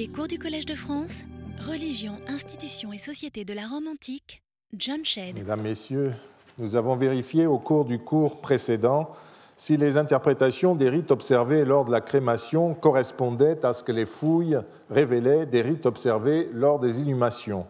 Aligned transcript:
Les 0.00 0.08
cours 0.08 0.28
du 0.28 0.38
Collège 0.38 0.64
de 0.64 0.72
France, 0.72 1.24
Religion, 1.68 2.12
institutions 2.26 2.90
et 2.90 2.96
société 2.96 3.44
de 3.44 3.52
la 3.52 3.66
Rome 3.66 3.86
antique, 3.86 4.42
John 4.74 5.04
Shedd. 5.04 5.36
Mesdames, 5.36 5.60
Messieurs, 5.60 6.14
nous 6.56 6.74
avons 6.74 6.96
vérifié 6.96 7.46
au 7.46 7.58
cours 7.58 7.84
du 7.84 7.98
cours 7.98 8.40
précédent 8.40 9.10
si 9.56 9.76
les 9.76 9.98
interprétations 9.98 10.74
des 10.74 10.88
rites 10.88 11.10
observés 11.10 11.66
lors 11.66 11.84
de 11.84 11.90
la 11.90 12.00
crémation 12.00 12.72
correspondaient 12.72 13.62
à 13.62 13.74
ce 13.74 13.84
que 13.84 13.92
les 13.92 14.06
fouilles 14.06 14.58
révélaient 14.88 15.44
des 15.44 15.60
rites 15.60 15.84
observés 15.84 16.48
lors 16.54 16.78
des 16.78 17.00
inhumations. 17.00 17.66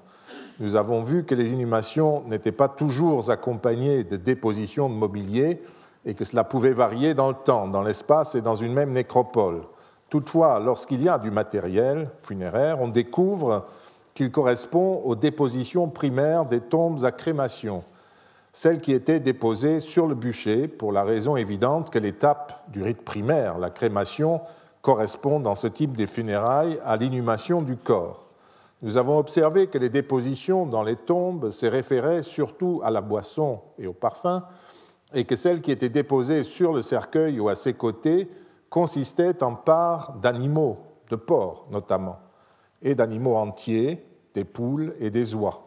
Nous 0.61 0.77
avons 0.77 1.03
vu 1.03 1.25
que 1.25 1.35
les 1.35 1.53
inhumations 1.53 2.23
n'étaient 2.29 2.53
pas 2.53 2.69
toujours 2.69 3.29
accompagnées 3.29 4.05
de 4.05 4.17
dépositions 4.17 4.89
de 4.89 4.95
mobilier 4.95 5.62
et 6.07 6.15
que 6.15 6.25
cela 6.25 6.45
pouvait 6.45 6.75
varier 6.75 7.12
dans 7.12 7.31
le 7.31 7.35
temps, 7.45 7.67
dans 7.67 7.83
l'espace 7.83 8.37
et 8.37 8.41
dans 8.41 8.55
une 8.55 8.73
même 8.73 8.93
nécropole. 8.93 9.62
Toutefois, 10.11 10.59
lorsqu'il 10.59 11.03
y 11.03 11.09
a 11.09 11.19
du 11.19 11.31
matériel 11.31 12.11
funéraire, 12.19 12.81
on 12.81 12.89
découvre 12.89 13.67
qu'il 14.12 14.33
correspond 14.33 15.01
aux 15.05 15.15
dépositions 15.15 15.89
primaires 15.89 16.47
des 16.47 16.61
tombes 16.61 17.05
à 17.05 17.12
crémation, 17.12 17.84
celles 18.53 18.81
qui 18.81 18.93
étaient 18.93 19.20
déposées 19.20 19.79
sur 19.79 20.09
le 20.09 20.17
bûcher, 20.17 20.67
pour 20.67 20.91
la 20.91 21.05
raison 21.05 21.37
évidente 21.37 21.91
que 21.91 22.01
l'étape 22.01 22.65
du 22.69 22.83
rite 22.83 23.03
primaire, 23.03 23.59
la 23.59 23.70
crémation, 23.70 24.41
correspond 24.83 25.39
dans 25.39 25.55
ce 25.55 25.69
type 25.69 25.97
de 25.97 26.07
funérailles 26.07 26.81
à 26.84 26.97
l'inhumation 26.97 27.62
du 27.62 27.77
corps. 27.77 28.27
Nous 28.83 28.97
avons 28.97 29.17
observé 29.19 29.69
que 29.69 29.79
les 29.79 29.91
dépositions 29.91 30.67
dans 30.67 30.83
les 30.83 30.97
tombes 30.97 31.51
se 31.51 31.67
référaient 31.67 32.23
surtout 32.23 32.81
à 32.83 32.91
la 32.91 33.01
boisson 33.01 33.61
et 33.79 33.87
au 33.87 33.92
parfum, 33.92 34.42
et 35.15 35.25
que 35.25 35.37
celles 35.37 35.61
qui 35.61 35.70
étaient 35.70 35.89
déposées 35.89 36.42
sur 36.42 36.73
le 36.73 36.83
cercueil 36.83 37.39
ou 37.39 37.48
à 37.48 37.55
ses 37.55 37.75
côtés 37.75 38.29
consistait 38.70 39.42
en 39.42 39.55
parts 39.56 40.15
d'animaux, 40.15 40.78
de 41.11 41.16
porcs 41.16 41.66
notamment, 41.70 42.19
et 42.80 42.95
d'animaux 42.95 43.37
entiers, 43.37 44.06
des 44.33 44.45
poules 44.45 44.95
et 45.01 45.11
des 45.11 45.34
oies. 45.34 45.65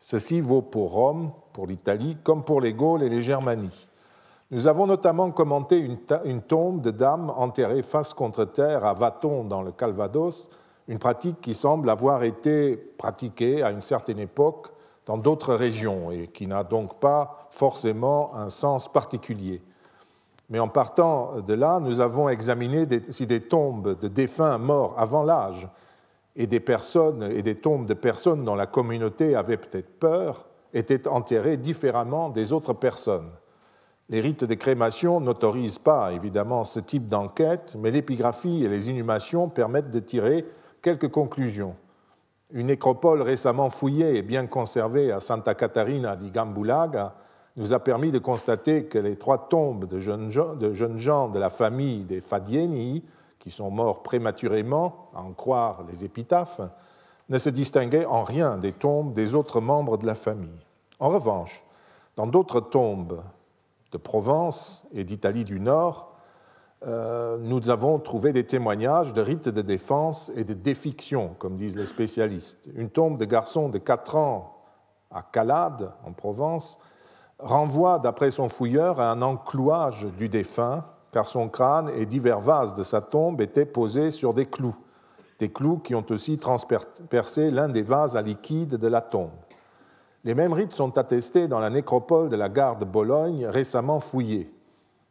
Ceci 0.00 0.40
vaut 0.40 0.62
pour 0.62 0.92
Rome, 0.92 1.32
pour 1.52 1.66
l'Italie, 1.66 2.16
comme 2.24 2.44
pour 2.44 2.60
les 2.60 2.72
Gaules 2.72 3.02
et 3.02 3.08
les 3.08 3.22
Germanies. 3.22 3.88
Nous 4.50 4.66
avons 4.66 4.86
notamment 4.86 5.30
commenté 5.30 5.76
une, 5.76 5.98
une, 6.24 6.40
tombe 6.40 6.80
de 6.80 6.90
dames 6.90 7.30
enterrées 7.36 7.82
face 7.82 8.14
contre 8.14 8.46
terre 8.46 8.84
à 8.86 8.94
Vaton 8.94 9.44
dans 9.44 9.60
le 9.60 9.72
Calvados, 9.72 10.48
une 10.86 10.98
pratique 10.98 11.42
qui 11.42 11.52
semble 11.52 11.90
avoir 11.90 12.22
été 12.22 12.76
pratiquée 12.76 13.62
à 13.62 13.70
une 13.70 13.82
certaine 13.82 14.18
époque 14.18 14.68
dans 15.04 15.18
d'autres 15.18 15.54
régions 15.54 16.10
et 16.10 16.28
qui 16.28 16.46
n'a 16.46 16.64
donc 16.64 16.98
pas 16.98 17.48
forcément 17.50 18.34
un 18.34 18.48
sens 18.48 18.90
particulier. 18.90 19.62
Mais 20.48 20.58
en 20.58 20.68
partant 20.68 21.40
de 21.40 21.54
là, 21.54 21.78
nous 21.80 22.00
avons 22.00 22.28
examiné 22.28 22.86
si 23.10 23.26
des 23.26 23.42
tombes 23.42 23.98
de 23.98 24.08
défunts 24.08 24.58
morts 24.58 24.94
avant 24.96 25.22
l'âge 25.22 25.68
et 26.36 26.46
des 26.46 26.60
personnes 26.60 27.22
et 27.22 27.42
des 27.42 27.56
tombes 27.56 27.86
de 27.86 27.94
personnes 27.94 28.44
dont 28.44 28.54
la 28.54 28.66
communauté 28.66 29.34
avait 29.34 29.58
peut-être 29.58 29.98
peur 29.98 30.46
étaient 30.72 31.06
enterrées 31.06 31.56
différemment 31.56 32.30
des 32.30 32.52
autres 32.52 32.72
personnes. 32.72 33.30
Les 34.08 34.20
rites 34.20 34.44
de 34.44 34.54
crémation 34.54 35.20
n'autorisent 35.20 35.78
pas 35.78 36.12
évidemment 36.12 36.64
ce 36.64 36.80
type 36.80 37.08
d'enquête, 37.08 37.76
mais 37.78 37.90
l'épigraphie 37.90 38.64
et 38.64 38.68
les 38.68 38.88
inhumations 38.88 39.50
permettent 39.50 39.90
de 39.90 40.00
tirer 40.00 40.46
quelques 40.80 41.10
conclusions. 41.10 41.76
Une 42.50 42.68
nécropole 42.68 43.20
récemment 43.20 43.68
fouillée 43.68 44.16
et 44.16 44.22
bien 44.22 44.46
conservée 44.46 45.12
à 45.12 45.20
Santa 45.20 45.54
Catarina 45.54 46.16
di 46.16 46.30
Gambulaga 46.30 47.16
nous 47.58 47.72
a 47.72 47.80
permis 47.80 48.12
de 48.12 48.20
constater 48.20 48.84
que 48.84 48.98
les 48.98 49.16
trois 49.16 49.48
tombes 49.48 49.86
de 49.86 49.98
jeunes 49.98 50.30
gens 50.30 51.28
de, 51.28 51.38
la 51.38 51.50
famille 51.50 52.04
des 52.04 52.20
Fadieni, 52.20 53.04
qui 53.40 53.50
sont 53.50 53.70
morts 53.70 54.04
prématurément, 54.04 55.10
à 55.12 55.22
en 55.22 55.32
croire 55.32 55.82
les 55.90 56.04
épitaphes, 56.04 56.60
ne 57.28 57.36
se 57.36 57.50
distinguaient 57.50 58.06
en 58.06 58.22
rien 58.22 58.56
des 58.56 58.72
tombes 58.72 59.12
des 59.12 59.34
autres 59.34 59.60
membres 59.60 59.98
de 59.98 60.06
la 60.06 60.14
famille. 60.14 60.64
En 61.00 61.08
revanche, 61.08 61.64
dans 62.14 62.28
d'autres 62.28 62.60
tombes 62.60 63.22
de 63.90 63.98
Provence 63.98 64.86
et 64.92 65.02
d'Italie 65.02 65.44
du 65.44 65.58
Nord, 65.58 66.14
euh, 66.86 67.38
nous 67.38 67.70
avons 67.70 67.98
trouvé 67.98 68.32
des 68.32 68.46
témoignages 68.46 69.12
de 69.12 69.20
rites 69.20 69.48
de 69.48 69.62
défense 69.62 70.30
et 70.36 70.44
de 70.44 70.54
défiction, 70.54 71.34
comme 71.40 71.56
disent 71.56 71.76
les 71.76 71.86
spécialistes. 71.86 72.70
Une 72.76 72.88
tombe 72.88 73.18
de 73.18 73.24
garçon 73.24 73.68
de 73.68 73.78
4 73.78 74.14
ans 74.14 74.62
à 75.10 75.22
Calade, 75.22 75.92
en 76.04 76.12
Provence, 76.12 76.78
renvoie, 77.38 77.98
d'après 77.98 78.30
son 78.30 78.48
fouilleur, 78.48 79.00
à 79.00 79.10
un 79.10 79.22
enclouage 79.22 80.06
du 80.16 80.28
défunt, 80.28 80.84
car 81.12 81.26
son 81.26 81.48
crâne 81.48 81.90
et 81.96 82.06
divers 82.06 82.40
vases 82.40 82.74
de 82.74 82.82
sa 82.82 83.00
tombe 83.00 83.40
étaient 83.40 83.66
posés 83.66 84.10
sur 84.10 84.34
des 84.34 84.46
clous, 84.46 84.76
des 85.38 85.50
clous 85.50 85.78
qui 85.78 85.94
ont 85.94 86.04
aussi 86.10 86.38
transpercé 86.38 87.50
l'un 87.50 87.68
des 87.68 87.82
vases 87.82 88.16
à 88.16 88.22
liquide 88.22 88.76
de 88.76 88.88
la 88.88 89.00
tombe. 89.00 89.30
Les 90.24 90.34
mêmes 90.34 90.52
rites 90.52 90.74
sont 90.74 90.98
attestés 90.98 91.48
dans 91.48 91.60
la 91.60 91.70
nécropole 91.70 92.28
de 92.28 92.36
la 92.36 92.48
gare 92.48 92.76
de 92.76 92.84
Bologne, 92.84 93.46
récemment 93.46 94.00
fouillée. 94.00 94.52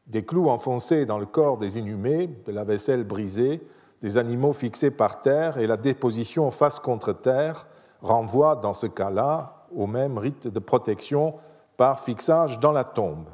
Des 0.05 0.23
clous 0.23 0.49
enfoncés 0.49 1.05
dans 1.05 1.17
le 1.17 1.25
corps 1.25 1.57
des 1.57 1.79
inhumés, 1.79 2.27
de 2.45 2.51
la 2.51 2.63
vaisselle 2.63 3.03
brisée, 3.03 3.65
des 4.01 4.17
animaux 4.17 4.53
fixés 4.53 4.91
par 4.91 5.21
terre 5.21 5.57
et 5.57 5.65
la 5.65 5.77
déposition 5.77 6.51
face 6.51 6.79
contre 6.79 7.13
terre 7.13 7.65
renvoient, 8.01 8.55
dans 8.55 8.73
ce 8.73 8.85
cas-là, 8.85 9.65
au 9.75 9.87
même 9.87 10.17
rite 10.17 10.47
de 10.47 10.59
protection 10.59 11.35
par 11.77 11.99
fixage 11.99 12.59
dans 12.59 12.71
la 12.71 12.83
tombe. 12.83 13.29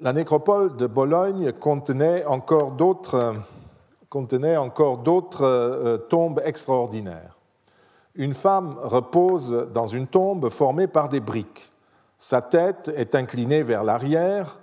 La 0.00 0.12
nécropole 0.12 0.76
de 0.76 0.88
Bologne 0.88 1.52
contenait 1.52 2.24
encore 2.26 2.72
d'autres, 2.72 3.38
euh, 5.44 5.96
tombes 5.96 6.42
extraordinaires. 6.44 7.38
Une 8.16 8.34
femme 8.34 8.76
repose 8.82 9.68
dans 9.72 9.86
une 9.86 10.08
tombe 10.08 10.50
formée 10.50 10.88
par 10.88 11.08
des 11.08 11.20
briques. 11.20 11.72
Sa 12.18 12.42
tête 12.42 12.90
est 12.96 13.14
inclinée 13.14 13.62
vers 13.62 13.84
l'arrière, 13.84 14.58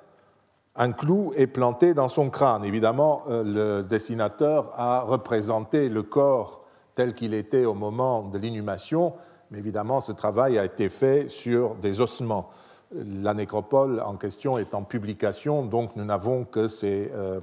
un 0.75 0.91
clou 0.91 1.33
est 1.35 1.47
planté 1.47 1.93
dans 1.93 2.09
son 2.09 2.29
crâne. 2.29 2.63
Évidemment, 2.63 3.23
euh, 3.29 3.43
le 3.43 3.83
dessinateur 3.83 4.71
a 4.75 5.01
représenté 5.01 5.89
le 5.89 6.03
corps 6.03 6.65
tel 6.95 7.13
qu'il 7.13 7.33
était 7.33 7.65
au 7.65 7.73
moment 7.73 8.23
de 8.23 8.37
l'inhumation, 8.37 9.13
mais 9.51 9.57
évidemment, 9.57 9.99
ce 9.99 10.11
travail 10.11 10.57
a 10.57 10.65
été 10.65 10.89
fait 10.89 11.27
sur 11.27 11.75
des 11.75 12.01
ossements. 12.01 12.49
La 12.91 13.33
nécropole 13.33 14.01
en 14.01 14.15
question 14.15 14.57
est 14.57 14.73
en 14.73 14.83
publication, 14.83 15.63
donc 15.63 15.95
nous 15.95 16.05
n'avons 16.05 16.43
que 16.43 16.67
ces, 16.67 17.11
euh, 17.13 17.39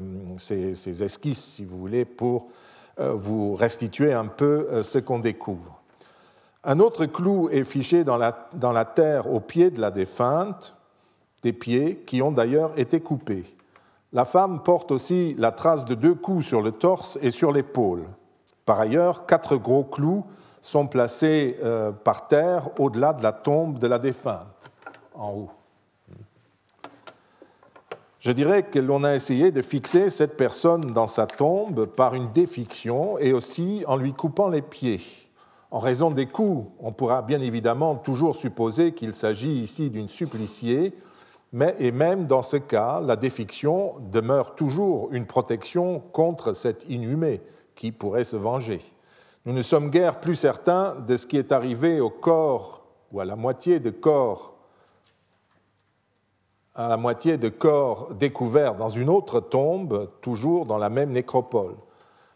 esquisses, 1.01 1.45
si 1.45 1.65
vous 1.65 1.79
voulez, 1.79 2.05
pour 2.05 2.49
euh, 2.99 3.13
vous 3.13 3.55
restituer 3.55 4.13
un 4.13 4.27
peu 4.27 4.69
euh, 4.71 4.83
ce 4.83 4.99
qu'on 4.99 5.21
découvre. 5.21 5.81
Un 6.65 6.81
autre 6.81 7.07
clou 7.07 7.49
est 7.51 7.63
fiché 7.63 8.03
dans 8.03 8.19
la, 8.19 8.49
dans 8.55 8.73
la 8.73 8.85
terre 8.85 9.33
au 9.33 9.39
pied 9.39 9.71
de 9.71 9.81
la 9.81 9.93
défunte, 9.93 10.75
des 11.43 11.53
pieds 11.53 12.03
qui 12.07 12.23
ont 12.23 12.33
d'ailleurs 12.33 12.73
été 12.77 13.01
coupés. 13.01 13.45
La 14.13 14.25
femme 14.25 14.63
porte 14.63 14.91
aussi 14.91 15.35
la 15.39 15.53
trace 15.53 15.85
de 15.85 15.95
deux 15.95 16.15
coups 16.15 16.45
sur 16.45 16.63
le 16.63 16.73
torse 16.73 17.19
et 17.23 17.31
sur 17.31 17.53
l'épaule. 17.53 18.05
Par 18.65 18.81
ailleurs, 18.81 19.27
quatre 19.27 19.57
gros 19.57 19.85
clous 19.85 20.25
sont 20.67 20.89
placés 20.89 21.57
euh, 21.63 21.93
par 21.93 22.27
terre 22.27 22.69
au-delà 22.81 23.13
de 23.13 23.23
la 23.23 23.31
tombe 23.31 23.79
de 23.79 23.87
la 23.87 24.01
défunte, 24.01 24.69
en 25.15 25.31
haut. 25.31 25.51
Je 28.19 28.33
dirais 28.33 28.65
que 28.65 28.81
l'on 28.81 29.05
a 29.05 29.15
essayé 29.15 29.53
de 29.53 29.63
fixer 29.63 30.11
cette 30.11 30.37
personne 30.37 30.81
dans 30.81 31.07
sa 31.07 31.29
tombe 31.29 31.87
par 31.87 32.15
une 32.15 32.33
défiction 32.33 33.17
et 33.19 33.33
aussi 33.33 33.85
en 33.87 33.97
lui 33.97 34.13
coupant 34.13 34.49
les 34.49 34.61
pieds. 34.61 35.03
En 35.71 35.79
raison 35.79 36.11
des 36.11 36.27
coups, 36.27 36.69
on 36.81 36.91
pourra 36.91 37.23
bien 37.23 37.41
évidemment 37.41 37.95
toujours 37.95 38.35
supposer 38.35 38.91
qu'il 38.93 39.15
s'agit 39.15 39.61
ici 39.61 39.89
d'une 39.89 40.09
suppliciée, 40.09 40.95
mais 41.53 41.77
et 41.79 41.93
même 41.93 42.27
dans 42.27 42.43
ce 42.43 42.57
cas, 42.57 43.01
la 43.01 43.15
défiction 43.15 43.95
demeure 44.11 44.57
toujours 44.57 45.11
une 45.13 45.27
protection 45.27 46.01
contre 46.01 46.55
cet 46.55 46.87
inhumé 46.89 47.41
qui 47.77 47.93
pourrait 47.93 48.25
se 48.25 48.35
venger. 48.35 48.81
Nous 49.47 49.53
ne 49.53 49.63
sommes 49.63 49.91
guère 49.91 50.21
plus 50.21 50.35
certains 50.35 50.97
de 51.07 51.17
ce 51.17 51.27
qui 51.27 51.39
est 51.39 51.53
arrivé 51.53 52.01
au 52.01 52.11
corps 52.11 52.85
ou 53.13 53.21
à 53.21 53.25
la 53.25 53.37
moitié 53.37 53.81
de 53.81 53.91
corps 53.91 54.57
à 56.75 56.89
la 56.89 56.99
moitié 56.99 57.39
de 57.39 57.49
corps 57.49 58.11
dans 58.79 58.89
une 58.91 59.09
autre 59.09 59.41
tombe, 59.41 60.11
toujours 60.21 60.67
dans 60.67 60.77
la 60.77 60.91
même 60.91 61.11
nécropole. 61.11 61.75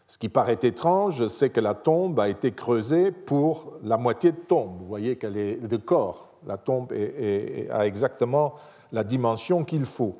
Ce 0.07 0.17
qui 0.17 0.29
paraît 0.29 0.57
étrange, 0.63 1.27
c'est 1.27 1.51
que 1.51 1.59
la 1.59 1.75
tombe 1.75 2.19
a 2.19 2.27
été 2.27 2.51
creusée 2.51 3.11
pour 3.11 3.73
la 3.83 3.97
moitié 3.97 4.31
de 4.31 4.37
tombe. 4.37 4.79
Vous 4.79 4.87
voyez 4.87 5.15
qu'elle 5.15 5.37
est 5.37 5.55
de 5.57 5.77
corps. 5.77 6.29
La 6.47 6.57
tombe 6.57 6.91
a 6.91 7.85
exactement 7.85 8.55
la 8.91 9.03
dimension 9.03 9.63
qu'il 9.63 9.85
faut. 9.85 10.15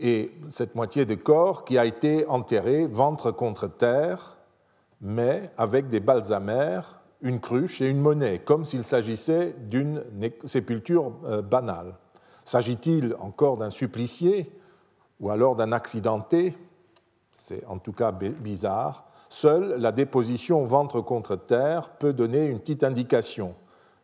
Et 0.00 0.32
cette 0.50 0.74
moitié 0.74 1.06
de 1.06 1.14
corps 1.14 1.64
qui 1.64 1.78
a 1.78 1.86
été 1.86 2.26
enterrée 2.26 2.86
ventre 2.86 3.30
contre 3.30 3.68
terre, 3.68 4.35
mais 5.06 5.52
avec 5.56 5.86
des 5.86 6.00
balsamères, 6.00 6.98
une 7.22 7.38
cruche 7.38 7.80
et 7.80 7.88
une 7.88 8.00
monnaie, 8.00 8.40
comme 8.40 8.64
s'il 8.64 8.82
s'agissait 8.82 9.54
d'une 9.60 10.02
sépulture 10.46 11.12
euh, 11.26 11.42
banale. 11.42 11.94
S'agit-il 12.44 13.14
encore 13.20 13.56
d'un 13.56 13.70
supplicié 13.70 14.52
ou 15.20 15.30
alors 15.30 15.54
d'un 15.54 15.70
accidenté? 15.70 16.58
C'est 17.30 17.64
en 17.66 17.78
tout 17.78 17.92
cas 17.92 18.10
bizarre. 18.10 19.06
Seule 19.28 19.76
la 19.78 19.92
déposition 19.92 20.64
ventre 20.64 21.00
contre 21.00 21.36
terre 21.36 21.90
peut 21.90 22.12
donner 22.12 22.46
une 22.46 22.58
petite 22.58 22.82
indication. 22.82 23.54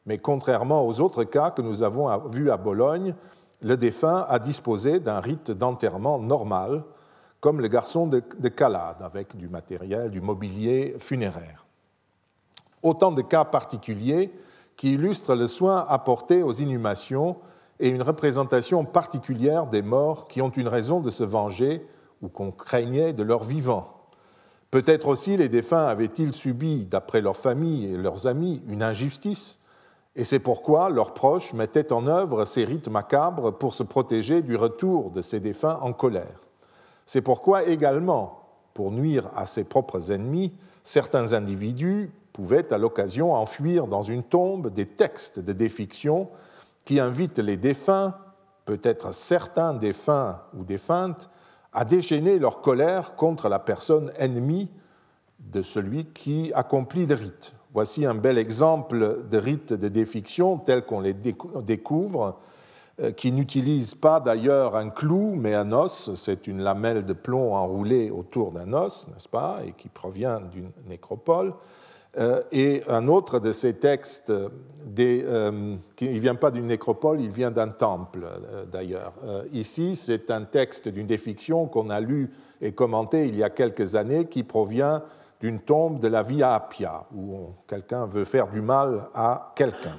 Mais 0.06 0.18
contrairement 0.18 0.86
aux 0.86 1.00
autres 1.00 1.24
cas 1.24 1.50
que 1.50 1.62
nous 1.62 1.82
avons 1.82 2.16
vus 2.28 2.50
à 2.52 2.56
Bologne, 2.56 3.16
le 3.60 3.76
défunt 3.76 4.24
a 4.28 4.38
disposé 4.38 5.00
d'un 5.00 5.18
rite 5.18 5.50
d'enterrement 5.50 6.20
normal, 6.20 6.84
comme 7.42 7.60
le 7.60 7.66
garçon 7.66 8.06
de, 8.06 8.20
Calade, 8.48 9.02
avec 9.02 9.36
du 9.36 9.48
matériel, 9.48 10.12
du 10.12 10.20
mobilier 10.20 10.94
funéraire. 11.00 11.66
Autant 12.84 13.10
de 13.10 13.20
cas 13.20 13.44
particuliers 13.44 14.30
qui 14.76 14.92
illustrent 14.92 15.34
le 15.34 15.48
soin 15.48 15.84
apporté 15.88 16.44
aux 16.44 16.52
inhumations 16.52 17.36
et 17.80 17.88
une 17.88 18.02
représentation 18.02 18.84
particulière 18.84 19.66
des 19.66 19.82
morts 19.82 20.28
qui 20.28 20.40
ont 20.40 20.50
une 20.50 20.68
raison 20.68 21.00
de 21.00 21.10
se 21.10 21.24
venger 21.24 21.84
ou 22.22 22.28
qu'on 22.28 22.52
craignait 22.52 23.12
de 23.12 23.24
leur 23.24 23.42
vivant. 23.42 24.06
Peut-être 24.70 25.08
aussi 25.08 25.36
les 25.36 25.48
défunts 25.48 25.86
avaient-ils 25.86 26.32
subi, 26.32 26.86
d'après 26.86 27.20
leur 27.20 27.36
famille 27.36 27.86
et 27.86 27.96
leurs 27.96 28.28
amis, 28.28 28.62
une 28.68 28.84
injustice, 28.84 29.58
et 30.14 30.22
c'est 30.22 30.38
pourquoi 30.38 30.90
leurs 30.90 31.12
proches 31.12 31.54
mettaient 31.54 31.92
en 31.92 32.06
œuvre 32.06 32.44
ces 32.44 32.64
rites 32.64 32.88
macabres 32.88 33.58
pour 33.58 33.74
se 33.74 33.82
protéger 33.82 34.42
du 34.42 34.54
retour 34.54 35.10
de 35.10 35.22
ces 35.22 35.40
défunts 35.40 35.80
en 35.82 35.92
colère. 35.92 36.38
C'est 37.06 37.22
pourquoi 37.22 37.64
également, 37.64 38.40
pour 38.74 38.90
nuire 38.90 39.30
à 39.34 39.46
ses 39.46 39.64
propres 39.64 40.10
ennemis, 40.10 40.52
certains 40.84 41.32
individus 41.32 42.10
pouvaient 42.32 42.72
à 42.72 42.78
l'occasion 42.78 43.34
enfuir 43.34 43.86
dans 43.86 44.02
une 44.02 44.22
tombe 44.22 44.72
des 44.72 44.86
textes 44.86 45.38
de 45.38 45.52
défiction 45.52 46.28
qui 46.84 46.98
invitent 46.98 47.38
les 47.38 47.56
défunts, 47.56 48.14
peut-être 48.64 49.12
certains 49.12 49.74
défunts 49.74 50.40
ou 50.56 50.64
défuntes, 50.64 51.28
à 51.72 51.84
déchaîner 51.84 52.38
leur 52.38 52.60
colère 52.60 53.16
contre 53.16 53.48
la 53.48 53.58
personne 53.58 54.12
ennemie 54.18 54.68
de 55.38 55.62
celui 55.62 56.06
qui 56.06 56.52
accomplit 56.54 57.06
le 57.06 57.14
rite. 57.14 57.52
Voici 57.72 58.04
un 58.04 58.14
bel 58.14 58.36
exemple 58.36 59.26
de 59.30 59.38
rite 59.38 59.72
de 59.72 59.88
défiction 59.88 60.58
tel 60.58 60.84
qu'on 60.84 61.00
les 61.00 61.14
découvre, 61.14 62.38
qui 63.16 63.32
n'utilise 63.32 63.94
pas 63.94 64.20
d'ailleurs 64.20 64.76
un 64.76 64.90
clou, 64.90 65.34
mais 65.34 65.54
un 65.54 65.72
os. 65.72 66.10
C'est 66.14 66.46
une 66.46 66.62
lamelle 66.62 67.04
de 67.04 67.12
plomb 67.12 67.54
enroulée 67.54 68.10
autour 68.10 68.52
d'un 68.52 68.72
os, 68.72 69.08
n'est-ce 69.08 69.28
pas, 69.28 69.60
et 69.66 69.72
qui 69.72 69.88
provient 69.88 70.40
d'une 70.40 70.70
nécropole. 70.86 71.54
Euh, 72.18 72.42
et 72.52 72.82
un 72.88 73.08
autre 73.08 73.38
de 73.38 73.52
ces 73.52 73.74
textes, 73.74 74.30
euh, 74.30 75.76
qui 75.96 76.08
ne 76.08 76.18
vient 76.18 76.34
pas 76.34 76.50
d'une 76.50 76.66
nécropole, 76.66 77.20
il 77.22 77.30
vient 77.30 77.50
d'un 77.50 77.68
temple 77.68 78.24
euh, 78.24 78.66
d'ailleurs. 78.66 79.14
ici, 79.52 79.96
c'est 79.96 80.30
un 80.30 80.42
texte 80.42 80.88
d'une 80.88 81.06
défiction 81.06 81.66
qu'on 81.66 81.88
a 81.88 82.00
lu 82.00 82.30
et 82.60 82.72
commenté 82.72 83.28
il 83.28 83.36
y 83.36 83.42
a 83.42 83.50
quelques 83.50 83.96
années 83.96 84.26
qui 84.26 84.42
provient 84.42 85.02
d'une 85.40 85.60
tombe 85.60 86.00
de 86.00 86.08
la 86.08 86.22
Via 86.22 86.54
Appia, 86.54 87.06
où 87.16 87.50
quelqu'un 87.66 88.06
veut 88.06 88.24
faire 88.24 88.48
du 88.48 88.60
mal 88.60 89.08
à 89.14 89.52
quelqu'un. 89.56 89.96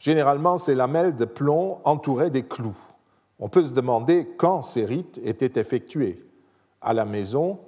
Généralement, 0.00 0.58
ces 0.58 0.74
lamelles 0.74 1.14
de 1.14 1.26
plomb 1.26 1.78
entouraient 1.84 2.30
des 2.30 2.42
clous. 2.42 2.76
On 3.38 3.48
peut 3.48 3.64
se 3.64 3.74
demander 3.74 4.26
quand 4.36 4.62
ces 4.62 4.84
rites 4.84 5.20
étaient 5.22 5.60
effectués. 5.60 6.24
À 6.80 6.94
la 6.94 7.04
maison, 7.04 7.60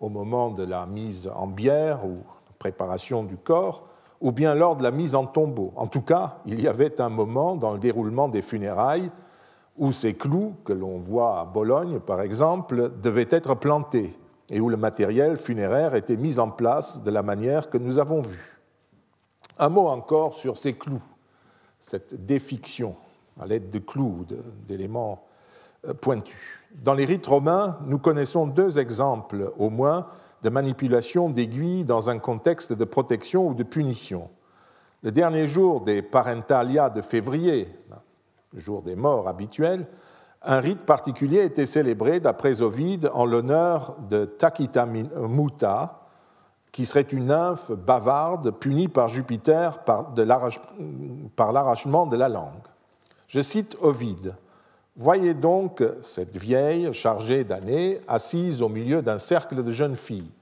au 0.00 0.08
moment 0.08 0.50
de 0.50 0.64
la 0.64 0.84
mise 0.84 1.30
en 1.34 1.46
bière 1.46 2.04
ou 2.04 2.18
préparation 2.58 3.22
du 3.22 3.36
corps, 3.36 3.84
ou 4.20 4.32
bien 4.32 4.54
lors 4.54 4.76
de 4.76 4.82
la 4.82 4.90
mise 4.90 5.14
en 5.14 5.26
tombeau. 5.26 5.72
En 5.76 5.86
tout 5.86 6.00
cas, 6.00 6.38
il 6.46 6.60
y 6.60 6.66
avait 6.66 7.00
un 7.00 7.08
moment 7.08 7.56
dans 7.56 7.72
le 7.72 7.78
déroulement 7.78 8.28
des 8.28 8.42
funérailles 8.42 9.10
où 9.76 9.92
ces 9.92 10.14
clous, 10.14 10.54
que 10.64 10.72
l'on 10.72 10.98
voit 10.98 11.40
à 11.40 11.44
Bologne 11.44 12.00
par 12.00 12.20
exemple, 12.20 12.90
devaient 13.00 13.28
être 13.30 13.54
plantés 13.54 14.16
et 14.50 14.60
où 14.60 14.68
le 14.68 14.76
matériel 14.76 15.36
funéraire 15.36 15.94
était 15.94 16.16
mis 16.16 16.38
en 16.38 16.50
place 16.50 17.02
de 17.02 17.10
la 17.10 17.22
manière 17.22 17.70
que 17.70 17.78
nous 17.78 17.98
avons 17.98 18.22
vu. 18.22 18.60
Un 19.58 19.68
mot 19.68 19.86
encore 19.88 20.34
sur 20.34 20.56
ces 20.56 20.74
clous, 20.74 21.02
cette 21.84 22.24
défiction 22.24 22.96
à 23.38 23.46
l'aide 23.46 23.70
de 23.70 23.78
clous, 23.78 24.24
d'éléments 24.66 25.26
euh, 25.86 25.92
pointus. 25.92 26.62
Dans 26.82 26.94
les 26.94 27.04
rites 27.04 27.26
romains, 27.26 27.78
nous 27.84 27.98
connaissons 27.98 28.46
deux 28.46 28.78
exemples 28.78 29.52
au 29.58 29.68
moins 29.68 30.06
de 30.42 30.48
manipulation 30.48 31.28
d'aiguilles 31.28 31.84
dans 31.84 32.08
un 32.08 32.18
contexte 32.18 32.72
de 32.72 32.84
protection 32.84 33.48
ou 33.48 33.54
de 33.54 33.64
punition. 33.64 34.30
Le 35.02 35.12
dernier 35.12 35.46
jour 35.46 35.82
des 35.82 36.00
parentalia 36.00 36.88
de 36.88 37.02
février, 37.02 37.68
jour 38.54 38.80
des 38.80 38.96
morts 38.96 39.28
habituels, 39.28 39.86
un 40.42 40.60
rite 40.60 40.86
particulier 40.86 41.44
était 41.44 41.66
célébré 41.66 42.18
d'après 42.18 42.62
Ovide 42.62 43.10
en 43.12 43.26
l'honneur 43.26 43.96
de 44.08 44.24
Takita 44.24 44.86
Muta, 44.86 46.03
qui 46.74 46.86
serait 46.86 47.02
une 47.02 47.26
nymphe 47.26 47.70
bavarde 47.70 48.50
punie 48.50 48.88
par 48.88 49.06
Jupiter 49.06 49.84
par, 49.84 50.12
l'arrachement 50.16 52.06
de 52.06 52.16
la 52.16 52.28
langue. 52.28 52.66
Je 53.28 53.40
cite 53.40 53.76
Ovide. 53.80 54.34
Voyez 54.96 55.34
donc 55.34 55.84
cette 56.00 56.36
vieille, 56.36 56.92
chargée 56.92 57.44
d'années, 57.44 58.00
assise 58.08 58.60
au 58.60 58.68
milieu 58.68 59.02
d'un 59.02 59.18
cercle 59.18 59.62
de 59.62 59.70
jeunes 59.70 59.94
filles. 59.94 60.32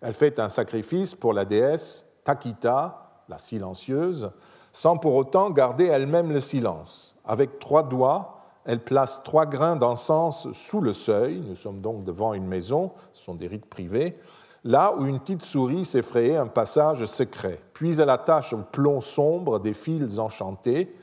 Elle 0.00 0.14
fait 0.14 0.40
un 0.40 0.48
sacrifice 0.48 1.14
pour 1.14 1.34
la 1.34 1.44
déesse 1.44 2.06
Takita, 2.24 3.10
la 3.28 3.36
silencieuse, 3.36 4.30
sans 4.72 4.96
pour 4.96 5.14
autant 5.14 5.50
garder 5.50 5.84
elle-même 5.84 6.32
le 6.32 6.40
silence. 6.40 7.14
Avec 7.26 7.58
trois 7.58 7.82
doigts, 7.82 8.38
elle 8.64 8.80
place 8.80 9.20
trois 9.24 9.44
grains 9.44 9.76
d'encens 9.76 10.50
sous 10.52 10.80
le 10.80 10.94
seuil, 10.94 11.42
nous 11.46 11.56
sommes 11.56 11.82
donc 11.82 12.02
devant 12.02 12.32
une 12.32 12.46
maison, 12.46 12.92
ce 13.12 13.24
sont 13.24 13.34
des 13.34 13.46
rites 13.46 13.66
privés, 13.66 14.16
là 14.64 14.94
où 14.96 15.06
une 15.06 15.18
petite 15.18 15.42
souris 15.42 15.84
s'effrayait 15.84 16.36
un 16.36 16.46
passage 16.46 17.04
secret. 17.06 17.60
Puis 17.74 18.00
elle 18.00 18.10
attache 18.10 18.52
au 18.52 18.58
plomb 18.58 19.00
sombre 19.00 19.58
des 19.58 19.74
fils 19.74 20.18
enchantés, 20.18 20.94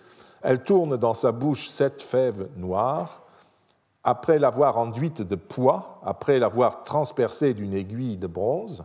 elle 0.42 0.64
tourne 0.64 0.98
dans 0.98 1.14
sa 1.14 1.32
bouche 1.32 1.70
sept 1.70 2.02
fèves 2.02 2.48
noires. 2.56 3.24
Après 4.04 4.40
l'avoir 4.40 4.78
enduite 4.78 5.22
de 5.22 5.36
poids, 5.36 6.00
après 6.04 6.40
l'avoir 6.40 6.84
transpercée 6.84 7.54
d'une 7.54 7.74
aiguille 7.74 8.18
de 8.18 8.28
bronze, 8.28 8.84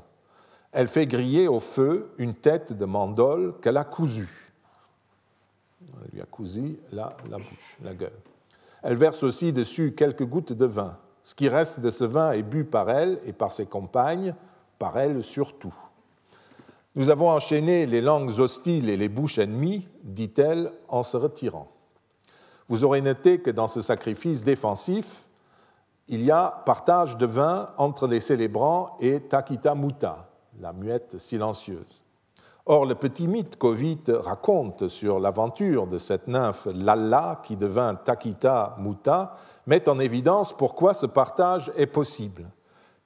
elle 0.73 0.89
fait 0.89 1.07
griller 1.07 1.47
au 1.47 1.61
feu 1.61 2.13
une 2.19 2.35
tête 2.35 2.73
de 2.73 2.85
mandole 2.85 3.55
qu'elle 3.63 3.77
a 3.77 3.85
cousue. 3.85 4.53
Elle 5.81 6.15
lui 6.15 6.21
a 6.21 6.27
cousu 6.27 6.79
la 6.91 7.15
bouche, 7.31 7.79
la 7.83 7.95
gueule. 7.95 8.19
Elle 8.83 8.97
verse 8.97 9.23
aussi 9.23 9.53
dessus 9.53 9.95
quelques 9.97 10.27
gouttes 10.27 10.53
de 10.53 10.67
vin. 10.67 10.97
Ce 11.23 11.35
qui 11.35 11.49
reste 11.49 11.81
de 11.81 11.91
ce 11.91 12.05
vin 12.05 12.33
est 12.33 12.43
bu 12.43 12.65
par 12.65 12.91
elle 12.91 13.19
et 13.25 13.33
par 13.33 13.53
ses 13.53 13.67
compagnes, 13.67 14.35
par 14.85 14.99
elle 14.99 15.23
surtout. 15.23 15.73
Nous 16.95 17.09
avons 17.09 17.31
enchaîné 17.31 17.87
les 17.87 18.03
langues 18.03 18.39
hostiles 18.39 18.91
et 18.91 18.99
les 18.99 19.09
bouches 19.09 19.39
ennemies, 19.39 19.89
dit-elle, 20.03 20.73
en 20.91 21.03
se 21.03 21.17
retirant. 21.17 21.69
Vous 22.69 22.85
aurez 22.85 23.01
noté 23.01 23.41
que 23.41 23.51
dans 23.51 23.67
ce 23.67 23.81
sacrifice 23.81 24.45
défensif, 24.45 25.27
il 26.09 26.23
y 26.23 26.31
a 26.31 26.63
partage 26.67 27.17
de 27.17 27.25
vin 27.25 27.71
entre 27.79 28.07
les 28.07 28.21
célébrants 28.21 28.99
et 29.01 29.21
Takita 29.21 29.75
Muta, 29.75 30.29
la 30.61 30.75
muette 30.75 31.17
silencieuse. 31.17 32.03
Or, 32.67 32.85
le 32.85 32.95
petit 32.95 33.27
mythe 33.27 33.57
qu'Ovid 33.57 34.11
raconte 34.11 34.89
sur 34.89 35.19
l'aventure 35.19 35.87
de 35.87 35.97
cette 35.97 36.29
nymphe 36.29 36.69
Lalla 36.75 37.41
qui 37.43 37.57
devint 37.57 37.95
Takita 37.95 38.77
Muta 38.79 39.39
met 39.67 39.89
en 39.89 39.99
évidence 39.99 40.53
pourquoi 40.55 40.93
ce 40.93 41.07
partage 41.07 41.73
est 41.75 41.87
possible. 41.87 42.45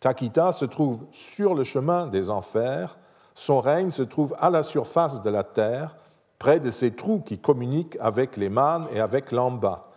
Takita 0.01 0.53
se 0.53 0.65
trouve 0.65 1.07
sur 1.11 1.55
le 1.55 1.65
chemin 1.65 2.07
des 2.07 2.31
enfers 2.31 2.99
son 3.39 3.61
règne 3.61 3.93
se 3.93 4.03
trouve 4.03 4.35
à 4.41 4.51
la 4.51 4.65
surface 4.65 5.23
de 5.23 5.31
la 5.31 5.45
terre, 5.45 5.97
près 6.41 6.59
de 6.59 6.73
ces 6.73 6.91
trous 6.91 7.21
qui 7.21 7.39
communiquent 7.39 7.97
avec 8.01 8.37
les 8.37 8.49
mânes 8.49 8.89
et 8.93 8.99
avec 8.99 9.31
l'amba. 9.31 9.93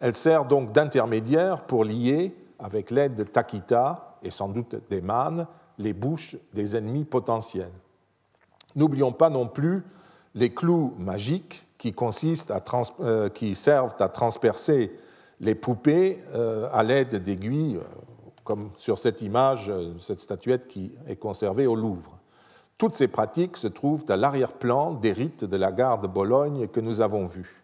Elle 0.00 0.14
sert 0.14 0.44
donc 0.44 0.70
d'intermédiaire 0.70 1.62
pour 1.62 1.82
lier, 1.82 2.36
avec 2.58 2.90
l'aide 2.90 3.14
de 3.14 3.24
Takita 3.24 4.18
et 4.22 4.28
sans 4.28 4.50
doute 4.50 4.76
des 4.90 5.00
mânes, 5.00 5.46
les 5.78 5.94
bouches 5.94 6.36
des 6.52 6.76
ennemis 6.76 7.06
potentiels. 7.06 7.72
N'oublions 8.76 9.12
pas 9.12 9.30
non 9.30 9.46
plus 9.46 9.82
les 10.34 10.52
clous 10.52 10.92
magiques 10.98 11.66
qui, 11.78 11.94
consistent 11.94 12.50
à 12.50 12.62
euh, 13.00 13.30
servent 13.54 13.96
à 13.98 14.10
transpercer 14.10 14.94
les 15.40 15.54
poupées 15.54 16.22
euh, 16.34 16.68
à 16.70 16.82
l'aide 16.82 17.14
d'aiguilles, 17.22 17.76
euh, 17.76 17.82
comme 18.44 18.70
sur 18.76 18.98
cette 18.98 19.22
image, 19.22 19.72
cette 19.98 20.20
statuette 20.20 20.68
qui 20.68 20.92
est 21.08 21.16
conservée 21.16 21.66
au 21.66 21.74
Louvre. 21.74 22.18
Toutes 22.76 22.94
ces 22.94 23.08
pratiques 23.08 23.56
se 23.56 23.68
trouvent 23.68 24.04
à 24.08 24.16
l'arrière-plan 24.16 24.92
des 24.92 25.12
rites 25.12 25.44
de 25.44 25.56
la 25.56 25.72
gare 25.72 26.00
de 26.00 26.06
Bologne 26.06 26.68
que 26.68 26.80
nous 26.80 27.00
avons 27.00 27.26
vus. 27.26 27.62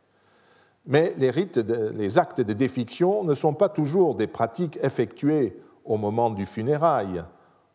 Mais 0.86 1.14
les, 1.18 1.30
rites 1.30 1.58
les 1.58 2.18
actes 2.18 2.40
de 2.40 2.52
défiction 2.52 3.24
ne 3.24 3.34
sont 3.34 3.52
pas 3.52 3.68
toujours 3.68 4.14
des 4.14 4.26
pratiques 4.26 4.78
effectuées 4.82 5.60
au 5.84 5.96
moment 5.96 6.30
du 6.30 6.46
funérail 6.46 7.22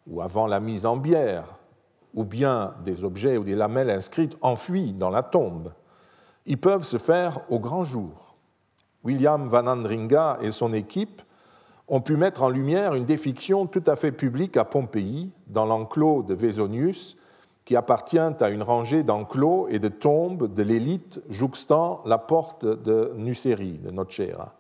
ou 0.07 0.21
avant 0.21 0.47
la 0.47 0.59
mise 0.59 0.85
en 0.85 0.97
bière, 0.97 1.57
ou 2.13 2.23
bien 2.23 2.73
des 2.83 3.03
objets 3.03 3.37
ou 3.37 3.43
des 3.43 3.55
lamelles 3.55 3.89
inscrites 3.89 4.37
enfuies 4.41 4.93
dans 4.93 5.09
la 5.09 5.23
tombe. 5.23 5.73
Ils 6.45 6.59
peuvent 6.59 6.83
se 6.83 6.97
faire 6.97 7.41
au 7.49 7.59
grand 7.59 7.83
jour. 7.83 8.35
William 9.03 9.47
Van 9.49 9.67
Andringa 9.67 10.37
et 10.41 10.51
son 10.51 10.73
équipe 10.73 11.21
ont 11.87 12.01
pu 12.01 12.17
mettre 12.17 12.43
en 12.43 12.49
lumière 12.49 12.95
une 12.95 13.05
défiction 13.05 13.67
tout 13.67 13.83
à 13.85 13.95
fait 13.95 14.11
publique 14.11 14.57
à 14.57 14.65
Pompéi, 14.65 15.31
dans 15.47 15.65
l'enclos 15.65 16.23
de 16.23 16.33
Vesonius, 16.33 17.17
qui 17.63 17.75
appartient 17.75 18.19
à 18.19 18.49
une 18.49 18.63
rangée 18.63 19.03
d'enclos 19.03 19.67
et 19.69 19.79
de 19.79 19.87
tombes 19.87 20.53
de 20.53 20.63
l'élite 20.63 21.21
jouxtant 21.29 22.01
la 22.05 22.17
porte 22.17 22.65
de 22.65 23.13
Nucérie, 23.17 23.79
de 23.79 23.89
Nocera. 23.89 24.53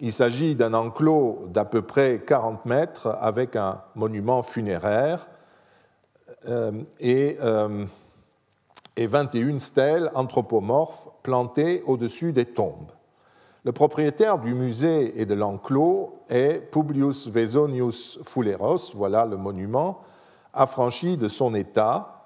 Il 0.00 0.12
s'agit 0.12 0.56
d'un 0.56 0.74
enclos 0.74 1.46
d'à 1.48 1.64
peu 1.64 1.82
près 1.82 2.22
40 2.26 2.66
mètres 2.66 3.16
avec 3.20 3.54
un 3.54 3.82
monument 3.94 4.42
funéraire 4.42 5.28
euh, 6.48 6.72
et, 6.98 7.36
euh, 7.40 7.84
et 8.96 9.06
21 9.06 9.58
stèles 9.58 10.10
anthropomorphes 10.14 11.08
plantées 11.22 11.82
au-dessus 11.86 12.32
des 12.32 12.46
tombes. 12.46 12.90
Le 13.64 13.70
propriétaire 13.70 14.40
du 14.40 14.54
musée 14.54 15.20
et 15.20 15.24
de 15.24 15.34
l'enclos 15.34 16.18
est 16.28 16.58
Publius 16.72 17.28
Vesonius 17.28 18.18
Fuleros, 18.24 18.90
voilà 18.96 19.24
le 19.24 19.36
monument, 19.36 20.00
affranchi 20.52 21.16
de 21.16 21.28
son 21.28 21.54
état, 21.54 22.24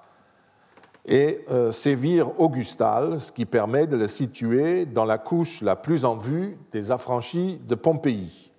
et 1.05 1.45
euh, 1.51 1.71
sévir 1.71 2.39
augustal, 2.41 3.19
ce 3.19 3.31
qui 3.31 3.45
permet 3.45 3.85
de 3.85 3.95
le 3.95 4.07
situer 4.07 4.87
dans 4.87 5.05
la 5.05 5.19
couche 5.19 5.61
la 5.61 5.75
plus 5.75 6.05
en 6.05 6.15
vue 6.15 6.57
des 6.71 6.89
affranchis 6.89 7.61
de 7.67 7.75
Pompéi, 7.75 8.51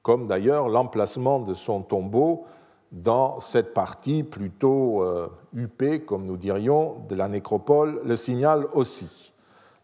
comme 0.00 0.26
d'ailleurs 0.26 0.70
l'emplacement 0.70 1.38
de 1.38 1.52
son 1.52 1.82
tombeau 1.82 2.46
dans 2.92 3.40
cette 3.40 3.74
partie 3.74 4.22
plutôt 4.22 5.02
euh, 5.02 5.28
huppée, 5.54 6.00
comme 6.00 6.24
nous 6.24 6.38
dirions, 6.38 6.96
de 7.10 7.14
la 7.14 7.28
nécropole, 7.28 8.00
le 8.04 8.16
signale 8.16 8.66
aussi. 8.72 9.34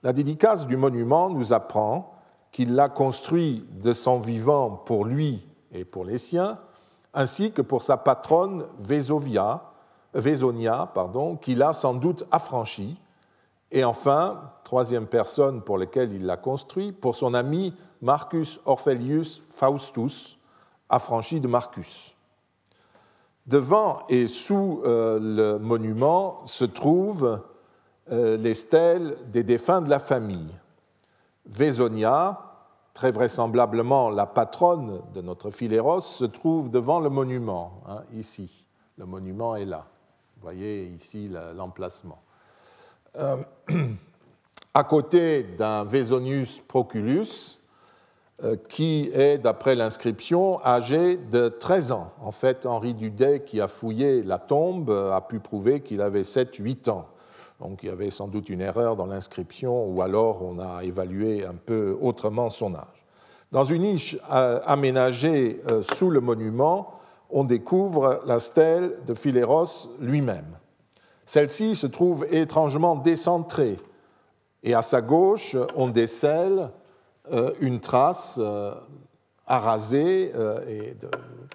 La 0.03 0.15
dédicace 0.15 0.67
du 0.67 0.79
monument 0.79 1.29
nous 1.29 1.53
apprend 1.53 2.15
qu'il 2.59 2.75
l'a 2.75 2.89
construit 2.89 3.65
de 3.71 3.93
son 3.93 4.19
vivant 4.19 4.71
pour 4.71 5.05
lui 5.05 5.47
et 5.71 5.85
pour 5.85 6.05
les 6.05 6.19
siens, 6.19 6.59
ainsi 7.15 7.53
que 7.53 7.63
pour 7.63 7.83
sa 7.83 7.97
patronne 7.97 8.67
Vésovia, 8.81 9.71
Vésonia, 10.13 10.91
pardon, 10.93 11.37
qu'il 11.37 11.63
a 11.63 11.73
sans 11.73 11.95
doute 11.95 12.25
affranchi, 12.33 12.97
et 13.71 13.85
enfin, 13.85 14.51
troisième 14.65 15.07
personne 15.07 15.63
pour 15.63 15.79
laquelle 15.79 16.13
il 16.13 16.27
l'a 16.27 16.37
construit, 16.37 16.91
pour 16.91 17.15
son 17.15 17.33
ami 17.33 17.77
Marcus 18.03 18.59
Orpheus 18.67 19.41
Faustus, 19.51 20.37
affranchi 20.89 21.39
de 21.39 21.47
Marcus. 21.47 22.17
Devant 23.47 24.01
et 24.09 24.27
sous 24.27 24.83
euh, 24.85 25.21
le 25.21 25.59
monument 25.61 26.45
se 26.45 26.65
trouvent 26.65 27.41
euh, 28.11 28.37
les 28.37 28.55
stèles 28.55 29.17
des 29.29 29.45
défunts 29.45 29.81
de 29.81 29.91
la 29.91 30.01
famille. 30.01 30.51
Vésonia, 31.47 32.48
très 32.99 33.13
vraisemblablement 33.13 34.11
la 34.11 34.27
patronne 34.27 35.01
de 35.15 35.21
notre 35.21 35.53
Philéros, 35.53 36.01
se 36.01 36.25
trouve 36.25 36.69
devant 36.69 36.99
le 36.99 37.09
monument, 37.09 37.81
hein, 37.89 38.03
ici. 38.13 38.67
Le 38.97 39.07
monument 39.07 39.55
est 39.55 39.67
là. 39.67 39.87
Vous 40.35 40.43
voyez 40.43 40.87
ici 40.87 41.31
l'emplacement. 41.55 42.21
Euh, 43.15 43.37
à 44.75 44.83
côté 44.83 45.45
d'un 45.45 45.85
Vesonius 45.85 46.59
Proculus, 46.59 47.61
euh, 48.43 48.57
qui 48.69 49.13
est, 49.15 49.39
d'après 49.39 49.77
l'inscription, 49.77 50.61
âgé 50.65 51.19
de 51.19 51.47
13 51.47 51.93
ans. 51.93 52.11
En 52.21 52.33
fait, 52.33 52.67
Henri 52.67 52.95
Dudet, 52.95 53.45
qui 53.45 53.61
a 53.61 53.69
fouillé 53.69 54.25
la 54.25 54.39
tombe, 54.39 54.91
a 54.91 55.21
pu 55.21 55.39
prouver 55.39 55.83
qu'il 55.83 56.01
avait 56.01 56.23
7-8 56.23 56.91
ans. 56.91 57.07
Donc 57.61 57.83
il 57.83 57.87
y 57.89 57.93
avait 57.93 58.11
sans 58.11 58.29
doute 58.29 58.49
une 58.49 58.61
erreur 58.61 58.95
dans 58.95 59.07
l'inscription 59.07 59.87
ou 59.87 60.01
alors 60.01 60.43
on 60.43 60.59
a 60.59 60.85
évalué 60.85 61.45
un 61.45 61.55
peu 61.55 61.97
autrement 62.01 62.51
son 62.51 62.75
âge. 62.75 63.05
Dans 63.51 63.65
une 63.65 63.83
niche 63.83 64.17
euh, 64.33 64.61
aménagée 64.65 65.61
euh, 65.71 65.83
sous 65.83 66.11
le 66.11 66.21
monument, 66.21 67.01
on 67.31 67.45
découvre 67.45 68.23
la 68.27 68.39
stèle 68.39 68.95
de 69.07 69.15
Philéros 69.15 69.89
lui-même. 70.01 70.57
Celle-ci 71.27 71.75
se 71.75 71.87
trouve 71.87 72.27
étrangement 72.31 72.95
décentrée 72.95 73.79
et 74.63 74.75
à 74.75 74.83
sa 74.83 75.01
gauche, 75.01 75.57
on 75.77 75.89
décèle 75.89 76.71
euh, 77.33 77.53
une 77.61 77.81
trace 77.81 78.41
arasée 79.47 80.33
et 80.69 80.95
de, 80.95 81.09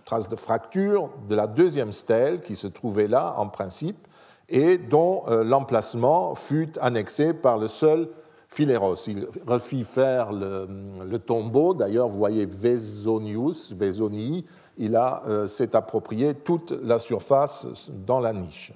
trace 0.03 0.27
de 0.27 0.35
fracture 0.35 1.09
de 1.27 1.35
la 1.35 1.47
deuxième 1.47 1.91
stèle 1.91 2.41
qui 2.41 2.55
se 2.55 2.67
trouvait 2.67 3.07
là 3.07 3.35
en 3.37 3.47
principe 3.47 4.07
et 4.49 4.77
dont 4.77 5.23
euh, 5.27 5.43
l'emplacement 5.43 6.35
fut 6.35 6.71
annexé 6.79 7.33
par 7.33 7.57
le 7.57 7.67
seul 7.67 8.09
Philéros. 8.47 8.95
Il 9.07 9.27
refit 9.47 9.83
faire 9.83 10.31
le, 10.31 11.17
tombeau, 11.17 11.73
d'ailleurs 11.73 12.07
vous 12.07 12.17
voyez 12.17 12.45
Vesonius, 12.45 13.73
Vesonii, 13.73 14.45
il 14.77 14.95
euh, 14.95 15.47
s'est 15.47 15.75
approprié 15.75 16.35
toute 16.35 16.71
la 16.83 16.99
surface 16.99 17.89
dans 18.05 18.19
la 18.19 18.33
niche. 18.33 18.73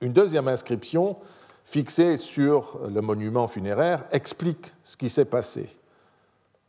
Une 0.00 0.12
deuxième 0.12 0.48
inscription 0.48 1.16
fixée 1.64 2.16
sur 2.16 2.78
le 2.88 3.00
monument 3.02 3.46
funéraire 3.46 4.04
explique 4.12 4.72
ce 4.82 4.96
qui 4.96 5.08
s'est 5.08 5.26
passé. 5.26 5.68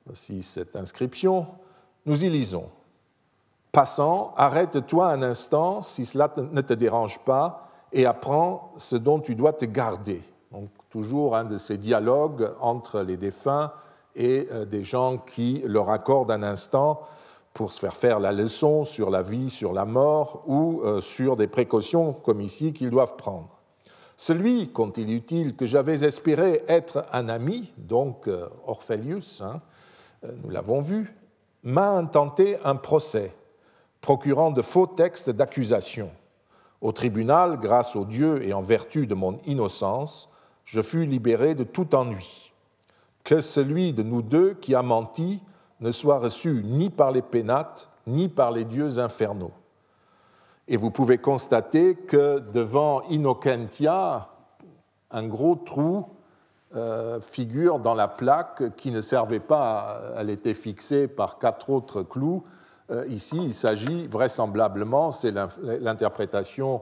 Voici 0.06 0.44
cette 0.44 0.76
inscription. 0.76 1.48
Nous 2.06 2.26
y 2.26 2.30
lisons. 2.30 2.70
Passant, 3.72 4.34
arrête-toi 4.36 5.08
un 5.08 5.22
instant 5.22 5.82
si 5.82 6.06
cela 6.06 6.34
ne 6.52 6.62
te 6.62 6.74
dérange 6.74 7.20
pas 7.20 7.71
et 7.94 8.06
apprends 8.06 8.74
ce 8.78 8.96
dont 8.96 9.20
tu 9.20 9.36
dois 9.36 9.54
te 9.54 9.66
garder. 9.66 10.22
Donc, 10.52 10.70
toujours 10.90 11.36
un 11.36 11.46
de 11.46 11.58
ces 11.58 11.78
dialogues 11.78 12.52
entre 12.60 13.02
les 13.02 13.18
défunts 13.18 13.72
et 14.16 14.48
euh, 14.52 14.66
des 14.66 14.84
gens 14.84 15.18
qui 15.18 15.64
leur 15.66 15.90
accordent 15.90 16.32
un 16.32 16.44
instant 16.44 17.02
pour 17.54 17.72
se 17.72 17.80
faire 17.80 17.96
faire 17.96 18.20
la 18.20 18.32
leçon 18.32 18.86
sur 18.86 19.10
la 19.10 19.22
vie, 19.22 19.50
sur 19.50 19.74
la 19.74 19.86
mort 19.86 20.44
ou 20.48 20.82
euh, 20.84 21.02
sur 21.02 21.36
des 21.36 21.48
précautions 21.48 22.14
comme 22.14 22.42
ici 22.42 22.74
qu'ils 22.74 22.90
doivent 22.90 23.16
prendre. 23.16 23.50
Celui, 24.18 24.70
continue-t-il, 24.70 25.56
que 25.56 25.66
j'avais 25.66 26.04
espéré 26.04 26.64
être 26.68 27.06
un 27.12 27.28
ami, 27.28 27.74
donc 27.78 28.28
euh, 28.28 28.48
Orphélius, 28.68 29.42
hein, 29.42 29.62
nous 30.44 30.52
l'avons 30.52 30.82
vu, 30.82 31.16
m'a 31.64 31.92
intenté 31.92 32.58
un 32.64 32.76
procès, 32.76 33.34
procurant 34.02 34.52
de 34.52 34.62
faux 34.62 34.86
textes 34.88 35.30
d'accusation. 35.30 36.12
Au 36.82 36.92
tribunal, 36.92 37.60
grâce 37.60 37.96
au 37.96 38.06
Dieu 38.06 38.44
et 38.44 38.54
en 38.54 38.62
vertu 38.62 39.06
de 39.06 39.14
mon 39.14 39.40
innocence, 39.46 40.30
je 40.66 40.82
fus 40.82 41.06
libéré 41.06 41.54
de 41.54 41.64
tout 41.64 41.94
ennui. 41.96 42.54
Que 43.24 43.40
celui 43.40 43.94
de 43.94 44.02
nous 44.02 44.24
deux 44.24 44.56
qui 44.56 44.74
a 44.74 44.82
menti 44.82 45.40
ne 45.80 45.92
soit 45.92 46.18
reçu 46.18 46.64
ni 46.66 46.90
par 46.90 47.12
les 47.12 47.22
pénates, 47.22 47.90
ni 48.08 48.30
par 48.30 48.52
les 48.52 48.66
dieux 48.66 48.98
infernaux. 48.98 49.52
Et 50.68 50.78
vous 50.78 50.90
pouvez 50.90 51.18
constater 51.18 51.96
que 51.96 52.40
devant 52.40 53.04
Innocentia, 53.10 54.30
un 55.12 55.28
gros 55.28 55.56
trou 55.56 56.06
euh, 56.76 57.20
figure 57.20 57.80
dans 57.80 57.94
la 57.94 58.08
plaque 58.08 58.76
qui 58.78 58.92
ne 58.92 59.02
servait 59.02 59.42
pas, 59.42 60.00
elle 60.18 60.30
était 60.30 60.54
fixée 60.54 61.08
par 61.08 61.38
quatre 61.38 61.70
autres 61.70 62.02
clous, 62.02 62.44
ici, 63.08 63.38
il 63.38 63.54
s'agit 63.54 64.08
vraisemblablement, 64.08 65.12
c'est 65.12 65.32
l'interprétation 65.32 66.82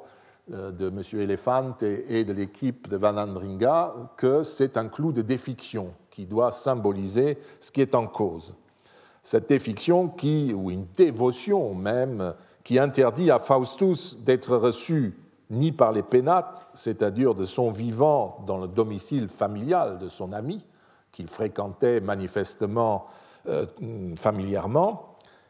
euh, 0.51 0.71
de 0.71 0.87
M. 0.87 1.01
Elephant 1.21 1.75
et 1.81 2.23
de 2.23 2.33
l'équipe 2.33 2.87
de 2.87 2.97
Van 2.97 3.17
Andringa, 3.17 3.93
que 4.17 4.41
c'est 4.41 4.77
un 4.77 4.87
clou 4.87 5.11
de 5.11 5.21
défiction 5.21 5.93
qui 6.09 6.25
doit 6.25 6.49
symboliser 6.49 7.37
ce 7.59 7.71
qui 7.71 7.81
est 7.81 7.93
en 7.93 8.07
cause. 8.07 8.55
Cette 9.21 9.47
défiction 9.47 10.07
qui, 10.07 10.51
ou 10.55 10.71
une 10.71 10.87
dévotion 10.95 11.75
même, 11.75 12.33
qui 12.63 12.79
interdit 12.79 13.29
à 13.29 13.37
Faustus 13.37 14.17
d'être 14.23 14.55
reçu 14.55 15.15
ni 15.51 15.71
par 15.71 15.91
les 15.91 16.03
pénates, 16.03 16.67
c'est-à-dire 16.73 17.35
de 17.35 17.45
son 17.45 17.71
vivant 17.71 18.43
dans 18.47 18.57
le 18.57 18.67
domicile 18.67 19.27
familial 19.27 19.99
de 19.99 20.09
son 20.09 20.31
ami, 20.31 20.65
qu'il 21.11 21.27
fréquentait 21.27 22.01
manifestement 22.01 23.05
euh, 23.47 23.67
familièrement, 24.17 25.08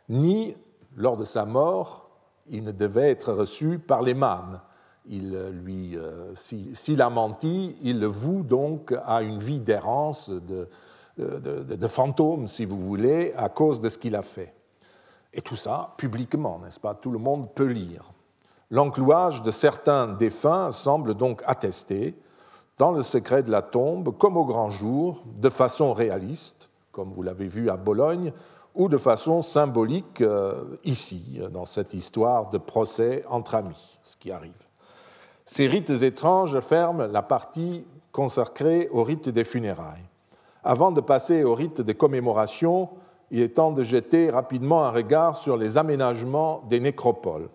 ni 0.10 0.56
lors 0.96 1.18
de 1.18 1.26
sa 1.26 1.46
mort, 1.46 2.10
il 2.50 2.64
ne 2.64 2.72
devait 2.72 3.12
être 3.12 3.32
reçu 3.32 3.80
par 3.80 4.02
les 4.02 4.14
mânes. 4.14 4.60
Il 5.06 5.32
lui, 5.64 5.96
euh, 5.96 6.34
s'il 6.36 7.02
a 7.02 7.10
menti, 7.10 7.76
il 7.82 8.00
le 8.00 8.08
voue 8.08 8.44
donc 8.44 8.94
à 9.06 9.22
une 9.22 9.40
vie 9.40 9.62
d'errance, 9.62 10.30
de, 10.30 10.68
de, 11.18 11.88
fantôme, 11.88 12.48
si 12.48 12.66
vous 12.66 12.80
voulez, 12.80 13.34
à 13.36 13.50
cause 13.50 13.82
de 13.82 13.90
ce 13.90 13.98
qu'il 13.98 14.16
a 14.16 14.22
fait. 14.22 14.54
Et 15.34 15.42
tout 15.42 15.56
ça 15.56 15.94
publiquement, 15.98 16.60
n'est-ce 16.60 16.80
pas? 16.80 16.94
Tout 16.96 17.12
le 17.12 17.20
monde 17.20 17.54
peut 17.54 17.66
lire. 17.66 18.12
L'enclouage 18.72 19.42
de 19.42 19.52
certains 19.52 20.08
défunts 20.08 20.72
semble 20.72 21.16
donc 21.16 21.42
attesté, 21.46 22.16
dans 22.78 22.92
le 22.92 23.02
secret 23.02 23.44
de 23.44 23.52
la 23.52 23.62
tombe, 23.62 24.18
comme 24.18 24.38
au 24.38 24.46
grand 24.46 24.70
jour, 24.70 25.24
de 25.26 25.50
façon 25.50 25.92
réaliste, 25.92 26.70
comme 26.92 27.12
vous 27.12 27.24
l'avez 27.24 27.48
vu 27.48 27.70
à 27.70 27.78
Bologne, 27.78 28.32
ou 28.80 28.88
de 28.88 28.98
façon 28.98 29.42
symbolique 29.42 30.22
euh, 30.22 30.54
ici, 30.86 31.42
dans 31.52 31.66
cette 31.66 31.94
histoire 31.94 32.50
de 32.50 32.58
procès 32.58 33.26
entre 33.30 33.56
amis, 33.56 34.00
ce 34.06 34.16
qui 34.16 34.32
arrive. 34.32 34.54
Ces 35.44 35.68
rites 35.68 35.90
étranges 35.90 36.58
ferment 36.62 37.06
la 37.08 37.22
partie 37.22 37.86
consacrée 38.14 38.88
au 38.94 39.04
rite 39.04 39.28
des 39.28 39.44
funérailles. 39.44 40.08
Avant 40.64 40.94
de 40.94 41.02
passer 41.02 41.44
au 41.44 41.56
rite 41.56 41.82
des 41.82 41.94
commémorations, 41.94 42.90
il 43.32 43.42
est 43.42 43.56
temps 43.56 43.74
de 43.74 43.84
jeter 43.84 44.30
rapidement 44.30 44.86
un 44.86 44.92
regard 44.92 45.36
sur 45.36 45.58
les 45.58 45.78
aménagements 45.78 46.64
des 46.70 46.80
nécropoles. 46.80 47.50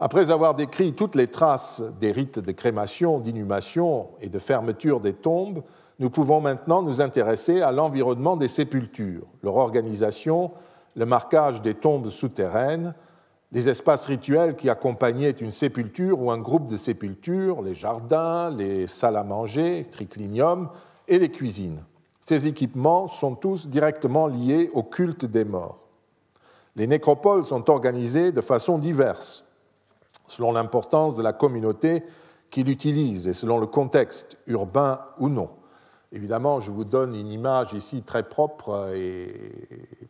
Après 0.00 0.30
avoir 0.30 0.54
décrit 0.54 0.92
toutes 0.92 1.14
les 1.14 1.28
traces 1.28 1.82
des 1.98 2.12
rites 2.12 2.40
de 2.40 2.52
crémation, 2.52 3.20
d'inhumation 3.20 4.10
et 4.20 4.28
de 4.28 4.38
fermeture 4.38 5.00
des 5.00 5.14
tombes, 5.14 5.62
nous 5.98 6.10
pouvons 6.10 6.40
maintenant 6.40 6.82
nous 6.82 7.00
intéresser 7.00 7.60
à 7.60 7.72
l'environnement 7.72 8.36
des 8.36 8.48
sépultures, 8.48 9.26
leur 9.42 9.56
organisation, 9.56 10.52
le 10.94 11.06
marquage 11.06 11.60
des 11.62 11.74
tombes 11.74 12.08
souterraines, 12.08 12.94
les 13.50 13.68
espaces 13.68 14.06
rituels 14.06 14.56
qui 14.56 14.68
accompagnaient 14.68 15.30
une 15.30 15.50
sépulture 15.50 16.20
ou 16.20 16.30
un 16.30 16.38
groupe 16.38 16.66
de 16.66 16.76
sépultures, 16.76 17.62
les 17.62 17.74
jardins, 17.74 18.50
les 18.50 18.86
salles 18.86 19.16
à 19.16 19.24
manger, 19.24 19.86
triclinium 19.90 20.68
et 21.08 21.18
les 21.18 21.30
cuisines. 21.30 21.82
Ces 22.20 22.46
équipements 22.46 23.08
sont 23.08 23.34
tous 23.34 23.68
directement 23.68 24.26
liés 24.26 24.70
au 24.74 24.82
culte 24.82 25.24
des 25.24 25.44
morts. 25.44 25.88
Les 26.76 26.86
nécropoles 26.86 27.44
sont 27.44 27.70
organisées 27.70 28.32
de 28.32 28.40
façon 28.42 28.78
diverse, 28.78 29.44
selon 30.28 30.52
l'importance 30.52 31.16
de 31.16 31.22
la 31.22 31.32
communauté 31.32 32.04
qui 32.50 32.62
l'utilise 32.62 33.26
et 33.26 33.32
selon 33.32 33.58
le 33.58 33.66
contexte, 33.66 34.36
urbain 34.46 35.00
ou 35.18 35.28
non. 35.28 35.48
Évidemment, 36.12 36.60
je 36.60 36.70
vous 36.70 36.84
donne 36.84 37.14
une 37.14 37.30
image 37.30 37.74
ici 37.74 38.02
très 38.02 38.22
propre 38.22 38.92
et 38.94 39.30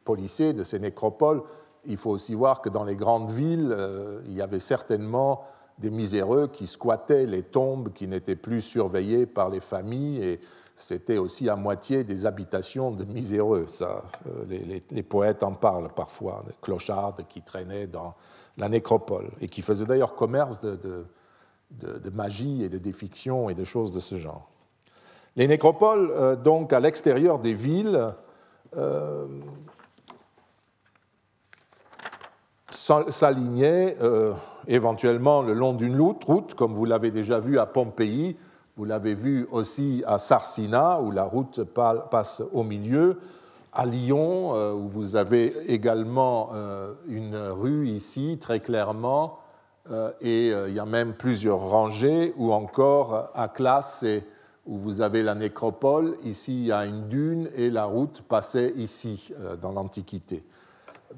polissée 0.04 0.52
de 0.52 0.62
ces 0.62 0.78
nécropoles 0.78 1.42
il 1.88 1.96
faut 1.96 2.10
aussi 2.10 2.34
voir 2.34 2.60
que 2.60 2.68
dans 2.68 2.84
les 2.84 2.96
grandes 2.96 3.30
villes, 3.30 3.74
euh, 3.76 4.20
il 4.26 4.34
y 4.34 4.42
avait 4.42 4.58
certainement 4.58 5.44
des 5.78 5.90
miséreux 5.90 6.48
qui 6.48 6.66
squattaient 6.66 7.26
les 7.26 7.42
tombes 7.42 7.92
qui 7.92 8.08
n'étaient 8.08 8.36
plus 8.36 8.60
surveillées 8.60 9.26
par 9.26 9.48
les 9.48 9.60
familles 9.60 10.22
et 10.22 10.40
c'était 10.74 11.18
aussi 11.18 11.48
à 11.48 11.56
moitié 11.56 12.04
des 12.04 12.26
habitations 12.26 12.90
de 12.90 13.04
miséreux. 13.04 13.66
Euh, 13.80 14.80
les, 14.90 15.02
poètes 15.02 15.42
en 15.42 15.52
parlent 15.52 15.88
parfois, 15.94 16.44
des 16.46 16.54
clochards 16.60 17.16
qui 17.28 17.42
traînaient 17.42 17.86
dans 17.86 18.14
la 18.56 18.68
nécropole 18.68 19.30
et 19.40 19.48
qui 19.48 19.62
faisaient 19.62 19.86
d'ailleurs 19.86 20.14
commerce 20.14 20.60
de, 20.60 20.78
de, 21.70 22.10
magie 22.10 22.64
et 22.64 22.68
de 22.68 22.78
défiction 22.78 23.48
et 23.50 23.54
de 23.54 23.64
choses 23.64 23.92
de 23.92 24.00
ce 24.00 24.16
genre. 24.16 24.48
Les 25.38 25.48
nécropoles, 25.48 26.10
euh, 26.10 26.36
donc 26.36 26.74
à 26.74 26.80
l'extérieur 26.80 27.38
des 27.38 27.54
villes, 27.54 28.12
s'alignait 33.10 33.96
euh, 34.00 34.32
éventuellement 34.66 35.42
le 35.42 35.52
long 35.52 35.74
d'une 35.74 36.00
route, 36.00 36.54
comme 36.54 36.72
vous 36.72 36.84
l'avez 36.84 37.10
déjà 37.10 37.38
vu 37.38 37.58
à 37.58 37.66
Pompéi, 37.66 38.36
vous 38.76 38.84
l'avez 38.84 39.14
vu 39.14 39.46
aussi 39.50 40.02
à 40.06 40.18
Sarsina, 40.18 41.00
où 41.00 41.10
la 41.10 41.24
route 41.24 41.64
passe 41.64 42.42
au 42.52 42.62
milieu, 42.62 43.18
à 43.72 43.86
Lyon, 43.86 44.54
euh, 44.54 44.72
où 44.72 44.88
vous 44.88 45.16
avez 45.16 45.54
également 45.66 46.50
euh, 46.54 46.94
une 47.08 47.36
rue 47.36 47.88
ici, 47.88 48.38
très 48.40 48.60
clairement, 48.60 49.38
et 50.20 50.48
il 50.48 50.74
y 50.74 50.78
a 50.78 50.84
même 50.84 51.14
plusieurs 51.14 51.60
rangées, 51.60 52.34
ou 52.36 52.52
encore 52.52 53.30
à 53.34 53.48
Classe, 53.48 54.04
où 54.68 54.76
vous 54.78 55.00
avez 55.00 55.24
la 55.24 55.34
nécropole, 55.34 56.16
ici 56.22 56.60
il 56.60 56.66
y 56.66 56.72
a 56.72 56.86
une 56.86 57.08
dune, 57.08 57.48
et 57.56 57.70
la 57.70 57.86
route 57.86 58.22
passait 58.22 58.72
ici, 58.76 59.32
dans 59.60 59.72
l'Antiquité 59.72 60.44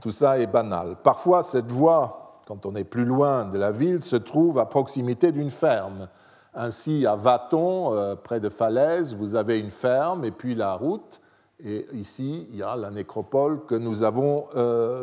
tout 0.01 0.11
ça 0.11 0.39
est 0.39 0.47
banal. 0.47 0.97
Parfois, 1.03 1.43
cette 1.43 1.71
voie, 1.71 2.41
quand 2.47 2.67
on 2.67 2.75
est 2.77 2.85
plus 2.85 3.05
loin 3.05 3.47
de 3.47 3.59
la 3.59 3.73
ville, 3.73 4.03
se 4.03 4.17
trouve 4.17 4.59
à 4.59 4.67
proximité 4.67 5.33
d'une 5.33 5.51
ferme. 5.51 6.09
Ainsi, 6.55 7.07
à 7.07 7.15
Vaton, 7.15 7.95
euh, 7.95 8.17
près 8.17 8.41
de 8.41 8.49
Falaise, 8.49 9.15
vous 9.15 9.35
avez 9.35 9.59
une 9.59 9.71
ferme 9.71 10.25
et 10.25 10.31
puis 10.31 10.55
la 10.55 10.75
route. 10.75 11.21
Et 11.63 11.87
ici, 11.93 12.47
il 12.51 12.57
y 12.57 12.63
a 12.63 12.75
la 12.75 12.91
nécropole 12.91 13.65
que 13.67 13.75
nous 13.75 14.03
avons 14.03 14.47
euh, 14.57 15.03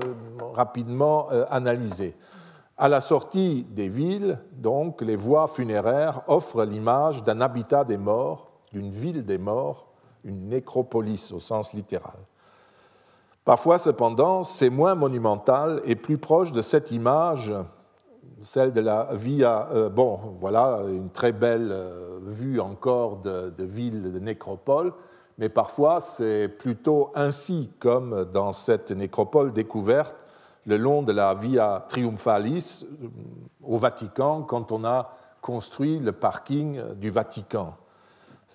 rapidement 0.54 1.27
euh, 1.32 1.46
analysée. 1.50 2.16
À 2.79 2.88
la 2.88 3.01
sortie 3.01 3.65
des 3.72 3.89
villes, 3.89 4.38
donc, 4.53 5.01
les 5.01 5.15
voies 5.15 5.48
funéraires 5.48 6.22
offrent 6.27 6.63
l'image 6.63 7.24
d'un 7.24 7.41
habitat 7.41 7.84
des 7.84 7.98
morts, 7.98 8.51
d'une 8.72 8.92
ville 8.92 9.25
des 9.25 9.40
morts, 9.40 9.87
une 10.24 10.50
nécropolis 10.50 11.31
au 11.31 11.40
sens 11.40 11.74
littéral. 11.74 12.20
Parfois, 13.46 13.79
cependant, 13.79 14.44
c'est 14.44 14.70
moins 14.70 14.94
monumental 14.94 15.81
et 15.85 15.96
plus 15.96 16.20
proche 16.20 16.51
de 16.51 16.61
cette 16.61 16.92
image, 16.92 17.51
celle 18.44 18.74
de 18.74 18.81
la 18.81 19.09
Via. 19.13 19.70
Euh, 19.72 19.90
bon, 19.90 20.20
voilà, 20.40 20.81
une 20.87 21.09
très 21.09 21.31
belle 21.31 21.70
euh, 21.72 22.20
vue 22.27 22.59
encore 22.59 23.18
de, 23.18 23.51
ville 23.57 24.11
de 24.11 24.20
nécropole, 24.20 24.94
mais 25.40 25.50
parfois 25.50 26.00
c'est 26.00 26.48
plutôt 26.48 27.11
ainsi 27.16 27.72
comme 27.79 28.25
dans 28.33 28.51
cette 28.51 28.92
nécropole 28.92 29.51
découverte 29.53 30.26
le 30.68 30.77
long 30.77 31.01
de 31.01 31.12
la 31.12 31.34
Via 31.34 31.84
Triumphalis 31.88 32.86
euh, 32.86 33.08
au 33.64 33.77
Vatican 33.77 34.44
quand 34.44 34.72
on 34.72 34.86
a 34.86 35.10
construit 35.42 35.98
le 35.98 36.12
parking 36.12 36.80
du 36.94 37.10
Vatican. 37.10 37.74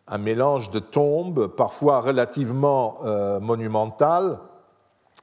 Un 0.06 0.18
mélange 0.18 0.70
de 0.70 0.78
tombes, 0.78 1.48
parfois 1.48 2.00
relativement 2.00 2.98
monumentales, 3.40 4.38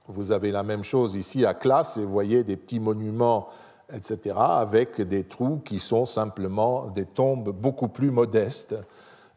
vous 0.09 0.31
avez 0.31 0.51
la 0.51 0.63
même 0.63 0.83
chose 0.83 1.15
ici 1.15 1.45
à 1.45 1.53
Classe, 1.53 1.97
et 1.97 2.03
vous 2.03 2.11
voyez 2.11 2.43
des 2.43 2.57
petits 2.57 2.79
monuments, 2.79 3.49
etc., 3.93 4.35
avec 4.37 5.01
des 5.01 5.23
trous 5.23 5.61
qui 5.63 5.79
sont 5.79 6.05
simplement 6.05 6.87
des 6.87 7.05
tombes 7.05 7.51
beaucoup 7.51 7.87
plus 7.87 8.11
modestes, 8.11 8.75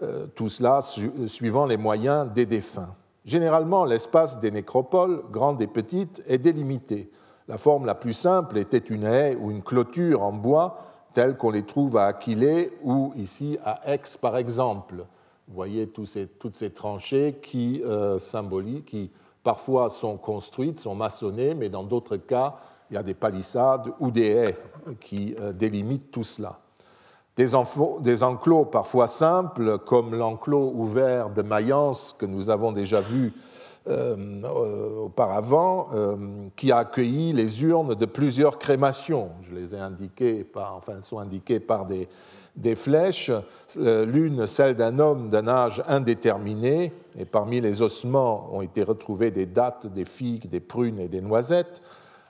euh, 0.02 0.26
tout 0.34 0.48
cela 0.48 0.80
suivant 1.26 1.66
les 1.66 1.76
moyens 1.76 2.32
des 2.32 2.46
défunts. 2.46 2.94
Généralement, 3.24 3.84
l'espace 3.84 4.38
des 4.38 4.50
nécropoles, 4.50 5.22
grandes 5.30 5.62
et 5.62 5.66
petites, 5.66 6.22
est 6.26 6.38
délimité. 6.38 7.10
La 7.48 7.58
forme 7.58 7.86
la 7.86 7.94
plus 7.94 8.12
simple 8.12 8.58
était 8.58 8.78
une 8.78 9.04
haie 9.04 9.36
ou 9.36 9.50
une 9.50 9.62
clôture 9.62 10.22
en 10.22 10.32
bois, 10.32 10.78
telle 11.14 11.36
qu'on 11.36 11.50
les 11.50 11.64
trouve 11.64 11.96
à 11.96 12.06
Aquilée 12.06 12.72
ou 12.82 13.12
ici 13.16 13.58
à 13.64 13.80
Aix, 13.92 14.00
par 14.20 14.36
exemple. 14.36 15.04
Vous 15.48 15.54
voyez 15.54 15.88
toutes 15.88 16.54
ces 16.54 16.70
tranchées 16.70 17.38
qui 17.42 17.82
euh, 17.84 18.18
symbolisent, 18.18 18.84
qui 18.86 19.10
parfois 19.42 19.88
sont 19.88 20.16
construites, 20.16 20.78
sont 20.78 20.94
maçonnées, 20.94 21.54
mais 21.54 21.68
dans 21.68 21.82
d'autres 21.82 22.16
cas, 22.16 22.56
il 22.90 22.94
y 22.94 22.96
a 22.96 23.02
des 23.02 23.14
palissades 23.14 23.92
ou 24.00 24.10
des 24.10 24.28
haies 24.28 24.58
qui 25.00 25.34
euh, 25.40 25.52
délimitent 25.52 26.10
tout 26.10 26.22
cela. 26.22 26.60
Des, 27.36 27.54
enclos 27.54 28.66
parfois 28.66 29.08
simples, 29.08 29.78
comme 29.78 30.14
l'enclos 30.14 30.72
ouvert 30.74 31.30
de 31.30 31.40
Mayence 31.40 32.14
que 32.18 32.26
nous 32.26 32.50
avons 32.50 32.72
déjà 32.72 33.00
vu 33.00 33.32
auparavant, 33.86 35.88
qui 36.56 36.70
a 36.70 36.78
accueilli 36.78 37.32
les 37.32 37.64
urnes 37.64 37.94
de 37.94 38.06
plusieurs 38.06 38.58
crémations. 38.58 39.30
Je 39.42 39.54
les 39.54 39.74
ai 39.74 39.78
indiquées, 39.78 40.46
enfin, 40.54 40.94
elles 40.96 41.04
sont 41.04 41.18
indiquées 41.18 41.60
par 41.60 41.86
des, 41.86 42.08
des 42.56 42.74
flèches, 42.74 43.30
euh, 43.78 44.04
l'une 44.04 44.46
celle 44.46 44.76
d'un 44.76 44.98
homme 44.98 45.30
d'un 45.30 45.48
âge 45.48 45.82
indéterminé, 45.88 46.92
et 47.18 47.24
parmi 47.24 47.60
les 47.60 47.82
ossements 47.82 48.48
ont 48.52 48.62
été 48.62 48.82
retrouvées 48.82 49.30
des 49.30 49.46
dattes, 49.46 49.86
des 49.86 50.04
figues, 50.04 50.48
des 50.48 50.60
prunes 50.60 50.98
et 50.98 51.08
des 51.08 51.20
noisettes. 51.20 51.82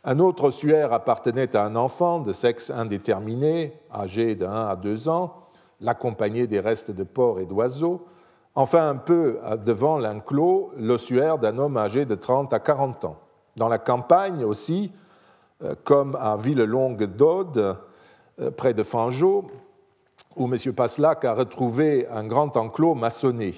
Un 0.05 0.19
autre 0.19 0.45
ossuaire 0.45 0.93
appartenait 0.93 1.55
à 1.57 1.65
un 1.65 1.77
enfant 1.77 2.21
de 2.21 2.33
sexe 2.33 2.71
indéterminé, 2.71 3.73
âgé 3.93 4.35
de 4.35 4.47
1 4.47 4.69
à 4.69 4.77
2 4.77 5.09
ans, 5.09 5.35
l'accompagnait 5.81 6.47
des 6.47 6.61
restes 6.61 6.91
de 6.91 7.05
porcs 7.05 7.41
et 7.41 7.47
d'oiseaux. 7.47 8.07
Enfin, 8.55 8.89
un 8.89 8.97
peu 8.97 9.39
devant 9.65 9.99
l'enclos, 9.99 10.73
l'ossuaire 10.77 11.39
d'un 11.39 11.59
homme 11.59 11.77
âgé 11.77 12.05
de 12.05 12.15
30 12.15 12.53
à 12.53 12.61
40 12.61 13.07
ans. 13.07 13.19
Dans 13.57 13.69
la 13.69 13.79
campagne 13.79 14.45
aussi, 14.45 14.93
euh, 15.63 15.75
comme 15.85 16.17
à 16.21 16.37
Villelongue 16.37 17.05
d'Aude, 17.05 17.77
euh, 18.41 18.51
près 18.51 18.75
de 18.75 18.83
Fangeau, 18.83 19.51
où 20.37 20.53
M. 20.53 20.73
Paslac 20.75 21.25
a 21.25 21.35
retrouvé 21.35 22.07
un 22.09 22.25
grand 22.25 22.57
enclos 22.57 22.95
maçonné. 22.95 23.55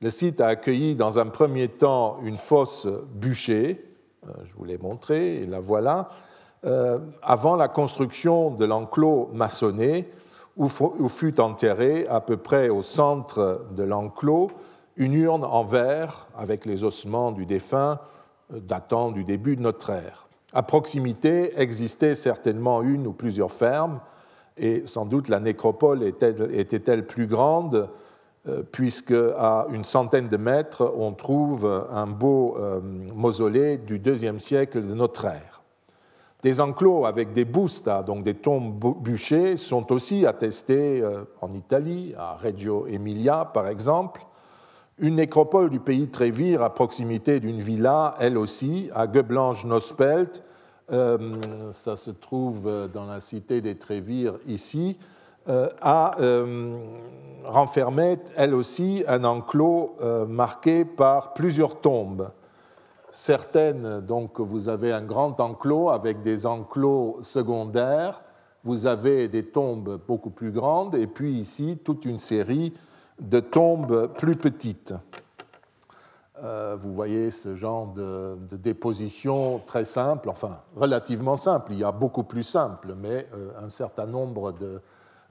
Le 0.00 0.10
site 0.10 0.40
a 0.40 0.48
accueilli 0.48 0.96
dans 0.96 1.18
un 1.18 1.26
premier 1.26 1.68
temps 1.68 2.18
une 2.22 2.36
fosse 2.36 2.88
bûchée, 3.14 3.84
euh, 4.26 4.32
je 4.44 4.54
vous 4.54 4.64
l'ai 4.64 4.78
montré, 4.78 5.36
et 5.36 5.46
la 5.46 5.60
voilà, 5.60 6.10
euh, 6.64 6.98
avant 7.22 7.56
la 7.56 7.68
construction 7.68 8.50
de 8.50 8.64
l'enclos 8.64 9.30
maçonné, 9.32 10.10
où 10.60 11.08
fut 11.08 11.40
enterrée 11.40 12.06
à 12.08 12.20
peu 12.20 12.36
près 12.36 12.68
au 12.68 12.82
centre 12.82 13.62
de 13.74 13.82
l'enclos 13.82 14.50
une 15.00 15.14
urne 15.14 15.44
en 15.44 15.64
verre 15.64 16.28
avec 16.36 16.66
les 16.66 16.84
ossements 16.84 17.32
du 17.32 17.46
défunt 17.46 17.98
euh, 18.52 18.60
datant 18.60 19.10
du 19.10 19.24
début 19.24 19.56
de 19.56 19.62
notre 19.62 19.90
ère. 19.90 20.28
À 20.52 20.62
proximité 20.62 21.58
existait 21.58 22.14
certainement 22.14 22.82
une 22.82 23.06
ou 23.06 23.12
plusieurs 23.12 23.50
fermes, 23.50 24.00
et 24.58 24.82
sans 24.84 25.06
doute 25.06 25.28
la 25.28 25.40
nécropole 25.40 26.02
était-elle 26.02 27.06
plus 27.06 27.26
grande, 27.26 27.88
euh, 28.48 28.62
puisque 28.70 29.14
à 29.38 29.66
une 29.72 29.84
centaine 29.84 30.28
de 30.28 30.36
mètres, 30.36 30.92
on 30.96 31.12
trouve 31.12 31.86
un 31.90 32.06
beau 32.06 32.56
euh, 32.58 32.80
mausolée 33.14 33.78
du 33.78 33.98
deuxième 33.98 34.38
siècle 34.38 34.86
de 34.86 34.94
notre 34.94 35.24
ère. 35.24 35.49
Des 36.42 36.60
enclos 36.60 37.04
avec 37.04 37.32
des 37.32 37.44
bustas, 37.44 38.02
donc 38.02 38.24
des 38.24 38.34
tombes 38.34 38.94
bûchées, 39.02 39.56
sont 39.56 39.92
aussi 39.92 40.26
attestés 40.26 41.02
euh, 41.02 41.24
en 41.40 41.50
Italie, 41.52 42.14
à 42.16 42.36
Reggio 42.36 42.86
Emilia 42.86 43.44
par 43.44 43.68
exemple. 43.68 44.22
Une 44.98 45.16
nécropole 45.16 45.70
du 45.70 45.80
pays 45.80 46.08
Trévire 46.08 46.62
à 46.62 46.74
proximité 46.74 47.40
d'une 47.40 47.60
villa, 47.60 48.16
elle 48.20 48.36
aussi, 48.36 48.90
à 48.94 49.06
Gueblange-Nospelt, 49.06 50.42
euh, 50.92 51.18
ça 51.72 51.94
se 51.94 52.10
trouve 52.10 52.88
dans 52.92 53.06
la 53.06 53.20
cité 53.20 53.60
des 53.60 53.76
Trévires 53.76 54.38
ici, 54.46 54.98
euh, 55.48 55.68
a 55.80 56.20
euh, 56.20 56.78
renfermé 57.44 58.18
elle 58.36 58.54
aussi 58.54 59.04
un 59.06 59.24
enclos 59.24 59.96
marqué 60.28 60.84
par 60.84 61.32
plusieurs 61.32 61.80
tombes. 61.80 62.30
Certaines, 63.10 64.00
donc, 64.00 64.40
vous 64.40 64.68
avez 64.68 64.92
un 64.92 65.02
grand 65.02 65.40
enclos 65.40 65.90
avec 65.90 66.22
des 66.22 66.46
enclos 66.46 67.18
secondaires, 67.22 68.22
vous 68.62 68.86
avez 68.86 69.26
des 69.28 69.46
tombes 69.46 70.00
beaucoup 70.06 70.30
plus 70.30 70.52
grandes, 70.52 70.94
et 70.94 71.06
puis 71.06 71.32
ici 71.32 71.78
toute 71.82 72.04
une 72.04 72.18
série 72.18 72.72
de 73.20 73.40
tombes 73.40 74.08
plus 74.16 74.36
petites. 74.36 74.94
Euh, 76.42 76.76
vous 76.78 76.94
voyez 76.94 77.30
ce 77.30 77.54
genre 77.54 77.88
de, 77.88 78.38
déposition 78.52 79.60
très 79.66 79.84
simple, 79.84 80.30
enfin 80.30 80.60
relativement 80.74 81.36
simple, 81.36 81.72
il 81.72 81.78
y 81.78 81.84
a 81.84 81.92
beaucoup 81.92 82.22
plus 82.22 82.42
simple, 82.42 82.94
mais 82.96 83.28
euh, 83.34 83.50
un 83.62 83.68
certain 83.68 84.06
nombre 84.06 84.54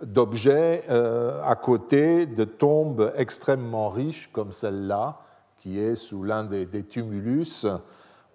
d'objets 0.03 0.83
euh, 0.89 1.41
à 1.43 1.55
côté 1.55 2.27
de 2.27 2.43
tombes 2.43 3.11
extrêmement 3.15 3.89
riches 3.89 4.29
comme 4.31 4.51
celle-là, 4.51 5.19
qui 5.59 5.79
est 5.79 5.95
sous 5.95 6.23
l'un 6.23 6.43
des, 6.43 6.83
tumulus, 6.83 7.67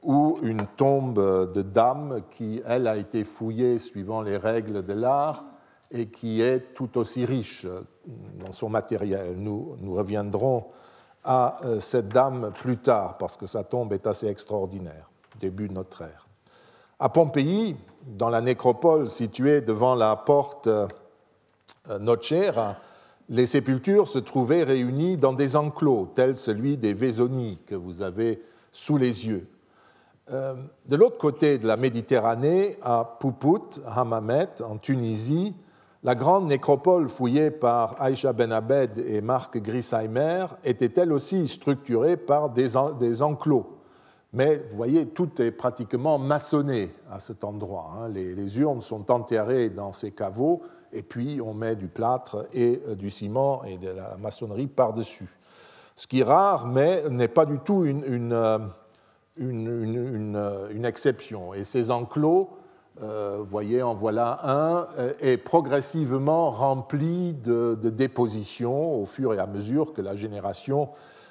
ou 0.03 0.39
une 0.43 0.67
tombe 0.67 1.53
de 1.53 1.63
dame 1.63 2.23
qui, 2.31 2.63
elle, 2.67 2.87
a 2.87 2.97
été 2.97 3.25
fouillée 3.25 3.79
suivant 3.79 4.21
les 4.21 4.37
règles 4.37 4.85
de 4.85 4.93
l'art 4.93 5.45
et 5.91 6.09
qui 6.09 6.43
est 6.43 6.75
tout 6.75 6.99
aussi 6.99 7.25
riche 7.25 7.67
dans 8.07 8.53
son 8.53 8.69
matériel. 8.69 9.37
Nous, 9.39 9.77
nous 9.81 9.95
reviendrons 9.95 10.67
à 11.25 11.59
euh, 11.65 11.81
cette 11.81 12.09
dame 12.09 12.53
plus 12.53 12.77
tard, 12.77 13.17
parce 13.17 13.37
que 13.37 13.47
sa 13.47 13.65
tombe 13.65 13.93
est 13.95 14.07
assez 14.07 14.27
extraordinaire, 14.27 15.11
début 15.41 15.69
de 15.69 15.73
notre 15.73 16.03
ère. 16.03 16.29
À 16.99 17.09
Pompéi, 17.09 17.77
dans 18.07 18.29
la 18.29 18.43
nécropole 18.43 19.09
située 19.09 19.63
devant 19.63 19.95
la 19.95 20.15
porte 20.17 20.67
euh, 20.67 20.87
Nocera, 21.99 22.77
les 23.29 23.47
sépultures 23.47 24.09
se 24.09 24.19
trouvaient 24.19 24.65
réunies 24.65 25.17
dans 25.17 25.33
des 25.33 25.57
enclos, 25.57 26.11
tels 26.15 26.37
celui 26.37 26.77
des 26.77 26.93
Vésonies 26.93 27.59
que 27.67 27.75
vous 27.75 28.03
avez 28.03 28.43
sous 28.73 28.97
les 28.97 29.27
yeux. 29.27 29.47
Euh, 30.31 30.55
de 30.87 30.97
l'autre 30.97 31.19
côté 31.19 31.59
de 31.59 31.67
la 31.67 31.77
Méditerranée, 31.77 32.79
à 32.83 33.17
Poupout, 33.21 33.81
Hammamet, 33.87 34.63
en 34.63 34.79
Tunisie, 34.79 35.55
la 36.03 36.15
grande 36.15 36.49
nécropole 36.49 37.09
fouillée 37.09 37.51
par 37.51 38.01
Aïcha 38.01 38.35
Ben 38.35 38.53
Abed 38.53 38.99
et 38.99 39.23
Marc 39.23 39.57
Grisheimer 39.59 40.47
était 40.63 41.01
elle 41.01 41.13
aussi 41.13 41.49
structurée 41.49 42.19
par 42.19 42.51
des, 42.51 42.77
enclos. 42.77 43.79
Mais 44.35 44.63
vous 44.69 44.77
voyez, 44.77 45.07
tout 45.07 45.41
est 45.41 45.51
pratiquement 45.51 46.19
maçonné 46.19 46.95
à 47.11 47.21
cet 47.21 47.43
endroit. 47.43 47.93
Hein. 47.99 48.09
Les, 48.09 48.59
urnes 48.59 48.83
sont 48.83 49.11
enterrées 49.11 49.71
dans 49.71 49.93
ces 49.93 50.11
caveaux 50.11 50.63
et 50.95 51.03
puis 51.03 51.41
on 51.45 51.53
met 51.53 51.77
du 51.77 51.89
plâtre 51.89 52.47
et 52.55 52.81
euh, 52.89 52.95
du 52.95 53.11
ciment 53.11 53.65
et 53.65 53.77
de 53.77 53.91
la 53.91 54.17
maçonnerie 54.17 54.69
par-dessus. 54.69 55.29
Ce 55.97 56.07
qui 56.07 56.21
est 56.21 56.25
rare, 56.25 56.67
mais 56.67 57.09
n'est 57.11 57.29
pas 57.29 57.45
du 57.45 57.59
tout 57.59 57.85
une, 57.85 58.33
euh, 58.33 58.59
euh, 59.41 60.83
exception. 60.85 61.53
Et 61.55 61.65
ces 61.65 61.91
enclos 61.91 62.51
vous 63.01 63.45
voyez, 63.47 63.83
en 63.83 63.93
voilà 63.93 64.39
un, 64.45 64.87
est 65.21 65.37
progressivement 65.37 66.53
rempli 66.53 67.35
de, 67.35 67.75
dépositions 67.75 69.03
au 69.03 69.05
fur 69.05 69.35
et 69.35 69.41
à 69.41 69.47
mesure 69.47 69.93
que 69.93 70.01
la 70.01 70.15
génération 70.15 70.91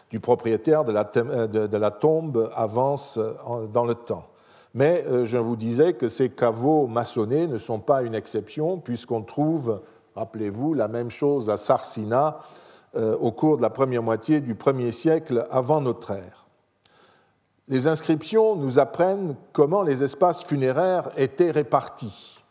du 0.09 0.19
propriétaire 0.19 0.83
de 0.83 0.91
la, 0.91 1.91
tombe 1.91 2.51
avance 2.53 3.17
dans 3.71 3.85
le 3.85 3.95
temps. 3.95 4.25
Mais 4.73 5.05
je 5.25 5.37
vous 5.37 5.55
disais 5.55 5.93
que 5.93 6.07
ces 6.07 6.29
caveaux 6.29 6.87
maçonnés 6.87 7.47
ne 7.47 7.57
sont 7.57 7.79
pas 7.79 8.01
une 8.01 8.15
exception, 8.15 8.79
puisqu'on 8.79 9.21
trouve, 9.21 9.81
rappelez-vous, 10.15 10.73
la 10.73 10.87
même 10.87 11.11
chose 11.11 11.49
à 11.49 11.57
Sarsina 11.57 12.39
au 12.95 13.31
cours 13.31 13.57
de 13.57 13.61
la 13.61 13.69
première 13.69 14.03
moitié 14.03 14.41
du 14.41 14.55
1er 14.55 14.91
siècle 14.91 15.47
avant 15.51 15.81
notre 15.81 16.11
ère 16.11 16.43
les 17.67 17.87
inscriptions 17.87 18.55
nous 18.55 18.79
apprennent 18.79 19.35
comment 19.53 19.83
les 19.83 20.03
espaces 20.03 20.43
funéraires 20.43 21.09
étaient 21.17 21.51
répartis. 21.51 22.41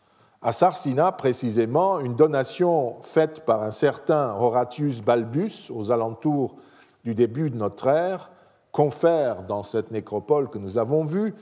À 0.41 0.51
Sarsina, 0.51 1.11
précisément, 1.11 1.99
une 1.99 2.15
donation 2.15 2.95
faite 3.01 3.45
par 3.45 3.63
un 3.63 3.71
certain 3.71 4.33
Horatius 4.33 5.01
Balbus 5.01 5.71
aux 5.73 5.91
alentours 5.91 6.55
du 7.03 7.15
début 7.15 7.49
de 7.49 7.57
notre 7.57 7.87
ère 7.87 8.31
confère 8.71 9.43
dans 9.43 9.63
cette 9.63 9.91
nécropole 9.91 10.49
que 10.49 10.57
nous 10.57 10.77
avons 10.77 11.05
vue 11.05 11.35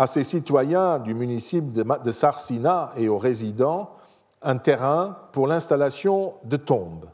à 0.00 0.06
ses 0.06 0.24
citoyens 0.24 0.98
du 0.98 1.12
municipe 1.12 1.74
de 1.74 2.10
Sarsina 2.10 2.90
et 2.96 3.10
aux 3.10 3.18
résidents 3.18 3.90
un 4.40 4.56
terrain 4.56 5.18
pour 5.32 5.46
l'installation 5.46 6.32
de 6.44 6.56
tombes. 6.56 7.04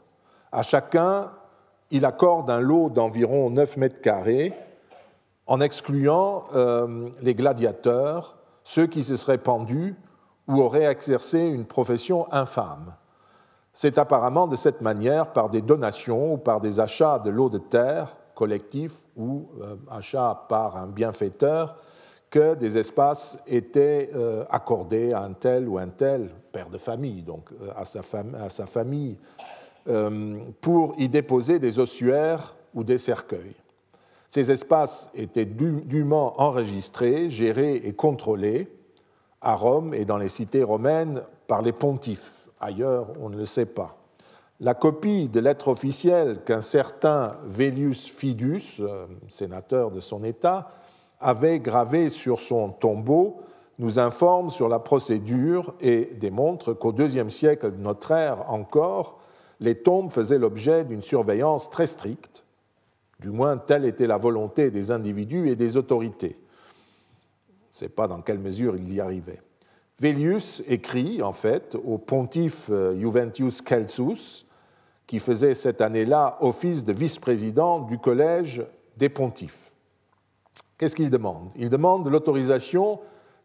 À 0.53 0.63
chacun, 0.63 1.31
il 1.91 2.05
accorde 2.05 2.49
un 2.49 2.61
lot 2.61 2.89
d'environ 2.89 3.49
9 3.49 3.75
mètres 3.75 3.99
carrés 3.99 4.53
en 5.47 5.59
excluant 5.59 6.45
euh, 6.55 7.09
les 7.21 7.35
gladiateurs, 7.35 8.37
ceux 8.63 8.87
qui 8.87 9.03
se 9.03 9.17
seraient 9.17 9.37
pendus 9.37 9.93
ou 10.47 10.61
auraient 10.61 10.85
exercé 10.85 11.41
une 11.41 11.65
profession 11.65 12.25
infâme. 12.31 12.95
C'est 13.73 13.97
apparemment 13.97 14.47
de 14.47 14.55
cette 14.55 14.79
manière, 14.79 15.33
par 15.33 15.49
des 15.49 15.61
donations 15.61 16.35
ou 16.35 16.37
par 16.37 16.61
des 16.61 16.79
achats 16.79 17.19
de 17.19 17.31
lots 17.31 17.49
de 17.49 17.57
terre 17.57 18.15
collectifs 18.33 18.99
ou 19.17 19.49
euh, 19.61 19.75
achats 19.91 20.45
par 20.47 20.77
un 20.77 20.87
bienfaiteur, 20.87 21.75
que 22.29 22.55
des 22.55 22.77
espaces 22.77 23.37
étaient 23.47 24.09
euh, 24.15 24.43
accordés 24.49 25.13
à 25.13 25.21
un 25.21 25.33
tel 25.33 25.67
ou 25.67 25.77
un 25.77 25.87
tel 25.87 26.29
père 26.51 26.69
de 26.69 26.77
famille, 26.77 27.21
donc 27.21 27.49
à 27.75 27.85
sa, 27.85 28.01
à 28.39 28.49
sa 28.49 28.65
famille, 28.65 29.17
pour 30.59 30.95
y 30.97 31.07
déposer 31.07 31.59
des 31.59 31.79
ossuaires 31.79 32.55
ou 32.73 32.83
des 32.83 32.97
cercueils. 32.97 33.55
Ces 34.27 34.51
espaces 34.51 35.09
étaient 35.15 35.45
dûment 35.45 36.39
enregistrés, 36.41 37.29
gérés 37.29 37.75
et 37.75 37.93
contrôlés 37.93 38.69
à 39.41 39.55
Rome 39.55 39.93
et 39.93 40.05
dans 40.05 40.17
les 40.17 40.27
cités 40.27 40.63
romaines 40.63 41.21
par 41.47 41.61
les 41.61 41.71
pontifes. 41.71 42.49
Ailleurs, 42.59 43.07
on 43.21 43.29
ne 43.29 43.37
le 43.37 43.45
sait 43.45 43.65
pas. 43.65 43.97
La 44.59 44.73
copie 44.73 45.29
de 45.29 45.39
lettre 45.39 45.67
officielle 45.67 46.39
qu'un 46.43 46.61
certain 46.61 47.37
Velius 47.45 48.09
Fidus, 48.09 48.79
euh, 48.79 49.05
sénateur 49.27 49.91
de 49.91 49.99
son 49.99 50.23
État, 50.23 50.71
avait 51.19 51.59
gravée 51.59 52.09
sur 52.09 52.39
son 52.39 52.69
tombeau 52.69 53.41
nous 53.79 53.99
informe 53.99 54.49
sur 54.49 54.67
la 54.67 54.79
procédure 54.79 55.75
et 55.79 56.11
démontre 56.19 56.73
qu'au 56.73 56.93
IIe 56.93 57.29
siècle 57.29 57.71
de 57.71 57.81
notre 57.81 58.11
ère 58.11 58.51
encore, 58.51 59.19
les 59.59 59.75
tombes 59.75 60.11
faisaient 60.11 60.39
l'objet 60.39 60.83
d'une 60.83 61.01
surveillance 61.01 61.69
très 61.69 61.85
stricte 61.85 62.43
du 63.19 63.31
moins, 63.31 63.57
telle 63.57 63.85
était 63.85 64.07
la 64.07 64.17
volonté 64.17 64.69
des 64.69 64.91
individus 64.91 65.49
et 65.49 65.55
des 65.55 65.75
autorités. 65.75 66.37
Je 67.73 67.85
ne 67.85 67.87
sais 67.87 67.89
pas 67.89 68.07
dans 68.07 68.21
quelle 68.21 68.39
mesure 68.39 68.75
ils 68.75 68.93
y 68.93 69.01
arrivaient. 69.01 69.41
Vélius 69.99 70.61
écrit, 70.67 71.23
en 71.23 71.33
fait, 71.33 71.75
au 71.83 71.97
pontife 71.97 72.69
euh, 72.69 72.99
Juventius 72.99 73.63
Celsus, 73.67 74.45
qui 75.07 75.19
faisait 75.19 75.55
cette 75.55 75.81
année-là 75.81 76.37
office 76.41 76.83
de 76.83 76.93
vice-président 76.93 77.79
du 77.79 77.97
collège 77.97 78.63
des 78.97 79.09
pontifes. 79.09 79.73
Qu'est-ce 80.77 80.95
qu'il 80.95 81.09
demande? 81.09 81.49
Il 81.55 81.69
demande 81.69 82.07
l'autorisation 82.07 82.99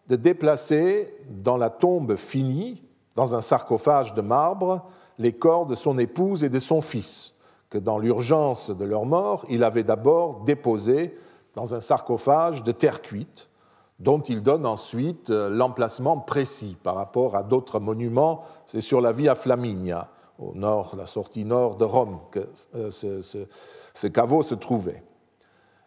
de 0.08 0.16
déplacer 0.16 1.14
dans 1.30 1.56
la 1.56 1.70
tombe 1.70 2.16
finie, 2.16 2.82
dans 3.14 3.34
un 3.34 3.40
sarcophage 3.40 4.14
de 4.14 4.20
marbre, 4.20 4.82
les 5.18 5.32
corps 5.32 5.66
de 5.66 5.74
son 5.74 5.98
épouse 5.98 6.44
et 6.44 6.48
de 6.48 6.58
son 6.58 6.80
fils 6.80 7.32
que 7.72 7.78
dans 7.78 7.98
l'urgence 7.98 8.68
de 8.68 8.84
leur 8.84 9.06
mort, 9.06 9.46
il 9.48 9.64
avait 9.64 9.82
d'abord 9.82 10.40
déposé 10.40 11.16
dans 11.54 11.74
un 11.74 11.80
sarcophage 11.80 12.62
de 12.62 12.70
terre 12.70 13.00
cuite, 13.00 13.48
dont 13.98 14.20
il 14.20 14.42
donne 14.42 14.66
ensuite 14.66 15.30
euh, 15.30 15.48
l'emplacement 15.48 16.18
précis 16.18 16.76
par 16.82 16.96
rapport 16.96 17.34
à 17.34 17.42
d'autres 17.42 17.80
monuments. 17.80 18.42
C'est 18.66 18.82
sur 18.82 19.00
la 19.00 19.10
Via 19.10 19.34
Flaminia, 19.34 20.10
au 20.38 20.52
nord, 20.54 20.96
la 20.98 21.06
sortie 21.06 21.46
nord 21.46 21.76
de 21.76 21.86
Rome, 21.86 22.18
que 22.30 22.46
euh, 22.74 22.90
ce, 22.90 24.06
caveau 24.08 24.42
se 24.42 24.54
trouvait. 24.54 25.02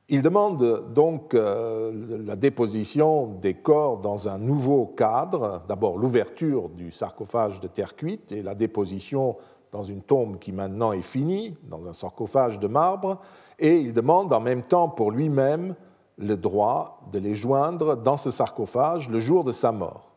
Il 0.07 0.21
demande 0.21 0.93
donc 0.93 1.33
euh, 1.33 2.21
la 2.23 2.35
déposition 2.35 3.25
des 3.41 3.55
corps 3.55 3.97
dans 3.97 4.27
un 4.27 4.37
nouveau 4.37 4.85
cadre, 4.85 5.63
d'abord 5.67 5.97
l'ouverture 5.97 6.69
du 6.69 6.91
sarcophage 6.91 7.59
de 7.59 7.67
terre 7.67 7.95
cuite 7.95 8.31
et 8.31 8.43
la 8.43 8.53
déposition 8.53 9.35
dans 9.71 9.81
une 9.81 10.03
tombe 10.03 10.37
qui 10.37 10.51
maintenant 10.51 10.93
est 10.93 11.01
finie, 11.01 11.57
dans 11.63 11.87
un 11.87 11.93
sarcophage 11.93 12.59
de 12.59 12.67
marbre, 12.67 13.19
et 13.57 13.79
il 13.79 13.93
demande 13.93 14.31
en 14.31 14.39
même 14.39 14.61
temps 14.61 14.89
pour 14.89 15.09
lui-même 15.09 15.73
le 16.19 16.37
droit 16.37 17.01
de 17.11 17.17
les 17.17 17.33
joindre 17.33 17.97
dans 17.97 18.15
ce 18.15 18.29
sarcophage 18.29 19.09
le 19.09 19.19
jour 19.19 19.43
de 19.43 19.51
sa 19.51 19.71
mort. 19.71 20.15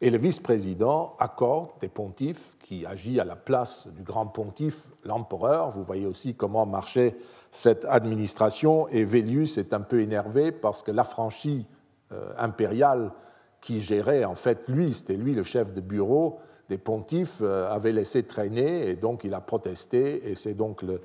Et 0.00 0.10
le 0.10 0.18
vice-président 0.18 1.16
accorde 1.18 1.68
des 1.80 1.88
pontifes 1.88 2.56
qui 2.62 2.86
agit 2.86 3.20
à 3.20 3.24
la 3.24 3.36
place 3.36 3.88
du 3.88 4.04
grand 4.04 4.26
pontife, 4.26 4.88
l'empereur. 5.02 5.70
Vous 5.70 5.82
voyez 5.82 6.06
aussi 6.06 6.34
comment 6.34 6.66
marchait 6.66 7.16
cette 7.50 7.84
administration. 7.86 8.88
Et 8.88 9.04
Vélius 9.04 9.58
est 9.58 9.72
un 9.72 9.80
peu 9.80 10.00
énervé 10.00 10.52
parce 10.52 10.82
que 10.82 10.90
l'affranchi 10.90 11.66
euh, 12.12 12.32
impérial 12.38 13.12
qui 13.60 13.80
gérait, 13.80 14.24
en 14.24 14.34
fait, 14.34 14.68
lui, 14.68 14.94
c'était 14.94 15.16
lui 15.16 15.34
le 15.34 15.42
chef 15.42 15.72
de 15.72 15.80
bureau 15.80 16.38
des 16.68 16.78
pontifes, 16.78 17.38
euh, 17.40 17.70
avait 17.70 17.92
laissé 17.92 18.22
traîner 18.24 18.88
et 18.90 18.94
donc 18.94 19.24
il 19.24 19.34
a 19.34 19.40
protesté. 19.40 20.30
Et 20.30 20.34
c'est 20.34 20.54
donc 20.54 20.82
le, 20.82 21.00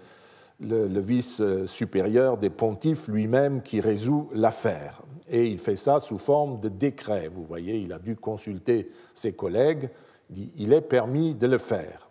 le 0.60 0.99
vice 0.99 1.41
supérieur 1.65 2.38
des 2.38 2.49
pontifes 2.49 3.08
lui-même 3.08 3.62
qui 3.62 3.79
résout 3.79 4.29
l'affaire 4.34 5.03
et 5.29 5.47
il 5.47 5.60
fait 5.60 5.75
ça 5.75 5.99
sous 5.99 6.17
forme 6.17 6.60
de 6.60 6.69
décret. 6.69 7.29
Vous 7.34 7.43
voyez, 7.43 7.77
il 7.77 7.93
a 7.93 7.99
dû 7.99 8.15
consulter 8.15 8.91
ses 9.13 9.34
collègues, 9.34 9.89
il 10.58 10.73
est 10.73 10.82
permis 10.82 11.36
de 11.36 11.47
le 11.47 11.58
faire. 11.58 12.10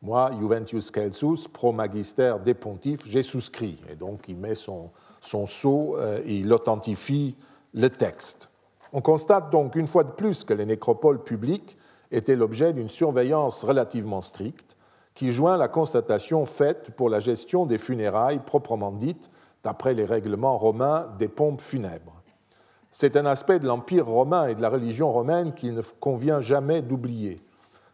Moi, 0.00 0.30
Juventius 0.38 0.92
Celsus, 0.94 1.48
pro 1.52 1.72
magister 1.72 2.36
des 2.44 2.54
pontifes, 2.54 3.00
j'ai 3.06 3.22
souscrit. 3.22 3.78
Et 3.90 3.96
donc 3.96 4.28
il 4.28 4.36
met 4.36 4.54
son, 4.54 4.90
son 5.20 5.46
sceau 5.46 5.96
euh, 5.96 6.20
et 6.24 6.36
il 6.36 6.52
authentifie 6.52 7.36
le 7.74 7.90
texte. 7.90 8.50
On 8.92 9.00
constate 9.00 9.50
donc 9.50 9.74
une 9.74 9.86
fois 9.86 10.04
de 10.04 10.12
plus 10.12 10.44
que 10.44 10.54
les 10.54 10.66
nécropoles 10.66 11.22
publiques 11.22 11.76
étaient 12.10 12.36
l'objet 12.36 12.72
d'une 12.72 12.88
surveillance 12.88 13.64
relativement 13.64 14.22
stricte 14.22 14.76
qui 15.14 15.32
joint 15.32 15.56
la 15.56 15.66
constatation 15.66 16.46
faite 16.46 16.92
pour 16.96 17.10
la 17.10 17.18
gestion 17.18 17.66
des 17.66 17.76
funérailles 17.76 18.38
proprement 18.38 18.92
dites, 18.92 19.32
d'après 19.64 19.92
les 19.92 20.04
règlements 20.04 20.56
romains 20.56 21.08
des 21.18 21.26
pompes 21.26 21.60
funèbres. 21.60 22.22
C'est 22.92 23.16
un 23.16 23.26
aspect 23.26 23.58
de 23.58 23.66
l'Empire 23.66 24.06
romain 24.06 24.46
et 24.46 24.54
de 24.54 24.62
la 24.62 24.68
religion 24.68 25.12
romaine 25.12 25.54
qu'il 25.54 25.74
ne 25.74 25.82
convient 25.82 26.40
jamais 26.40 26.82
d'oublier. 26.82 27.40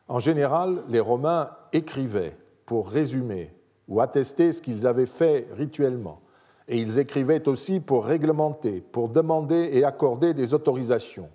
En 0.09 0.19
général, 0.19 0.83
les 0.89 1.01
Romains 1.01 1.51
écrivaient 1.73 2.37
pour 2.67 2.89
résumer 2.89 3.55
ou 3.89 4.01
attester 4.01 4.53
ce 4.53 4.61
qu'ils 4.63 4.87
avaient 4.87 5.07
fait 5.07 5.49
rituellement. 5.53 6.21
Et 6.69 6.79
ils 6.79 6.99
écrivaient 6.99 7.47
aussi 7.49 7.81
pour 7.81 8.07
réglementer, 8.07 8.81
pour 8.81 9.09
demander 9.09 9.71
et 9.73 9.85
accorder 9.85 10.33
des 10.33 10.55
autorisations. 10.55 11.29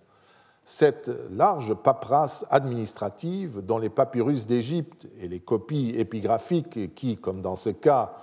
Cette 0.63 1.11
large 1.31 1.73
paperasse 1.73 2.45
administrative 2.49 3.61
dont 3.63 3.77
les 3.77 3.89
papyrus 3.89 4.45
d'Égypte 4.45 5.07
et 5.19 5.27
les 5.27 5.39
copies 5.39 5.95
épigraphiques 5.97 6.93
qui, 6.93 7.17
comme 7.17 7.41
dans 7.41 7.55
ce 7.55 7.69
cas, 7.69 8.13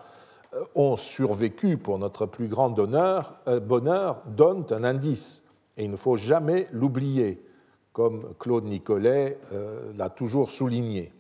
euh, 0.55 0.65
ont 0.75 0.97
survécu 0.97 1.77
pour 1.77 1.99
notre 1.99 2.27
plus 2.27 2.49
grand 2.49 2.73
euh, 2.79 3.61
bonheur 3.61 4.23
donnent 4.27 4.67
un 4.71 4.85
indice. 4.85 5.43
Et 5.77 5.85
il 5.85 5.91
ne 5.91 5.97
faut 5.97 6.17
jamais 6.17 6.69
l'oublier, 6.73 7.43
comme 7.97 8.35
Claude 8.39 8.67
Nicolet 8.67 9.39
euh, 9.55 9.91
l'a 9.97 10.11
toujours 10.11 10.51
souligné. 10.51 11.15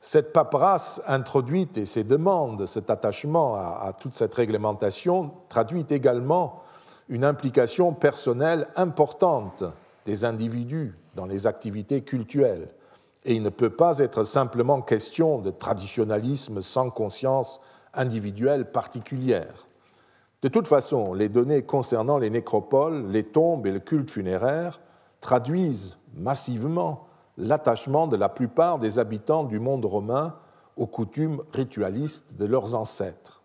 Cette 0.00 0.32
paperasse 0.32 1.00
introduite 1.06 1.78
et 1.78 1.86
ces 1.86 2.02
demandes, 2.02 2.66
cet 2.66 2.90
attachement 2.90 3.54
à, 3.54 3.94
toute 4.00 4.14
cette 4.14 4.34
réglementation 4.34 5.30
traduit 5.48 5.86
également 5.90 6.64
une 7.08 7.24
implication 7.24 7.92
personnelle 7.92 8.66
importante 8.74 9.62
des 10.04 10.24
individus 10.24 10.92
dans 11.14 11.26
les 11.26 11.46
activités 11.46 12.02
cultuelles. 12.02 12.70
Et 13.24 13.34
il 13.34 13.42
ne 13.44 13.48
peut 13.48 13.70
pas 13.70 13.98
être 13.98 14.24
simplement 14.24 14.82
question 14.82 15.38
de 15.38 15.52
traditionnalisme 15.52 16.62
sans 16.62 16.90
conscience 16.90 17.60
individuelle 17.94 18.72
particulière. 18.72 19.68
De 20.42 20.48
toute 20.48 20.66
façon, 20.66 21.14
les 21.14 21.28
données 21.28 21.62
concernant 21.62 22.18
les 22.18 22.30
nécropoles, 22.30 23.06
les 23.06 23.22
tombes 23.22 23.68
et 23.68 23.70
le 23.70 23.78
culte 23.78 24.10
funéraire 24.10 24.80
traduisent 25.22 25.96
massivement 26.14 27.06
l'attachement 27.38 28.06
de 28.06 28.16
la 28.16 28.28
plupart 28.28 28.78
des 28.78 28.98
habitants 28.98 29.44
du 29.44 29.58
monde 29.58 29.86
romain 29.86 30.36
aux 30.76 30.86
coutumes 30.86 31.40
ritualistes 31.52 32.34
de 32.36 32.44
leurs 32.44 32.74
ancêtres. 32.74 33.42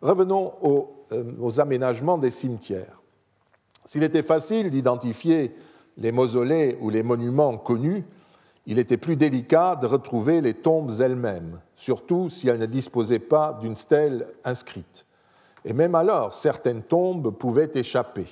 Revenons 0.00 0.54
aux, 0.62 1.06
euh, 1.12 1.58
aménagements 1.58 2.18
des 2.18 2.30
cimetières. 2.30 3.00
S'il 3.84 4.02
était 4.02 4.22
facile 4.22 4.70
d'identifier 4.70 5.54
les 5.96 6.10
mausolées 6.10 6.76
ou 6.80 6.90
les 6.90 7.02
monuments 7.02 7.56
connus, 7.56 8.04
il 8.66 8.78
était 8.78 8.96
plus 8.96 9.16
délicat 9.16 9.76
de 9.76 9.86
retrouver 9.86 10.40
les 10.40 10.54
tombes 10.54 10.92
elles-mêmes, 11.00 11.60
surtout 11.76 12.30
si 12.30 12.48
elles 12.48 12.58
ne 12.58 12.66
disposaient 12.66 13.18
pas 13.18 13.58
d'une 13.60 13.76
stèle 13.76 14.26
inscrite. 14.44 15.06
Et 15.64 15.72
même 15.72 15.94
alors, 15.94 16.32
certaines 16.34 16.82
tombes 16.82 17.30
pouvaient 17.30 17.70
échapper. 17.74 18.26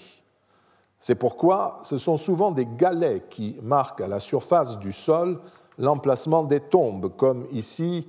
C'est 1.00 1.14
pourquoi 1.14 1.80
ce 1.82 1.96
sont 1.96 2.18
souvent 2.18 2.50
des 2.50 2.66
galets 2.66 3.28
qui 3.30 3.56
marquent 3.62 4.02
à 4.02 4.08
la 4.08 4.20
surface 4.20 4.78
du 4.78 4.92
sol 4.92 5.40
l'emplacement 5.78 6.44
des 6.44 6.60
tombes, 6.60 7.16
comme 7.16 7.46
ici, 7.52 8.06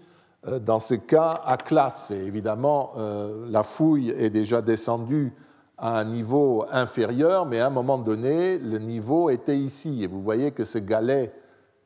euh, 0.47 0.59
dans 0.59 0.79
ce 0.79 0.95
cas, 0.95 1.41
à 1.45 1.55
classe. 1.55 2.11
Et 2.11 2.17
évidemment, 2.17 2.91
euh, 2.97 3.45
la 3.49 3.63
fouille 3.63 4.09
est 4.09 4.29
déjà 4.29 4.61
descendue 4.61 5.33
à 5.77 5.99
un 5.99 6.03
niveau 6.03 6.65
inférieur, 6.69 7.45
mais 7.45 7.61
à 7.61 7.67
un 7.67 7.71
moment 7.71 7.97
donné, 7.97 8.57
le 8.57 8.77
niveau 8.77 9.29
était 9.29 9.57
ici. 9.57 10.03
Et 10.03 10.07
vous 10.07 10.21
voyez 10.21 10.51
que 10.51 10.65
ce 10.65 10.77
galet 10.77 11.33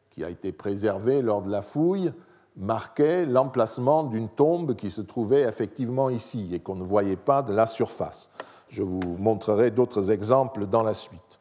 qui 0.10 0.24
a 0.24 0.30
été 0.30 0.52
préservé 0.52 1.22
lors 1.22 1.44
de 1.44 1.52
la 1.52 1.62
fouille 1.62 2.12
marquait 2.58 3.26
l'emplacement 3.26 4.04
d'une 4.04 4.30
tombe 4.30 4.76
qui 4.76 4.90
se 4.90 5.02
trouvait 5.02 5.42
effectivement 5.42 6.10
ici 6.10 6.50
et 6.54 6.60
qu'on 6.60 6.76
ne 6.76 6.84
voyait 6.84 7.16
pas 7.16 7.44
de 7.44 7.54
la 7.54 7.66
surface. 7.66 8.30
Je 8.70 8.84
vous 8.84 9.00
montrerai 9.20 9.72
d'autres 9.72 10.12
exemples 10.12 10.66
dans 10.68 10.84
la 10.84 10.94
suite. 10.94 11.40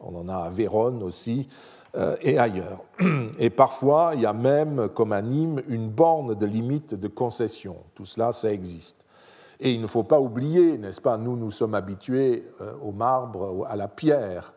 On 0.00 0.14
en 0.16 0.28
a 0.28 0.36
à 0.36 0.50
Vérone 0.50 1.02
aussi 1.02 1.48
euh, 1.96 2.16
et 2.22 2.38
ailleurs. 2.38 2.82
Et 3.38 3.50
parfois, 3.50 4.12
il 4.14 4.22
y 4.22 4.26
a 4.26 4.32
même, 4.32 4.88
comme 4.88 5.12
à 5.12 5.22
Nîmes, 5.22 5.62
une 5.68 5.88
borne 5.88 6.34
de 6.34 6.46
limite 6.46 6.94
de 6.94 7.08
concession. 7.08 7.76
Tout 7.94 8.04
cela, 8.04 8.32
ça 8.32 8.52
existe. 8.52 9.04
Et 9.60 9.72
il 9.72 9.80
ne 9.80 9.86
faut 9.86 10.02
pas 10.02 10.20
oublier, 10.20 10.76
n'est-ce 10.76 11.00
pas, 11.00 11.16
nous, 11.16 11.36
nous 11.36 11.52
sommes 11.52 11.74
habitués 11.74 12.50
euh, 12.60 12.74
au 12.82 12.90
marbre, 12.90 13.64
à 13.68 13.76
la 13.76 13.86
pierre. 13.86 14.54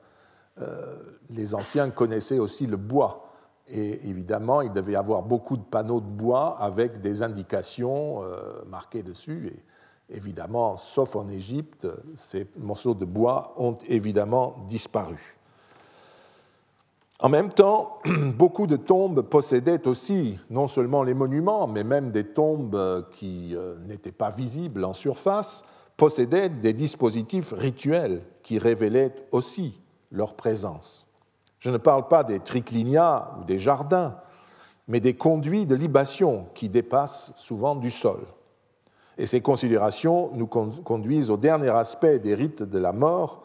Euh, 0.59 0.95
les 1.29 1.53
anciens 1.53 1.91
connaissaient 1.91 2.39
aussi 2.39 2.65
le 2.65 2.77
bois. 2.77 3.29
Et 3.67 4.09
évidemment, 4.09 4.61
il 4.61 4.73
devait 4.73 4.93
y 4.93 4.95
avoir 4.95 5.21
beaucoup 5.21 5.57
de 5.57 5.63
panneaux 5.63 6.01
de 6.01 6.05
bois 6.05 6.57
avec 6.59 7.01
des 7.01 7.21
indications 7.21 8.21
marquées 8.65 9.03
dessus. 9.03 9.53
Évidemment, 10.09 10.77
sauf 10.77 11.15
en 11.15 11.27
Égypte, 11.29 11.87
ces 12.15 12.47
morceaux 12.57 12.93
de 12.93 13.05
bois 13.05 13.53
ont 13.57 13.77
évidemment 13.87 14.55
disparu. 14.67 15.37
En 17.19 17.29
même 17.29 17.51
temps, 17.51 17.97
beaucoup 18.35 18.67
de 18.67 18.75
tombes 18.75 19.21
possédaient 19.21 19.87
aussi 19.87 20.37
non 20.49 20.67
seulement 20.67 21.03
les 21.03 21.15
monuments, 21.15 21.67
mais 21.67 21.83
même 21.83 22.11
des 22.11 22.25
tombes 22.25 23.07
qui 23.11 23.55
euh, 23.55 23.75
n'étaient 23.87 24.11
pas 24.11 24.29
visibles 24.29 24.85
en 24.85 24.93
surface, 24.93 25.65
possédaient 25.97 26.49
des 26.49 26.73
dispositifs 26.73 27.53
rituels 27.57 28.21
qui 28.43 28.59
révélaient 28.59 29.15
aussi 29.31 29.81
leur 30.11 30.35
présence. 30.35 31.07
Je 31.59 31.71
ne 31.71 31.77
parle 31.77 32.07
pas 32.07 32.23
des 32.23 32.39
triclinias 32.39 33.31
ou 33.39 33.45
des 33.45 33.57
jardins, 33.57 34.17
mais 34.87 34.99
des 34.99 35.15
conduits 35.15 35.65
de 35.65 35.75
libation 35.75 36.45
qui 36.53 36.69
dépassent 36.69 37.33
souvent 37.35 37.75
du 37.75 37.89
sol. 37.89 38.27
Et 39.17 39.25
ces 39.25 39.41
considérations 39.41 40.29
nous 40.33 40.47
conduisent 40.47 41.31
au 41.31 41.37
dernier 41.37 41.69
aspect 41.69 42.19
des 42.19 42.35
rites 42.35 42.63
de 42.63 42.77
la 42.77 42.93
mort, 42.93 43.43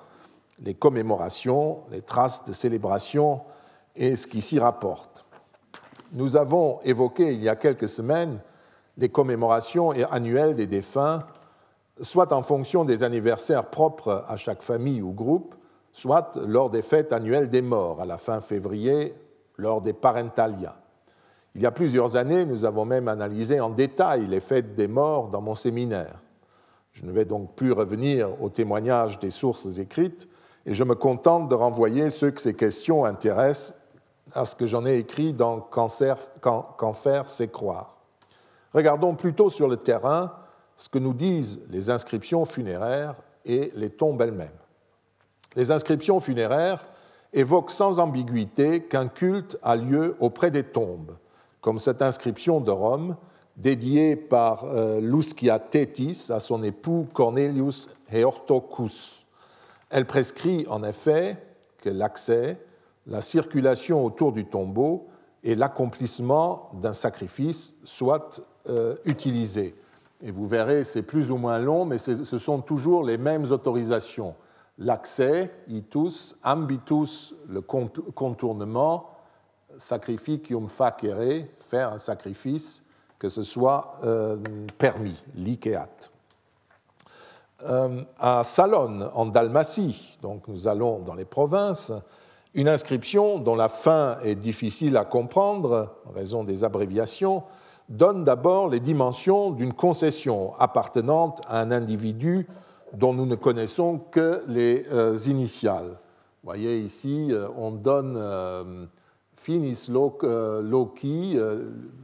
les 0.63 0.75
commémorations, 0.75 1.81
les 1.91 2.03
traces 2.03 2.45
de 2.45 2.53
célébration 2.53 3.41
et 3.97 4.17
ce 4.17 4.27
qui 4.27 4.41
s'y 4.41 4.59
rapporte. 4.59 5.25
Nous 6.13 6.37
avons 6.37 6.81
évoqué 6.83 7.33
il 7.33 7.43
y 7.43 7.49
a 7.49 7.57
quelques 7.57 7.89
semaines 7.89 8.39
les 8.99 9.09
commémorations 9.09 9.91
annuelles 10.11 10.55
des 10.55 10.67
défunts, 10.67 11.25
soit 12.01 12.33
en 12.33 12.43
fonction 12.43 12.85
des 12.85 13.03
anniversaires 13.03 13.71
propres 13.71 14.25
à 14.29 14.37
chaque 14.37 14.63
famille 14.63 15.01
ou 15.01 15.13
groupe, 15.13 15.55
soit 15.93 16.39
lors 16.47 16.71
des 16.71 16.83
fêtes 16.83 17.13
annuelles 17.13 17.49
des 17.49 17.63
morts, 17.63 18.01
à 18.01 18.07
la 18.07 18.19
fin 18.19 18.41
février, 18.41 19.15
lors 19.57 19.81
des 19.81 19.93
Parentalia. 19.95 20.82
Il 21.55 21.61
y 21.61 21.67
a 21.67 21.71
plusieurs 21.71 22.17
années, 22.17 22.47
nous 22.47 22.65
avons 22.65 22.85
même 22.85 23.09
analysé 23.09 23.61
en 23.61 23.69
détail 23.69 24.27
les 24.27 24.41
fêtes 24.41 24.75
des 24.75 24.89
morts 24.89 25.29
dans 25.29 25.43
mon 25.43 25.55
séminaire. 25.55 26.21
Je 26.93 27.05
ne 27.05 27.13
vais 27.13 27.25
donc 27.25 27.55
plus 27.55 27.73
revenir 27.73 28.41
aux 28.43 28.49
témoignages 28.49 29.19
des 29.19 29.31
sources 29.31 29.79
écrites, 29.79 30.29
et 30.65 30.75
je 30.75 30.85
me 30.85 30.95
contente 30.95 31.49
de 31.49 31.55
renvoyer 31.55 32.11
ceux 32.11 32.31
que 32.31 32.41
ces 32.41 32.55
questions 32.55 33.05
intéressent 33.05 33.75
à 34.35 34.45
ce 34.45 34.55
que 34.55 34.67
j'en 34.67 34.87
ai 34.87 34.97
écrit 34.97 35.33
dans 35.33 35.61
Qu'en 35.61 35.89
faire, 35.89 37.29
c'est 37.29 37.51
croire. 37.51 37.97
Regardons 38.73 39.15
plutôt 39.15 39.51
sur 39.51 39.69
le 39.69 39.77
terrain 39.77 40.33
ce 40.77 40.89
que 40.89 40.99
nous 40.99 41.13
disent 41.13 41.61
les 41.69 41.91
inscriptions 41.91 42.45
funéraires 42.45 43.17
et 43.45 43.73
les 43.75 43.91
tombes 43.91 44.23
elles-mêmes. 44.23 44.49
Les 45.57 45.71
inscriptions 45.71 46.21
funéraires 46.21 46.87
évoquent 47.33 47.71
sans 47.71 47.99
ambiguïté 47.99 48.85
qu'un 48.85 49.09
culte 49.09 49.59
a 49.63 49.77
lieu 49.77 50.17
auprès 50.21 50.51
des 50.51 50.65
tombes, 50.65 51.17
comme 51.63 51.79
cette 51.79 52.03
inscription 52.03 52.61
de 52.61 52.71
Rome 52.71 53.17
dédiée 53.57 54.17
par 54.17 54.65
euh, 54.65 55.01
Luscia 55.01 55.59
Tétis 55.59 56.27
à 56.31 56.41
son 56.41 56.63
époux 56.63 57.07
Cornelius 57.15 57.89
Heortocus. 58.13 59.27
Elle 59.89 60.07
prescrit 60.07 60.67
en 60.69 60.83
effet 60.83 61.39
que 61.79 61.89
l'accès 61.89 62.61
la 63.07 63.23
circulation 63.23 64.05
autour 64.05 64.33
du 64.33 64.45
tombeau 64.45 65.07
et 65.45 65.55
l'accomplissement 65.55 66.71
d'un 66.75 66.93
sacrifice 66.93 67.75
soient 67.85 68.31
euh, 68.69 68.97
utilisés. 69.05 69.75
Et 70.21 70.31
vous 70.31 70.47
verrez, 70.47 70.85
c'est 70.85 71.03
plus 71.03 71.31
ou 71.33 71.37
moins 71.37 71.59
long, 71.59 71.85
mais 71.85 71.99
ce 71.99 72.39
sont 72.39 72.61
toujours 72.61 73.03
les 73.03 73.19
mêmes 73.19 73.51
autorisations. 73.51 74.37
L'accès, 74.79 75.51
itus, 75.67 76.37
ambitus, 76.45 77.35
le 77.49 77.61
contournement, 77.61 79.11
sacrificium 79.79 80.69
facere, 80.69 81.47
faire 81.57 81.93
un 81.93 81.99
sacrifice, 81.99 82.83
que 83.23 83.29
ce 83.29 83.45
soit 83.45 83.99
euh, 84.03 84.37
permis, 84.79 85.23
liceat. 85.37 86.11
Euh, 87.63 88.03
à 88.19 88.43
Salone, 88.43 89.09
en 89.15 89.27
Dalmatie, 89.27 90.19
donc 90.21 90.49
nous 90.49 90.67
allons 90.67 90.99
dans 90.99 91.15
les 91.15 91.25
provinces, 91.25 91.93
une 92.55 92.69
inscription 92.69 93.39
dont 93.39 93.55
la 93.55 93.69
fin 93.69 94.19
est 94.25 94.35
difficile 94.35 94.97
à 94.97 95.05
comprendre 95.05 95.95
en 96.05 96.13
raison 96.13 96.43
des 96.43 96.65
abréviations 96.65 97.45
donne 97.89 98.25
d'abord 98.25 98.69
les 98.69 98.81
dimensions 98.81 99.53
d'une 99.53 99.73
concession 99.73 100.55
appartenant 100.59 101.37
à 101.47 101.61
un 101.61 101.71
individu 101.71 102.49
dont 102.93 103.15
nous 103.15 103.27
ne 103.27 103.37
connaissons 103.37 103.99
que 104.11 104.43
les 104.49 104.85
euh, 104.91 105.17
initiales. 105.27 105.91
Vous 106.43 106.49
voyez 106.49 106.81
ici, 106.81 107.31
on 107.57 107.71
donne 107.71 108.17
finis 109.43 109.89
loci, 109.89 111.37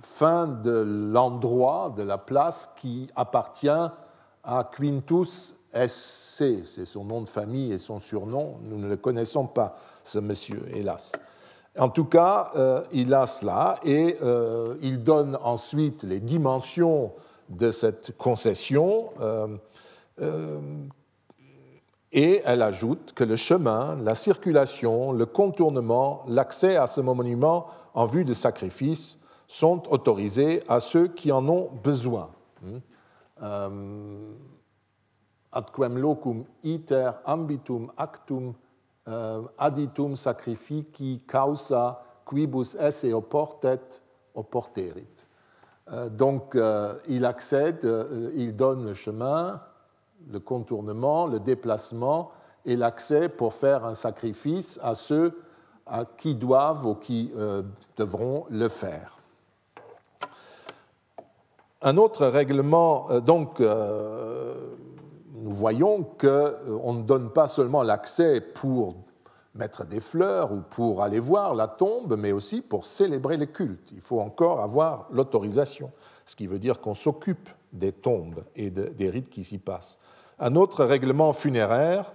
fin 0.00 0.48
de 0.48 1.10
l'endroit, 1.12 1.94
de 1.96 2.02
la 2.02 2.18
place 2.18 2.70
qui 2.76 3.08
appartient 3.14 3.68
à 3.68 4.70
Quintus 4.76 5.54
SC. 5.72 6.64
C'est 6.64 6.84
son 6.84 7.04
nom 7.04 7.22
de 7.22 7.28
famille 7.28 7.72
et 7.72 7.78
son 7.78 8.00
surnom. 8.00 8.56
Nous 8.62 8.78
ne 8.78 8.88
le 8.88 8.96
connaissons 8.96 9.46
pas, 9.46 9.76
ce 10.02 10.18
monsieur, 10.18 10.62
hélas. 10.74 11.12
En 11.78 11.90
tout 11.90 12.06
cas, 12.06 12.50
euh, 12.56 12.82
il 12.92 13.14
a 13.14 13.26
cela 13.26 13.78
et 13.84 14.16
euh, 14.22 14.74
il 14.82 15.04
donne 15.04 15.38
ensuite 15.42 16.02
les 16.02 16.18
dimensions 16.18 17.12
de 17.48 17.70
cette 17.70 18.16
concession 18.16 19.10
euh, 19.20 19.46
et 22.12 22.42
elle 22.44 22.62
ajoute 22.62 23.12
que 23.12 23.24
le 23.24 23.36
chemin, 23.36 23.96
la 24.02 24.14
circulation, 24.14 25.12
le 25.12 25.26
contournement, 25.26 26.24
l'accès 26.26 26.76
à 26.76 26.86
ce 26.86 27.00
monument 27.00 27.66
en 27.94 28.06
vue 28.06 28.24
de 28.24 28.34
sacrifice 28.34 29.18
sont 29.46 29.82
autorisés 29.90 30.62
à 30.68 30.80
ceux 30.80 31.08
qui 31.08 31.32
en 31.32 31.46
ont 31.48 31.70
besoin. 31.82 32.30
Adquem 35.50 35.96
locum 35.96 36.44
iter 36.62 37.10
ambitum 37.24 37.90
actum 37.96 38.52
euh, 39.08 39.42
additum 39.56 40.14
sacrifici 40.14 41.18
causa 41.26 42.02
quibus 42.26 42.74
esse 42.74 43.04
oportet 43.04 44.02
oporterit. 44.34 45.24
Euh, 45.90 46.10
donc 46.10 46.54
euh, 46.54 46.98
il 47.08 47.24
accède, 47.24 47.88
il 48.34 48.54
donne 48.54 48.84
le 48.84 48.92
chemin, 48.92 49.62
le 50.30 50.40
contournement, 50.40 51.26
le 51.26 51.40
déplacement 51.40 52.30
et 52.64 52.76
l'accès 52.76 53.28
pour 53.28 53.54
faire 53.54 53.84
un 53.84 53.94
sacrifice 53.94 54.78
à 54.82 54.94
ceux 54.94 55.40
à 55.86 56.04
qui 56.04 56.34
doivent 56.34 56.86
ou 56.86 56.94
qui 56.94 57.32
devront 57.96 58.44
le 58.50 58.68
faire. 58.68 59.18
Un 61.80 61.96
autre 61.96 62.26
règlement, 62.26 63.20
donc 63.20 63.60
nous 65.40 65.54
voyons 65.54 66.02
qu'on 66.02 66.26
euh, 66.26 66.92
ne 66.92 67.02
donne 67.02 67.30
pas 67.30 67.46
seulement 67.46 67.82
l'accès 67.82 68.40
pour 68.40 68.96
mettre 69.54 69.86
des 69.86 70.00
fleurs 70.00 70.52
ou 70.52 70.60
pour 70.70 71.02
aller 71.02 71.20
voir 71.20 71.54
la 71.54 71.68
tombe, 71.68 72.16
mais 72.18 72.32
aussi 72.32 72.60
pour 72.60 72.84
célébrer 72.84 73.36
les 73.36 73.46
cultes. 73.46 73.90
Il 73.92 74.00
faut 74.00 74.20
encore 74.20 74.60
avoir 74.60 75.06
l'autorisation, 75.10 75.90
ce 76.26 76.36
qui 76.36 76.46
veut 76.46 76.58
dire 76.58 76.80
qu'on 76.80 76.94
s'occupe 76.94 77.48
des 77.72 77.92
tombes 77.92 78.44
et 78.56 78.70
des 78.70 79.10
rites 79.10 79.30
qui 79.30 79.44
s'y 79.44 79.58
passent. 79.58 79.98
Un 80.40 80.54
autre 80.54 80.84
règlement 80.84 81.32
funéraire 81.32 82.12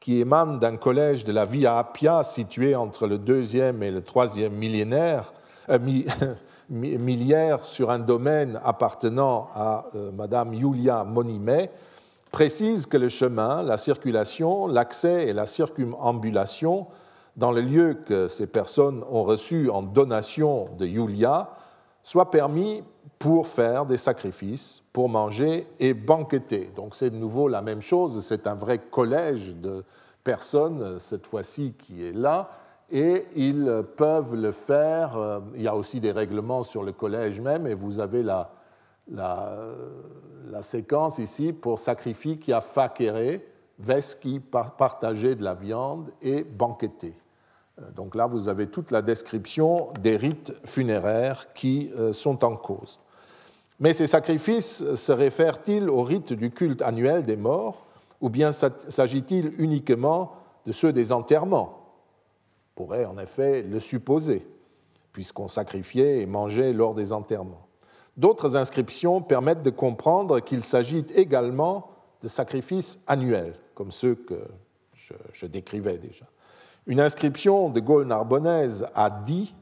qui 0.00 0.20
émane 0.20 0.58
d'un 0.58 0.78
collège 0.78 1.24
de 1.24 1.32
la 1.32 1.44
Via 1.44 1.76
Appia 1.76 2.22
situé 2.22 2.74
entre 2.74 3.06
le 3.06 3.18
deuxième 3.18 3.82
et 3.82 3.90
le 3.90 4.00
troisième 4.02 4.54
millénaire, 4.54 5.34
euh, 5.68 5.78
sur 7.62 7.90
un 7.90 7.98
domaine 7.98 8.58
appartenant 8.64 9.50
à 9.54 9.86
euh, 9.94 10.10
Madame 10.12 10.54
Julia 10.54 11.04
Monime, 11.04 11.68
précise 12.30 12.86
que 12.86 12.96
le 12.96 13.10
chemin, 13.10 13.62
la 13.62 13.76
circulation, 13.76 14.66
l'accès 14.66 15.28
et 15.28 15.32
la 15.34 15.44
circumambulation 15.44 16.86
dans 17.36 17.52
les 17.52 17.62
lieux 17.62 18.02
que 18.06 18.28
ces 18.28 18.46
personnes 18.46 19.04
ont 19.10 19.24
reçus 19.24 19.68
en 19.68 19.82
donation 19.82 20.70
de 20.78 20.86
Julia 20.86 21.50
soient 22.02 22.30
permis 22.30 22.82
pour 23.18 23.46
faire 23.46 23.84
des 23.84 23.96
sacrifices, 23.96 24.82
manger 25.06 25.68
et 25.78 25.94
banqueter. 25.94 26.72
Donc 26.74 26.96
c'est 26.96 27.10
de 27.10 27.16
nouveau 27.16 27.46
la 27.46 27.62
même 27.62 27.82
chose, 27.82 28.24
c'est 28.26 28.48
un 28.48 28.54
vrai 28.54 28.78
collège 28.78 29.54
de 29.54 29.84
personnes, 30.24 30.98
cette 30.98 31.26
fois-ci, 31.26 31.74
qui 31.78 32.04
est 32.04 32.12
là, 32.12 32.50
et 32.90 33.26
ils 33.36 33.84
peuvent 33.96 34.34
le 34.34 34.52
faire. 34.52 35.16
Euh, 35.16 35.40
il 35.54 35.62
y 35.62 35.68
a 35.68 35.76
aussi 35.76 36.00
des 36.00 36.12
règlements 36.12 36.62
sur 36.62 36.82
le 36.82 36.92
collège 36.92 37.40
même, 37.40 37.66
et 37.66 37.74
vous 37.74 38.00
avez 38.00 38.22
la, 38.22 38.50
la, 39.10 40.62
séquence 40.62 41.18
ici 41.18 41.52
pour 41.52 41.78
sacrifier 41.78 42.38
qui 42.38 42.52
a 42.52 42.60
facere, 42.60 43.40
vesqui, 43.78 44.40
partager 44.40 45.34
de 45.34 45.44
la 45.44 45.54
viande 45.54 46.10
et 46.20 46.44
banqueter. 46.44 47.14
Euh, 47.78 47.90
donc 47.92 48.14
là, 48.14 48.26
vous 48.26 48.48
avez 48.48 48.66
toute 48.66 48.90
la 48.90 49.02
description 49.02 49.88
des 50.00 50.16
rites 50.16 50.52
funéraires 50.64 51.52
qui 51.52 51.90
euh, 51.96 52.12
sont 52.12 52.44
en 52.44 52.56
cause. 52.56 52.98
Mais 53.80 53.92
ces 53.92 54.06
sacrifices 54.06 54.94
se 54.94 55.12
réfèrent-ils 55.12 55.88
aux 55.88 56.02
rites 56.02 56.32
du 56.32 56.50
culte 56.50 56.82
annuel 56.82 57.24
des 57.24 57.36
morts 57.36 57.86
ou 58.20 58.28
bien 58.28 58.50
s'agit-il 58.52 59.54
uniquement 59.58 60.32
de 60.66 60.72
ceux 60.72 60.92
des 60.92 61.12
enterrements? 61.12 61.94
On 62.76 62.84
pourrait 62.84 63.04
en 63.04 63.18
effet 63.18 63.62
le 63.62 63.80
supposer, 63.80 64.46
puisqu'on 65.12 65.48
sacrifiait 65.48 66.20
et 66.20 66.26
mangeait 66.26 66.72
lors 66.72 66.94
des 66.94 67.12
enterrements. 67.12 67.68
D'autres 68.16 68.56
inscriptions 68.56 69.22
permettent 69.22 69.62
de 69.62 69.70
comprendre 69.70 70.40
qu'il 70.40 70.64
s'agit 70.64 71.06
également 71.14 71.90
de 72.22 72.26
sacrifices 72.26 72.98
annuels, 73.06 73.54
comme 73.74 73.92
ceux 73.92 74.16
que 74.16 74.40
je, 75.32 75.46
décrivais 75.46 75.98
déjà. 75.98 76.26
Une 76.86 77.00
inscription 77.00 77.70
de 77.70 77.78
Gaule 77.80 78.06
narbonnaise 78.06 78.86
à 78.94 79.10
dit 79.10 79.54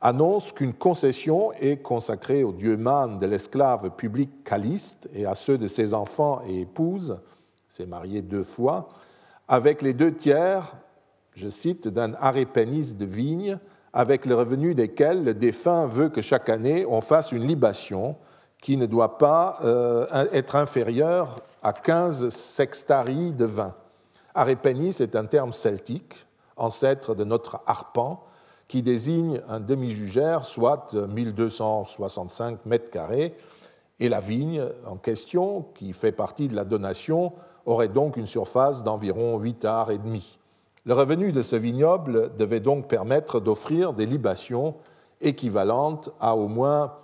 annonce 0.00 0.52
qu'une 0.52 0.74
concession 0.74 1.52
est 1.54 1.78
consacrée 1.78 2.44
au 2.44 2.52
dieu 2.52 2.76
Man 2.76 3.18
de 3.18 3.26
l'esclave 3.26 3.90
public 3.90 4.44
Caliste 4.44 5.08
et 5.12 5.26
à 5.26 5.34
ceux 5.34 5.58
de 5.58 5.66
ses 5.66 5.94
enfants 5.94 6.42
et 6.46 6.60
épouses, 6.60 7.18
s'est 7.68 7.86
marié 7.86 8.22
deux 8.22 8.44
fois, 8.44 8.88
avec 9.48 9.82
les 9.82 9.92
deux 9.92 10.14
tiers, 10.14 10.76
je 11.34 11.48
cite, 11.48 11.88
d'un 11.88 12.14
arépenis 12.20 12.94
de 12.94 13.04
vigne 13.04 13.58
avec 13.92 14.26
le 14.26 14.34
revenu 14.34 14.74
desquels 14.74 15.24
le 15.24 15.34
défunt 15.34 15.86
veut 15.86 16.08
que 16.08 16.20
chaque 16.20 16.48
année 16.48 16.86
on 16.88 17.00
fasse 17.00 17.32
une 17.32 17.46
libation 17.46 18.16
qui 18.60 18.76
ne 18.76 18.86
doit 18.86 19.18
pas 19.18 19.58
euh, 19.64 20.06
être 20.32 20.56
inférieure 20.56 21.40
à 21.62 21.72
15 21.72 22.28
sextarii 22.28 23.32
de 23.32 23.44
vin. 23.44 23.74
Arépenis 24.34 24.96
est 25.00 25.16
un 25.16 25.26
terme 25.26 25.52
celtique, 25.52 26.26
ancêtre 26.56 27.14
de 27.14 27.24
notre 27.24 27.60
arpan, 27.66 28.24
qui 28.68 28.82
désigne 28.82 29.40
un 29.48 29.60
demi-jugère, 29.60 30.44
soit 30.44 30.94
1265 30.94 32.66
mètres 32.66 32.90
carrés, 32.90 33.34
et 34.00 34.08
la 34.08 34.20
vigne 34.20 34.62
en 34.86 34.96
question, 34.96 35.62
qui 35.74 35.92
fait 35.92 36.12
partie 36.12 36.48
de 36.48 36.54
la 36.54 36.64
donation, 36.64 37.32
aurait 37.66 37.88
donc 37.88 38.16
une 38.16 38.26
surface 38.26 38.84
d'environ 38.84 39.38
8 39.38 39.64
arts 39.64 39.90
et 39.90 39.98
demi. 39.98 40.38
Le 40.84 40.94
revenu 40.94 41.32
de 41.32 41.42
ce 41.42 41.56
vignoble 41.56 42.34
devait 42.36 42.60
donc 42.60 42.88
permettre 42.88 43.40
d'offrir 43.40 43.92
des 43.92 44.06
libations 44.06 44.76
équivalentes 45.20 46.10
à 46.20 46.36
au 46.36 46.48
moins 46.48 46.94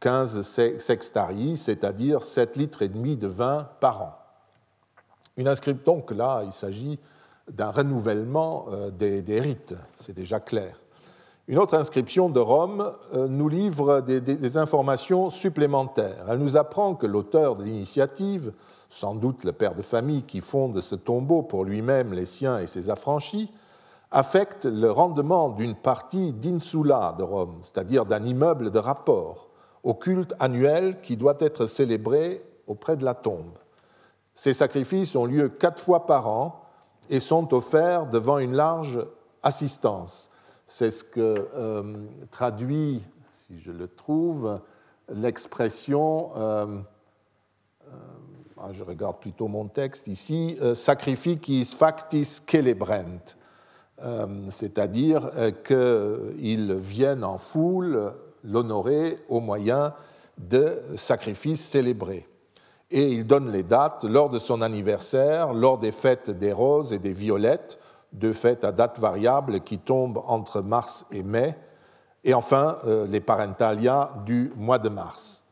15 0.00 0.42
sextarii, 0.78 1.56
c'est-à-dire 1.56 2.22
7 2.22 2.56
litres 2.56 2.82
et 2.82 2.88
demi 2.88 3.16
de 3.16 3.26
vin 3.26 3.68
par 3.80 4.02
an. 4.02 4.18
Une 5.36 5.48
inscription, 5.48 5.94
donc 5.94 6.10
là, 6.10 6.42
il 6.44 6.52
s'agit 6.52 6.98
d'un 7.50 7.70
renouvellement 7.70 8.66
euh, 8.70 8.90
des, 8.90 9.40
rites, 9.40 9.74
c'est 9.96 10.14
déjà 10.14 10.40
clair. 10.40 10.78
Une 11.48 11.58
autre 11.58 11.74
inscription 11.74 12.28
de 12.28 12.40
Rome 12.40 12.92
euh, 13.14 13.28
nous 13.28 13.48
livre 13.48 14.00
des 14.00 14.56
informations 14.56 15.30
supplémentaires. 15.30 16.26
Elle 16.28 16.38
nous 16.38 16.56
apprend 16.56 16.94
que 16.94 17.06
l'auteur 17.06 17.56
de 17.56 17.62
l'initiative 17.62 18.52
sans 18.88 19.14
doute 19.14 19.44
le 19.44 19.52
père 19.52 19.74
de 19.74 19.82
famille 19.82 20.22
qui 20.22 20.40
fonde 20.40 20.80
ce 20.80 20.94
tombeau 20.94 21.42
pour 21.42 21.64
lui-même, 21.64 22.12
les 22.12 22.26
siens 22.26 22.58
et 22.58 22.66
ses 22.66 22.90
affranchis, 22.90 23.52
affecte 24.10 24.64
le 24.64 24.90
rendement 24.90 25.48
d'une 25.48 25.74
partie 25.74 26.32
d'insula 26.32 27.14
de 27.18 27.24
Rome, 27.24 27.58
c'est-à-dire 27.62 28.06
d'un 28.06 28.22
immeuble 28.22 28.70
de 28.70 28.78
rapport, 28.78 29.48
au 29.82 29.94
culte 29.94 30.34
annuel 30.38 31.00
qui 31.02 31.16
doit 31.16 31.36
être 31.40 31.66
célébré 31.66 32.42
auprès 32.66 32.96
de 32.96 33.04
la 33.04 33.14
tombe. 33.14 33.58
Ces 34.34 34.54
sacrifices 34.54 35.16
ont 35.16 35.26
lieu 35.26 35.48
quatre 35.48 35.82
fois 35.82 36.06
par 36.06 36.28
an 36.28 36.62
et 37.10 37.20
sont 37.20 37.52
offerts 37.54 38.06
devant 38.06 38.38
une 38.38 38.54
large 38.54 39.00
assistance, 39.42 40.30
C'est 40.66 40.90
ce 40.90 41.04
que 41.04 41.48
traduit, 42.30 43.02
si 43.30 43.58
je 43.60 43.70
le 43.70 43.86
trouve, 43.86 44.60
l'expression, 45.08 46.32
ah, 48.58 48.72
je 48.72 48.82
regarde 48.82 49.20
plutôt 49.20 49.46
mon 49.46 49.68
texte 49.68 50.08
ici, 50.08 50.58
sacrificis 50.74 51.64
factis 51.64 52.24
celebrent, 52.24 53.04
c'est-à-dire 54.50 55.30
qu'ils 55.64 56.74
viennent 56.74 57.24
en 57.24 57.38
foule 57.38 58.12
l'honorer 58.42 59.18
au 59.28 59.40
moyen 59.40 59.94
de 60.38 60.82
sacrifices 60.96 61.64
célébrés. 61.64 62.26
Et 62.90 63.12
il 63.12 63.26
donne 63.26 63.50
les 63.50 63.62
dates 63.62 64.04
lors 64.04 64.30
de 64.30 64.38
son 64.38 64.62
anniversaire, 64.62 65.52
lors 65.52 65.78
des 65.78 65.92
fêtes 65.92 66.30
des 66.30 66.52
roses 66.52 66.92
et 66.92 66.98
des 66.98 67.12
violettes, 67.12 67.78
deux 68.12 68.32
fêtes 68.32 68.64
à 68.64 68.72
dates 68.72 68.98
variables 68.98 69.60
qui 69.60 69.78
tombent 69.78 70.22
entre 70.26 70.60
mars 70.60 71.06
et 71.10 71.22
mai, 71.22 71.56
et 72.24 72.34
enfin 72.34 72.78
euh, 72.84 73.06
les 73.06 73.20
parentalia 73.20 74.12
du 74.24 74.52
mois 74.56 74.78
de 74.78 74.88
mars. 74.88 75.42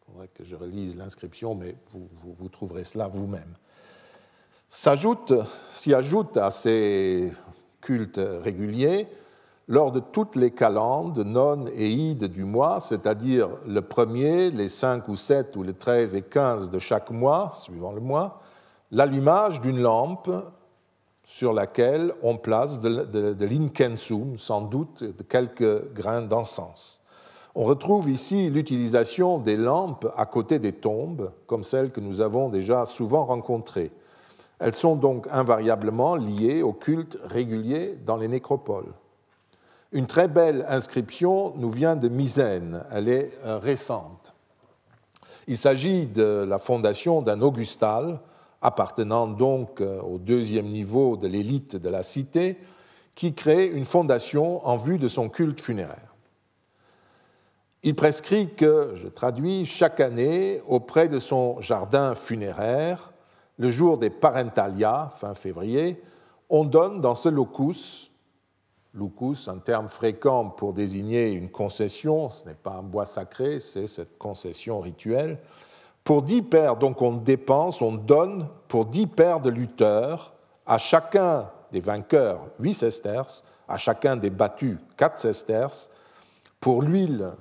Il 0.00 0.12
faudrait 0.12 0.28
que 0.28 0.44
je 0.44 0.56
relise 0.56 0.96
l'inscription, 0.96 1.54
mais 1.54 1.76
vous, 1.92 2.48
trouverez 2.48 2.84
cela 2.84 3.08
vous-même. 3.08 3.54
S'y 4.68 5.94
ajoute 5.94 6.36
à 6.36 6.50
ces 6.50 7.32
cultes 7.80 8.20
réguliers 8.42 9.08
lors 9.68 9.92
de 9.92 10.00
toutes 10.00 10.36
les 10.36 10.50
calendes, 10.50 11.18
non 11.18 11.66
et 11.74 11.88
ides 11.88 12.24
du 12.24 12.44
mois, 12.44 12.80
c'est-à-dire 12.80 13.48
le 13.66 13.80
premier, 13.80 14.50
les 14.50 14.68
5 14.68 15.08
ou 15.08 15.16
7 15.16 15.56
ou 15.56 15.62
les 15.62 15.74
13 15.74 16.14
et 16.14 16.22
15 16.22 16.68
de 16.68 16.78
chaque 16.78 17.10
mois, 17.10 17.50
suivant 17.62 17.92
le 17.92 18.00
mois, 18.00 18.41
l'allumage 18.92 19.60
d'une 19.60 19.80
lampe 19.80 20.30
sur 21.24 21.52
laquelle 21.52 22.14
on 22.22 22.36
place 22.36 22.80
de, 22.80 23.04
de, 23.32 23.46
l'inkensum, 23.46 24.38
sans 24.38 24.60
doute 24.60 25.02
de 25.02 25.22
quelques 25.22 25.92
grains 25.94 26.22
d'encens. 26.22 27.00
On 27.54 27.64
retrouve 27.64 28.10
ici 28.10 28.50
l'utilisation 28.50 29.38
des 29.38 29.56
lampes 29.56 30.10
à 30.16 30.26
côté 30.26 30.58
des 30.58 30.72
tombes, 30.72 31.32
comme 31.46 31.64
celles 31.64 31.90
que 31.90 32.00
nous 32.00 32.20
avons 32.20 32.48
déjà 32.48 32.86
souvent 32.86 33.24
rencontrées. 33.24 33.92
Elles 34.58 34.74
sont 34.74 34.96
donc 34.96 35.26
invariablement 35.30 36.16
liées 36.16 36.62
au 36.62 36.72
culte 36.72 37.18
régulier 37.24 37.98
dans 38.06 38.16
les 38.16 38.28
nécropoles. 38.28 38.92
Une 39.90 40.06
très 40.06 40.28
belle 40.28 40.64
inscription 40.68 41.52
nous 41.56 41.68
vient 41.68 41.96
de 41.96 42.08
Misène, 42.08 42.84
elle 42.90 43.08
est 43.08 43.32
euh, 43.44 43.58
récente. 43.58 44.34
Il 45.46 45.58
s'agit 45.58 46.06
de 46.06 46.46
la 46.48 46.58
fondation 46.58 47.20
d'un 47.20 47.42
Augustal, 47.42 48.20
appartenant 48.62 49.26
donc 49.26 49.80
euh, 49.80 50.00
au 50.00 50.18
deuxième 50.18 50.66
niveau 50.66 51.16
de 51.16 51.26
l'élite 51.26 51.76
de 51.76 51.88
la 51.88 52.02
cité, 52.02 52.58
qui 53.14 53.34
crée 53.34 53.66
une 53.66 53.84
fondation 53.84 54.66
en 54.66 54.76
vue 54.76 54.98
de 54.98 55.08
son 55.08 55.28
culte 55.28 55.60
funéraire. 55.60 56.14
Il 57.82 57.94
prescrit 57.94 58.54
que, 58.54 58.92
je 58.94 59.08
traduis, 59.08 59.64
chaque 59.64 60.00
année, 60.00 60.60
auprès 60.66 61.08
de 61.08 61.18
son 61.18 61.60
jardin 61.60 62.14
funéraire, 62.14 63.12
le 63.58 63.70
jour 63.70 63.98
des 63.98 64.08
Parentalia, 64.08 65.10
fin 65.14 65.34
février, 65.34 66.00
on 66.48 66.64
donne 66.64 67.00
dans 67.00 67.14
ce 67.14 67.28
locus 67.28 68.12
Lucus, 68.94 69.48
un 69.48 69.58
terme 69.58 69.88
fréquent 69.88 70.50
pour 70.50 70.74
désigner 70.74 71.30
une 71.30 71.48
concession, 71.50 72.28
ce 72.28 72.46
n'est 72.46 72.54
pas 72.54 72.72
un 72.72 72.82
bois 72.82 73.06
sacré, 73.06 73.58
c'est 73.58 73.86
cette 73.86 74.18
concession 74.18 74.80
rituelle. 74.80 75.38
Pour 76.04 76.22
dix 76.22 76.42
paires, 76.42 76.76
donc 76.76 77.00
on 77.00 77.12
dépense, 77.12 77.80
on 77.80 77.92
donne 77.92 78.48
pour 78.68 78.86
dix 78.86 79.06
paires 79.06 79.40
de 79.40 79.50
lutteurs. 79.50 80.32
À 80.66 80.78
chacun 80.78 81.50
des 81.70 81.80
vainqueurs 81.80 82.40
huit 82.58 82.74
sesterces, 82.74 83.44
à 83.68 83.76
chacun 83.76 84.16
des 84.16 84.30
battus 84.30 84.78
quatre 84.96 85.18
sesterces, 85.18 85.88
pour 86.60 86.82
l'huile, 86.82 87.32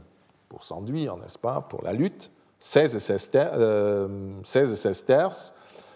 pour 0.50 0.64
s'enduire, 0.64 1.18
n'est-ce 1.18 1.38
pas, 1.38 1.62
pour 1.62 1.84
la 1.84 1.94
lutte, 1.94 2.32
16 2.60 2.98
euh, 3.36 4.44
sesterces, 4.44 5.54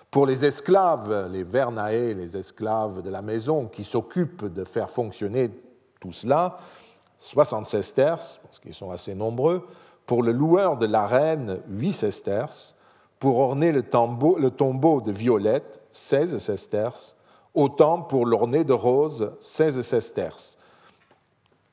pour 0.10 0.26
les 0.26 0.46
esclaves, 0.46 1.30
les 1.32 1.44
vernae, 1.44 2.14
les 2.14 2.38
esclaves 2.38 3.02
de 3.02 3.10
la 3.10 3.22
maison 3.22 3.68
qui 3.68 3.84
s'occupent 3.84 4.46
de 4.46 4.64
faire 4.64 4.90
fonctionner 4.90 5.52
tout 6.00 6.12
cela, 6.12 6.58
60 7.20 7.66
sesterces, 7.66 8.40
parce 8.44 8.60
qu'ils 8.60 8.74
sont 8.74 8.92
assez 8.92 9.14
nombreux. 9.14 9.68
Pour 10.06 10.24
le 10.24 10.32
loueur 10.32 10.78
de 10.78 10.86
la 10.86 11.08
reine, 11.08 11.60
8 11.70 11.94
sesterces. 11.94 12.76
Pour 13.20 13.40
orner 13.40 13.72
le 13.72 13.82
tombeau, 13.84 15.02
de 15.02 15.12
Violette, 15.12 15.82
16 15.92 16.38
sesterces. 16.38 17.16
Autant 17.54 18.02
pour 18.02 18.26
l'orner 18.26 18.64
de 18.64 18.74
rose, 18.74 19.32
16 19.40 19.82
sesterces. 19.82 20.58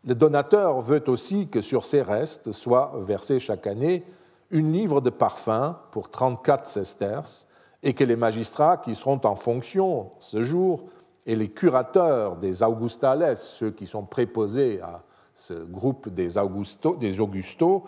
Le 0.05 0.15
donateur 0.15 0.81
veut 0.81 1.03
aussi 1.09 1.49
que 1.49 1.61
sur 1.61 1.85
ces 1.85 2.03
restes 2.03 2.53
soit 2.53 2.93
versé 2.97 3.39
chaque 3.39 3.67
année 3.67 4.05
une 4.51 4.73
livre 4.73 5.01
de 5.01 5.11
parfum 5.11 5.79
pour 5.91 6.11
34 6.11 6.67
sesterces 6.67 7.47
et 7.83 7.95
que 7.95 8.05
les 8.05 8.17
magistrats 8.17 8.77
qui 8.77 8.95
seront 8.95 9.21
en 9.25 9.37
fonction 9.37 10.11
ce 10.21 10.43
jour 10.43 10.85
et 11.27 11.37
les 11.37 11.49
curateurs 11.49 12.37
des 12.37 12.63
Augustales, 12.63 13.37
ceux 13.37 13.71
qui 13.71 13.87
sont 13.87 14.05
préposés 14.05 14.81
à 14.81 15.03
ce 15.35 15.55
groupe 15.55 16.09
des, 16.09 16.39
Augusto, 16.39 16.99
Augustos, 17.21 17.85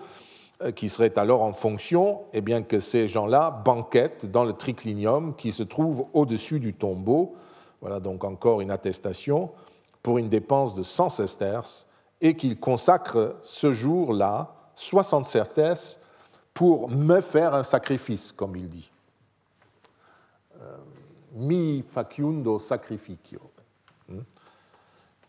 euh, 0.62 0.70
qui 0.72 0.88
seraient 0.88 1.18
alors 1.18 1.42
en 1.42 1.52
fonction, 1.52 2.20
et 2.32 2.38
eh 2.38 2.40
bien 2.40 2.62
que 2.62 2.80
ces 2.80 3.08
gens-là 3.08 3.50
banquettent 3.50 4.26
dans 4.26 4.44
le 4.44 4.52
triclinium 4.52 5.34
qui 5.36 5.52
se 5.52 5.62
trouve 5.62 6.06
au-dessus 6.12 6.60
du 6.60 6.74
tombeau. 6.74 7.34
Voilà 7.80 8.00
donc 8.00 8.24
encore 8.24 8.60
une 8.60 8.70
attestation 8.70 9.50
pour 10.02 10.18
une 10.18 10.28
dépense 10.28 10.74
de 10.74 10.82
100 10.82 11.08
sesterces 11.10 11.86
et 12.20 12.36
qu'ils 12.36 12.58
consacrent 12.58 13.36
ce 13.42 13.72
jour-là 13.72 14.54
60 14.76 15.26
sesterces 15.26 15.98
pour 16.52 16.88
me 16.88 17.20
faire 17.20 17.54
un 17.54 17.62
sacrifice, 17.62 18.32
comme 18.32 18.56
il 18.56 18.68
dit 18.68 18.90
mi 21.34 21.82
faciundo 21.82 22.58
sacrificio. 22.58 23.50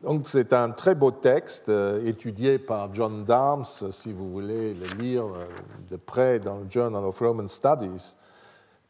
Donc 0.02 0.28
c'est 0.28 0.52
un 0.52 0.72
très 0.72 0.94
beau 0.94 1.12
texte 1.12 1.70
euh, 1.70 2.06
étudié 2.06 2.60
par 2.60 2.94
John 2.94 3.24
Darms, 3.24 3.66
si 3.92 4.12
vous 4.12 4.30
voulez 4.30 4.74
le 4.74 5.02
lire 5.02 5.24
euh, 5.24 5.46
de 5.90 5.96
près 5.96 6.40
dans 6.40 6.60
le 6.60 6.70
Journal 6.70 7.04
of 7.04 7.18
Roman 7.18 7.48
Studies. 7.48 8.18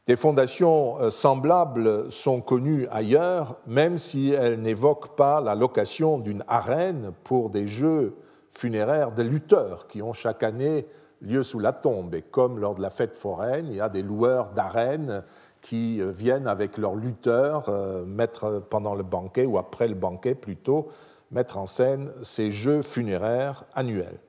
Des 0.08 0.16
fondations 0.16 0.99
euh, 0.99 1.12
semblables 1.12 2.12
sont 2.12 2.41
connues 2.41 2.88
ailleurs, 2.91 3.60
même 3.68 3.99
si 3.99 4.32
elles 4.32 4.60
n'évoquent 4.60 5.16
pas 5.16 5.41
la 5.41 5.53
location 5.53 6.18
d'une 6.18 6.43
arène 6.47 7.12
pour 7.24 7.51
des 7.51 7.68
jeux 7.68 8.16
funéraires 8.49 9.12
de 9.12 9.22
lutteurs 9.22 9.88
qui 9.88 10.01
ont 10.01 10.14
chaque 10.14 10.41
année 10.41 10.88
lieu 11.22 11.43
sous 11.43 11.60
la 11.60 11.72
tombe. 11.72 12.16
Et 12.16 12.24
comme 12.24 12.60
lors 12.60 12.74
de 12.74 12.82
la 12.82 12.89
fête 12.89 13.16
foraine, 13.16 13.68
il 13.70 13.76
y 13.76 13.82
a 13.82 13.89
des 13.89 14.01
loueurs 14.01 14.51
d'arènes 14.53 15.24
qui 15.66 15.99
euh, 15.99 16.11
viennent 16.11 16.45
avec 16.45 16.78
leurs 16.78 16.93
lutteurs 16.93 17.70
euh, 17.70 18.05
mettre 18.05 18.61
pendant 18.70 18.93
le 18.93 19.01
banquet 19.01 19.47
ou 19.47 19.57
après 19.57 19.88
le 19.88 19.95
banquet 19.95 20.36
plutôt 20.36 20.89
mettre 21.32 21.57
en 21.57 21.66
scène 21.66 22.11
ces 22.22 22.51
jeux 22.51 22.84
funéraires 22.84 23.66
annuels. 23.74 24.20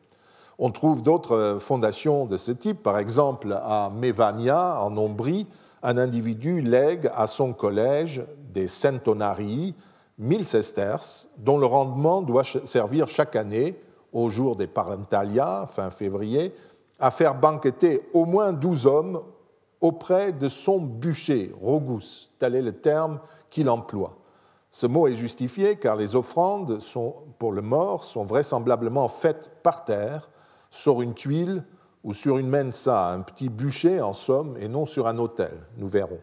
On 0.59 0.71
trouve 0.71 1.03
d'autres 1.03 1.59
fondations 1.61 2.25
de 2.25 2.39
ce 2.39 2.53
type, 2.53 2.83
par 2.83 2.99
exemple 2.99 3.53
à 3.53 3.93
Mévania, 3.95 4.81
en 4.81 4.97
Ombrie, 4.97 5.47
un 5.83 5.99
individu 5.99 6.63
lègue 6.63 7.11
à 7.15 7.27
son 7.27 7.53
collège 7.53 8.25
des 8.55 8.67
centonarii, 8.67 9.75
1000 10.19 10.47
sesterces, 10.47 11.29
dont 11.37 11.59
le 11.59 11.67
rendement 11.67 12.23
doit 12.23 12.45
servir 12.65 13.09
chaque 13.09 13.37
année, 13.37 13.79
au 14.15 14.31
jour 14.31 14.57
des 14.57 14.67
Parentalia, 14.67 15.67
fin 15.69 15.91
février, 15.91 16.55
à 16.99 17.11
faire 17.11 17.35
banqueter 17.35 18.09
au 18.15 18.25
moins 18.25 18.55
12 18.55 18.87
hommes 18.87 19.21
auprès 19.81 20.33
de 20.33 20.49
son 20.49 20.81
bûcher, 20.81 21.53
rogus, 21.61 22.31
tel 22.39 22.55
est 22.55 22.63
le 22.63 22.73
terme 22.73 23.21
qu'il 23.51 23.69
emploie. 23.69 24.17
Ce 24.71 24.87
mot 24.87 25.07
est 25.07 25.15
justifié 25.15 25.77
car 25.77 25.97
les 25.97 26.17
offrandes 26.17 26.79
pour 27.39 27.53
le 27.53 27.63
mort 27.63 28.05
sont 28.05 28.25
vraisemblablement 28.25 29.09
faites 29.09 29.51
par 29.63 29.85
terre, 29.85 30.29
sur 30.71 31.01
une 31.01 31.15
tuile 31.15 31.65
ou 32.05 32.15
sur 32.15 32.39
une 32.39 32.49
mensa, 32.49 33.11
un 33.11 33.21
petit 33.21 33.49
bûcher 33.49 34.01
en 34.01 34.13
somme, 34.13 34.57
et 34.61 34.69
non 34.69 34.87
sur 34.87 35.07
un 35.07 35.19
autel, 35.19 35.53
nous 35.77 35.89
verrons. 35.89 36.21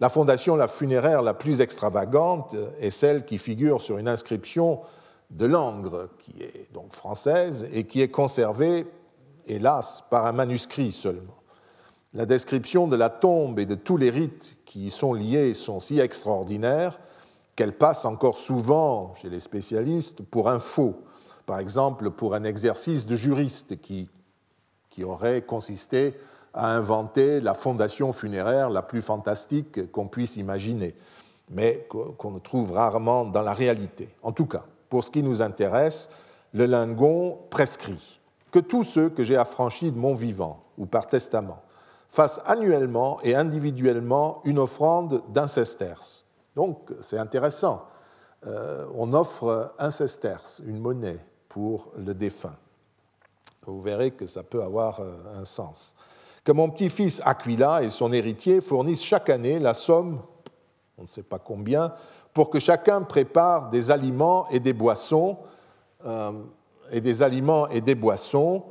La 0.00 0.08
fondation 0.08 0.56
la 0.56 0.68
funéraire 0.68 1.22
la 1.22 1.34
plus 1.34 1.60
extravagante 1.60 2.54
est 2.78 2.90
celle 2.90 3.24
qui 3.24 3.38
figure 3.38 3.82
sur 3.82 3.98
une 3.98 4.08
inscription 4.08 4.80
de 5.30 5.46
Langres, 5.46 6.08
qui 6.18 6.42
est 6.42 6.72
donc 6.72 6.92
française, 6.92 7.66
et 7.72 7.84
qui 7.84 8.00
est 8.00 8.08
conservée, 8.08 8.86
hélas, 9.46 10.04
par 10.10 10.26
un 10.26 10.32
manuscrit 10.32 10.92
seulement. 10.92 11.34
La 12.14 12.26
description 12.26 12.86
de 12.86 12.94
la 12.94 13.10
tombe 13.10 13.58
et 13.58 13.66
de 13.66 13.74
tous 13.74 13.96
les 13.96 14.08
rites 14.08 14.56
qui 14.64 14.86
y 14.86 14.90
sont 14.90 15.14
liés 15.14 15.52
sont 15.52 15.80
si 15.80 15.98
extraordinaires 15.98 17.00
qu'elle 17.56 17.76
passe 17.76 18.04
encore 18.04 18.38
souvent 18.38 19.14
chez 19.16 19.28
les 19.28 19.40
spécialistes 19.40 20.22
pour 20.22 20.48
un 20.48 20.60
faux, 20.60 21.02
par 21.44 21.58
exemple 21.58 22.10
pour 22.10 22.36
un 22.36 22.44
exercice 22.44 23.04
de 23.04 23.16
juriste 23.16 23.80
qui, 23.80 24.08
qui 24.90 25.02
aurait 25.02 25.42
consisté 25.42 26.14
à 26.52 26.76
inventer 26.76 27.40
la 27.40 27.54
fondation 27.54 28.12
funéraire 28.12 28.70
la 28.70 28.82
plus 28.82 29.02
fantastique 29.02 29.90
qu'on 29.90 30.06
puisse 30.06 30.36
imaginer. 30.36 30.94
mais 31.50 31.86
qu'on 31.88 32.30
ne 32.30 32.38
trouve 32.38 32.72
rarement 32.72 33.24
dans 33.24 33.42
la 33.42 33.52
réalité. 33.52 34.08
En 34.22 34.32
tout 34.32 34.46
cas, 34.46 34.64
pour 34.88 35.02
ce 35.02 35.10
qui 35.10 35.22
nous 35.22 35.42
intéresse, 35.42 36.08
le 36.52 36.66
lingon 36.66 37.38
prescrit 37.50 38.20
que 38.52 38.60
tous 38.60 38.84
ceux 38.84 39.10
que 39.10 39.24
j'ai 39.24 39.36
affranchis 39.36 39.90
de 39.90 39.98
mon 39.98 40.14
vivant 40.14 40.62
ou 40.78 40.86
par 40.86 41.08
testament 41.08 41.63
fassent 42.14 42.40
annuellement 42.46 43.18
et 43.22 43.34
individuellement 43.34 44.40
une 44.44 44.60
offrande 44.60 45.22
d'un 45.30 45.48
sesterce. 45.48 46.24
Donc 46.54 46.92
c'est 47.00 47.18
intéressant. 47.18 47.86
Euh, 48.46 48.86
on 48.94 49.12
offre 49.14 49.74
un 49.80 49.90
sesterce, 49.90 50.62
une 50.64 50.78
monnaie, 50.78 51.18
pour 51.48 51.90
le 51.96 52.14
défunt. 52.14 52.56
Vous 53.62 53.80
verrez 53.80 54.12
que 54.12 54.26
ça 54.26 54.44
peut 54.44 54.62
avoir 54.62 55.00
euh, 55.00 55.40
un 55.40 55.44
sens. 55.44 55.96
Que 56.44 56.52
mon 56.52 56.70
petit-fils 56.70 57.20
Aquila 57.24 57.82
et 57.82 57.90
son 57.90 58.12
héritier 58.12 58.60
fournissent 58.60 59.02
chaque 59.02 59.28
année 59.28 59.58
la 59.58 59.74
somme, 59.74 60.20
on 60.98 61.02
ne 61.02 61.08
sait 61.08 61.22
pas 61.22 61.40
combien, 61.40 61.94
pour 62.32 62.48
que 62.48 62.60
chacun 62.60 63.02
prépare 63.02 63.70
des 63.70 63.90
aliments 63.90 64.46
et 64.50 64.60
des 64.60 64.72
boissons, 64.72 65.38
euh, 66.06 66.32
et 66.92 67.00
des 67.00 67.24
aliments 67.24 67.66
et 67.68 67.80
des 67.80 67.94
boissons 67.96 68.66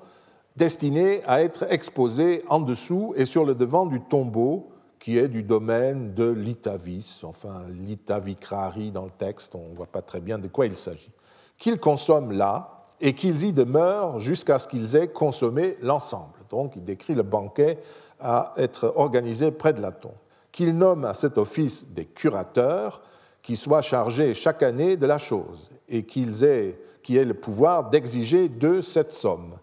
destinés 0.56 1.22
à 1.26 1.42
être 1.42 1.66
exposés 1.72 2.44
en 2.48 2.60
dessous 2.60 3.14
et 3.16 3.26
sur 3.26 3.46
le 3.46 3.56
devant 3.56 3.86
du 3.86 4.02
tombeau 4.02 4.70
qui 5.00 5.18
est 5.18 5.28
du 5.28 5.44
domaine 5.44 6.14
de 6.14 6.30
l'Itavis, 6.30 7.22
enfin 7.24 7.64
l'Itavikrari 7.68 8.92
dans 8.92 9.06
le 9.06 9.12
texte, 9.12 9.54
on 9.54 9.70
ne 9.70 9.76
voit 9.76 9.88
pas 9.88 10.02
très 10.02 10.22
bien 10.22 10.40
de 10.40 10.48
quoi 10.48 10.66
il 10.66 10.78
s'agit. 10.78 11.12
Qu'ils 11.58 11.80
consomment 11.80 12.32
là, 12.32 12.84
et 13.04 13.14
qu'ils 13.14 13.44
y 13.44 13.52
demeurent 13.52 14.20
jusqu'à 14.20 14.58
ce 14.58 14.68
qu'ils 14.68 14.96
aient 14.96 15.10
consommé 15.10 15.78
l'ensemble. 15.82 16.40
Donc 16.50 16.74
il 16.78 16.86
décrit 16.86 17.16
le 17.16 17.24
banquet 17.24 17.80
à 18.20 18.54
être 18.56 18.94
organisé 18.96 19.52
près 19.52 19.74
de 19.74 19.82
la 19.82 19.92
tombe. 19.92 20.14
Qu'il 20.54 20.78
nomme 20.78 21.04
à 21.04 21.14
cet 21.14 21.38
office 21.38 21.88
des 21.90 22.06
curateurs 22.06 23.02
qui 23.42 23.58
soient 23.58 23.82
chargés 23.82 24.34
chaque 24.34 24.64
année 24.64 24.96
de 24.96 25.06
la 25.06 25.18
chose 25.18 25.70
et 25.90 26.04
qu'ils 26.04 26.46
aient, 26.46 26.80
qui 27.02 27.18
aient 27.18 27.26
le 27.26 27.34
pouvoir 27.34 27.90
d'exiger 27.90 28.48
d'eux 28.48 28.82
cette 28.82 29.12
somme. 29.12 29.56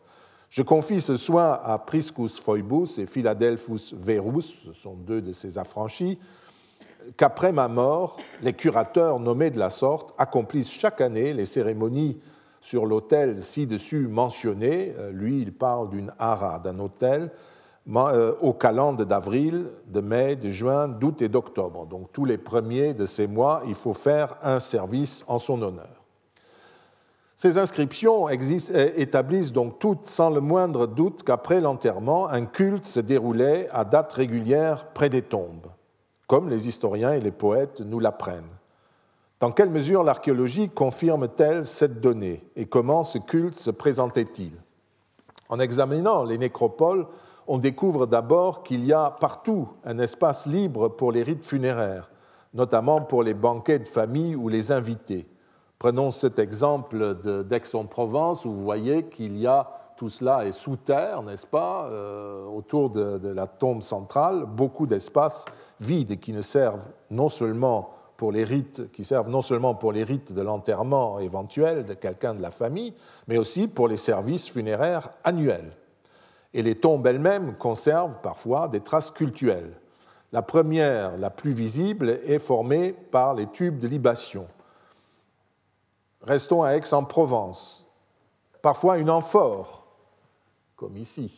Je 0.50 0.62
confie 0.62 1.00
ce 1.00 1.16
soin 1.16 1.60
à 1.62 1.78
Priscus 1.78 2.40
Phoebus 2.40 2.98
et 2.98 3.06
Philadelphus 3.06 3.94
Verus, 3.94 4.52
ce 4.64 4.72
sont 4.72 4.94
deux 4.94 5.22
de 5.22 5.32
ces 5.32 5.58
affranchis, 5.58 6.18
qu'après 7.16 7.52
ma 7.52 7.68
mort, 7.68 8.16
les 8.42 8.52
curateurs 8.52 9.20
nommés 9.20 9.52
de 9.52 9.60
la 9.60 9.70
sorte 9.70 10.12
accomplissent 10.18 10.72
chaque 10.72 11.00
année 11.00 11.32
les 11.32 11.46
cérémonies 11.46 12.18
sur 12.60 12.84
l'hôtel 12.84 13.44
ci-dessus 13.44 14.08
mentionné. 14.08 14.92
Euh, 14.98 15.12
lui, 15.12 15.40
il 15.40 15.52
parle 15.52 15.88
d'une 15.88 16.12
hara, 16.18 16.58
d'un 16.58 16.80
hôtel 16.80 17.30
euh, 17.96 18.34
au 18.40 18.52
calende 18.52 19.02
d'avril, 19.02 19.66
de 19.86 20.00
mai, 20.00 20.34
de 20.34 20.50
juin, 20.50 20.88
d'août 20.88 21.22
et 21.22 21.28
d'octobre. 21.28 21.86
Donc 21.86 22.10
tous 22.12 22.24
les 22.24 22.38
premiers 22.38 22.92
de 22.92 23.06
ces 23.06 23.28
mois, 23.28 23.62
il 23.68 23.76
faut 23.76 23.94
faire 23.94 24.36
un 24.42 24.58
service 24.58 25.22
en 25.28 25.38
son 25.38 25.62
honneur. 25.62 25.99
Ces 27.42 27.56
inscriptions 27.56 28.28
euh, 28.28 28.90
établissent 28.96 29.52
donc 29.52 29.78
toutes 29.78 30.04
sans 30.04 30.28
le 30.28 30.42
moindre 30.42 30.86
doute 30.86 31.22
qu'après 31.22 31.62
l'enterrement, 31.62 32.28
un 32.28 32.44
culte 32.44 32.84
se 32.84 33.00
déroulait 33.00 33.66
à 33.72 33.86
date 33.86 34.12
régulière 34.12 34.88
près 34.92 35.08
des 35.08 35.22
tombes, 35.22 35.68
comme 36.26 36.50
les 36.50 36.68
historiens 36.68 37.14
et 37.14 37.20
les 37.20 37.30
poètes 37.30 37.80
nous 37.80 37.98
l'apprennent. 37.98 38.52
Dans 39.40 39.52
quelle 39.52 39.70
mesure 39.70 40.02
l'archéologie 40.02 40.68
confirme-t-elle 40.68 41.64
cette 41.64 42.02
donnée 42.02 42.44
et 42.56 42.66
comment 42.66 43.04
ce 43.04 43.16
culte 43.16 43.56
se 43.56 43.70
présentait-il? 43.70 44.52
En 45.48 45.60
examinant 45.60 46.24
les 46.24 46.36
nécropoles, 46.36 47.06
on 47.46 47.56
découvre 47.56 48.04
d'abord 48.04 48.62
qu'il 48.62 48.84
y 48.84 48.92
a 48.92 49.16
partout 49.18 49.66
un 49.86 49.98
espace 49.98 50.44
libre 50.44 50.88
pour 50.88 51.10
les 51.10 51.22
rites 51.22 51.46
funéraires, 51.46 52.10
notamment 52.52 53.00
pour 53.00 53.22
les 53.22 53.32
banquets 53.32 53.78
de 53.78 53.88
famille 53.88 54.36
ou 54.36 54.50
les 54.50 54.72
invités. 54.72 55.26
Prenons 55.80 56.10
cet 56.10 56.38
exemple 56.38 57.14
d'Aix-en-Provence 57.48 58.44
où 58.44 58.52
vous 58.52 58.62
voyez 58.62 59.04
qu'il 59.04 59.38
y 59.38 59.46
a 59.46 59.66
tout 59.96 60.10
cela 60.10 60.44
est 60.44 60.52
sous 60.52 60.76
terre, 60.76 61.22
n'est-ce 61.22 61.46
pas, 61.46 61.86
euh, 61.86 62.44
autour 62.44 62.90
de, 62.90 63.28
la 63.28 63.46
tombe 63.46 63.80
centrale, 63.80 64.44
beaucoup 64.44 64.86
d'espaces 64.86 65.46
vides 65.80 66.20
qui 66.20 66.34
ne 66.34 66.42
servent 66.42 66.86
non 67.10 67.30
seulement 67.30 67.94
pour 68.18 68.30
les 68.30 68.44
rites 68.44 68.92
qui 68.92 69.04
servent 69.04 69.30
non 69.30 69.40
seulement 69.40 69.74
pour 69.74 69.92
les 69.92 70.04
rites 70.04 70.34
de 70.34 70.42
l'enterrement 70.42 71.18
éventuel 71.18 71.86
de 71.86 71.94
quelqu'un 71.94 72.34
de 72.34 72.42
la 72.42 72.50
famille, 72.50 72.92
mais 73.26 73.38
aussi 73.38 73.66
pour 73.66 73.88
les 73.88 73.96
services 73.96 74.50
funéraires 74.50 75.08
annuels. 75.24 75.72
Et 76.52 76.60
les 76.60 76.74
tombes 76.74 77.06
elles-mêmes 77.06 77.54
conservent 77.54 78.18
parfois 78.20 78.68
des 78.68 78.80
traces 78.80 79.10
cultuelles. 79.10 79.72
La 80.32 80.42
première, 80.42 81.16
la 81.16 81.30
plus 81.30 81.52
visible, 81.52 82.10
est 82.26 82.38
formée 82.38 82.92
par 82.92 83.32
les 83.32 83.46
tubes 83.46 83.78
de 83.78 83.88
libation. 83.88 84.46
Restons 86.22 86.62
à 86.62 86.72
Aix-en-Provence. 86.72 87.86
Parfois 88.62 88.98
une 88.98 89.10
amphore, 89.10 89.86
comme 90.76 90.96
ici. 90.96 91.32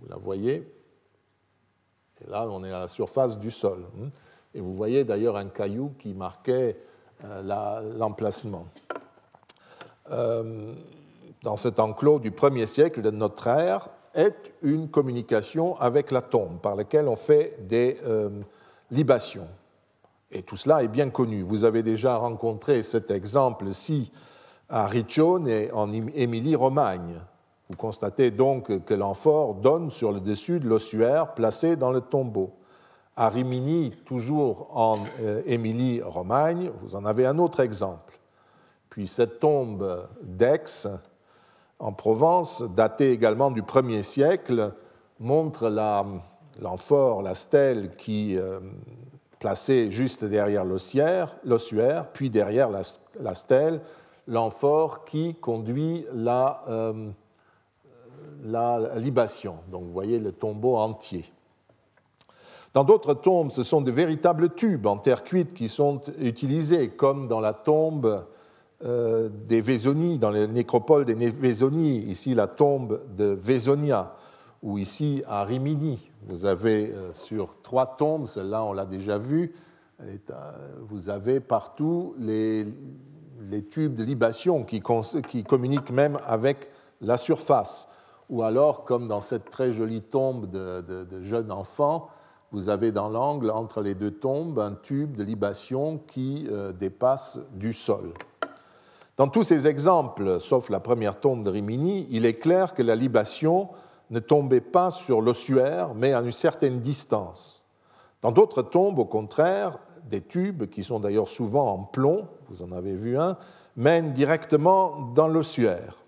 Vous 0.00 0.08
la 0.08 0.16
voyez 0.16 0.72
Et 2.20 2.30
là, 2.30 2.46
on 2.48 2.62
est 2.64 2.72
à 2.72 2.80
la 2.80 2.86
surface 2.86 3.38
du 3.38 3.50
sol. 3.50 3.84
Hein. 3.98 4.08
Et 4.54 4.60
vous 4.60 4.74
voyez 4.74 5.04
d'ailleurs 5.04 5.36
un 5.36 5.48
caillou 5.48 5.92
qui 5.98 6.14
marquait 6.14 6.76
euh, 7.24 7.92
l'emplacement. 7.96 8.66
Euh, 10.10 10.72
dans 11.42 11.56
cet 11.56 11.80
enclos 11.80 12.20
du 12.20 12.30
1er 12.30 12.66
siècle 12.66 13.02
de 13.02 13.10
notre 13.10 13.46
ère 13.48 13.88
est 14.14 14.52
une 14.62 14.88
communication 14.88 15.78
avec 15.78 16.10
la 16.10 16.22
tombe 16.22 16.60
par 16.60 16.74
laquelle 16.74 17.08
on 17.08 17.16
fait 17.16 17.56
des 17.60 17.98
euh, 18.04 18.30
libations. 18.90 19.48
Et 20.30 20.42
tout 20.42 20.56
cela 20.56 20.82
est 20.82 20.88
bien 20.88 21.10
connu. 21.10 21.42
Vous 21.42 21.64
avez 21.64 21.82
déjà 21.82 22.16
rencontré 22.16 22.82
cet 22.82 23.10
exemple-ci 23.10 24.10
à 24.68 24.86
Riccione 24.86 25.48
et 25.48 25.70
en 25.72 25.92
Émilie-Romagne. 25.92 27.20
Vous 27.68 27.76
constatez 27.76 28.30
donc 28.30 28.84
que 28.84 28.94
l'amphore 28.94 29.54
donne 29.54 29.90
sur 29.90 30.12
le 30.12 30.20
dessus 30.20 30.60
de 30.60 30.68
l'ossuaire 30.68 31.34
placé 31.34 31.76
dans 31.76 31.92
le 31.92 32.00
tombeau 32.00 32.52
à 33.16 33.30
Rimini, 33.30 33.92
toujours 34.04 34.68
en 34.76 34.98
euh, 35.20 35.42
Émilie-Romagne, 35.46 36.70
vous 36.82 36.94
en 36.94 37.06
avez 37.06 37.24
un 37.24 37.38
autre 37.38 37.60
exemple. 37.60 38.20
Puis 38.90 39.06
cette 39.06 39.40
tombe 39.40 40.06
d'Aix, 40.22 40.86
en 41.78 41.92
Provence, 41.92 42.62
datée 42.62 43.10
également 43.12 43.50
du 43.50 43.62
1er 43.62 44.02
siècle, 44.02 44.74
montre 45.18 45.70
l'amphore, 46.60 47.22
la, 47.22 47.34
stèle 47.34 47.96
qui 47.96 48.36
placée 49.46 49.92
juste 49.92 50.24
derrière 50.24 50.64
l'ossuaire, 50.64 52.08
puis 52.12 52.30
derrière 52.30 52.68
la, 52.68 53.34
stèle, 53.36 53.80
l'amphore 54.26 55.04
qui 55.04 55.36
conduit 55.36 56.04
la, 56.12 56.64
euh, 56.68 57.10
la 58.42 58.96
libation. 58.96 59.58
Donc 59.70 59.84
vous 59.84 59.92
voyez 59.92 60.18
le 60.18 60.32
tombeau 60.32 60.74
entier. 60.74 61.26
Dans 62.74 62.82
d'autres 62.82 63.14
tombes, 63.14 63.52
ce 63.52 63.62
sont 63.62 63.82
de 63.82 63.92
véritables 63.92 64.52
tubes 64.52 64.88
en 64.88 64.96
terre 64.96 65.22
cuite 65.22 65.54
qui 65.54 65.68
sont 65.68 66.00
utilisés, 66.20 66.88
comme 66.88 67.28
dans 67.28 67.38
la 67.38 67.52
tombe 67.52 68.24
euh, 68.84 69.28
des 69.46 69.60
Vésonies, 69.60 70.18
dans 70.18 70.30
les 70.30 70.48
nécropoles 70.48 71.04
des 71.04 71.14
Vésonies, 71.14 71.98
ici 71.98 72.34
la 72.34 72.48
tombe 72.48 73.00
de 73.16 73.26
Vésonia, 73.26 74.12
ou 74.62 74.78
ici 74.78 75.22
à 75.26 75.44
Rimini. 75.44 76.10
Vous 76.26 76.46
avez 76.46 76.92
euh, 76.92 77.12
sur 77.12 77.60
trois 77.62 77.96
tombes, 77.96 78.26
celle-là 78.26 78.64
on 78.64 78.72
l'a 78.72 78.86
déjà 78.86 79.18
vu, 79.18 79.54
vous 80.88 81.08
avez 81.08 81.40
partout 81.40 82.14
les, 82.18 82.66
tubes 83.70 83.94
de 83.94 84.04
libation 84.04 84.62
qui, 84.62 84.82
communiquent 84.82 85.90
même 85.90 86.18
avec 86.26 86.68
la 87.00 87.16
surface. 87.16 87.88
Ou 88.28 88.42
alors, 88.42 88.84
comme 88.84 89.08
dans 89.08 89.22
cette 89.22 89.48
très 89.48 89.72
jolie 89.72 90.02
tombe 90.02 90.50
de, 90.50 90.82
de 90.82 91.22
jeunes 91.22 91.50
enfants, 91.50 92.10
vous 92.52 92.68
avez 92.68 92.92
dans 92.92 93.08
l'angle 93.08 93.50
entre 93.50 93.82
les 93.82 93.94
deux 93.94 94.12
tombes 94.12 94.58
un 94.58 94.72
tube 94.72 95.16
de 95.16 95.24
libation 95.24 95.98
qui 96.06 96.46
euh, 96.50 96.72
dépasse 96.72 97.38
du 97.54 97.72
sol. 97.72 98.12
Dans 99.16 99.28
tous 99.28 99.42
ces 99.42 99.66
exemples, 99.66 100.38
sauf 100.40 100.70
la 100.70 100.80
première 100.80 101.18
tombe 101.18 101.42
de 101.42 101.50
Rimini, 101.50 102.06
il 102.10 102.24
est 102.24 102.38
clair 102.38 102.74
que 102.74 102.82
la 102.82 102.94
libation 102.94 103.68
ne 104.10 104.20
tombait 104.20 104.60
pas 104.60 104.90
sur 104.90 105.20
l'ossuaire, 105.20 105.94
mais 105.94 106.12
à 106.12 106.20
une 106.20 106.32
certaine 106.32 106.80
distance. 106.80 107.64
Dans 108.22 108.32
d'autres 108.32 108.62
tombes, 108.62 108.98
au 108.98 109.04
contraire, 109.04 109.78
des 110.08 110.20
tubes, 110.20 110.66
qui 110.66 110.84
sont 110.84 111.00
d'ailleurs 111.00 111.28
souvent 111.28 111.72
en 111.72 111.78
plomb, 111.78 112.28
vous 112.48 112.62
en 112.62 112.72
avez 112.72 112.94
vu 112.94 113.18
un, 113.18 113.36
mènent 113.76 114.12
directement 114.12 115.12
dans 115.14 115.28
l'ossuaire. 115.28 116.04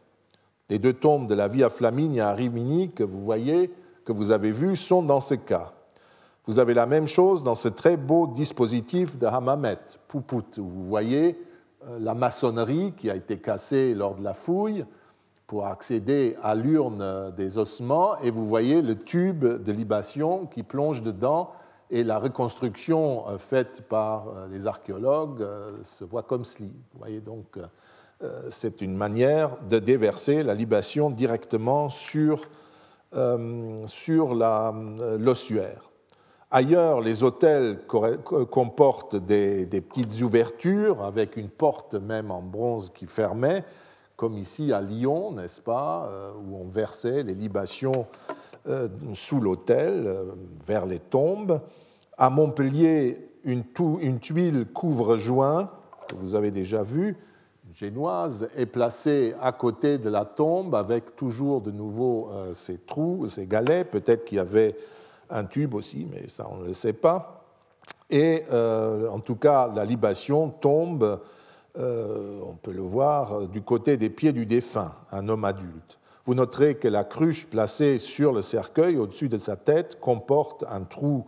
Les 0.71 0.79
deux 0.79 0.93
tombes 0.93 1.27
de 1.27 1.35
la 1.35 1.49
Via 1.49 1.69
Flaminia 1.69 2.31
à 2.31 2.35
Rimini 2.35 2.91
que 2.91 3.05
vous 3.05 3.21
voyez, 3.21 3.73
que 4.05 4.13
vous 4.13 4.31
avez 4.31 4.53
vues, 4.53 4.77
sont 4.77 5.03
dans 5.03 5.21
ce 5.21 5.35
cas. 5.35 5.73
Vous 6.47 6.59
avez 6.59 6.75
la 6.75 6.87
même 6.87 7.07
chose 7.07 7.43
dans 7.43 7.55
ce 7.55 7.69
très 7.69 7.97
beau 7.97 8.27
dispositif 8.27 9.19
de 9.19 9.27
Hamamet, 9.27 9.79
Puput, 10.09 10.59
où 10.59 10.65
vous 10.65 10.85
voyez 10.85 11.39
euh, 11.87 11.99
la 12.01 12.15
maçonnerie 12.15 12.95
qui 12.97 13.11
a 13.11 13.17
été 13.17 13.39
cassée 13.39 13.95
lors 13.95 14.15
de 14.15 14.25
la 14.25 14.35
fouille 14.35 14.85
pour 15.49 15.67
accéder 15.67 16.37
à 16.45 16.55
l'urne 16.55 17.33
des 17.37 17.59
ossements, 17.59 18.17
et 18.21 18.31
vous 18.31 18.47
voyez 18.47 18.81
le 18.83 18.95
tube 18.97 19.45
de 19.45 19.73
libation 19.73 20.47
qui 20.47 20.63
plonge 20.63 21.03
dedans 21.03 21.51
et 21.91 22.05
la 22.05 22.19
reconstruction 22.19 23.25
faite 23.39 23.83
par 23.89 24.27
les 24.53 24.67
archéologues 24.67 25.45
se 25.83 26.05
voit 26.05 26.23
comme 26.23 26.45
ceci. 26.45 26.71
Vous 26.93 26.99
voyez 26.99 27.21
donc, 27.21 27.59
c'est 28.51 28.83
une 28.83 28.95
manière 28.95 29.57
de 29.71 29.79
déverser 29.79 30.43
la 30.43 30.55
libation 30.55 31.09
directement 31.09 31.89
sur 31.89 32.45
l'ossuaire. 35.19 35.89
Ailleurs, 36.51 37.03
les 37.03 37.25
hôtels 37.25 37.79
comportent 37.87 39.17
des, 39.17 39.67
petites 39.67 40.23
ouvertures 40.23 41.05
avec 41.05 41.37
une 41.37 41.51
porte 41.51 41.95
même 41.95 42.31
en 42.31 42.41
bronze 42.41 42.91
qui 42.95 43.07
fermait, 43.07 43.65
comme 44.19 44.37
ici 44.37 44.73
à 44.73 44.81
Lyon, 44.81 45.31
n'est-ce 45.31 45.61
pas, 45.61 46.09
euh, 46.11 46.33
où 46.33 46.57
on 46.57 46.69
versait 46.69 47.23
les 47.23 47.37
libations 47.37 48.07
euh, 48.67 48.89
sous 49.15 49.41
l'autel 49.41 50.07
euh, 50.07 50.33
vers 50.67 50.87
les 50.87 50.99
tombes. 50.99 51.61
À 52.19 52.29
Montpellier, 52.29 53.31
une, 53.45 53.63
tuile 54.19 54.67
couvre-joint, 54.75 55.71
que 56.09 56.17
vous 56.17 56.35
avez 56.35 56.51
déjà 56.51 56.83
vue, 56.83 57.17
génoise, 57.73 58.49
est 58.57 58.67
placée 58.67 59.37
à 59.41 59.53
côté 59.53 59.99
de 59.99 60.11
la 60.11 60.25
tombe 60.25 60.75
avec 60.75 61.15
toujours 61.15 61.61
de 61.61 61.71
nouveau 61.71 62.33
ces 62.55 62.79
trous, 62.79 63.29
ces 63.29 63.47
galets. 63.47 63.89
Peut-être 63.89 64.25
qu'il 64.25 64.39
y 64.39 64.41
avait 64.41 64.77
un 65.31 65.45
tube 65.45 65.75
aussi, 65.75 66.09
mais 66.11 66.27
ça 66.27 66.49
on 66.51 66.57
ne 66.57 66.67
le 66.67 66.75
sait 66.75 66.93
pas. 66.93 67.45
Et 68.11 68.43
en 68.51 69.21
tout 69.21 69.37
cas, 69.37 69.71
la 69.73 69.85
libation 69.85 70.49
tombe, 70.49 71.21
euh, 71.79 72.41
on 72.45 72.55
peut 72.55 72.73
le 72.73 72.83
voir, 72.83 73.49
du 73.49 73.63
côté 73.63 73.97
des 73.97 74.11
pieds 74.11 74.33
du 74.33 74.47
défunt, 74.47 74.93
un 75.13 75.29
homme 75.29 75.45
adulte. 75.45 75.99
Vous 76.25 76.35
noterez 76.35 76.75
que 76.75 76.89
la 76.89 77.05
cruche 77.05 77.47
placée 77.47 77.99
sur 77.99 78.33
le 78.33 78.43
cercueil 78.43 78.99
au-dessus 78.99 79.29
de 79.29 79.39
sa 79.39 79.57
tête 79.57 79.99
comporte 80.01 80.65
un 80.69 80.83
trou 80.83 81.25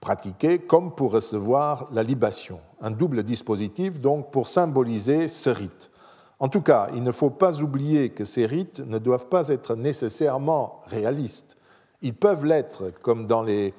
pratiqué 0.00 0.58
comme 0.58 0.94
pour 0.94 1.12
recevoir 1.12 1.88
la 1.90 2.02
libation. 2.02 2.60
Un 2.80 2.90
double 2.90 3.22
dispositif 3.22 4.00
donc 4.00 4.30
pour 4.30 4.46
symboliser 4.46 5.28
ce 5.28 5.50
rite. 5.50 5.90
En 6.38 6.48
tout 6.48 6.60
cas, 6.60 6.88
il 6.94 7.02
ne 7.02 7.10
faut 7.10 7.30
pas 7.30 7.62
oublier 7.62 8.10
que 8.10 8.24
ces 8.24 8.44
rites 8.44 8.80
ne 8.86 8.98
doivent 8.98 9.28
pas 9.28 9.48
être 9.48 9.74
nécessairement 9.74 10.82
réalistes. 10.86 11.56
Ils 12.02 12.14
peuvent 12.14 12.44
l'être, 12.44 12.92
comme 13.00 13.26
dans 13.26 13.42
les 13.42 13.72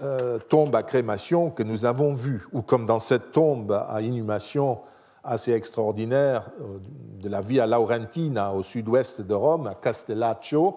euh, 0.00 0.38
tombes 0.38 0.76
à 0.76 0.84
crémation 0.84 1.50
que 1.50 1.64
nous 1.64 1.84
avons 1.84 2.14
vues, 2.14 2.46
ou 2.52 2.62
comme 2.62 2.86
dans 2.86 3.00
cette 3.00 3.32
tombe 3.32 3.72
à 3.72 4.00
inhumation 4.00 4.78
assez 5.28 5.52
extraordinaire 5.52 6.50
euh, 6.60 6.78
de 7.20 7.28
la 7.28 7.40
Via 7.40 7.66
Laurentina 7.66 8.52
au 8.52 8.62
sud-ouest 8.62 9.20
de 9.20 9.34
Rome, 9.34 9.66
à 9.66 9.74
Castellaccio, 9.74 10.76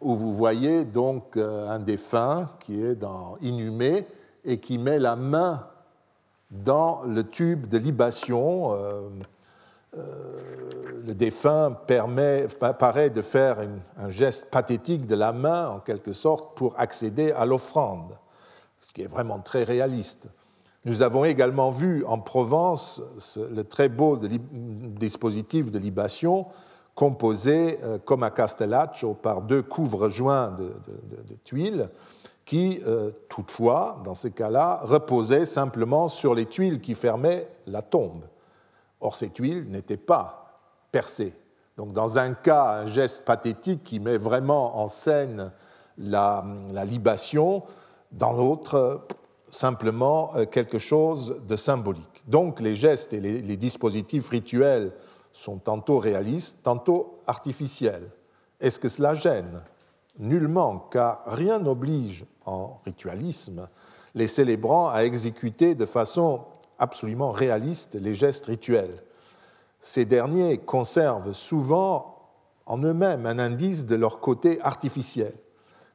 où 0.00 0.14
vous 0.14 0.32
voyez 0.32 0.84
donc 0.84 1.36
euh, 1.36 1.68
un 1.68 1.80
défunt 1.80 2.50
qui 2.60 2.82
est 2.82 3.04
inhumé 3.40 4.06
et 4.44 4.58
qui 4.58 4.78
met 4.78 4.98
la 4.98 5.16
main 5.16 5.66
dans 6.50 7.02
le 7.04 7.24
tube 7.24 7.68
de 7.68 7.76
libation 7.76 8.72
euh, 9.96 10.36
le 11.06 11.14
défunt 11.14 11.72
permet, 11.86 12.46
paraît 12.78 13.08
de 13.08 13.22
faire 13.22 13.58
un 13.96 14.10
geste 14.10 14.46
pathétique 14.50 15.06
de 15.06 15.14
la 15.14 15.32
main, 15.32 15.68
en 15.70 15.80
quelque 15.80 16.12
sorte, 16.12 16.56
pour 16.56 16.78
accéder 16.78 17.32
à 17.32 17.46
l'offrande, 17.46 18.18
ce 18.82 18.92
qui 18.92 19.02
est 19.02 19.06
vraiment 19.06 19.38
très 19.38 19.64
réaliste. 19.64 20.28
Nous 20.88 21.02
avons 21.02 21.26
également 21.26 21.70
vu 21.70 22.02
en 22.06 22.18
Provence 22.18 23.02
le 23.36 23.62
très 23.62 23.90
beau 23.90 24.16
dispositif 24.16 25.70
de 25.70 25.78
libation 25.78 26.46
composé, 26.94 27.78
euh, 27.82 27.98
comme 28.02 28.22
à 28.22 28.30
Castellaccio, 28.30 29.12
par 29.12 29.42
deux 29.42 29.62
couvre-joints 29.62 30.52
de, 30.52 30.72
tuiles 31.44 31.90
qui, 32.46 32.80
euh, 32.86 33.10
toutefois, 33.28 34.00
dans 34.02 34.14
ces 34.14 34.30
cas-là, 34.30 34.80
reposaient 34.82 35.44
simplement 35.44 36.08
sur 36.08 36.34
les 36.34 36.46
tuiles 36.46 36.80
qui 36.80 36.94
fermaient 36.94 37.46
la 37.66 37.82
tombe. 37.82 38.24
Or, 39.02 39.14
cette 39.14 39.36
huile 39.36 39.68
n'était 39.68 39.98
pas 39.98 40.58
percée. 40.90 41.34
Donc, 41.76 41.92
dans 41.92 42.16
un 42.16 42.32
cas, 42.32 42.80
un 42.80 42.86
geste 42.86 43.26
pathétique 43.26 43.82
qui 43.84 44.00
met 44.00 44.16
vraiment 44.16 44.78
en 44.78 44.88
scène 44.88 45.52
la, 45.98 46.42
libation, 46.86 47.62
dans 48.10 48.32
l'autre, 48.32 49.06
simplement 49.50 50.32
euh, 50.34 50.44
quelque 50.44 50.78
chose 50.78 51.36
de 51.46 51.56
symbolique. 51.56 52.22
Donc, 52.26 52.60
les 52.60 52.76
gestes 52.76 53.12
et 53.12 53.20
les, 53.20 53.56
dispositifs 53.56 54.28
rituels 54.28 54.92
sont 55.32 55.58
tantôt 55.58 55.98
réalistes, 55.98 56.58
tantôt 56.62 57.20
artificiels. 57.26 58.10
Est-ce 58.60 58.78
que 58.78 58.88
cela 58.88 59.14
gêne 59.14 59.62
Nullement, 60.18 60.88
car 60.90 61.22
rien 61.26 61.58
n'oblige 61.58 62.26
en 62.44 62.80
ritualisme 62.84 63.68
les 64.14 64.26
célébrants 64.26 64.88
à 64.88 65.04
exécuter 65.04 65.74
de 65.74 65.86
façon 65.86 66.44
absolument 66.78 67.30
réalistes 67.30 67.94
les 67.94 68.14
gestes 68.14 68.46
rituels. 68.46 69.02
Ces 69.80 70.04
derniers 70.04 70.58
conservent 70.58 71.32
souvent 71.32 72.18
en 72.66 72.78
eux-mêmes 72.78 73.26
un 73.26 73.38
indice 73.38 73.86
de 73.86 73.96
leur 73.96 74.20
côté 74.20 74.60
artificiel. 74.62 75.34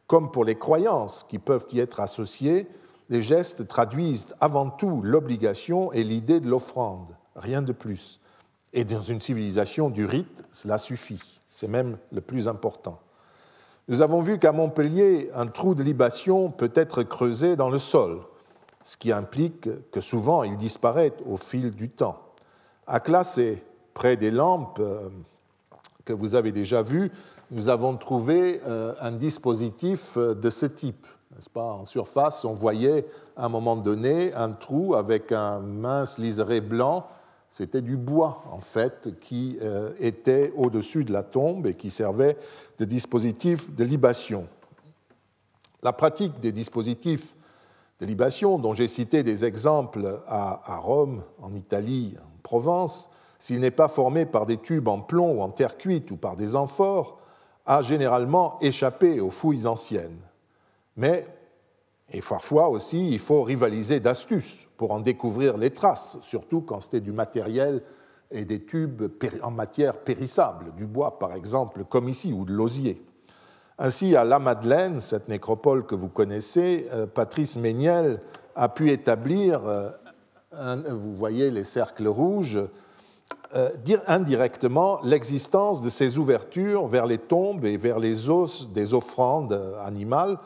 Comme 0.07 0.31
pour 0.31 0.45
les 0.45 0.55
croyances 0.55 1.25
qui 1.27 1.37
peuvent 1.37 1.67
y 1.73 1.79
être 1.79 1.99
associées, 1.99 2.67
les 3.09 3.21
gestes 3.21 3.67
traduisent 3.67 4.35
avant 4.39 4.69
tout 4.69 5.01
l'obligation 5.01 5.91
et 5.91 6.03
l'idée 6.03 6.39
de 6.39 6.49
l'offrande, 6.49 7.15
rien 7.35 7.61
de 7.61 7.73
plus. 7.73 8.19
Et 8.73 8.85
dans 8.85 9.01
une 9.01 9.21
civilisation 9.21 9.89
du 9.89 10.05
rite, 10.05 10.43
cela 10.51 10.77
suffit, 10.77 11.39
c'est 11.47 11.67
même 11.67 11.97
le 12.11 12.21
plus 12.21 12.47
important. 12.47 12.99
Nous 13.87 14.01
avons 14.01 14.21
vu 14.21 14.39
qu'à 14.39 14.51
Montpellier, 14.51 15.29
un 15.35 15.47
trou 15.47 15.75
de 15.75 15.83
libation 15.83 16.49
peut 16.49 16.71
être 16.73 17.03
creusé 17.03 17.55
dans 17.55 17.69
le 17.69 17.79
sol 17.79 18.21
ce 18.83 18.97
qui 18.97 19.11
implique 19.11 19.69
que 19.91 20.01
souvent 20.01 20.43
il 20.43 20.57
disparaît 20.57 21.13
au 21.25 21.37
fil 21.37 21.71
du 21.71 21.89
temps. 21.89 22.19
À 22.85 22.99
classer 22.99 23.63
près 23.93 24.17
des 24.17 24.31
lampes 24.31 24.79
euh, 24.79 25.09
que 26.05 26.13
vous 26.13 26.35
avez 26.35 26.51
déjà 26.51 26.81
vues, 26.81 27.11
nous 27.51 27.69
avons 27.69 27.95
trouvé 27.95 28.61
euh, 28.67 28.93
un 28.99 29.13
dispositif 29.13 30.17
euh, 30.17 30.33
de 30.33 30.49
ce 30.49 30.65
type. 30.65 31.07
Pas 31.51 31.73
en 31.73 31.85
surface, 31.85 32.45
on 32.45 32.53
voyait 32.53 33.05
à 33.35 33.45
un 33.45 33.49
moment 33.49 33.75
donné 33.75 34.33
un 34.33 34.51
trou 34.51 34.95
avec 34.95 35.31
un 35.31 35.59
mince 35.59 36.17
liseré 36.17 36.61
blanc. 36.61 37.07
C'était 37.49 37.81
du 37.81 37.97
bois, 37.97 38.43
en 38.51 38.61
fait, 38.61 39.19
qui 39.19 39.57
était 39.99 40.51
au-dessus 40.55 41.03
de 41.05 41.13
la 41.13 41.21
tombe 41.21 41.67
et 41.67 41.75
qui 41.75 41.91
servait 41.91 42.37
de 42.79 42.85
dispositif 42.85 43.73
de 43.73 43.83
libation. 43.83 44.47
La 45.83 45.91
pratique 45.91 46.39
des 46.39 46.53
dispositifs 46.53 47.35
de 47.99 48.05
libation, 48.05 48.57
dont 48.57 48.73
j'ai 48.73 48.87
cité 48.87 49.21
des 49.21 49.45
exemples 49.45 50.21
à, 50.27 50.77
Rome, 50.77 51.23
en 51.41 51.53
Italie, 51.53 52.15
en 52.19 52.39
Provence, 52.41 53.09
s'il 53.37 53.59
n'est 53.59 53.71
pas 53.71 53.89
formé 53.89 54.25
par 54.25 54.45
des 54.45 54.57
tubes 54.57 54.87
en 54.87 54.99
plomb 54.99 55.33
ou 55.33 55.41
en 55.41 55.49
terre 55.49 55.77
cuite 55.77 56.09
ou 56.11 56.15
par 56.15 56.37
des 56.37 56.55
amphores, 56.55 57.19
a 57.65 57.81
généralement 57.81 58.57
échappé 58.61 59.19
aux 59.19 59.29
fouilles 59.29 59.67
anciennes. 59.67 60.19
Mais, 60.95 61.25
et 62.11 62.21
parfois 62.21 62.69
aussi, 62.69 63.11
il 63.11 63.19
faut 63.19 63.43
rivaliser 63.43 63.99
d'astuces 63.99 64.67
pour 64.77 64.91
en 64.91 64.99
découvrir 64.99 65.57
les 65.57 65.71
traces, 65.71 66.17
surtout 66.21 66.61
quand 66.61 66.81
c'était 66.81 67.01
du 67.01 67.11
matériel 67.11 67.81
et 68.31 68.45
des 68.45 68.63
tubes 68.63 69.03
en 69.41 69.51
matière 69.51 69.99
périssable, 69.99 70.73
du 70.75 70.85
bois 70.85 71.19
par 71.19 71.33
exemple, 71.33 71.83
comme 71.85 72.09
ici, 72.09 72.33
ou 72.33 72.45
de 72.45 72.53
l'osier. 72.53 73.01
Ainsi, 73.79 74.15
à 74.15 74.23
La 74.23 74.39
Madeleine, 74.39 75.01
cette 75.01 75.29
nécropole 75.29 75.85
que 75.85 75.95
vous 75.95 76.09
connaissez, 76.09 76.87
euh, 76.93 77.07
Patrice 77.07 77.57
Méniel 77.57 78.21
a 78.55 78.69
pu 78.69 78.91
établir, 78.91 79.61
euh, 79.65 79.89
vous 80.91 81.15
voyez 81.15 81.49
les 81.49 81.63
cercles 81.63 82.07
rouges, 82.07 82.59
euh, 83.55 83.69
dire 83.83 84.01
indirectement 84.07 84.99
l'existence 85.03 85.81
de 85.81 85.89
ces 85.89 86.19
ouvertures 86.19 86.85
vers 86.85 87.07
les 87.07 87.17
tombes 87.17 87.65
et 87.65 87.77
vers 87.77 87.97
les 87.97 88.29
os 88.29 88.69
des 88.69 88.93
offrandes 88.93 89.59
animales 89.83 90.37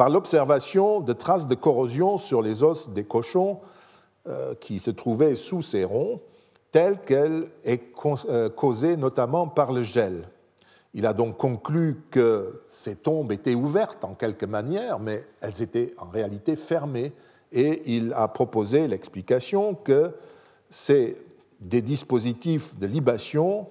par 0.00 0.08
l'observation 0.08 1.00
de 1.00 1.12
traces 1.12 1.46
de 1.46 1.54
corrosion 1.54 2.16
sur 2.16 2.40
les 2.40 2.62
os 2.62 2.88
des 2.88 3.04
cochons 3.04 3.60
qui 4.58 4.78
se 4.78 4.90
trouvaient 4.90 5.34
sous 5.34 5.60
ces 5.60 5.84
ronds, 5.84 6.22
telles 6.72 6.98
qu'elles 7.02 7.50
est 7.64 7.92
causée 8.56 8.96
notamment 8.96 9.46
par 9.46 9.72
le 9.72 9.82
gel. 9.82 10.26
Il 10.94 11.04
a 11.04 11.12
donc 11.12 11.36
conclu 11.36 12.02
que 12.10 12.62
ces 12.70 12.96
tombes 12.96 13.30
étaient 13.30 13.54
ouvertes 13.54 14.02
en 14.02 14.14
quelque 14.14 14.46
manière, 14.46 15.00
mais 15.00 15.22
elles 15.42 15.60
étaient 15.60 15.92
en 15.98 16.08
réalité 16.08 16.56
fermées, 16.56 17.12
et 17.52 17.82
il 17.94 18.14
a 18.14 18.26
proposé 18.26 18.88
l'explication 18.88 19.74
que 19.74 20.14
c'est 20.70 21.18
des 21.60 21.82
dispositifs 21.82 22.74
de 22.78 22.86
libation, 22.86 23.66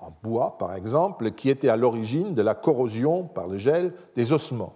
en 0.00 0.12
bois 0.20 0.58
par 0.58 0.74
exemple, 0.74 1.30
qui 1.30 1.48
étaient 1.48 1.68
à 1.68 1.76
l'origine 1.76 2.34
de 2.34 2.42
la 2.42 2.56
corrosion 2.56 3.22
par 3.22 3.46
le 3.46 3.56
gel 3.56 3.94
des 4.16 4.32
ossements, 4.32 4.74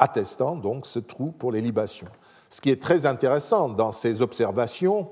attestant 0.00 0.56
donc 0.56 0.86
ce 0.86 0.98
trou 0.98 1.30
pour 1.30 1.52
les 1.52 1.60
libations. 1.60 2.08
Ce 2.48 2.60
qui 2.60 2.70
est 2.70 2.82
très 2.82 3.06
intéressant 3.06 3.68
dans 3.68 3.92
ces 3.92 4.22
observations, 4.22 5.08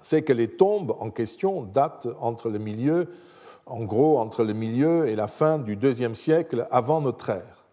c'est 0.00 0.22
que 0.22 0.32
les 0.32 0.48
tombes 0.48 0.96
en 0.98 1.10
question 1.10 1.62
datent 1.62 2.08
entre 2.20 2.48
le 2.48 2.58
milieu 2.58 3.08
en 3.66 3.84
gros 3.84 4.18
entre 4.18 4.44
le 4.44 4.52
milieu 4.52 5.06
et 5.08 5.16
la 5.16 5.28
fin 5.28 5.58
du 5.58 5.76
deuxième 5.76 6.14
siècle 6.14 6.66
avant 6.70 7.00
notre 7.00 7.30
ère. 7.30 7.64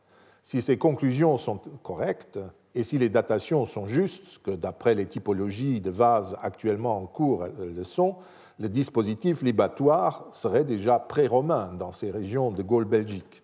Si 0.42 0.62
ces 0.62 0.78
conclusions 0.78 1.38
sont 1.38 1.60
correctes, 1.84 2.40
Et 2.74 2.84
si 2.84 2.98
les 2.98 3.10
datations 3.10 3.66
sont 3.66 3.86
justes, 3.86 4.40
que 4.44 4.52
d'après 4.52 4.96
les 4.96 5.06
typologies 5.06 5.82
de 5.82 5.92
vases 5.92 6.38
actuellement 6.42 6.98
en 6.98 7.06
cours 7.06 7.46
le 7.60 7.84
sont, 7.84 8.16
le 8.60 8.70
dispositif 8.70 9.42
libatoire 9.42 10.26
serait 10.32 10.64
déjà 10.64 11.00
pré-romain 11.00 11.74
dans 11.78 11.92
ces 11.92 12.12
régions 12.12 12.52
de 12.52 12.64
Gaule 12.64 12.86
belgique. 12.86 13.41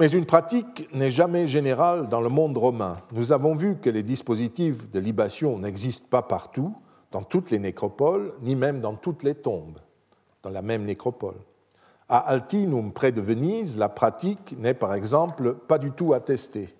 Mais 0.00 0.08
une 0.08 0.24
pratique 0.24 0.88
n'est 0.94 1.10
jamais 1.10 1.46
générale 1.46 2.08
dans 2.08 2.22
le 2.22 2.30
monde 2.30 2.56
romain. 2.56 3.00
Nous 3.12 3.32
avons 3.32 3.54
vu 3.54 3.76
que 3.76 3.90
les 3.90 4.02
dispositifs 4.02 4.90
de 4.90 4.98
libation 4.98 5.58
n'existent 5.58 6.08
pas 6.08 6.22
partout, 6.22 6.74
dans 7.12 7.22
toutes 7.22 7.50
les 7.50 7.58
nécropoles, 7.58 8.32
ni 8.40 8.56
même 8.56 8.80
dans 8.80 8.94
toutes 8.94 9.22
les 9.22 9.34
tombes, 9.34 9.78
dans 10.42 10.48
la 10.48 10.62
même 10.62 10.86
nécropole. 10.86 11.36
À 12.08 12.16
Altinum, 12.16 12.94
près 12.94 13.12
de 13.12 13.20
Venise, 13.20 13.76
la 13.76 13.90
pratique 13.90 14.56
n'est 14.58 14.72
par 14.72 14.94
exemple 14.94 15.52
pas 15.52 15.76
du 15.76 15.90
tout 15.90 16.14
attestée. 16.14 16.74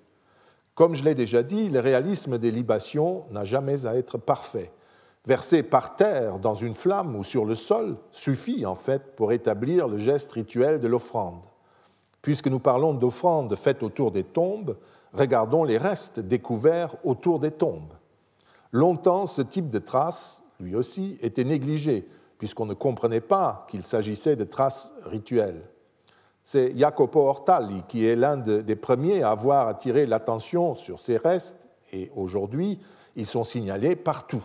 Comme 0.74 0.94
je 0.94 1.04
l'ai 1.04 1.14
déjà 1.14 1.42
dit, 1.42 1.68
le 1.68 1.80
réalisme 1.80 2.38
des 2.38 2.50
libations 2.50 3.26
n'a 3.32 3.44
jamais 3.44 3.84
à 3.84 3.96
être 3.96 4.16
parfait. 4.16 4.72
Verser 5.26 5.62
par 5.62 5.94
terre 5.94 6.38
dans 6.38 6.54
une 6.54 6.72
flamme 6.72 7.14
ou 7.14 7.22
sur 7.22 7.44
le 7.44 7.54
sol 7.54 7.98
suffit 8.12 8.64
en 8.64 8.76
fait 8.76 9.14
pour 9.14 9.32
établir 9.32 9.88
le 9.88 9.98
geste 9.98 10.32
rituel 10.32 10.80
de 10.80 10.88
l'offrande. 10.88 11.49
Puisque 12.22 12.48
nous 12.48 12.58
parlons 12.58 12.94
d'offrandes 12.94 13.54
faites 13.56 13.82
autour 13.82 14.10
des 14.10 14.24
tombes, 14.24 14.76
regardons 15.12 15.64
les 15.64 15.78
restes 15.78 16.20
découverts 16.20 16.96
autour 17.04 17.40
des 17.40 17.50
tombes. 17.50 17.92
Longtemps, 18.72 19.26
ce 19.26 19.42
type 19.42 19.70
de 19.70 19.78
traces, 19.78 20.42
lui 20.60 20.74
aussi, 20.76 21.18
était 21.22 21.44
négligé, 21.44 22.06
puisqu'on 22.38 22.66
ne 22.66 22.74
comprenait 22.74 23.20
pas 23.20 23.66
qu'il 23.68 23.82
s'agissait 23.82 24.36
de 24.36 24.44
traces 24.44 24.92
rituelles. 25.04 25.62
C'est 26.42 26.76
Jacopo 26.76 27.20
Ortali 27.20 27.82
qui 27.88 28.06
est 28.06 28.16
l'un 28.16 28.36
des 28.36 28.76
premiers 28.76 29.22
à 29.22 29.30
avoir 29.30 29.66
attiré 29.66 30.06
l'attention 30.06 30.74
sur 30.74 31.00
ces 31.00 31.16
restes, 31.16 31.68
et 31.92 32.10
aujourd'hui, 32.14 32.78
ils 33.16 33.26
sont 33.26 33.44
signalés 33.44 33.96
partout. 33.96 34.44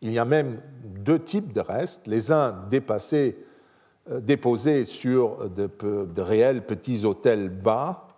Il 0.00 0.12
y 0.12 0.18
a 0.18 0.24
même 0.24 0.60
deux 0.84 1.18
types 1.18 1.52
de 1.52 1.60
restes, 1.60 2.06
les 2.06 2.30
uns 2.30 2.52
dépassés, 2.70 3.36
déposés 4.10 4.84
sur 4.84 5.50
de, 5.50 6.20
réels 6.20 6.64
petits 6.64 7.04
autels 7.04 7.48
bas, 7.48 8.08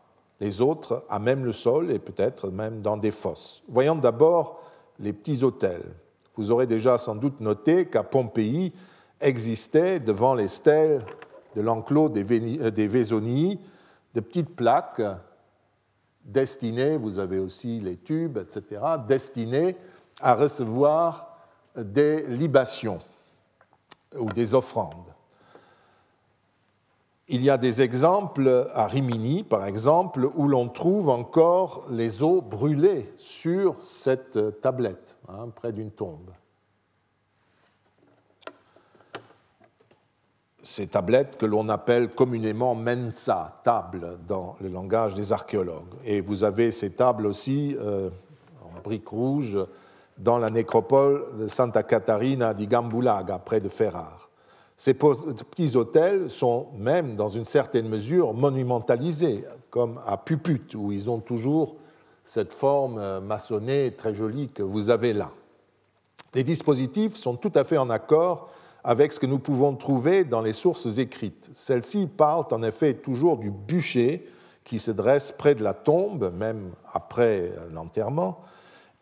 les 0.41 0.61
autres 0.61 1.05
à 1.09 1.19
même 1.19 1.45
le 1.45 1.53
sol 1.53 1.91
et 1.91 1.99
peut-être 1.99 2.51
même 2.51 2.81
dans 2.81 2.97
des 2.97 3.11
fosses. 3.11 3.63
Voyons 3.69 3.97
d'abord 3.97 4.63
les 4.99 5.13
petits 5.13 5.45
autels. 5.45 5.85
Vous 6.37 6.51
aurez 6.51 6.67
déjà 6.67 6.97
sans 6.97 7.17
doute 7.17 7.41
noté 7.41 7.87
qu'à 7.87 8.03
Pompéi 8.03 8.73
existait 9.21 10.01
devant 10.01 10.35
les 10.35 10.49
stèles 10.49 11.05
de 11.55 11.61
l'enclos 11.61 12.09
des 12.09 12.25
euh, 12.31 12.71
Vésonies 12.89 13.61
de 14.15 14.21
petites 14.21 14.55
plaques 14.57 15.03
destinées, 16.25 16.97
vous 16.97 17.19
avez 17.19 17.39
aussi 17.39 17.81
les 17.81 17.97
tubes, 17.97 18.39
etc., 18.39 18.83
destinées 19.07 19.77
à 20.21 20.35
recevoir 20.35 21.37
des 21.77 22.23
libations 22.23 22.99
ou 24.19 24.33
des 24.33 24.55
offrandes. 24.55 25.10
Il 27.33 27.45
y 27.45 27.51
a 27.51 27.59
des 27.59 27.81
exemples 27.81 28.69
à 28.75 28.89
Rimini, 28.89 29.45
par 29.45 29.65
exemple, 29.65 30.29
où 30.35 30.49
l'on 30.49 30.67
trouve 30.67 31.09
encore 31.09 31.87
les 31.89 32.25
os 32.25 32.43
brûlés 32.43 33.15
sur 33.19 33.81
cette 33.81 34.61
tablette, 34.61 35.17
hein, 35.29 35.47
près 35.55 35.73
d'une 35.73 35.93
tombe. 35.93 36.33
Ces 40.61 40.89
tablettes 40.89 41.37
que 41.37 41.47
l'on 41.47 41.69
appelle 41.69 42.11
communément 42.11 42.75
mensa, 42.75 43.61
table, 43.63 44.19
dans 44.27 44.57
le 44.61 44.69
langage 44.69 45.15
des 45.15 45.33
archéologues. 45.33 45.95
Et 46.05 46.21
vous 46.21 46.43
avez 46.43 46.73
ces 46.73 46.91
tables 46.91 47.27
aussi 47.29 47.77
euh, 47.79 48.11
en 48.61 48.81
briques 48.83 49.09
rouges 49.09 49.57
dans 50.19 50.39
la 50.39 50.51
nécropole 50.51 51.27
de 51.39 51.47
Santa 51.47 51.85
Catarina 51.85 52.55
di 52.55 52.67
Gambulaga, 52.67 53.39
près 53.39 53.61
de 53.61 53.69
Ferrare. 53.69 54.20
Ces 54.81 54.95
petits 54.95 55.77
hôtels 55.77 56.31
sont 56.31 56.69
même, 56.79 57.15
dans 57.15 57.29
une 57.29 57.45
certaine 57.45 57.87
mesure, 57.87 58.33
monumentalisés, 58.33 59.45
comme 59.69 60.01
à 60.07 60.17
Puput, 60.17 60.75
où 60.75 60.91
ils 60.91 61.11
ont 61.11 61.19
toujours 61.19 61.77
cette 62.25 62.55
forme 62.55 62.97
euh, 62.99 63.21
maçonnée 63.21 63.93
très 63.95 64.15
jolie 64.15 64.49
que 64.49 64.63
vous 64.63 64.89
avez 64.89 65.13
là. 65.13 65.33
Les 66.33 66.45
dispositifs 66.45 67.15
sont 67.15 67.37
tout 67.37 67.53
à 67.57 67.65
fait 67.65 67.77
en 67.77 67.91
accord 67.91 68.49
avec 68.83 69.13
ce 69.13 69.21
que 69.21 69.27
nous 69.27 69.39
pouvons 69.39 69.75
trouver 69.75 70.25
dans 70.25 70.41
les 70.41 70.55
sources 70.55 70.97
écrites. 70.97 71.51
Celles-ci 71.53 72.07
parlent 72.07 72.47
en 72.51 72.63
effet 72.63 72.95
toujours 72.95 73.37
du 73.37 73.51
bûcher 73.51 74.27
qui 74.65 74.79
se 74.79 74.91
dresse 74.91 75.31
près 75.31 75.55
de 75.55 75.63
la 75.63 75.75
tombe, 75.75 76.33
même 76.35 76.71
après 76.95 77.53
l'enterrement, 77.71 78.41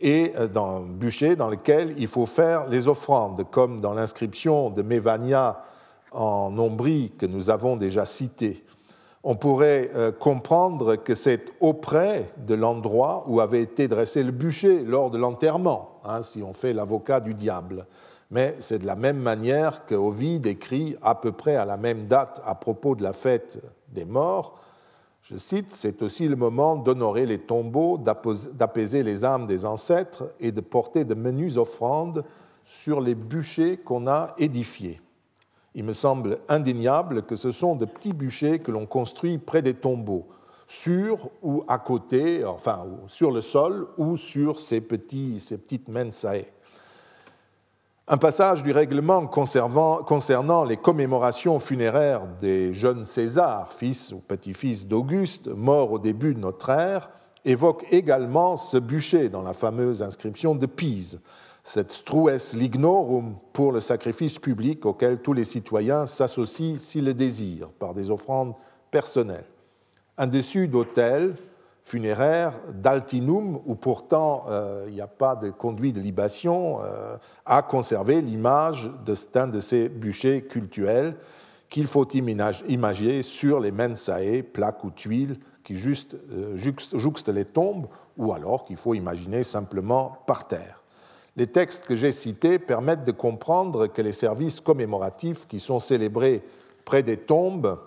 et 0.00 0.32
euh, 0.36 0.48
dans 0.48 0.78
un 0.78 0.86
bûcher 0.88 1.36
dans 1.36 1.48
lequel 1.48 1.94
il 1.98 2.08
faut 2.08 2.26
faire 2.26 2.66
les 2.66 2.88
offrandes, 2.88 3.48
comme 3.48 3.80
dans 3.80 3.94
l'inscription 3.94 4.70
de 4.70 4.82
Mévania 4.82 5.62
en 6.12 6.56
Ombrie 6.58 7.12
que 7.18 7.26
nous 7.26 7.50
avons 7.50 7.76
déjà 7.76 8.04
citée. 8.04 8.64
On 9.24 9.36
pourrait 9.36 9.90
euh, 9.94 10.12
comprendre 10.12 10.96
que 10.96 11.14
c'est 11.14 11.52
auprès 11.60 12.28
de 12.38 12.54
l'endroit 12.54 13.24
où 13.26 13.40
avait 13.40 13.62
été 13.62 13.88
dressé 13.88 14.22
le 14.22 14.32
bûcher 14.32 14.84
lors 14.84 15.10
de 15.10 15.18
l'enterrement, 15.18 16.00
hein, 16.04 16.22
si 16.22 16.42
on 16.42 16.52
fait 16.52 16.72
l'avocat 16.72 17.20
du 17.20 17.34
diable. 17.34 17.86
Mais 18.30 18.56
c'est 18.60 18.78
de 18.78 18.86
la 18.86 18.96
même 18.96 19.18
manière 19.18 19.86
que 19.86 19.94
Ovide 19.94 20.46
écrit 20.46 20.96
à 21.02 21.14
peu 21.14 21.32
près 21.32 21.56
à 21.56 21.64
la 21.64 21.76
même 21.76 22.06
date 22.06 22.40
à 22.44 22.54
propos 22.54 22.94
de 22.94 23.02
la 23.02 23.12
fête 23.12 23.58
des 23.88 24.04
morts 24.04 24.58
je 25.30 25.36
cite, 25.36 25.72
c'est 25.72 26.00
aussi 26.00 26.26
le 26.26 26.36
moment 26.36 26.74
d'honorer 26.74 27.26
les 27.26 27.38
tombeaux, 27.38 27.98
d'apaiser 27.98 29.02
les 29.02 29.26
âmes 29.26 29.46
des 29.46 29.66
ancêtres 29.66 30.32
et 30.40 30.52
de 30.52 30.62
porter 30.62 31.04
de 31.04 31.14
menues 31.14 31.58
offrandes 31.58 32.24
sur 32.64 33.02
les 33.02 33.14
bûchers 33.14 33.76
qu'on 33.76 34.06
a 34.06 34.34
édifiés. 34.38 35.02
Il 35.78 35.84
me 35.84 35.92
semble 35.92 36.38
indéniable 36.48 37.22
que 37.22 37.36
ce 37.36 37.52
sont 37.52 37.76
de 37.76 37.84
petits 37.84 38.12
bûchers 38.12 38.58
que 38.58 38.72
l'on 38.72 38.84
construit 38.84 39.38
près 39.38 39.62
des 39.62 39.74
tombeaux, 39.74 40.26
sur 40.66 41.30
ou 41.40 41.62
à 41.68 41.78
côté, 41.78 42.44
enfin 42.44 42.84
sur 43.06 43.30
le 43.30 43.40
sol 43.40 43.86
ou 43.96 44.16
sur 44.16 44.58
ces, 44.58 44.80
petites 44.80 45.86
mensae. 45.86 46.46
Un 48.08 48.16
passage 48.16 48.64
du 48.64 48.72
règlement 48.72 49.28
concernant 49.28 50.64
les 50.64 50.78
commémorations 50.78 51.60
funéraires 51.60 52.26
des 52.40 52.74
jeunes 52.74 53.04
Césars, 53.04 53.72
fils 53.72 54.10
ou 54.10 54.18
petit-fils 54.18 54.88
d'Auguste, 54.88 55.46
morts 55.46 55.92
au 55.92 56.00
début 56.00 56.34
de 56.34 56.40
notre 56.40 56.70
ère, 56.70 57.08
évoque 57.44 57.86
également 57.92 58.56
ce 58.56 58.78
bûcher 58.78 59.28
dans 59.28 59.42
la 59.42 59.52
fameuse 59.52 60.02
inscription 60.02 60.56
de 60.56 60.66
Pise, 60.66 61.20
cette 61.68 61.90
strues 61.90 62.54
lignorum 62.54 63.36
pour 63.52 63.72
le 63.72 63.80
sacrifice 63.80 64.38
public 64.38 64.86
auquel 64.86 65.18
tous 65.20 65.34
les 65.34 65.44
citoyens 65.44 66.06
s'associent 66.06 66.76
s'ils 66.78 67.04
le 67.04 67.12
désirent, 67.12 67.68
par 67.78 67.92
des 67.92 68.10
offrandes 68.10 68.54
personnelles. 68.90 69.44
Un 70.16 70.28
dessus 70.28 70.66
d'autel 70.66 71.34
funéraire 71.84 72.54
d'Altinum, 72.72 73.60
où 73.66 73.74
pourtant 73.74 74.44
euh, 74.48 74.86
il 74.88 74.94
n'y 74.94 75.02
a 75.02 75.06
pas 75.06 75.36
de 75.36 75.50
conduit 75.50 75.92
de 75.92 76.00
libation, 76.00 76.80
euh, 76.82 77.18
a 77.44 77.60
conservé 77.60 78.22
l'image 78.22 78.90
d'un 79.34 79.48
de 79.48 79.60
ces 79.60 79.90
bûchers 79.90 80.46
cultuels 80.46 81.16
qu'il 81.68 81.86
faut 81.86 82.08
imaginer 82.08 83.20
sur 83.20 83.60
les 83.60 83.72
mensae, 83.72 84.42
plaques 84.42 84.84
ou 84.84 84.90
tuiles 84.90 85.38
qui 85.64 85.76
juste, 85.76 86.16
euh, 86.32 87.32
les 87.34 87.44
tombes, 87.44 87.88
ou 88.16 88.32
alors 88.32 88.64
qu'il 88.64 88.76
faut 88.76 88.94
imaginer 88.94 89.42
simplement 89.42 90.16
par 90.26 90.48
terre. 90.48 90.77
Les 91.38 91.46
textes 91.46 91.86
que 91.86 91.94
j'ai 91.94 92.10
cités 92.10 92.58
permettent 92.58 93.04
de 93.04 93.12
comprendre 93.12 93.86
que 93.86 94.02
les 94.02 94.10
services 94.10 94.60
commémoratifs 94.60 95.46
qui 95.46 95.60
sont 95.60 95.78
célébrés 95.78 96.42
près 96.84 97.04
des 97.04 97.16
tombes 97.16 97.78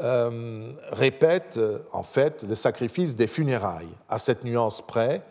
euh, 0.00 0.72
répète 0.92 1.56
euh, 1.58 1.80
en 1.92 2.02
fait 2.02 2.44
le 2.44 2.54
sacrifice 2.54 3.16
des 3.16 3.26
funérailles, 3.26 3.94
à 4.08 4.16
cette 4.16 4.44
nuance 4.44 4.80
près 4.80 5.22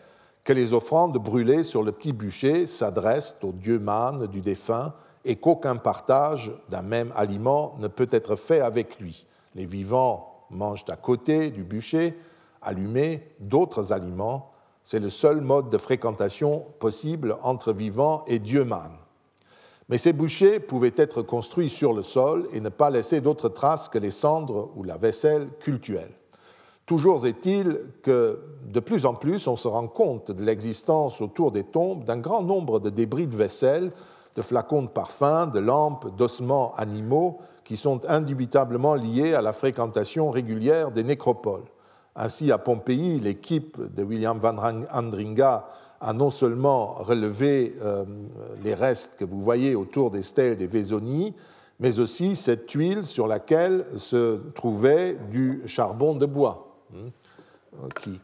que 0.44 0.52
les 0.52 0.72
offrandes 0.72 1.18
brûlées 1.18 1.64
sur 1.64 1.82
le 1.82 1.90
petit 1.90 2.12
bûcher 2.12 2.68
s'adressent 2.68 3.36
au 3.42 3.50
dieu 3.50 3.80
mâne 3.80 4.28
du 4.28 4.40
défunt 4.40 4.94
et 5.24 5.34
qu'aucun 5.34 5.74
partage 5.74 6.52
d'un 6.68 6.82
même 6.82 7.12
aliment 7.16 7.74
ne 7.80 7.88
peut 7.88 8.08
être 8.12 8.36
fait 8.36 8.60
avec 8.60 9.00
lui. 9.00 9.26
Les 9.56 9.66
vivants 9.66 10.46
mangent 10.50 10.84
à 10.88 10.94
côté 10.96 11.50
du 11.50 11.64
bûcher, 11.64 12.16
allumé, 12.62 13.26
d'autres 13.40 13.92
aliments. 13.92 14.51
C'est 14.92 15.00
le 15.00 15.08
seul 15.08 15.40
mode 15.40 15.70
de 15.70 15.78
fréquentation 15.78 16.66
possible 16.78 17.38
entre 17.40 17.72
vivants 17.72 18.24
et 18.26 18.38
dieu 18.38 18.62
mâne. 18.62 18.98
Mais 19.88 19.96
ces 19.96 20.12
bûchers 20.12 20.60
pouvaient 20.60 20.92
être 20.98 21.22
construits 21.22 21.70
sur 21.70 21.94
le 21.94 22.02
sol 22.02 22.46
et 22.52 22.60
ne 22.60 22.68
pas 22.68 22.90
laisser 22.90 23.22
d'autres 23.22 23.48
traces 23.48 23.88
que 23.88 23.96
les 23.96 24.10
cendres 24.10 24.70
ou 24.76 24.82
la 24.82 24.98
vaisselle 24.98 25.48
cultuelle. 25.60 26.12
Toujours 26.84 27.26
est-il 27.26 27.80
que 28.02 28.38
de 28.66 28.80
plus 28.80 29.06
en 29.06 29.14
plus 29.14 29.46
on 29.46 29.56
se 29.56 29.66
rend 29.66 29.88
compte 29.88 30.30
de 30.30 30.44
l'existence 30.44 31.22
autour 31.22 31.52
des 31.52 31.64
tombes 31.64 32.04
d'un 32.04 32.18
grand 32.18 32.42
nombre 32.42 32.78
de 32.78 32.90
débris 32.90 33.28
de 33.28 33.34
vaisselle, 33.34 33.92
de 34.36 34.42
flacons 34.42 34.82
de 34.82 34.88
parfum, 34.88 35.46
de 35.46 35.58
lampes, 35.58 36.14
d'ossements 36.18 36.74
animaux 36.74 37.40
qui 37.64 37.78
sont 37.78 38.02
indubitablement 38.10 38.94
liés 38.94 39.32
à 39.32 39.40
la 39.40 39.54
fréquentation 39.54 40.30
régulière 40.30 40.90
des 40.90 41.02
nécropoles. 41.02 41.64
Ainsi, 42.14 42.52
à 42.52 42.58
Pompéi, 42.58 43.18
l'équipe 43.18 43.78
de 43.94 44.02
William 44.02 44.38
van 44.38 44.56
Andringa 44.92 45.66
a 46.00 46.12
non 46.12 46.30
seulement 46.30 46.94
relevé 46.94 47.76
euh, 47.80 48.04
les 48.62 48.74
restes 48.74 49.16
que 49.16 49.24
vous 49.24 49.40
voyez 49.40 49.74
autour 49.74 50.10
des 50.10 50.22
stèles 50.22 50.58
des 50.58 50.66
Vésonies, 50.66 51.34
mais 51.80 52.00
aussi 52.00 52.36
cette 52.36 52.66
tuile 52.66 53.06
sur 53.06 53.26
laquelle 53.26 53.86
se 53.96 54.36
trouvait 54.50 55.16
du 55.30 55.62
charbon 55.64 56.14
de 56.14 56.26
bois, 56.26 56.76
hein, 56.94 57.08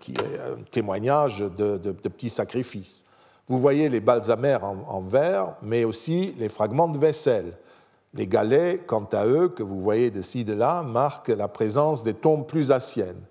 qui, 0.01 0.13
est 0.13 0.41
un 0.41 0.63
témoignage 0.71 1.39
de, 1.39 1.93
petits 1.93 2.31
sacrifices. 2.31 3.05
Vous 3.47 3.59
voyez 3.59 3.89
les 3.89 4.01
balsamères 4.01 4.65
en, 4.65 4.85
en 4.87 5.01
verre, 5.01 5.55
mais 5.63 5.85
aussi 5.85 6.35
les 6.39 6.51
fragments 6.51 6.89
de 6.89 6.99
vaisselle. 6.99 7.55
Les 8.13 8.27
galets, 8.27 8.85
quant 8.87 9.09
à 9.13 9.27
eux, 9.27 9.49
que 9.49 9.63
vous 9.63 9.81
voyez 9.81 10.11
de 10.11 10.21
ci, 10.21 10.45
de 10.45 10.53
là, 10.53 10.83
marquent 10.83 11.29
la 11.29 11.49
présence 11.49 12.03
des 12.03 12.15
tombes 12.15 12.47
plus 12.47 12.71
anciennes. 12.73 13.23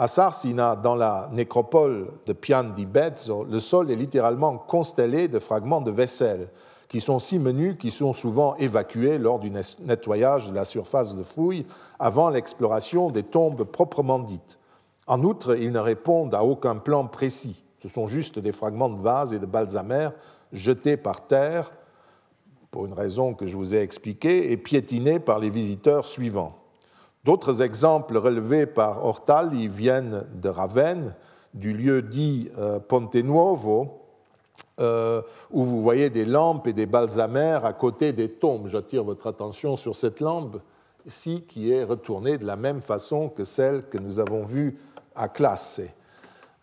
À 0.00 0.06
Sarsina, 0.06 0.76
dans 0.76 0.94
la 0.94 1.28
nécropole 1.32 2.12
de 2.24 2.32
Pian 2.32 2.62
di 2.62 2.86
Bezzo, 2.86 3.42
le 3.42 3.58
sol 3.58 3.90
est 3.90 3.96
littéralement 3.96 4.56
constellé 4.56 5.26
de 5.26 5.40
fragments 5.40 5.80
de 5.80 5.90
vaisselle 5.90 6.50
qui 6.88 7.00
sont 7.00 7.18
si 7.18 7.40
menus 7.40 7.76
qu'ils 7.80 7.90
sont 7.90 8.12
souvent 8.12 8.54
évacués 8.58 9.18
lors 9.18 9.40
du 9.40 9.50
nettoyage 9.50 10.50
de 10.50 10.54
la 10.54 10.64
surface 10.64 11.16
de 11.16 11.24
fouilles 11.24 11.66
avant 11.98 12.30
l'exploration 12.30 13.10
des 13.10 13.24
tombes 13.24 13.64
proprement 13.64 14.20
dites. 14.20 14.60
En 15.08 15.24
outre, 15.24 15.56
ils 15.56 15.72
ne 15.72 15.80
répondent 15.80 16.32
à 16.32 16.44
aucun 16.44 16.76
plan 16.76 17.04
précis. 17.08 17.64
Ce 17.82 17.88
sont 17.88 18.06
juste 18.06 18.38
des 18.38 18.52
fragments 18.52 18.90
de 18.90 19.00
vases 19.00 19.32
et 19.32 19.40
de 19.40 19.46
balsamères 19.46 20.12
jetés 20.52 20.96
par 20.96 21.26
terre, 21.26 21.72
pour 22.70 22.86
une 22.86 22.92
raison 22.92 23.34
que 23.34 23.46
je 23.46 23.56
vous 23.56 23.74
ai 23.74 23.80
expliquée, 23.80 24.52
et 24.52 24.56
piétinés 24.56 25.18
par 25.18 25.40
les 25.40 25.50
visiteurs 25.50 26.06
suivants. 26.06 26.54
D'autres 27.28 27.60
exemples 27.60 28.16
relevés 28.16 28.64
par 28.64 29.04
Ortali 29.04 29.68
viennent 29.68 30.24
de 30.40 30.48
Ravenne, 30.48 31.14
du 31.52 31.74
lieu 31.74 32.00
dit 32.00 32.50
euh, 32.56 32.78
Ponte 32.80 33.16
Nuovo, 33.16 34.00
euh, 34.80 35.20
où 35.50 35.62
vous 35.62 35.82
voyez 35.82 36.08
des 36.08 36.24
lampes 36.24 36.68
et 36.68 36.72
des 36.72 36.86
balsamères 36.86 37.66
à 37.66 37.74
côté 37.74 38.14
des 38.14 38.30
tombes. 38.30 38.68
J'attire 38.68 39.04
votre 39.04 39.26
attention 39.26 39.76
sur 39.76 39.94
cette 39.94 40.20
lampe 40.20 40.56
ici 41.04 41.44
qui 41.46 41.70
est 41.70 41.84
retournée 41.84 42.38
de 42.38 42.46
la 42.46 42.56
même 42.56 42.80
façon 42.80 43.28
que 43.28 43.44
celle 43.44 43.82
que 43.90 43.98
nous 43.98 44.20
avons 44.20 44.46
vue 44.46 44.78
à 45.14 45.28
Classe. 45.28 45.82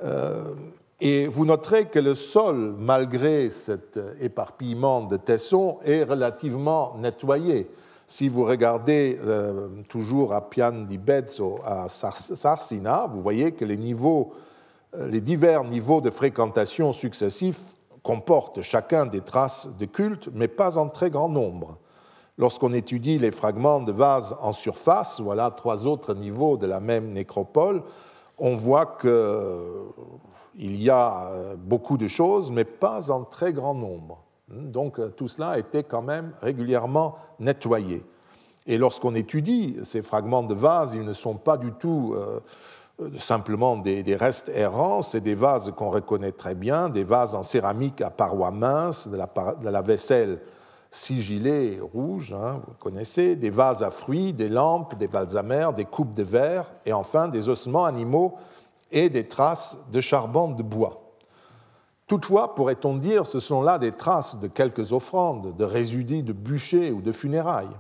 Euh, 0.01 0.55
et 0.99 1.27
vous 1.27 1.45
noterez 1.45 1.89
que 1.89 1.99
le 1.99 2.15
sol, 2.15 2.73
malgré 2.79 3.51
cet 3.51 3.99
éparpillement 4.19 5.03
de 5.03 5.17
tessons, 5.17 5.77
est 5.83 6.01
relativement 6.01 6.95
nettoyé. 6.97 7.69
Si 8.07 8.29
vous 8.29 8.43
regardez 8.43 9.19
euh, 9.23 9.67
toujours 9.89 10.33
à 10.33 10.47
Pian 10.47 10.83
di 10.83 10.99
Bezzo, 10.99 11.59
à 11.65 11.87
Sarsina, 11.89 13.07
vous 13.11 13.19
voyez 13.19 13.53
que 13.53 13.65
les, 13.65 13.77
niveaux, 13.77 14.33
euh, 14.95 15.07
les 15.07 15.21
divers 15.21 15.63
niveaux 15.63 16.01
de 16.01 16.11
fréquentation 16.11 16.93
successifs 16.93 17.73
comportent 18.03 18.61
chacun 18.61 19.07
des 19.07 19.21
traces 19.21 19.67
de 19.79 19.85
culte, 19.85 20.29
mais 20.33 20.47
pas 20.47 20.77
en 20.77 20.87
très 20.87 21.09
grand 21.09 21.29
nombre. 21.29 21.79
Lorsqu'on 22.37 22.73
étudie 22.73 23.17
les 23.17 23.31
fragments 23.31 23.79
de 23.79 23.91
vases 23.91 24.35
en 24.39 24.51
surface, 24.51 25.19
voilà 25.19 25.49
trois 25.49 25.87
autres 25.87 26.13
niveaux 26.13 26.57
de 26.57 26.67
la 26.67 26.79
même 26.79 27.11
nécropole, 27.11 27.81
on 28.37 28.55
voit 28.55 28.97
qu'il 29.01 29.09
euh, 29.09 29.85
y 30.59 30.89
a 30.91 31.55
beaucoup 31.57 31.97
de 31.97 32.07
choses, 32.07 32.51
mais 32.51 32.65
pas 32.65 33.09
en 33.09 33.23
très 33.23 33.51
grand 33.51 33.73
nombre. 33.73 34.24
Donc 34.47 34.99
euh, 34.99 35.09
tout 35.09 35.27
cela 35.27 35.57
été 35.57 35.83
quand 35.83 36.01
même 36.01 36.33
régulièrement 36.41 37.17
nettoyé. 37.39 38.03
Et 38.67 38.77
lorsqu'on 38.77 39.15
étudie 39.15 39.77
ces 39.83 40.01
fragments 40.01 40.43
de 40.43 40.53
vases, 40.53 40.95
ils 40.95 41.05
ne 41.05 41.13
sont 41.13 41.35
pas 41.35 41.57
du 41.57 41.71
tout 41.73 42.15
euh, 42.15 42.39
simplement 43.17 43.77
des, 43.77 44.15
restes 44.15 44.49
errants, 44.49 45.01
c'est 45.01 45.21
des 45.21 45.35
vases 45.35 45.71
qu'on 45.75 45.89
reconnaît 45.89 46.31
très 46.31 46.55
bien, 46.55 46.89
des 46.89 47.03
vases 47.03 47.35
en 47.35 47.43
céramique 47.43 48.01
à 48.01 48.09
parois 48.09 48.51
minces, 48.51 49.07
de 49.07 49.17
la, 49.69 49.81
vaisselle 49.81 50.39
sigillée 50.91 51.79
rouge, 51.81 52.33
hein, 52.33 52.61
vous 52.65 52.73
connaissez, 52.79 53.35
des 53.35 53.49
vases 53.49 53.83
à 53.83 53.91
fruits, 53.91 54.31
des 54.31 54.49
lampes, 54.49 54.97
des 54.97 55.09
balsamères, 55.09 55.73
des 55.73 55.85
coupes 55.85 56.13
de 56.13 56.23
verre, 56.23 56.73
et 56.85 56.93
enfin 56.93 57.27
des 57.27 57.49
ossements 57.49 57.85
animaux 57.85 58.35
et 58.91 59.09
des 59.09 59.27
traces 59.27 59.77
de 59.91 59.99
charbon 59.99 60.51
de 60.51 60.63
bois. 60.63 61.04
Toutefois, 62.07 62.53
pourrait-on 62.53 62.97
dire, 62.97 63.25
ce 63.25 63.39
sont 63.39 63.63
là 63.63 63.79
des 63.79 63.91
traces 63.91 64.39
de 64.39 64.47
quelques 64.47 64.93
offrandes, 64.93 65.55
de 65.57 65.63
résidus 65.63 66.21
de 66.21 66.33
bûchers 66.33 66.91
ou 66.91 67.01
de 67.01 67.11
funérailles. 67.11 67.75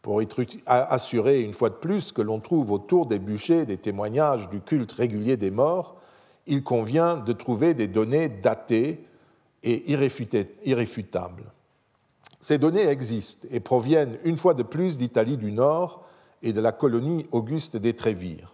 Pour 0.00 0.20
assurer 0.66 1.40
une 1.40 1.54
fois 1.54 1.70
de 1.70 1.74
plus 1.74 2.12
que 2.12 2.22
l'on 2.22 2.40
trouve 2.40 2.72
autour 2.72 3.06
des 3.06 3.18
bûchers 3.18 3.66
des 3.66 3.78
témoignages 3.78 4.48
du 4.50 4.60
culte 4.60 4.92
régulier 4.92 5.36
des 5.36 5.50
morts, 5.50 5.96
il 6.46 6.62
convient 6.62 7.16
de 7.16 7.32
trouver 7.32 7.74
des 7.74 7.88
données 7.88 8.28
datées 8.28 9.06
et 9.62 9.90
irréfutables. 9.90 11.52
Ces 12.40 12.58
données 12.58 12.86
existent 12.86 13.48
et 13.50 13.60
proviennent 13.60 14.18
une 14.24 14.36
fois 14.36 14.52
de 14.52 14.62
plus 14.62 14.98
d'Italie 14.98 15.38
du 15.38 15.52
Nord 15.52 16.04
et 16.42 16.52
de 16.52 16.60
la 16.60 16.72
colonie 16.72 17.26
Auguste 17.32 17.78
des 17.78 17.94
Trévires. 17.94 18.53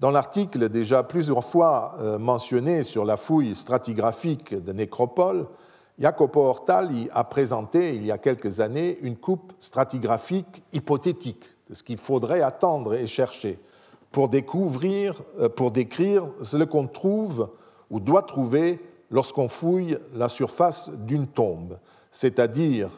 Dans 0.00 0.10
l'article 0.10 0.70
déjà 0.70 1.02
plusieurs 1.02 1.44
fois 1.44 1.94
euh, 1.98 2.18
mentionné 2.18 2.84
sur 2.84 3.04
la 3.04 3.18
fouille 3.18 3.54
stratigraphique 3.54 4.54
de 4.54 4.72
nécropole, 4.72 5.46
Jacopo 5.98 6.40
Ortali 6.40 7.10
a 7.12 7.22
présenté 7.24 7.94
il 7.94 8.06
y 8.06 8.10
a 8.10 8.16
quelques 8.16 8.60
années 8.60 8.96
une 9.02 9.18
coupe 9.18 9.52
stratigraphique 9.58 10.62
hypothétique 10.72 11.44
de 11.68 11.74
ce 11.74 11.82
qu'il 11.82 11.98
faudrait 11.98 12.40
attendre 12.40 12.94
et 12.94 13.06
chercher 13.06 13.58
pour 14.10 14.30
découvrir, 14.30 15.20
euh, 15.38 15.50
pour 15.50 15.70
décrire 15.70 16.26
ce 16.42 16.56
qu'on 16.64 16.86
trouve 16.86 17.50
ou 17.90 18.00
doit 18.00 18.22
trouver 18.22 18.80
lorsqu'on 19.10 19.48
fouille 19.48 19.98
la 20.14 20.30
surface 20.30 20.90
d'une 20.90 21.26
tombe. 21.26 21.78
C'est-à-dire, 22.10 22.88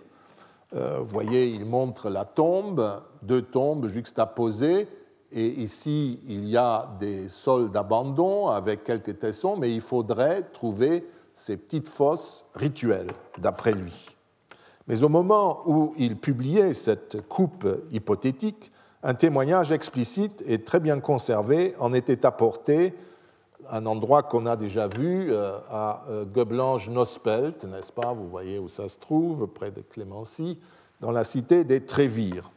euh, 0.76 0.98
vous 1.00 1.06
voyez, 1.06 1.48
il 1.48 1.64
montre 1.64 2.10
la 2.10 2.24
tombe, 2.24 3.02
deux 3.22 3.42
tombes 3.42 3.88
juxtaposées, 3.88 4.86
et 5.32 5.46
ici, 5.46 6.20
il 6.26 6.48
y 6.48 6.56
a 6.56 6.90
des 7.00 7.28
sols 7.28 7.70
d'abandon 7.70 8.48
avec 8.48 8.84
quelques 8.84 9.18
tessons, 9.18 9.56
mais 9.56 9.72
il 9.72 9.80
faudrait 9.80 10.42
trouver 10.52 11.06
ces 11.34 11.56
petites 11.56 11.88
fosses 11.88 12.44
rituelles, 12.54 13.10
d'après 13.38 13.72
lui. 13.72 14.16
Mais 14.88 15.02
au 15.02 15.08
moment 15.08 15.62
où 15.66 15.94
il 15.96 16.16
publiait 16.16 16.74
cette 16.74 17.26
coupe 17.28 17.66
hypothétique, 17.90 18.70
un 19.02 19.14
témoignage 19.14 19.72
explicite 19.72 20.42
et 20.46 20.62
très 20.62 20.80
bien 20.80 21.00
conservé 21.00 21.74
en 21.78 21.92
était 21.92 22.26
apporté 22.26 22.94
un 23.70 23.86
endroit 23.86 24.22
qu'on 24.22 24.46
a 24.46 24.56
déjà 24.56 24.86
vu 24.86 25.32
euh, 25.32 25.56
à 25.70 26.04
euh, 26.10 26.24
Göblange-Nospelt, 26.24 27.64
n'est-ce 27.64 27.92
pas? 27.92 28.12
Vous 28.12 28.28
voyez 28.28 28.58
où 28.58 28.68
ça 28.68 28.88
se 28.88 28.98
trouve, 28.98 29.46
près 29.46 29.70
de 29.70 29.80
Clémency, 29.80 30.58
dans 31.00 31.10
la 31.10 31.24
cité 31.24 31.64
des 31.64 31.84
Trévires. 31.84 32.50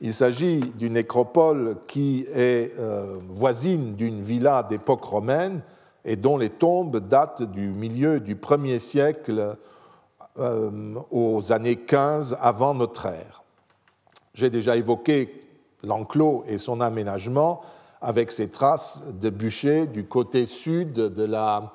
Il 0.00 0.12
s'agit 0.12 0.60
d'une 0.60 0.92
nécropole 0.92 1.76
qui 1.86 2.26
est 2.34 2.78
euh, 2.78 3.16
voisine 3.28 3.94
d'une 3.94 4.20
villa 4.20 4.62
d'époque 4.62 5.04
romaine 5.04 5.62
et 6.04 6.16
dont 6.16 6.36
les 6.36 6.50
tombes 6.50 6.98
datent 6.98 7.42
du 7.42 7.68
milieu 7.68 8.20
du 8.20 8.36
1er 8.36 8.78
siècle 8.78 9.56
euh, 10.38 10.94
aux 11.10 11.50
années 11.50 11.76
15 11.76 12.36
avant 12.40 12.74
notre 12.74 13.06
ère. 13.06 13.42
J'ai 14.34 14.50
déjà 14.50 14.76
évoqué 14.76 15.42
l'enclos 15.82 16.44
et 16.46 16.58
son 16.58 16.82
aménagement 16.82 17.62
avec 18.02 18.30
ses 18.30 18.50
traces 18.50 19.02
de 19.18 19.30
bûchers 19.30 19.86
du 19.86 20.06
côté 20.06 20.44
sud 20.44 20.92
de 20.92 21.24
la, 21.24 21.72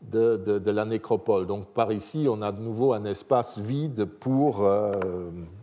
de, 0.00 0.70
la 0.70 0.84
nécropole. 0.84 1.46
Donc 1.46 1.66
par 1.66 1.90
ici, 1.90 2.26
on 2.30 2.40
a 2.40 2.52
de 2.52 2.60
nouveau 2.60 2.92
un 2.92 3.04
espace 3.04 3.58
vide 3.58 4.04
pour 4.04 4.64
euh, 4.64 4.94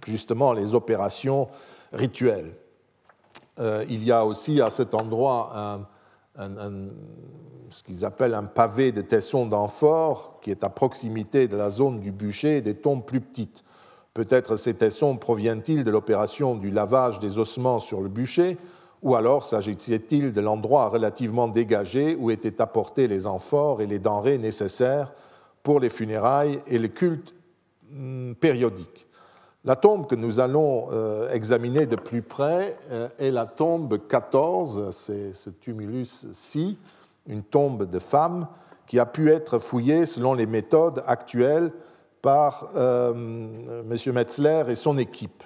justement 0.05 0.51
les 0.51 0.75
opérations 0.75 1.47
rituel. 1.91 2.55
Euh, 3.59 3.85
il 3.89 4.03
y 4.03 4.11
a 4.11 4.25
aussi 4.25 4.61
à 4.61 4.69
cet 4.69 4.93
endroit 4.93 5.87
ce 7.71 7.83
qu'ils 7.83 8.05
appellent 8.05 8.33
un 8.33 8.43
pavé 8.43 8.91
de 8.91 9.01
tessons 9.01 9.47
d'amphore 9.47 10.39
qui 10.41 10.51
est 10.51 10.63
à 10.63 10.69
proximité 10.69 11.47
de 11.47 11.55
la 11.55 11.69
zone 11.69 11.99
du 11.99 12.11
bûcher 12.11 12.57
et 12.57 12.61
des 12.61 12.75
tombes 12.75 13.05
plus 13.05 13.21
petites. 13.21 13.63
Peut-être 14.13 14.57
ces 14.57 14.73
tessons 14.73 15.17
proviennent-ils 15.17 15.83
de 15.83 15.91
l'opération 15.91 16.55
du 16.55 16.69
lavage 16.69 17.19
des 17.19 17.39
ossements 17.39 17.79
sur 17.79 18.01
le 18.01 18.09
bûcher, 18.09 18.57
ou 19.01 19.15
alors 19.15 19.43
s'agissait-il 19.43 20.33
de 20.33 20.41
l'endroit 20.41 20.89
relativement 20.89 21.47
dégagé 21.47 22.15
où 22.15 22.29
étaient 22.29 22.61
apportés 22.61 23.07
les 23.07 23.25
amphores 23.25 23.81
et 23.81 23.87
les 23.87 23.99
denrées 23.99 24.37
nécessaires 24.37 25.13
pour 25.63 25.79
les 25.79 25.89
funérailles 25.89 26.61
et 26.67 26.77
le 26.77 26.89
culte 26.89 27.33
hmm, 27.89 28.33
périodique. 28.33 29.07
La 29.63 29.75
tombe 29.75 30.07
que 30.07 30.15
nous 30.15 30.39
allons 30.39 30.87
euh, 30.91 31.31
examiner 31.31 31.85
de 31.85 31.95
plus 31.95 32.23
près 32.23 32.79
euh, 32.89 33.09
est 33.19 33.29
la 33.29 33.45
tombe 33.45 34.07
14, 34.07 34.89
c'est 34.89 35.33
ce 35.35 35.51
tumulus-ci, 35.51 36.79
une 37.27 37.43
tombe 37.43 37.87
de 37.87 37.99
femme 37.99 38.47
qui 38.87 38.97
a 38.97 39.05
pu 39.05 39.29
être 39.29 39.59
fouillée 39.59 40.07
selon 40.07 40.33
les 40.33 40.47
méthodes 40.47 41.03
actuelles 41.05 41.71
par 42.23 42.71
euh, 42.75 43.13
M. 43.13 44.13
Metzler 44.15 44.63
et 44.67 44.73
son 44.73 44.97
équipe. 44.97 45.43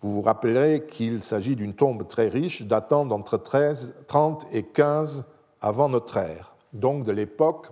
Vous 0.00 0.12
vous 0.12 0.22
rappellerez 0.22 0.84
qu'il 0.84 1.20
s'agit 1.20 1.54
d'une 1.54 1.74
tombe 1.74 2.08
très 2.08 2.26
riche 2.26 2.62
datant 2.62 3.06
d'entre 3.06 3.40
30 4.08 4.46
et 4.50 4.64
15 4.64 5.24
avant 5.60 5.88
notre 5.88 6.16
ère, 6.16 6.56
donc 6.72 7.04
de 7.04 7.12
l'époque 7.12 7.68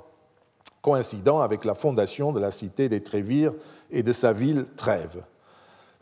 coïncidant 0.83 1.41
avec 1.41 1.64
la 1.64 1.75
fondation 1.75 2.33
de 2.33 2.39
la 2.39 2.53
cité 2.53 2.89
des 2.89 3.03
Trévires 3.03 3.55
et 3.91 4.05
de 4.05 4.12
sa 4.12 4.33
ville 4.33 4.66
Trèves. 4.77 5.25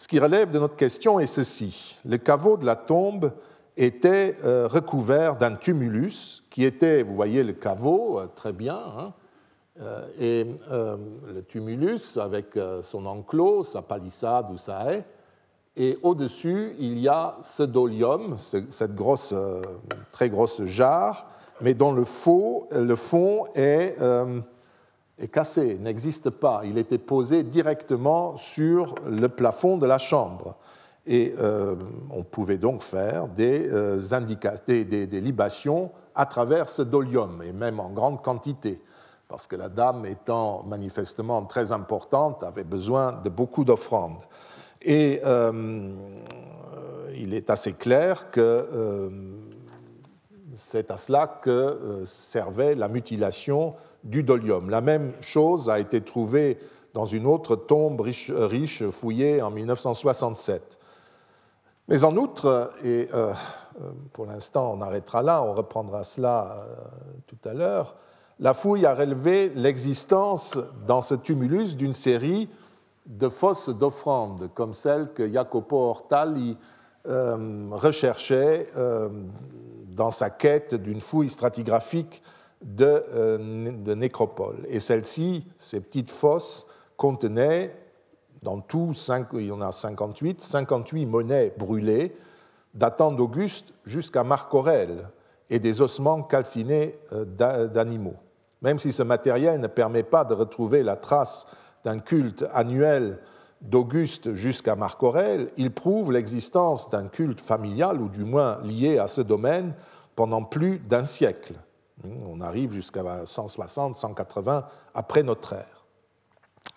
Ce 0.02 0.08
qui 0.08 0.18
relève 0.18 0.50
de 0.50 0.58
notre 0.58 0.74
question 0.74 1.20
est 1.20 1.26
ceci. 1.26 1.96
Le 2.04 2.18
caveau 2.18 2.56
de 2.56 2.66
la 2.66 2.74
tombe 2.74 3.30
était 3.76 4.36
euh, 4.44 4.66
recouvert 4.66 5.36
d'un 5.36 5.54
tumulus 5.54 6.42
qui 6.50 6.64
était, 6.64 7.04
vous 7.04 7.14
voyez 7.14 7.44
le 7.44 7.52
caveau, 7.52 8.18
euh, 8.18 8.26
très 8.34 8.52
bien, 8.52 8.80
hein, 8.98 9.12
euh, 9.80 10.08
et 10.18 10.44
le 10.72 11.42
tumulus 11.42 12.16
avec 12.16 12.58
son 12.80 13.06
enclos, 13.06 13.62
sa 13.62 13.80
palissade 13.80 14.46
ou 14.50 14.56
sa 14.56 14.92
haie, 14.92 15.04
et 15.76 15.96
au-dessus, 16.02 16.74
il 16.80 16.98
y 16.98 17.06
a 17.06 17.36
ce 17.40 17.62
dolium, 17.62 18.38
cette 18.38 18.96
grosse, 18.96 19.32
très 20.10 20.30
grosse 20.30 20.64
jarre, 20.64 21.28
mais 21.60 21.74
dont 21.74 21.92
le, 21.92 22.04
fond 22.04 23.46
est 23.54 23.96
est 25.18 25.28
cassé, 25.28 25.78
n'existe 25.78 26.30
pas. 26.30 26.62
Il 26.64 26.78
était 26.78 26.98
posé 26.98 27.42
directement 27.42 28.36
sur 28.36 28.94
le 29.06 29.28
plafond 29.28 29.76
de 29.76 29.86
la 29.86 29.98
chambre. 29.98 30.56
Et 31.06 31.34
euh, 31.40 31.74
on 32.10 32.22
pouvait 32.22 32.58
donc 32.58 32.82
faire 32.82 33.26
des, 33.26 33.68
euh, 33.68 33.98
des, 34.66 35.20
libations 35.20 35.90
à 36.14 36.26
travers 36.26 36.68
ce 36.68 36.82
dolium, 36.82 37.42
et 37.42 37.52
même 37.52 37.80
en 37.80 37.90
grande 37.90 38.22
quantité, 38.22 38.80
parce 39.26 39.46
que 39.48 39.56
la 39.56 39.68
dame, 39.68 40.06
étant 40.06 40.62
manifestement 40.62 41.42
très 41.44 41.72
importante, 41.72 42.44
avait 42.44 42.64
besoin 42.64 43.12
de 43.24 43.30
beaucoup 43.30 43.64
d'offrandes. 43.64 44.22
Et 44.82 45.20
euh, 45.24 45.90
il 47.16 47.34
est 47.34 47.50
assez 47.50 47.72
clair 47.72 48.30
que 48.30 49.10
c'est 50.54 50.90
à 50.90 50.96
cela 50.96 51.26
que 51.26 52.02
servait 52.04 52.74
la 52.74 52.88
mutilation 52.88 53.74
du 54.04 54.22
dolium. 54.22 54.70
La 54.70 54.80
même 54.80 55.12
chose 55.20 55.68
a 55.68 55.78
été 55.78 56.00
trouvée 56.00 56.58
dans 56.94 57.06
une 57.06 57.26
autre 57.26 57.56
tombe 57.56 58.00
riche, 58.00 58.88
fouillée 58.90 59.42
en 59.42 59.50
1967. 59.50 60.78
Mais 61.88 62.04
en 62.04 62.16
outre, 62.16 62.72
et 62.84 63.08
euh, 63.12 63.32
euh, 63.80 63.90
pour 64.12 64.26
l'instant 64.26 64.72
on 64.76 64.80
arrêtera 64.80 65.22
là, 65.22 65.42
on 65.42 65.52
reprendra 65.52 66.04
cela 66.04 66.64
euh, 66.68 66.74
tout 67.26 67.48
à 67.48 67.54
l'heure, 67.54 67.96
la 68.38 68.54
fouille 68.54 68.86
a 68.86 68.94
relevé 68.94 69.50
l'existence 69.54 70.58
dans 70.86 71.02
ce 71.02 71.14
tumulus 71.14 71.76
d'une 71.76 71.94
série 71.94 72.48
de 73.06 73.28
fosses 73.28 73.68
d'offrandes, 73.68 74.50
comme 74.54 74.74
celle 74.74 75.12
que 75.12 75.30
Jacopo 75.30 75.76
Ortali 75.76 76.56
recherchait 77.04 78.70
dans 79.88 80.12
sa 80.12 80.30
quête 80.30 80.76
d'une 80.76 81.00
fouille 81.00 81.28
stratigraphique 81.28 82.22
euh, 82.80 83.72
de, 83.72 83.94
nécropole. 83.94 84.64
Et 84.68 84.80
celle-ci, 84.80 85.46
ces 85.58 85.80
petites 85.80 86.10
fosses, 86.10 86.66
contenaient, 86.96 87.76
dans 88.42 88.60
tout, 88.60 88.92
il 89.34 89.46
y 89.46 89.52
en 89.52 89.60
a 89.60 89.72
58, 89.72 90.40
58 90.40 91.06
monnaies 91.06 91.52
brûlées, 91.56 92.14
datant 92.74 93.12
d'Auguste 93.12 93.72
jusqu'à 93.84 94.24
Marc 94.24 94.52
Aurèle, 94.54 95.08
et 95.50 95.58
des 95.58 95.82
ossements 95.82 96.22
calcinés 96.22 96.94
euh, 97.12 97.24
d'animaux. 97.66 98.16
Même 98.62 98.78
si 98.78 98.92
ce 98.92 99.02
matériel 99.02 99.60
ne 99.60 99.66
permet 99.66 100.04
pas 100.04 100.24
de 100.24 100.34
retrouver 100.34 100.82
la 100.82 100.96
trace 100.96 101.46
d'un 101.84 101.98
culte 101.98 102.46
annuel 102.54 103.18
d'Auguste 103.60 104.34
jusqu'à 104.34 104.76
Marc 104.76 105.02
Aurèle, 105.02 105.50
il 105.56 105.72
prouve 105.72 106.12
l'existence 106.12 106.90
d'un 106.90 107.08
culte 107.08 107.40
familial, 107.40 108.00
ou 108.00 108.08
du 108.08 108.24
moins 108.24 108.60
lié 108.62 108.98
à 108.98 109.08
ce 109.08 109.20
domaine, 109.20 109.74
pendant 110.16 110.42
plus 110.42 110.78
d'un 110.78 111.04
siècle. 111.04 111.54
On 112.26 112.40
arrive 112.40 112.72
jusqu'à 112.72 113.24
160, 113.26 113.96
180 113.96 114.66
après 114.94 115.22
notre 115.22 115.54
ère. 115.54 115.86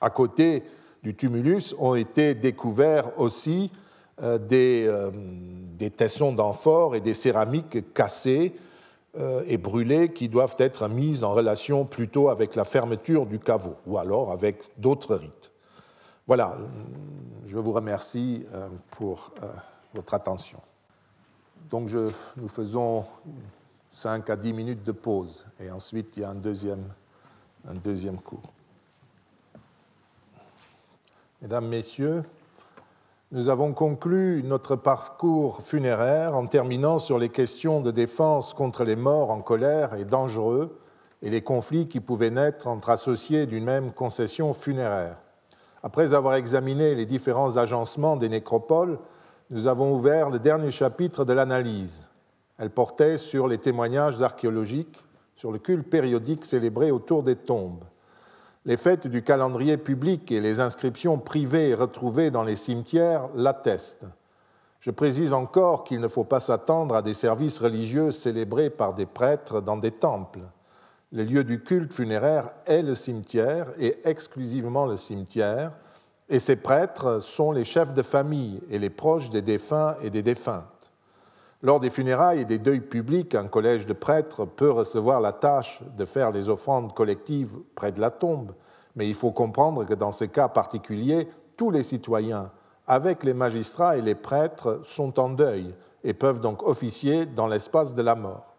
À 0.01 0.09
côté 0.09 0.63
du 1.03 1.15
tumulus 1.15 1.75
ont 1.79 1.95
été 1.95 2.35
découverts 2.35 3.19
aussi 3.19 3.71
euh, 4.23 4.39
euh, 4.51 5.11
des, 5.77 5.89
tessons 5.91 6.31
d'amphores 6.31 6.95
et 6.95 7.01
des 7.01 7.13
céramiques 7.13 7.93
cassées 7.93 8.55
euh, 9.17 9.43
et 9.45 9.57
brûlées 9.57 10.13
qui 10.13 10.29
doivent 10.29 10.55
être 10.57 10.87
mises 10.87 11.23
en 11.23 11.33
relation 11.33 11.85
plutôt 11.85 12.29
avec 12.29 12.55
la 12.55 12.63
fermeture 12.63 13.25
du 13.25 13.39
caveau 13.39 13.75
ou 13.85 13.97
alors 13.97 14.31
avec 14.31 14.63
d'autres 14.77 15.15
rites. 15.15 15.51
Voilà, 16.27 16.57
je 17.45 17.57
vous 17.57 17.71
remercie 17.71 18.45
pour 18.89 19.33
votre 19.93 20.15
attention. 20.15 20.57
Donc 21.69 21.89
nous 22.35 22.47
faisons 22.47 23.05
5 23.95 24.29
à 24.29 24.35
10 24.35 24.51
minutes 24.51 24.83
de 24.83 24.91
pause 24.91 25.45
et 25.57 25.71
ensuite 25.71 26.17
il 26.17 26.19
y 26.19 26.23
a 26.25 26.29
un 26.29 26.35
deuxième, 26.35 26.83
un 27.65 27.75
deuxième 27.75 28.17
cours. 28.17 28.51
Mesdames, 31.41 31.67
Messieurs, 31.67 32.23
nous 33.31 33.47
avons 33.47 33.71
conclu 33.71 34.43
notre 34.43 34.75
parcours 34.75 35.61
funéraire 35.61 36.35
en 36.35 36.45
terminant 36.45 36.99
sur 36.99 37.17
les 37.17 37.29
questions 37.29 37.79
de 37.79 37.89
défense 37.89 38.53
contre 38.53 38.83
les 38.83 38.97
morts 38.97 39.31
en 39.31 39.41
colère 39.41 39.93
et 39.93 40.03
dangereux 40.03 40.77
et 41.21 41.29
les 41.29 41.41
conflits 41.41 41.87
qui 41.87 42.01
pouvaient 42.01 42.31
naître 42.31 42.67
entre 42.67 42.89
associés 42.89 43.45
d'une 43.45 43.63
même 43.63 43.93
concession 43.93 44.53
funéraire. 44.53 45.19
Après 45.83 46.13
avoir 46.13 46.35
examiné 46.35 46.95
les 46.95 47.05
différents 47.05 47.55
agencements 47.55 48.17
des 48.17 48.27
nécropoles, 48.27 48.99
nous 49.51 49.67
avons 49.67 49.93
ouvert 49.93 50.29
le 50.29 50.39
dernier 50.39 50.71
chapitre 50.71 51.23
de 51.23 51.31
l'analyse, 51.31 52.09
elle 52.57 52.69
portait 52.69 53.17
sur 53.17 53.47
les 53.47 53.57
témoignages 53.57 54.21
archéologiques, 54.21 55.03
sur 55.35 55.51
le 55.51 55.59
culte 55.59 55.89
périodique 55.89 56.45
célébré 56.45 56.91
autour 56.91 57.23
des 57.23 57.35
tombes. 57.35 57.83
Les 58.65 58.77
fêtes 58.77 59.07
du 59.07 59.21
calendrier 59.21 59.77
public 59.77 60.31
et 60.31 60.41
les 60.41 60.59
inscriptions 60.59 61.19
privées 61.19 61.75
retrouvées 61.75 62.31
dans 62.31 62.43
les 62.43 62.55
cimetières 62.55 63.29
l'attestent. 63.35 64.07
Je 64.79 64.91
précise 64.91 65.33
encore 65.33 65.83
qu'il 65.83 65.99
ne 65.99 66.07
faut 66.07 66.23
pas 66.23 66.39
s'attendre 66.39 66.95
à 66.95 67.01
des 67.01 67.13
services 67.13 67.59
religieux 67.59 68.11
célébrés 68.11 68.69
par 68.69 68.93
des 68.93 69.05
prêtres 69.05 69.61
dans 69.61 69.77
des 69.77 69.91
temples. 69.91 70.41
Le 71.11 71.23
lieu 71.23 71.43
du 71.43 71.61
culte 71.61 71.93
funéraire 71.93 72.49
est 72.65 72.81
le 72.81 72.95
cimetière 72.95 73.67
et 73.77 73.97
exclusivement 74.07 74.85
le 74.85 74.97
cimetière, 74.97 75.71
et 76.27 76.39
ces 76.39 76.55
prêtres 76.55 77.19
sont 77.21 77.51
les 77.51 77.63
chefs 77.63 77.93
de 77.93 78.01
famille 78.01 78.61
et 78.69 78.79
les 78.79 78.89
proches 78.89 79.29
des 79.29 79.41
défunts 79.41 79.95
et 80.01 80.09
des 80.09 80.23
défunts. 80.23 80.65
Lors 81.65 81.79
des 81.79 81.89
funérailles 81.89 82.41
et 82.41 82.45
des 82.45 82.59
deuils 82.59 82.79
publics, 82.79 83.33
un 83.33 83.47
collège 83.47 83.87
de 83.87 83.93
prêtres 83.93 84.45
peut 84.45 84.69
recevoir 84.69 85.19
la 85.19 85.31
tâche 85.31 85.81
de 85.97 86.05
faire 86.05 86.29
les 86.29 86.47
offrandes 86.47 86.93
collectives 86.93 87.57
près 87.73 87.91
de 87.91 87.99
la 87.99 88.11
tombe, 88.11 88.51
mais 88.95 89.07
il 89.07 89.15
faut 89.15 89.31
comprendre 89.31 89.83
que 89.83 89.95
dans 89.95 90.11
ces 90.11 90.27
cas 90.27 90.47
particuliers, 90.47 91.27
tous 91.57 91.71
les 91.71 91.81
citoyens, 91.81 92.51
avec 92.85 93.23
les 93.23 93.33
magistrats 93.33 93.97
et 93.97 94.03
les 94.03 94.13
prêtres, 94.13 94.81
sont 94.83 95.19
en 95.19 95.29
deuil 95.29 95.73
et 96.03 96.13
peuvent 96.13 96.39
donc 96.39 96.61
officier 96.61 97.25
dans 97.25 97.47
l'espace 97.47 97.95
de 97.95 98.03
la 98.03 98.13
mort. 98.13 98.53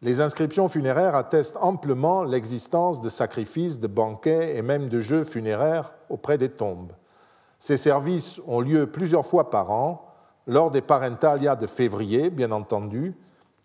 Les 0.00 0.20
inscriptions 0.20 0.68
funéraires 0.68 1.16
attestent 1.16 1.58
amplement 1.60 2.22
l'existence 2.22 3.00
de 3.00 3.08
sacrifices, 3.08 3.80
de 3.80 3.88
banquets 3.88 4.56
et 4.56 4.62
même 4.62 4.88
de 4.88 5.00
jeux 5.00 5.24
funéraires 5.24 5.92
auprès 6.08 6.38
des 6.38 6.50
tombes. 6.50 6.92
Ces 7.58 7.76
services 7.76 8.40
ont 8.46 8.60
lieu 8.60 8.86
plusieurs 8.86 9.26
fois 9.26 9.50
par 9.50 9.72
an 9.72 10.13
lors 10.46 10.70
des 10.70 10.80
parentalia 10.80 11.56
de 11.56 11.66
février, 11.66 12.30
bien 12.30 12.52
entendu, 12.52 13.14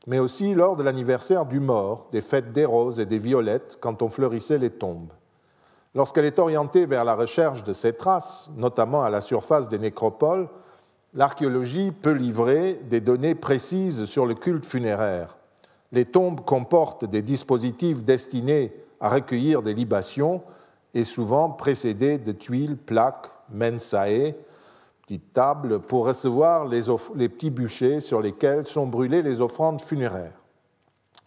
mais 0.07 0.19
aussi 0.19 0.53
lors 0.53 0.75
de 0.75 0.83
l'anniversaire 0.83 1.45
du 1.45 1.59
mort, 1.59 2.07
des 2.11 2.21
fêtes 2.21 2.51
des 2.51 2.65
roses 2.65 2.99
et 2.99 3.05
des 3.05 3.19
violettes, 3.19 3.77
quand 3.79 4.01
on 4.01 4.09
fleurissait 4.09 4.57
les 4.57 4.69
tombes. 4.69 5.11
Lorsqu'elle 5.95 6.25
est 6.25 6.39
orientée 6.39 6.85
vers 6.85 7.03
la 7.03 7.15
recherche 7.15 7.63
de 7.63 7.73
ces 7.73 7.93
traces, 7.93 8.49
notamment 8.55 9.03
à 9.03 9.09
la 9.09 9.21
surface 9.21 9.67
des 9.67 9.79
nécropoles, 9.79 10.47
l'archéologie 11.13 11.91
peut 11.91 12.13
livrer 12.13 12.79
des 12.89 13.01
données 13.01 13.35
précises 13.35 14.05
sur 14.05 14.25
le 14.25 14.35
culte 14.35 14.65
funéraire. 14.65 15.37
Les 15.91 16.05
tombes 16.05 16.41
comportent 16.41 17.05
des 17.05 17.23
dispositifs 17.23 18.03
destinés 18.03 18.71
à 19.01 19.09
recueillir 19.09 19.63
des 19.63 19.73
libations 19.73 20.43
et 20.93 21.03
souvent 21.03 21.49
précédés 21.49 22.19
de 22.19 22.31
tuiles, 22.31 22.77
plaques, 22.77 23.27
mensae, 23.51 24.35
table 25.17 25.79
pour 25.79 26.05
recevoir 26.05 26.65
les, 26.65 27.29
petits 27.29 27.49
bûchers 27.49 27.99
sur 27.99 28.21
lesquels 28.21 28.67
sont 28.67 28.85
brûlées 28.85 29.23
les 29.23 29.41
offrandes 29.41 29.81
funéraires. 29.81 30.39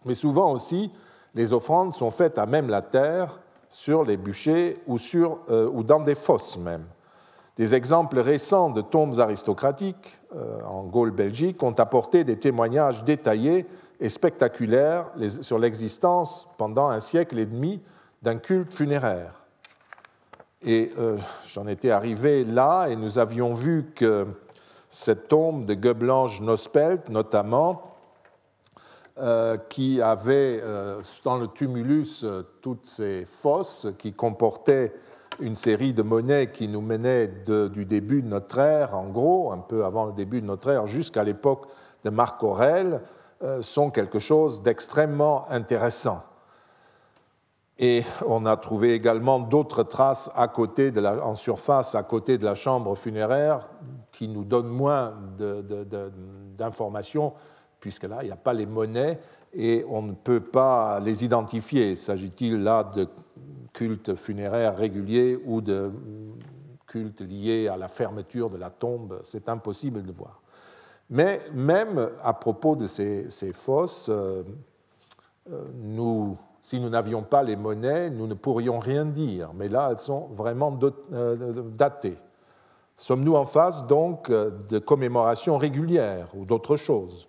Mais 0.05 0.15
souvent 0.15 0.53
aussi, 0.53 0.89
les 1.35 1.51
offrandes 1.51 1.91
sont 1.91 2.11
faites 2.11 2.37
à 2.37 2.45
même 2.45 2.69
la 2.69 2.81
terre, 2.81 3.41
sur 3.73 4.03
les 4.03 4.17
bûchers 4.17 4.77
ou, 4.87 4.97
euh, 5.49 5.83
dans 5.83 5.99
des 5.99 6.13
fosses 6.13 6.57
même. 6.57 6.85
Des 7.55 7.75
exemples 7.75 8.19
récents 8.19 8.69
de 8.69 8.81
tombes 8.81 9.19
aristocratiques 9.19 10.21
euh, 10.35 10.61
en 10.63 10.83
Gaule-Belgique 10.83 11.61
ont 11.63 11.73
apporté 11.73 12.23
des 12.23 12.37
témoignages 12.37 13.03
détaillés 13.03 13.65
et 13.99 14.09
spectaculaires 14.09 15.11
sur 15.41 15.57
l'existence 15.57 16.47
pendant 16.57 16.87
un 16.87 16.99
siècle 16.99 17.39
et 17.39 17.45
demi 17.45 17.81
d'un 18.21 18.37
culte 18.37 18.73
funéraire. 18.73 19.42
Et 20.65 20.93
euh, 20.97 21.17
j'en 21.51 21.67
étais 21.67 21.91
arrivé 21.91 22.45
là 22.45 22.87
et 22.87 22.95
nous 22.95 23.19
avions 23.19 23.53
vu 23.53 23.91
que 23.95 24.25
cette 24.89 25.27
tombe 25.27 25.65
de 25.65 25.73
Goeblange 25.73 26.39
Nospelt 26.39 27.09
notamment, 27.09 27.97
euh, 29.19 29.57
qui 29.57 30.01
avait 30.01 30.61
euh, 30.63 31.01
dans 31.25 31.37
le 31.37 31.47
tumulus 31.47 32.25
toutes 32.61 32.85
ces 32.85 33.25
fosses 33.25 33.87
qui 33.97 34.13
comportaient 34.13 34.93
une 35.39 35.55
série 35.55 35.93
de 35.93 36.01
monnaies 36.01 36.51
qui 36.51 36.69
nous 36.69 36.81
menaient 36.81 37.27
du 37.27 37.85
début 37.85 38.21
de 38.21 38.27
notre 38.27 38.59
ère, 38.59 38.95
en 38.95 39.09
gros, 39.09 39.51
un 39.51 39.57
peu 39.57 39.83
avant 39.83 40.05
le 40.05 40.13
début 40.13 40.39
de 40.39 40.45
notre 40.45 40.69
ère, 40.69 40.87
jusqu'à 40.87 41.23
l'époque 41.23 41.65
de 42.05 42.09
Marc 42.09 42.41
Aurèle, 42.43 43.01
sont 43.61 43.89
quelque 43.89 44.19
chose 44.19 44.61
d'extrêmement 44.61 45.49
intéressant. 45.49 46.21
Et 47.79 48.03
on 48.27 48.45
a 48.45 48.55
trouvé 48.55 48.93
également 48.93 49.39
d'autres 49.39 49.83
traces 49.83 50.29
en 50.35 51.35
surface, 51.35 51.95
à 51.95 52.03
côté 52.03 52.37
de 52.37 52.45
la 52.45 52.55
chambre 52.55 52.95
funéraire, 52.95 53.69
qui 54.11 54.27
nous 54.27 54.43
donnent 54.43 54.67
moins 54.67 55.13
d'informations 56.57 57.33
puisque 57.83 58.03
là, 58.05 58.19
il 58.21 58.27
n'y 58.27 58.31
a 58.31 58.37
pas 58.37 58.53
les 58.53 58.65
monnaies 58.65 59.19
et 59.53 59.83
on 59.89 60.01
ne 60.01 60.13
peut 60.13 60.39
pas 60.39 61.01
les 61.01 61.25
identifier. 61.25 61.97
S'agit-il 61.97 62.63
là 62.63 62.85
de 62.85 63.09
cultes 63.73 64.15
funéraires 64.15 64.77
réguliers 64.77 65.37
ou 65.45 65.59
de 65.59 65.91
cultes 66.87 67.19
liés 67.19 67.67
à 67.67 67.75
la 67.75 67.89
fermeture 67.89 68.49
de 68.49 68.55
la 68.55 68.69
tombe? 68.69 69.19
C'est 69.25 69.49
impossible 69.49 70.01
de 70.01 70.13
voir. 70.13 70.41
Mais 71.09 71.41
même 71.53 72.09
à 72.21 72.33
propos 72.33 72.77
de 72.77 72.87
ces, 72.87 73.27
fosses, 73.51 74.07
euh, 74.07 74.43
euh, 75.51 75.65
nous, 75.75 76.37
si 76.63 76.79
nous 76.79 76.89
n'avions 76.89 77.21
pas 77.21 77.43
les 77.43 77.57
monnaies, 77.57 78.09
nous 78.09 78.25
ne 78.25 78.33
pourrions 78.33 78.79
rien 78.79 79.03
dire. 79.05 79.51
Mais 79.53 79.67
là, 79.67 79.89
elles 79.91 79.99
sont 79.99 80.29
vraiment 80.31 80.79
euh, 81.11 81.61
datées. 81.75 82.17
Sommes-nous 82.95 83.35
en 83.35 83.45
face 83.45 83.85
donc 83.85 84.31
de 84.31 84.79
commémorations 84.79 85.57
régulières 85.57 86.29
ou 86.33 86.45
d'autres 86.45 86.77
choses? 86.77 87.27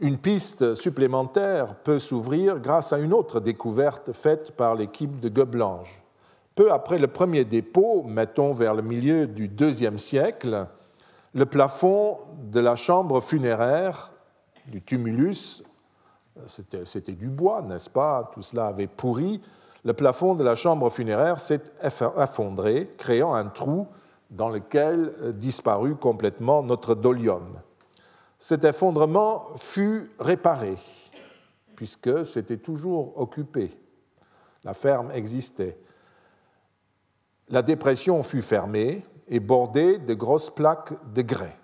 Une 0.00 0.18
piste 0.18 0.74
supplémentaire 0.74 1.76
peut 1.76 2.00
s'ouvrir 2.00 2.58
grâce 2.58 2.92
à 2.92 2.98
une 2.98 3.12
autre 3.12 3.40
découverte 3.40 4.12
faite 4.12 4.52
par 4.52 4.74
l'équipe 4.74 5.20
de 5.20 5.28
Goeblange. 5.28 6.02
Peu 6.56 6.72
après 6.72 6.98
le 6.98 7.06
premier 7.06 7.44
dépôt, 7.44 8.02
mettons 8.02 8.52
vers 8.52 8.74
le 8.74 8.82
milieu 8.82 9.26
du 9.26 9.46
deuxième 9.46 9.98
siècle, 9.98 10.66
le 11.34 11.46
plafond 11.46 12.18
de 12.50 12.58
la 12.58 12.74
chambre 12.74 13.20
funéraire 13.20 14.10
du 14.66 14.82
tumulus, 14.82 15.62
c'était 16.46 17.12
du 17.12 17.28
bois, 17.28 17.62
n'est-ce 17.62 17.90
pas? 17.90 18.30
Tout 18.34 18.42
cela 18.42 18.66
avait 18.66 18.86
pourri. 18.86 19.40
Le 19.84 19.92
plafond 19.92 20.34
de 20.34 20.44
la 20.44 20.54
chambre 20.54 20.90
funéraire 20.90 21.40
s'est 21.40 21.62
effondré, 21.82 22.92
créant 22.98 23.34
un 23.34 23.46
trou 23.46 23.86
dans 24.30 24.48
lequel 24.48 25.34
disparut 25.34 25.94
complètement 25.94 26.62
notre 26.62 26.94
dolium 26.94 27.60
cet 28.38 28.64
effondrement 28.64 29.46
fut 29.56 30.10
réparé, 30.18 30.76
puisque 31.74 32.24
c'était 32.26 32.58
toujours 32.58 33.18
occupé. 33.18 33.78
La 34.64 34.74
ferme 34.74 35.10
existait. 35.12 35.78
La 37.48 37.62
dépression 37.62 38.22
fut 38.22 38.42
fermée 38.42 39.06
et 39.28 39.40
bordée 39.40 39.98
de 39.98 40.14
grosses 40.14 40.50
plaques 40.50 40.92
de 41.12 41.22
grès. 41.22 41.56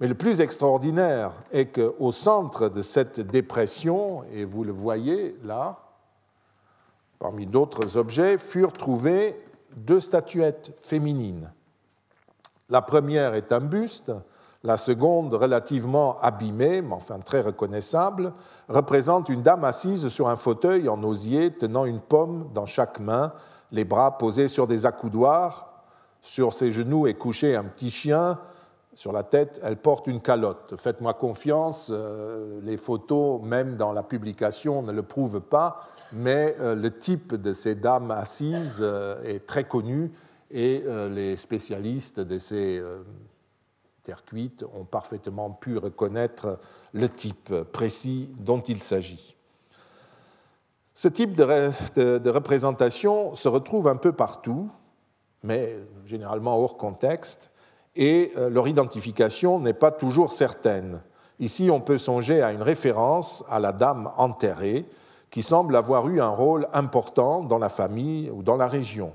Mais 0.00 0.08
le 0.08 0.14
plus 0.14 0.40
extraordinaire 0.40 1.32
est 1.52 1.66
qu'au 1.66 2.10
centre 2.10 2.68
de 2.68 2.82
cette 2.82 3.20
dépression, 3.20 4.24
et 4.32 4.44
vous 4.44 4.64
le 4.64 4.72
voyez 4.72 5.36
là, 5.44 5.78
parmi 7.18 7.46
d'autres 7.46 7.96
objets, 7.96 8.38
furent 8.38 8.72
trouvées 8.72 9.38
deux 9.76 10.00
statuettes 10.00 10.72
féminines. 10.80 11.52
La 12.70 12.82
première 12.82 13.34
est 13.34 13.52
un 13.52 13.60
buste 13.60 14.12
la 14.62 14.76
seconde, 14.76 15.32
relativement 15.32 16.18
abîmée, 16.20 16.82
mais 16.82 16.94
enfin 16.94 17.18
très 17.18 17.40
reconnaissable, 17.40 18.32
représente 18.68 19.28
une 19.28 19.42
dame 19.42 19.64
assise 19.64 20.08
sur 20.08 20.28
un 20.28 20.36
fauteuil 20.36 20.88
en 20.88 21.02
osier, 21.02 21.50
tenant 21.50 21.86
une 21.86 22.00
pomme 22.00 22.50
dans 22.52 22.66
chaque 22.66 23.00
main, 23.00 23.32
les 23.72 23.84
bras 23.84 24.18
posés 24.18 24.48
sur 24.48 24.66
des 24.66 24.84
accoudoirs. 24.84 25.66
Sur 26.20 26.52
ses 26.52 26.70
genoux 26.70 27.06
est 27.06 27.14
couché 27.14 27.56
un 27.56 27.64
petit 27.64 27.90
chien. 27.90 28.38
Sur 28.94 29.12
la 29.12 29.22
tête, 29.22 29.60
elle 29.62 29.76
porte 29.76 30.08
une 30.08 30.20
calotte. 30.20 30.74
Faites-moi 30.76 31.14
confiance, 31.14 31.90
euh, 31.92 32.60
les 32.62 32.76
photos, 32.76 33.40
même 33.42 33.76
dans 33.76 33.92
la 33.92 34.02
publication, 34.02 34.82
ne 34.82 34.92
le 34.92 35.02
prouvent 35.02 35.40
pas, 35.40 35.88
mais 36.12 36.56
euh, 36.58 36.74
le 36.74 36.90
type 36.90 37.34
de 37.34 37.52
ces 37.52 37.76
dames 37.76 38.10
assises 38.10 38.80
euh, 38.80 39.22
est 39.22 39.46
très 39.46 39.64
connu 39.64 40.10
et 40.52 40.82
les 41.10 41.36
spécialistes 41.36 42.18
de 42.18 42.36
ces 42.36 42.82
terre 44.02 44.24
cuite 44.24 44.64
ont 44.74 44.84
parfaitement 44.84 45.50
pu 45.50 45.78
reconnaître 45.78 46.58
le 46.92 47.08
type 47.08 47.54
précis 47.72 48.28
dont 48.38 48.60
il 48.60 48.82
s'agit. 48.82 49.36
Ce 50.94 51.08
type 51.08 51.34
de, 51.34 52.28
représentation 52.28 53.34
se 53.34 53.48
retrouve 53.48 53.88
un 53.88 53.96
peu 53.96 54.12
partout, 54.12 54.70
mais 55.42 55.78
généralement 56.04 56.58
hors 56.58 56.76
contexte, 56.76 57.49
et 57.96 58.32
euh, 58.36 58.48
leur 58.50 58.68
identification 58.68 59.58
n'est 59.58 59.72
pas 59.72 59.90
toujours 59.90 60.32
certaine. 60.32 61.02
Ici, 61.38 61.70
on 61.70 61.80
peut 61.80 61.98
songer 61.98 62.42
à 62.42 62.52
une 62.52 62.62
référence 62.62 63.44
à 63.48 63.58
la 63.58 63.72
dame 63.72 64.10
enterrée, 64.16 64.86
qui 65.30 65.42
semble 65.42 65.76
avoir 65.76 66.08
eu 66.08 66.20
un 66.20 66.28
rôle 66.28 66.68
important 66.72 67.42
dans 67.42 67.58
la 67.58 67.68
famille 67.68 68.30
ou 68.30 68.42
dans 68.42 68.56
la 68.56 68.66
région. 68.66 69.12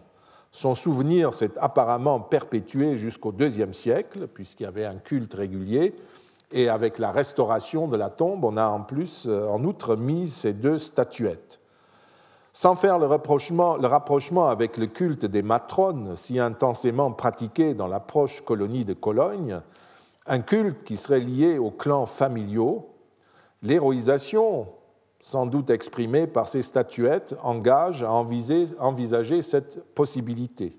Son 0.51 0.73
souvenir 0.73 1.34
s'est 1.34 1.51
apparemment 1.59 2.21
perpétué 2.21 2.95
jusqu'au 2.95 3.34
IIe 3.34 3.73
siècle, 3.73 4.28
puisqu'il 4.28 4.63
y 4.63 4.67
avait 4.67 4.86
un 4.86 4.95
culte 4.95 5.34
régulier, 5.34 5.93
et 6.51 6.69
avec 6.69 6.99
la 6.99 7.11
restauration 7.11 7.88
de 7.88 7.97
la 7.97 8.09
tombe, 8.09 8.45
on 8.45 8.55
a 8.55 8.67
en 8.67 8.82
plus, 8.82 9.26
euh, 9.28 9.47
en 9.47 9.63
outre, 9.65 9.95
mis 9.95 10.28
ces 10.28 10.53
deux 10.53 10.78
statuettes. 10.78 11.59
Sans 12.58 12.76
faire 12.78 12.99
le, 12.99 13.06
rapprochement 13.08 14.47
avec 14.47 14.78
le 14.78 14.88
culte 14.88 15.26
des 15.26 15.41
matrones, 15.41 16.16
si 16.16 16.39
intensément 16.39 17.12
pratiqué 17.12 17.74
dans 17.74 17.88
la 17.88 17.99
proche 17.99 18.39
colonie 18.45 18.86
de 18.86 18.93
Cologne, 18.93 19.60
un 20.26 20.39
culte 20.39 20.86
qui 20.86 20.95
serait 20.95 21.20
lié 21.20 21.58
aux 21.58 21.70
clans 21.70 22.06
familiaux, 22.06 22.93
l'héroïsation 23.62 24.70
sans 25.20 25.47
doute 25.47 25.70
exprimé 25.70 26.28
par 26.28 26.47
ces 26.47 26.62
statuettes, 26.62 27.36
engage 27.43 28.03
à 28.03 28.12
envisager 28.14 29.41
cette 29.41 29.84
possibilité. 29.93 30.78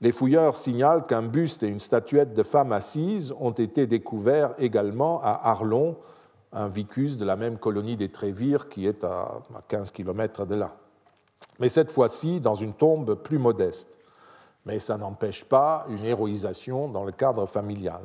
Les 0.00 0.10
fouilleurs 0.10 0.56
signalent 0.56 1.06
qu'un 1.06 1.22
buste 1.22 1.62
et 1.62 1.68
une 1.68 1.78
statuette 1.78 2.34
de 2.34 2.42
femme 2.42 2.72
assise 2.72 3.32
ont 3.38 3.52
été 3.52 3.86
découverts 3.86 4.54
également 4.58 5.20
à 5.22 5.50
Arlon, 5.50 5.98
un 6.52 6.68
vicus 6.68 7.16
de 7.16 7.24
la 7.24 7.36
même 7.36 7.58
colonie 7.58 7.96
des 7.96 8.08
Trévires 8.08 8.68
qui 8.68 8.86
est 8.86 9.04
à 9.04 9.40
15 9.68 9.90
km 9.90 10.46
de 10.46 10.54
là. 10.54 10.74
Mais 11.58 11.68
cette 11.68 11.90
fois-ci 11.90 12.40
dans 12.40 12.54
une 12.54 12.74
tombe 12.74 13.14
plus 13.14 13.38
modeste. 13.38 13.98
Mais 14.66 14.78
ça 14.78 14.98
n'empêche 14.98 15.44
pas 15.44 15.86
une 15.88 16.04
héroïsation 16.04 16.88
dans 16.88 17.04
le 17.04 17.12
cadre 17.12 17.46
familial. 17.46 18.02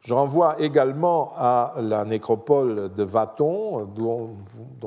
Je 0.00 0.14
renvoie 0.14 0.60
également 0.60 1.32
à 1.36 1.74
la 1.80 2.04
nécropole 2.04 2.92
de 2.92 3.02
Vaton, 3.04 3.84
dont, 3.84 4.36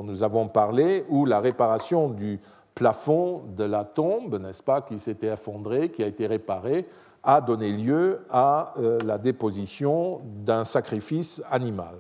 nous 0.04 0.24
avons 0.24 0.48
parlé, 0.48 1.06
où 1.10 1.26
la 1.26 1.40
réparation 1.40 2.10
du 2.10 2.40
plafond 2.74 3.44
de 3.56 3.64
la 3.64 3.86
tombe, 3.86 4.38
n'est-ce 4.40 4.62
pas, 4.62 4.82
qui 4.82 5.00
s'était 5.00 5.28
effondré, 5.28 5.90
qui 5.90 6.04
a 6.04 6.08
été 6.08 6.28
réparé, 6.28 6.86
a 7.24 7.40
donné 7.40 7.72
lieu 7.72 8.26
à 8.30 8.74
euh, 8.78 9.00
la 9.06 9.18
déposition 9.18 10.22
d'un 10.24 10.66
sacrifice 10.66 11.42
animal. 11.50 11.96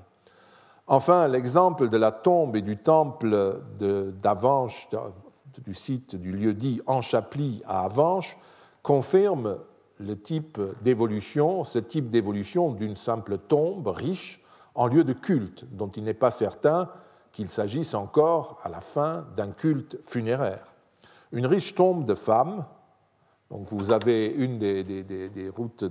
Enfin, 0.87 1.27
l'exemple 1.27 1.89
de 1.89 1.97
la 1.97 2.11
tombe 2.11 2.55
et 2.55 2.61
du 2.61 2.77
temple 2.77 3.61
d'Avanches, 4.21 4.87
du 5.63 5.73
site 5.73 6.15
du 6.15 6.31
lieu 6.31 6.53
dit 6.53 6.81
Enchapli 6.85 7.63
à 7.65 7.81
Avanches, 7.81 8.37
confirme 8.83 9.57
le 9.97 10.19
type 10.19 10.59
d'évolution, 10.83 11.63
ce 11.63 11.79
type 11.79 12.09
d'évolution 12.09 12.71
d'une 12.71 12.95
simple 12.95 13.37
tombe 13.37 13.87
riche 13.87 14.43
en 14.75 14.87
lieu 14.87 15.03
de 15.03 15.13
culte, 15.13 15.65
dont 15.71 15.87
il 15.87 16.03
n'est 16.03 16.13
pas 16.13 16.31
certain 16.31 16.89
qu'il 17.31 17.49
s'agisse 17.49 17.93
encore 17.93 18.59
à 18.63 18.69
la 18.69 18.81
fin 18.81 19.25
d'un 19.35 19.51
culte 19.51 19.97
funéraire. 20.03 20.73
Une 21.31 21.47
riche 21.47 21.75
tombe 21.75 22.05
de 22.05 22.13
femmes, 22.13 22.65
donc 23.49 23.67
vous 23.67 23.91
avez 23.91 24.27
une 24.27 24.59
des, 24.59 25.51
routes 25.55 25.85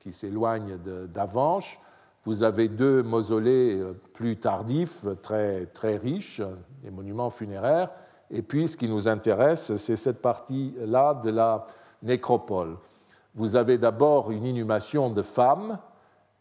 qui 0.00 0.12
s'éloignent 0.12 0.78
d'Avanches, 0.78 1.80
vous 2.24 2.42
avez 2.42 2.68
deux 2.68 3.02
mausolées 3.02 3.78
euh, 3.78 3.92
plus 4.12 4.36
tardifs, 4.38 5.06
très, 5.22 5.66
très 5.66 5.96
riches, 5.96 6.42
des 6.82 6.90
monuments 6.90 7.30
funéraires, 7.30 7.90
et 8.30 8.42
puis 8.42 8.68
ce 8.68 8.76
qui 8.76 8.88
nous 8.88 9.08
intéresse, 9.08 9.76
c'est 9.76 9.96
cette 9.96 10.20
partie-là 10.20 11.14
de 11.14 11.30
la 11.30 11.66
nécropole. 12.02 12.76
Vous 13.34 13.56
avez 13.56 13.78
d'abord 13.78 14.30
une 14.30 14.44
inhumation 14.44 15.10
de 15.10 15.22
femmes 15.22 15.78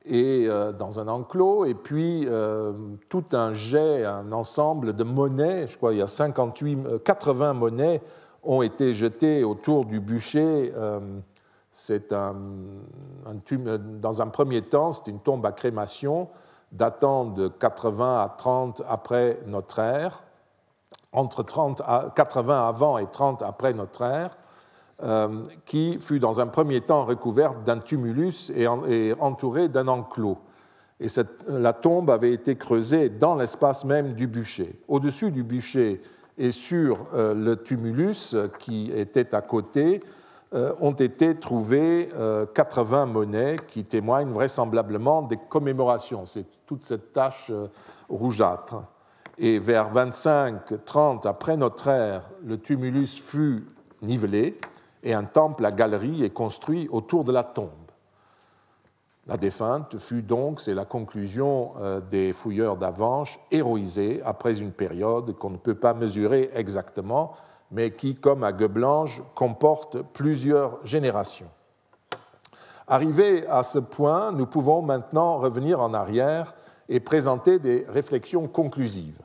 et, 0.06 0.48
euh, 0.48 0.72
dans 0.72 1.00
un 1.00 1.08
enclos, 1.08 1.66
et 1.66 1.74
puis 1.74 2.26
euh, 2.28 2.74
tout 3.10 3.26
un 3.34 3.54
jet, 3.54 4.04
un 4.06 4.32
ensemble 4.32 4.94
de 4.94 5.04
monnaies, 5.04 5.68
je 5.68 5.78
crois 5.78 5.94
il 5.94 6.00
y 6.00 6.02
a 6.02 6.08
58, 6.08 7.04
80 7.04 7.50
euh, 7.50 7.54
monnaies 7.54 8.02
ont 8.44 8.62
été 8.62 8.94
jetées 8.94 9.44
autour 9.44 9.86
du 9.86 10.02
bûcher 10.02 10.74
C'est 11.76 12.14
un, 12.14 12.36
dans 14.00 14.22
un 14.22 14.28
premier 14.28 14.62
temps, 14.62 14.94
c'est 14.94 15.10
une 15.10 15.20
tombe 15.20 15.44
à 15.44 15.52
crémation 15.52 16.30
datant 16.72 17.26
de 17.26 17.48
80 17.48 18.22
à 18.22 18.30
30 18.30 18.84
après 18.88 19.40
notre 19.48 19.80
ère, 19.80 20.24
entre 21.12 21.42
30 21.42 21.82
à 21.82 22.12
80 22.16 22.68
avant 22.68 23.00
et 23.00 23.08
30 23.08 23.42
après 23.42 23.74
notre 23.74 24.04
ère, 24.04 24.38
euh, 25.02 25.46
qui 25.66 25.98
fut 26.00 26.20
dans 26.20 26.40
un 26.40 26.46
premier 26.46 26.82
temps 26.82 27.06
recouverte 27.06 27.64
d'un 27.64 27.80
tumulus 27.80 28.52
et, 28.56 28.68
entourée 29.20 29.68
d'un 29.68 29.88
enclos. 29.88 30.38
Et 31.00 31.08
la 31.48 31.74
tombe 31.74 32.12
avait 32.12 32.34
été 32.34 32.56
creusée 32.56 33.10
dans 33.10 33.36
l'espace 33.36 33.84
même 33.84 34.14
du 34.14 34.28
bûcher. 34.28 34.80
Au-dessus 34.88 35.32
du 35.32 35.44
bûcher 35.44 36.04
et 36.38 36.52
sur 36.52 37.06
euh, 37.16 37.34
le 37.34 37.56
tumulus 37.56 38.36
qui 38.60 38.92
était 38.92 39.34
à 39.34 39.42
côté, 39.42 40.02
ont 40.54 40.94
été 40.94 41.36
trouvées 41.40 42.10
80 42.54 43.08
monnaies 43.08 43.56
qui 43.68 43.84
témoignent 43.86 44.32
vraisemblablement 44.32 45.24
des 45.24 45.38
commémorations. 45.50 46.26
C'est 46.26 46.46
toute 46.66 46.84
cette 46.84 47.12
tache 47.14 47.52
rougeâtre. 48.08 48.84
Et 49.38 49.58
vers 49.58 49.92
25-30 49.92 51.28
après 51.28 51.58
notre 51.58 51.88
ère, 51.88 52.30
le 52.44 52.60
tumulus 52.60 53.20
fut 53.20 53.66
nivelé 54.04 54.60
et 55.02 55.14
un 55.14 55.24
temple 55.24 55.66
à 55.66 55.72
galerie 55.72 56.24
est 56.24 56.30
construit 56.30 56.88
autour 56.92 57.24
de 57.24 57.32
la 57.32 57.44
tombe. 57.44 57.70
La 59.26 59.38
défunte 59.38 59.98
fut 59.98 60.22
donc, 60.22 60.60
c'est 60.60 60.74
la 60.74 60.84
conclusion 60.84 61.72
euh, 61.80 62.02
des 62.02 62.34
fouilleurs 62.34 62.76
d'Avanche, 62.76 63.40
héroïsée 63.52 64.22
après 64.26 64.60
une 64.60 64.72
période 64.72 65.34
qu'on 65.38 65.52
ne 65.52 65.58
peut 65.58 65.76
pas 65.76 65.94
mesurer 65.94 66.50
exactement, 66.54 67.34
mais 67.74 67.92
qui, 67.92 68.14
comme 68.14 68.44
à 68.44 68.54
Gueblange, 68.54 69.24
comporte 69.34 70.02
plusieurs 70.14 70.80
générations. 70.86 71.50
Arrivé 72.88 73.48
à 73.48 73.64
ce 73.64 73.80
point, 73.80 74.32
nous 74.32 74.46
pouvons 74.46 74.84
maintenant 74.84 75.40
revenir 75.40 75.80
en 75.82 75.94
arrière 75.94 76.54
et 76.88 77.00
présenter 77.00 77.58
des 77.58 77.86
réflexions 77.90 78.48
conclusives. 78.48 79.20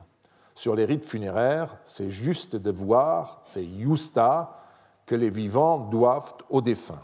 Sur 0.55 0.75
les 0.75 0.85
rites 0.85 1.05
funéraires, 1.05 1.77
c'est 1.85 2.09
juste 2.09 2.55
de 2.55 2.71
voir, 2.71 3.41
c'est 3.43 3.65
justa, 3.65 4.57
que 5.05 5.15
les 5.15 5.29
vivants 5.29 5.77
doivent 5.77 6.33
aux 6.49 6.61
défunts. 6.61 7.01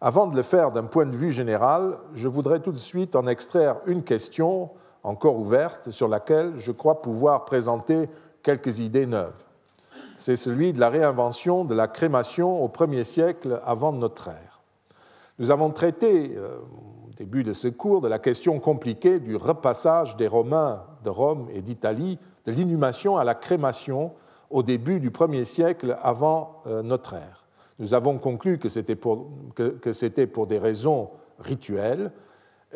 Avant 0.00 0.26
de 0.26 0.34
le 0.34 0.42
faire 0.42 0.72
d'un 0.72 0.84
point 0.84 1.06
de 1.06 1.16
vue 1.16 1.30
général, 1.30 1.98
je 2.14 2.26
voudrais 2.26 2.60
tout 2.60 2.72
de 2.72 2.78
suite 2.78 3.14
en 3.14 3.26
extraire 3.26 3.76
une 3.86 4.02
question 4.02 4.70
encore 5.02 5.38
ouverte 5.38 5.90
sur 5.90 6.08
laquelle 6.08 6.54
je 6.56 6.72
crois 6.72 7.00
pouvoir 7.00 7.44
présenter 7.44 8.08
quelques 8.42 8.80
idées 8.80 9.06
neuves. 9.06 9.44
C'est 10.20 10.36
celui 10.36 10.74
de 10.74 10.80
la 10.80 10.90
réinvention 10.90 11.64
de 11.64 11.74
la 11.74 11.88
crémation 11.88 12.62
au 12.62 12.68
premier 12.68 13.04
siècle 13.04 13.58
avant 13.64 13.90
notre 13.90 14.28
ère. 14.28 14.60
Nous 15.38 15.50
avons 15.50 15.70
traité 15.70 16.34
euh, 16.36 16.58
au 17.08 17.12
début 17.16 17.42
de 17.42 17.54
ce 17.54 17.68
cours 17.68 18.02
de 18.02 18.08
la 18.08 18.18
question 18.18 18.60
compliquée 18.60 19.18
du 19.18 19.34
repassage 19.34 20.16
des 20.16 20.28
Romains 20.28 20.82
de 21.04 21.08
Rome 21.08 21.48
et 21.54 21.62
d'Italie 21.62 22.18
de 22.44 22.52
l'inhumation 22.52 23.16
à 23.16 23.24
la 23.24 23.34
crémation 23.34 24.12
au 24.50 24.62
début 24.62 25.00
du 25.00 25.10
premier 25.10 25.46
siècle 25.46 25.96
avant 26.02 26.60
euh, 26.66 26.82
notre 26.82 27.14
ère. 27.14 27.46
Nous 27.78 27.94
avons 27.94 28.18
conclu 28.18 28.58
que 28.58 28.68
c'était 28.68 28.96
pour, 28.96 29.26
pour, 30.34 30.46
des 30.46 30.58
raisons 30.58 31.08
rituelles. 31.38 32.12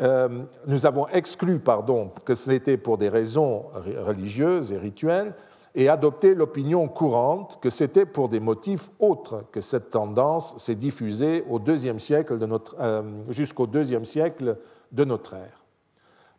Euh, 0.00 0.44
nous 0.66 0.86
avons 0.86 1.08
exclu 1.08 1.58
pardon, 1.58 2.10
que 2.24 2.36
c'était 2.36 2.78
pour 2.78 2.96
des 2.96 3.10
raisons 3.10 3.66
religieuses 3.74 4.72
et 4.72 4.78
rituelles 4.78 5.34
et 5.74 5.88
adopté 5.88 6.34
l'opinion 6.34 6.88
courante 6.88 7.58
que 7.60 7.70
c'était 7.70 8.06
pour 8.06 8.28
des 8.28 8.40
motifs 8.40 8.90
autres 9.00 9.44
que 9.50 9.60
cette 9.60 9.90
tendance 9.90 10.56
s'est 10.58 10.76
diffusée 10.76 11.44
au 11.48 11.58
deuxième 11.58 11.98
siècle 11.98 12.38
de 12.38 12.46
notre, 12.46 12.76
euh, 12.78 13.02
jusqu'au 13.28 13.66
deuxième 13.66 14.04
siècle 14.04 14.58
de 14.92 15.04
notre 15.04 15.34
ère. 15.34 15.64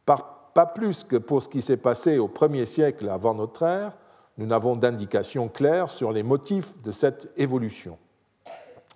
pas 0.05 0.65
plus 0.67 1.03
que 1.03 1.17
pour 1.17 1.41
ce 1.43 1.49
qui 1.49 1.61
s'est 1.61 1.75
passé 1.75 2.17
au 2.17 2.29
premier 2.29 2.63
siècle 2.63 3.09
avant 3.09 3.33
notre 3.33 3.63
ère, 3.63 3.97
nous 4.37 4.45
n'avons 4.45 4.75
d'indication 4.75 5.49
claire 5.49 5.89
sur 5.89 6.11
les 6.11 6.23
motifs 6.23 6.81
de 6.81 6.91
cette 6.91 7.31
évolution 7.37 7.97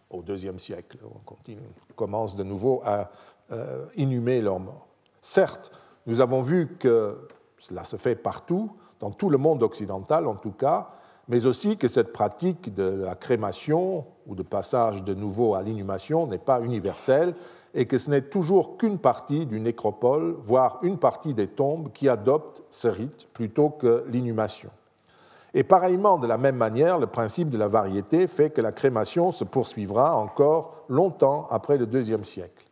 au 0.09 0.21
deuxième 0.21 0.59
siècle. 0.59 0.97
On 1.03 1.93
commence 1.95 2.35
de 2.35 2.43
nouveau 2.43 2.81
à 2.85 3.09
euh, 3.51 3.85
inhumer 3.95 4.41
leurs 4.41 4.59
morts. 4.59 4.87
Certes, 5.21 5.71
nous 6.05 6.21
avons 6.21 6.41
vu 6.41 6.75
que 6.79 7.27
cela 7.57 7.83
se 7.83 7.97
fait 7.97 8.15
partout, 8.15 8.71
dans 8.99 9.11
tout 9.11 9.29
le 9.29 9.37
monde 9.37 9.63
occidental 9.63 10.27
en 10.27 10.35
tout 10.35 10.51
cas, 10.51 10.89
mais 11.27 11.45
aussi 11.45 11.77
que 11.77 11.87
cette 11.87 12.11
pratique 12.11 12.73
de 12.73 12.83
la 12.83 13.15
crémation 13.15 14.05
ou 14.27 14.35
de 14.35 14.43
passage 14.43 15.03
de 15.03 15.13
nouveau 15.13 15.53
à 15.53 15.61
l'inhumation 15.61 16.27
n'est 16.27 16.39
pas 16.39 16.59
universelle 16.61 17.35
et 17.75 17.85
que 17.85 17.99
ce 17.99 18.09
n'est 18.09 18.23
toujours 18.23 18.77
qu'une 18.77 18.97
partie 18.97 19.45
du 19.45 19.59
nécropole, 19.59 20.35
voire 20.41 20.79
une 20.81 20.97
partie 20.97 21.35
des 21.35 21.47
tombes 21.47 21.91
qui 21.93 22.09
adoptent 22.09 22.63
ce 22.71 22.87
rite 22.87 23.27
plutôt 23.33 23.69
que 23.69 24.03
l'inhumation. 24.09 24.71
Et 25.53 25.63
pareillement, 25.63 26.17
de 26.17 26.27
la 26.27 26.37
même 26.37 26.55
manière, 26.55 26.99
le 26.99 27.07
principe 27.07 27.49
de 27.49 27.57
la 27.57 27.67
variété 27.67 28.27
fait 28.27 28.49
que 28.49 28.61
la 28.61 28.71
crémation 28.71 29.31
se 29.31 29.43
poursuivra 29.43 30.15
encore 30.15 30.83
longtemps 30.89 31.47
après 31.49 31.77
le 31.77 31.85
deuxième 31.85 32.23
siècle. 32.23 32.65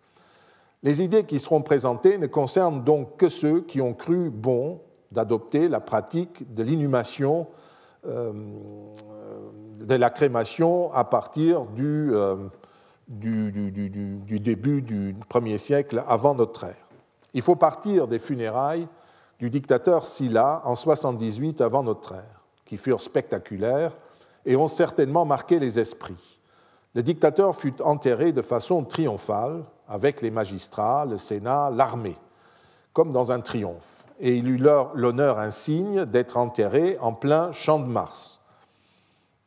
Les 0.83 1.01
idées 1.01 1.25
qui 1.25 1.39
seront 1.39 1.61
présentées 1.61 2.17
ne 2.17 2.27
concernent 2.27 2.83
donc 2.83 3.17
que 3.17 3.29
ceux 3.29 3.61
qui 3.61 3.81
ont 3.81 3.93
cru 3.93 4.29
bon 4.29 4.79
d'adopter 5.11 5.67
la 5.67 5.79
pratique 5.79 6.53
de 6.53 6.63
l'inhumation, 6.63 7.47
euh, 8.05 8.31
de 9.79 9.95
la 9.95 10.09
crémation 10.09 10.91
à 10.93 11.03
partir 11.03 11.65
du, 11.65 12.09
euh, 12.13 12.35
du, 13.07 14.39
début 14.39 14.81
du 14.81 15.15
premier 15.29 15.57
siècle 15.57 16.03
avant 16.07 16.35
notre 16.35 16.65
ère. 16.65 16.87
Il 17.33 17.41
faut 17.41 17.55
partir 17.55 18.07
des 18.07 18.19
funérailles 18.19 18.87
du 19.39 19.49
dictateur 19.49 20.05
Silla 20.05 20.61
en 20.65 20.75
78 20.75 21.61
avant 21.61 21.83
notre 21.83 22.13
ère 22.13 22.41
qui 22.65 22.77
furent 22.77 23.01
spectaculaires 23.01 23.93
et 24.45 24.55
ont 24.55 24.67
certainement 24.67 25.25
marqué 25.25 25.59
les 25.59 25.79
esprits. 25.79 26.39
Le 26.95 27.03
dictateur 27.03 27.55
fut 27.55 27.81
enterré 27.81 28.31
de 28.31 28.41
façon 28.41 28.83
triomphale 28.83 29.63
avec 29.87 30.21
les 30.21 30.31
magistrats, 30.31 31.05
le 31.05 31.17
Sénat, 31.17 31.69
l'armée, 31.69 32.17
comme 32.91 33.13
dans 33.13 33.31
un 33.31 33.39
triomphe. 33.39 34.06
Et 34.19 34.35
il 34.35 34.47
eut 34.47 34.57
l'honneur 34.57 35.39
insigne 35.39 36.05
d'être 36.05 36.37
enterré 36.37 36.97
en 37.01 37.13
plein 37.13 37.51
champ 37.51 37.79
de 37.79 37.85
Mars. 37.85 38.39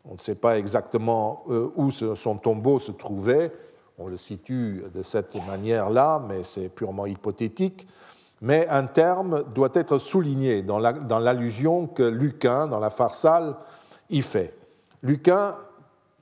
On 0.04 0.14
ne 0.14 0.18
sait 0.18 0.34
pas 0.34 0.58
exactement 0.58 1.44
euh, 1.50 1.70
où 1.76 1.90
son 1.90 2.36
tombeau 2.36 2.78
se 2.78 2.92
trouvait, 2.92 3.52
on 3.98 4.06
le 4.06 4.16
situe 4.16 4.84
de 4.94 5.02
cette 5.02 5.34
manière-là, 5.46 6.22
mais 6.26 6.42
c'est 6.42 6.68
purement 6.68 7.06
hypothétique 7.06 7.86
mais 8.40 8.66
un 8.68 8.86
terme 8.86 9.44
doit 9.54 9.70
être 9.74 9.98
souligné 9.98 10.62
dans 10.62 10.78
l'allusion 10.78 11.86
que 11.86 12.02
Lucain, 12.02 12.66
dans 12.66 12.80
la 12.80 12.90
Pharsale, 12.90 13.56
y 14.08 14.22
fait. 14.22 14.56
Lucain 15.02 15.56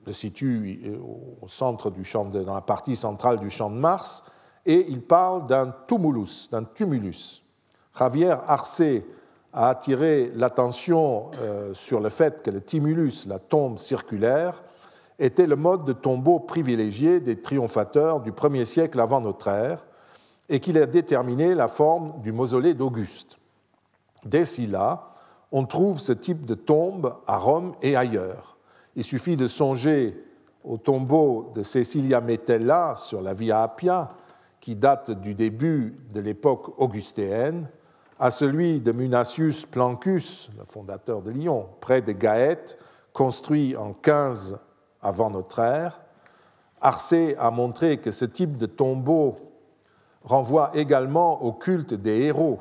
le 0.05 0.13
situe 0.13 0.81
euh, 0.85 0.97
au 1.41 1.47
centre 1.47 1.89
du 1.91 2.03
champ 2.03 2.25
dans 2.25 2.53
la 2.53 2.61
partie 2.61 2.95
centrale 2.95 3.39
du 3.39 3.49
champ 3.49 3.69
de 3.69 3.75
Mars, 3.75 4.23
et 4.65 4.85
il 4.89 5.01
parle 5.01 5.47
d'un 5.47 5.73
tumulus, 5.87 6.49
d'un 6.51 6.63
tumulus. 6.63 7.43
Javier 7.97 8.35
Arce 8.47 8.81
a 9.53 9.69
attiré 9.69 10.31
l'attention 10.35 11.31
euh, 11.39 11.73
sur 11.73 11.99
le 11.99 12.09
fait 12.09 12.41
que 12.41 12.51
le 12.51 12.61
tumulus, 12.61 13.25
la 13.27 13.39
tombe 13.39 13.77
circulaire, 13.77 14.63
était 15.17 15.47
le 15.47 15.55
mode 15.55 15.85
de 15.85 15.93
tombeau 15.93 16.39
privilégié 16.39 17.19
des 17.19 17.41
triomphateurs 17.41 18.21
du 18.21 18.31
1er 18.31 18.65
siècle 18.65 18.99
avant 18.99 19.21
notre 19.21 19.47
ère, 19.47 19.85
et 20.47 20.59
qu'il 20.59 20.77
a 20.77 20.85
déterminé 20.85 21.53
la 21.53 21.67
forme 21.67 22.21
du 22.21 22.31
mausolée 22.31 22.73
d'Auguste. 22.73 23.37
Dès 24.25 24.43
là, 24.67 25.11
on 25.51 25.65
trouve 25.65 25.99
ce 25.99 26.13
type 26.13 26.45
de 26.45 26.55
tombe 26.55 27.15
à 27.27 27.37
Rome 27.37 27.75
et 27.81 27.95
ailleurs. 27.95 28.57
Il 28.95 29.03
suffit 29.03 29.37
de 29.37 29.47
songer 29.47 30.23
au 30.63 30.77
tombeau 30.77 31.51
de 31.55 31.63
Cecilia 31.63 32.21
Metella 32.21 32.95
sur 32.95 33.21
la 33.21 33.33
Via 33.33 33.63
Appia, 33.63 34.11
qui 34.59 34.75
date 34.75 35.11
du 35.11 35.35
début 35.35 35.97
de 36.11 36.19
l'époque 36.19 36.79
augustéenne, 36.79 37.67
à 38.19 38.31
celui 38.31 38.81
de 38.81 38.91
Munatius 38.91 39.65
Plancus, 39.65 40.49
le 40.57 40.65
fondateur 40.65 41.21
de 41.21 41.31
Lyon, 41.31 41.67
près 41.79 42.01
de 42.01 42.11
Gaète, 42.11 42.77
construit 43.13 43.77
en 43.77 43.93
15 43.93 44.57
avant 45.01 45.29
notre 45.29 45.59
ère. 45.59 46.01
Arcée 46.81 47.35
a 47.39 47.49
montré 47.49 47.97
que 47.97 48.11
ce 48.11 48.25
type 48.25 48.57
de 48.57 48.65
tombeau 48.65 49.37
renvoie 50.23 50.71
également 50.73 51.41
au 51.43 51.53
culte 51.53 51.93
des 51.93 52.23
héros, 52.23 52.59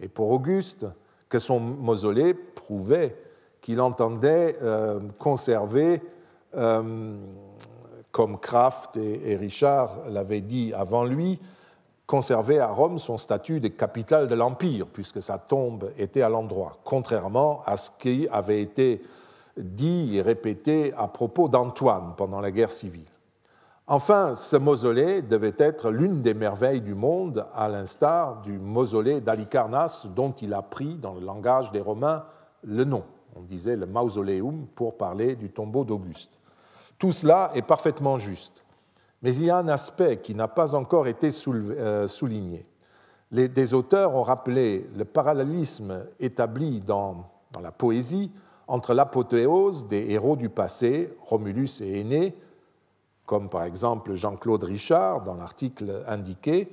et 0.00 0.08
pour 0.08 0.30
Auguste, 0.30 0.86
que 1.30 1.38
son 1.38 1.58
mausolée 1.58 2.34
prouvait 2.34 3.16
qu'il 3.62 3.80
entendait 3.80 4.56
euh, 4.62 5.00
conserver, 5.18 6.02
euh, 6.54 7.16
comme 8.12 8.38
Kraft 8.38 8.96
et, 8.96 9.36
Richard 9.36 10.08
l'avaient 10.08 10.40
dit 10.40 10.72
avant 10.74 11.04
lui, 11.04 11.40
conserver 12.08 12.58
à 12.58 12.68
Rome 12.68 12.98
son 12.98 13.18
statut 13.18 13.60
de 13.60 13.68
capitale 13.68 14.28
de 14.28 14.34
l'Empire, 14.34 14.86
puisque 14.90 15.22
sa 15.22 15.36
tombe 15.36 15.92
était 15.98 16.22
à 16.22 16.30
l'endroit, 16.30 16.78
contrairement 16.82 17.60
à 17.66 17.76
ce 17.76 17.90
qui 17.98 18.26
avait 18.32 18.62
été 18.62 19.02
dit 19.58 20.16
et 20.16 20.22
répété 20.22 20.94
à 20.96 21.06
propos 21.06 21.50
d'Antoine 21.50 22.14
pendant 22.16 22.40
la 22.40 22.50
guerre 22.50 22.70
civile. 22.70 23.04
Enfin, 23.86 24.34
ce 24.34 24.56
mausolée 24.56 25.20
devait 25.20 25.54
être 25.58 25.90
l'une 25.90 26.22
des 26.22 26.32
merveilles 26.32 26.80
du 26.80 26.94
monde, 26.94 27.46
à 27.54 27.68
l'instar 27.68 28.40
du 28.40 28.58
mausolée 28.58 29.20
d'Alicarnasse, 29.20 30.06
dont 30.06 30.32
il 30.32 30.54
a 30.54 30.62
pris, 30.62 30.94
dans 30.94 31.12
le 31.12 31.20
langage 31.20 31.72
des 31.72 31.80
Romains, 31.80 32.24
le 32.64 32.84
nom. 32.84 33.04
On 33.36 33.42
disait 33.42 33.76
le 33.76 33.86
mausoleum 33.86 34.66
pour 34.74 34.96
parler 34.96 35.36
du 35.36 35.50
tombeau 35.50 35.84
d'Auguste. 35.84 36.32
Tout 36.98 37.12
cela 37.12 37.50
est 37.54 37.62
parfaitement 37.62 38.18
juste. 38.18 38.64
Mais 39.22 39.34
il 39.34 39.44
y 39.44 39.50
a 39.50 39.58
un 39.58 39.68
aspect 39.68 40.18
qui 40.18 40.34
n'a 40.34 40.48
pas 40.48 40.74
encore 40.74 41.08
été 41.08 41.30
euh, 41.48 42.06
souligné. 42.08 42.66
Les, 43.30 43.48
des 43.48 43.74
auteurs 43.74 44.14
ont 44.14 44.22
rappelé 44.22 44.88
le 44.96 45.04
parallélisme 45.04 46.06
établi 46.20 46.80
dans, 46.80 47.24
la 47.60 47.72
poésie 47.72 48.30
entre 48.68 48.94
l'apothéose 48.94 49.88
des 49.88 50.10
héros 50.10 50.36
du 50.36 50.48
passé, 50.48 51.12
Romulus 51.22 51.80
et 51.80 52.00
Aîné, 52.00 52.36
comme 53.26 53.48
par 53.48 53.64
exemple 53.64 54.14
Jean-Claude 54.14 54.64
Richard 54.64 55.24
dans 55.24 55.34
l'article 55.34 56.04
indiqué, 56.06 56.70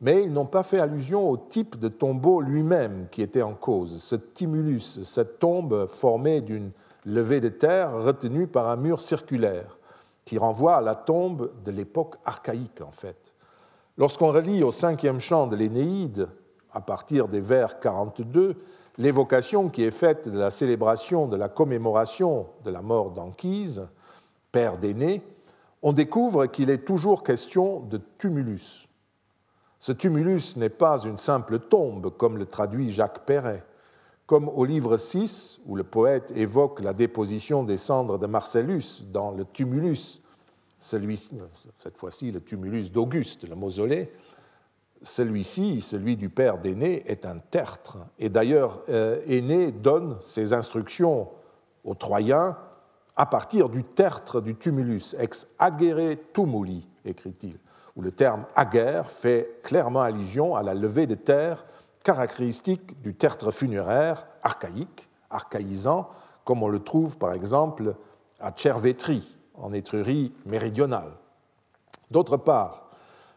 mais 0.00 0.22
ils 0.22 0.32
n'ont 0.32 0.46
pas 0.46 0.62
fait 0.62 0.78
allusion 0.78 1.28
au 1.28 1.36
type 1.36 1.78
de 1.78 1.88
tombeau 1.88 2.40
lui-même 2.40 3.06
qui 3.10 3.22
était 3.22 3.42
en 3.42 3.54
cause, 3.54 4.02
ce 4.02 4.14
timulus, 4.14 5.02
cette 5.04 5.38
tombe 5.38 5.86
formée 5.86 6.42
d'une 6.42 6.70
levée 7.04 7.40
de 7.40 7.48
terre 7.48 8.02
retenue 8.02 8.46
par 8.46 8.68
un 8.68 8.76
mur 8.76 9.00
circulaire, 9.00 9.75
qui 10.26 10.36
renvoie 10.36 10.76
à 10.76 10.80
la 10.82 10.96
tombe 10.96 11.50
de 11.64 11.70
l'époque 11.70 12.16
archaïque 12.26 12.82
en 12.82 12.90
fait. 12.90 13.32
Lorsqu'on 13.96 14.32
relit 14.32 14.62
au 14.62 14.72
cinquième 14.72 15.20
chant 15.20 15.46
de 15.46 15.56
l'Énéide, 15.56 16.28
à 16.72 16.82
partir 16.82 17.28
des 17.28 17.40
vers 17.40 17.80
42, 17.80 18.56
l'évocation 18.98 19.70
qui 19.70 19.84
est 19.84 19.90
faite 19.90 20.28
de 20.28 20.38
la 20.38 20.50
célébration 20.50 21.28
de 21.28 21.36
la 21.36 21.48
commémoration 21.48 22.48
de 22.64 22.70
la 22.70 22.82
mort 22.82 23.12
d'Anchise, 23.12 23.86
père 24.52 24.76
d'Aîné, 24.76 25.22
on 25.82 25.92
découvre 25.92 26.46
qu'il 26.46 26.70
est 26.70 26.84
toujours 26.84 27.22
question 27.22 27.80
de 27.80 28.00
tumulus. 28.18 28.88
Ce 29.78 29.92
tumulus 29.92 30.56
n'est 30.56 30.68
pas 30.68 30.98
une 31.04 31.18
simple 31.18 31.60
tombe, 31.60 32.10
comme 32.16 32.36
le 32.36 32.46
traduit 32.46 32.90
Jacques 32.90 33.24
Perret, 33.24 33.64
comme 34.26 34.48
au 34.48 34.64
livre 34.64 34.96
6, 34.96 35.60
où 35.66 35.76
le 35.76 35.84
poète 35.84 36.32
évoque 36.36 36.80
la 36.80 36.92
déposition 36.92 37.62
des 37.62 37.76
cendres 37.76 38.18
de 38.18 38.26
Marcellus 38.26 39.04
dans 39.12 39.30
le 39.30 39.44
tumulus, 39.44 40.20
celui, 40.78 41.16
cette 41.76 41.96
fois-ci 41.96 42.32
le 42.32 42.40
tumulus 42.40 42.90
d'Auguste, 42.90 43.48
le 43.48 43.54
mausolée, 43.54 44.12
celui-ci, 45.02 45.80
celui 45.80 46.16
du 46.16 46.28
père 46.28 46.58
d'Aîné, 46.58 47.04
est 47.06 47.24
un 47.24 47.38
tertre. 47.38 47.98
Et 48.18 48.28
d'ailleurs, 48.28 48.82
euh, 48.88 49.20
Aîné 49.26 49.70
donne 49.70 50.18
ses 50.22 50.52
instructions 50.52 51.28
aux 51.84 51.94
Troyens 51.94 52.56
à 53.14 53.26
partir 53.26 53.68
du 53.68 53.84
tertre 53.84 54.40
du 54.40 54.56
tumulus, 54.56 55.14
ex 55.18 55.46
agere 55.58 56.16
tumuli, 56.34 56.86
écrit-il, 57.04 57.58
où 57.94 58.02
le 58.02 58.12
terme 58.12 58.44
aguerre 58.54 59.10
fait 59.10 59.60
clairement 59.62 60.02
allusion 60.02 60.54
à 60.54 60.62
la 60.62 60.74
levée 60.74 61.06
de 61.06 61.14
terre 61.14 61.64
caractéristique 62.06 63.02
du 63.02 63.16
tertre 63.16 63.50
funéraire 63.50 64.28
archaïque, 64.44 65.08
archaïsant, 65.28 66.08
comme 66.44 66.62
on 66.62 66.68
le 66.68 66.78
trouve 66.78 67.18
par 67.18 67.32
exemple 67.32 67.96
à 68.38 68.52
Tchervétri, 68.52 69.36
en 69.54 69.72
Étrurie 69.72 70.32
méridionale. 70.44 71.10
D'autre 72.12 72.36
part, 72.36 72.90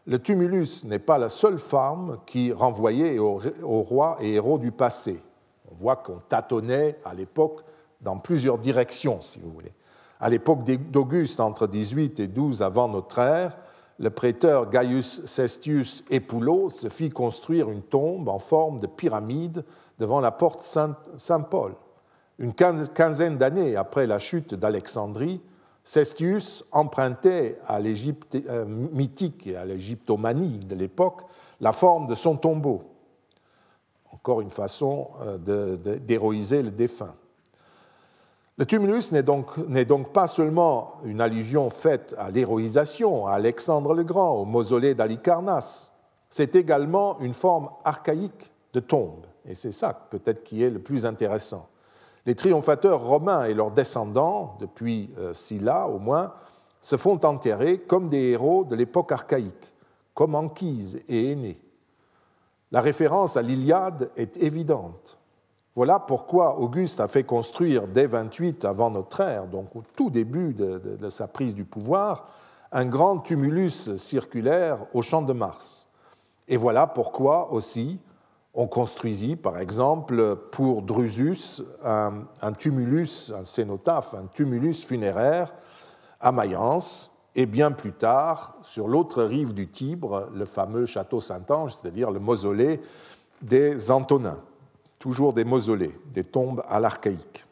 le 0.06 0.20
tumulus 0.20 0.84
n'est 0.84 1.00
pas 1.00 1.18
la 1.18 1.28
seule 1.28 1.58
forme 1.58 2.20
qui 2.26 2.52
renvoyait 2.52 3.18
aux, 3.18 3.40
rois 3.82 4.16
et 4.20 4.34
héros 4.34 4.58
du 4.58 4.70
passé. 4.70 5.20
On 5.68 5.74
voit 5.74 5.96
qu'on 5.96 6.18
tâtonnait 6.18 7.00
à 7.04 7.12
l'époque 7.12 7.64
dans 8.00 8.18
plusieurs 8.18 8.58
directions, 8.58 9.20
si 9.20 9.40
vous 9.40 9.50
voulez. 9.50 9.72
À 10.20 10.30
l'époque 10.30 10.62
d'Auguste, 10.62 11.40
entre 11.40 11.66
18 11.66 12.20
et 12.20 12.28
12 12.28 12.62
avant 12.62 12.86
notre 12.86 13.18
ère, 13.18 13.56
le 14.00 14.08
prêteur 14.08 14.70
Gaius 14.70 15.26
Cestius 15.26 16.02
Epulo 16.10 16.70
se 16.70 16.88
fit 16.88 17.10
construire 17.10 17.70
une 17.70 17.82
tombe 17.82 18.30
en 18.30 18.38
forme 18.38 18.80
de 18.80 18.86
pyramide 18.86 19.62
devant 19.98 20.20
la 20.20 20.30
porte 20.32 20.62
Saint-Paul. 21.18 21.74
Une 22.38 22.54
quinzaine 22.54 23.36
d'années 23.36 23.76
après 23.76 24.06
la 24.06 24.18
chute 24.18 24.54
d'Alexandrie, 24.54 25.42
Cestius 25.84 26.64
empruntait 26.72 27.58
à 27.66 27.78
l'Égypte 27.78 28.38
euh, 28.48 28.64
mythique 28.64 29.46
et 29.46 29.56
à 29.56 29.66
l'égyptomanie 29.66 30.60
de 30.60 30.74
l'époque 30.74 31.22
la 31.60 31.72
forme 31.72 32.06
de 32.06 32.14
son 32.14 32.36
tombeau. 32.36 32.82
Encore 34.10 34.40
une 34.40 34.50
façon 34.50 35.10
euh, 35.20 35.76
d'héroïser 35.98 36.62
le 36.62 36.70
défunt. 36.70 37.14
Le 38.58 38.66
tumulus 38.66 39.12
n'est 39.12 39.22
donc, 39.22 39.58
donc, 39.86 40.12
pas 40.12 40.26
seulement 40.26 40.94
une 41.04 41.20
allusion 41.20 41.70
faite 41.70 42.14
à 42.18 42.30
l'héroïsation, 42.30 43.26
à 43.26 43.32
Alexandre 43.32 43.94
le 43.94 44.04
Grand, 44.04 44.32
au 44.32 44.44
mausolée 44.44 44.94
d'Alicarnasse, 44.94 45.92
c'est 46.28 46.54
également 46.54 47.18
une 47.20 47.34
forme 47.34 47.70
archaïque 47.84 48.52
de 48.72 48.80
tombe. 48.80 49.26
Et 49.46 49.54
c'est 49.54 49.72
ça 49.72 49.92
peut-être 50.10 50.44
qui 50.44 50.62
est 50.62 50.70
le 50.70 50.78
plus 50.78 51.06
intéressant. 51.06 51.68
Les 52.26 52.34
triomphateurs 52.34 53.02
romains 53.02 53.44
et 53.44 53.54
leurs 53.54 53.70
descendants, 53.70 54.56
depuis 54.60 55.10
euh, 55.18 55.34
Scylla 55.34 55.88
au 55.88 55.98
moins, 55.98 56.34
se 56.80 56.96
font 56.96 57.24
enterrer 57.24 57.78
comme 57.78 58.08
des 58.08 58.30
héros 58.30 58.64
de 58.64 58.76
l'époque 58.76 59.12
archaïque, 59.12 59.72
comme 60.14 60.34
Anchise 60.34 61.00
et 61.08 61.32
Aîné. 61.32 61.58
La 62.70 62.80
référence 62.80 63.36
à 63.36 63.42
l'Iliade 63.42 64.10
est 64.16 64.36
évidente. 64.36 65.18
Voilà 65.80 65.98
pourquoi 65.98 66.58
Auguste 66.58 67.00
a 67.00 67.08
fait 67.08 67.24
construire 67.24 67.88
dès 67.88 68.04
28 68.04 68.66
avant 68.66 68.90
notre 68.90 69.18
ère, 69.20 69.46
donc 69.46 69.74
au 69.74 69.82
tout 69.96 70.10
début 70.10 70.52
de, 70.52 71.08
sa 71.08 71.26
prise 71.26 71.54
du 71.54 71.64
pouvoir, 71.64 72.28
un 72.70 72.84
grand 72.84 73.16
tumulus 73.20 73.96
circulaire 73.96 74.84
au 74.92 75.00
champ 75.00 75.22
de 75.22 75.32
Mars. 75.32 75.88
Et 76.48 76.58
voilà 76.58 76.86
pourquoi 76.86 77.50
aussi 77.54 77.98
on 78.52 78.66
construisit, 78.66 79.36
par 79.36 79.58
exemple, 79.58 80.36
pour 80.52 80.82
Drusus, 80.82 81.62
un, 81.82 82.52
tumulus, 82.58 83.32
un 83.34 83.46
cénotaphe, 83.46 84.14
un 84.14 84.26
tumulus 84.26 84.84
funéraire 84.84 85.54
à 86.20 86.30
Mayence, 86.30 87.10
et 87.34 87.46
bien 87.46 87.72
plus 87.72 87.94
tard, 87.94 88.54
sur 88.64 88.86
l'autre 88.86 89.22
rive 89.22 89.54
du 89.54 89.66
Tibre, 89.70 90.28
le 90.34 90.44
fameux 90.44 90.84
château 90.84 91.22
Saint-Ange, 91.22 91.74
c'est-à-dire 91.80 92.10
le 92.10 92.20
mausolée 92.20 92.82
des 93.40 93.90
Antonins. 93.90 94.42
Toujours 95.00 95.32
des 95.32 95.44
mausolées, 95.44 95.98
des 96.14 96.22
tombes 96.22 96.62
à 96.68 96.78
l'archaïque. 96.78 97.44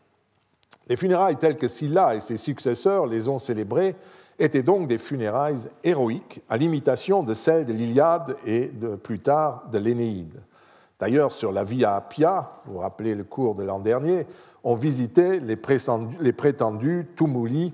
Les 0.86 0.96
funérailles 0.96 1.38
telles 1.38 1.56
que 1.56 1.66
Sylla 1.66 2.14
et 2.14 2.20
ses 2.20 2.36
successeurs 2.36 3.06
les 3.06 3.28
ont 3.28 3.38
célébrées 3.40 3.96
étaient 4.38 4.62
donc 4.62 4.86
des 4.86 4.98
funérailles 4.98 5.68
héroïques, 5.82 6.42
à 6.48 6.56
l'imitation 6.56 7.24
de 7.24 7.34
celles 7.34 7.64
de 7.64 7.72
l'Iliade 7.72 8.36
et 8.46 8.66
de, 8.66 8.94
plus 8.94 9.18
tard 9.18 9.64
de 9.72 9.78
l'Énéide. 9.78 10.40
D'ailleurs, 11.00 11.32
sur 11.32 11.50
la 11.50 11.64
Via 11.64 11.96
Appia, 11.96 12.52
vous 12.66 12.74
vous 12.74 12.78
rappelez 12.78 13.14
le 13.14 13.24
cours 13.24 13.54
de 13.54 13.64
l'an 13.64 13.80
dernier, 13.80 14.26
on 14.62 14.74
visitait 14.74 15.40
les 15.40 15.56
prétendus, 15.56 17.06
tumuli 17.16 17.72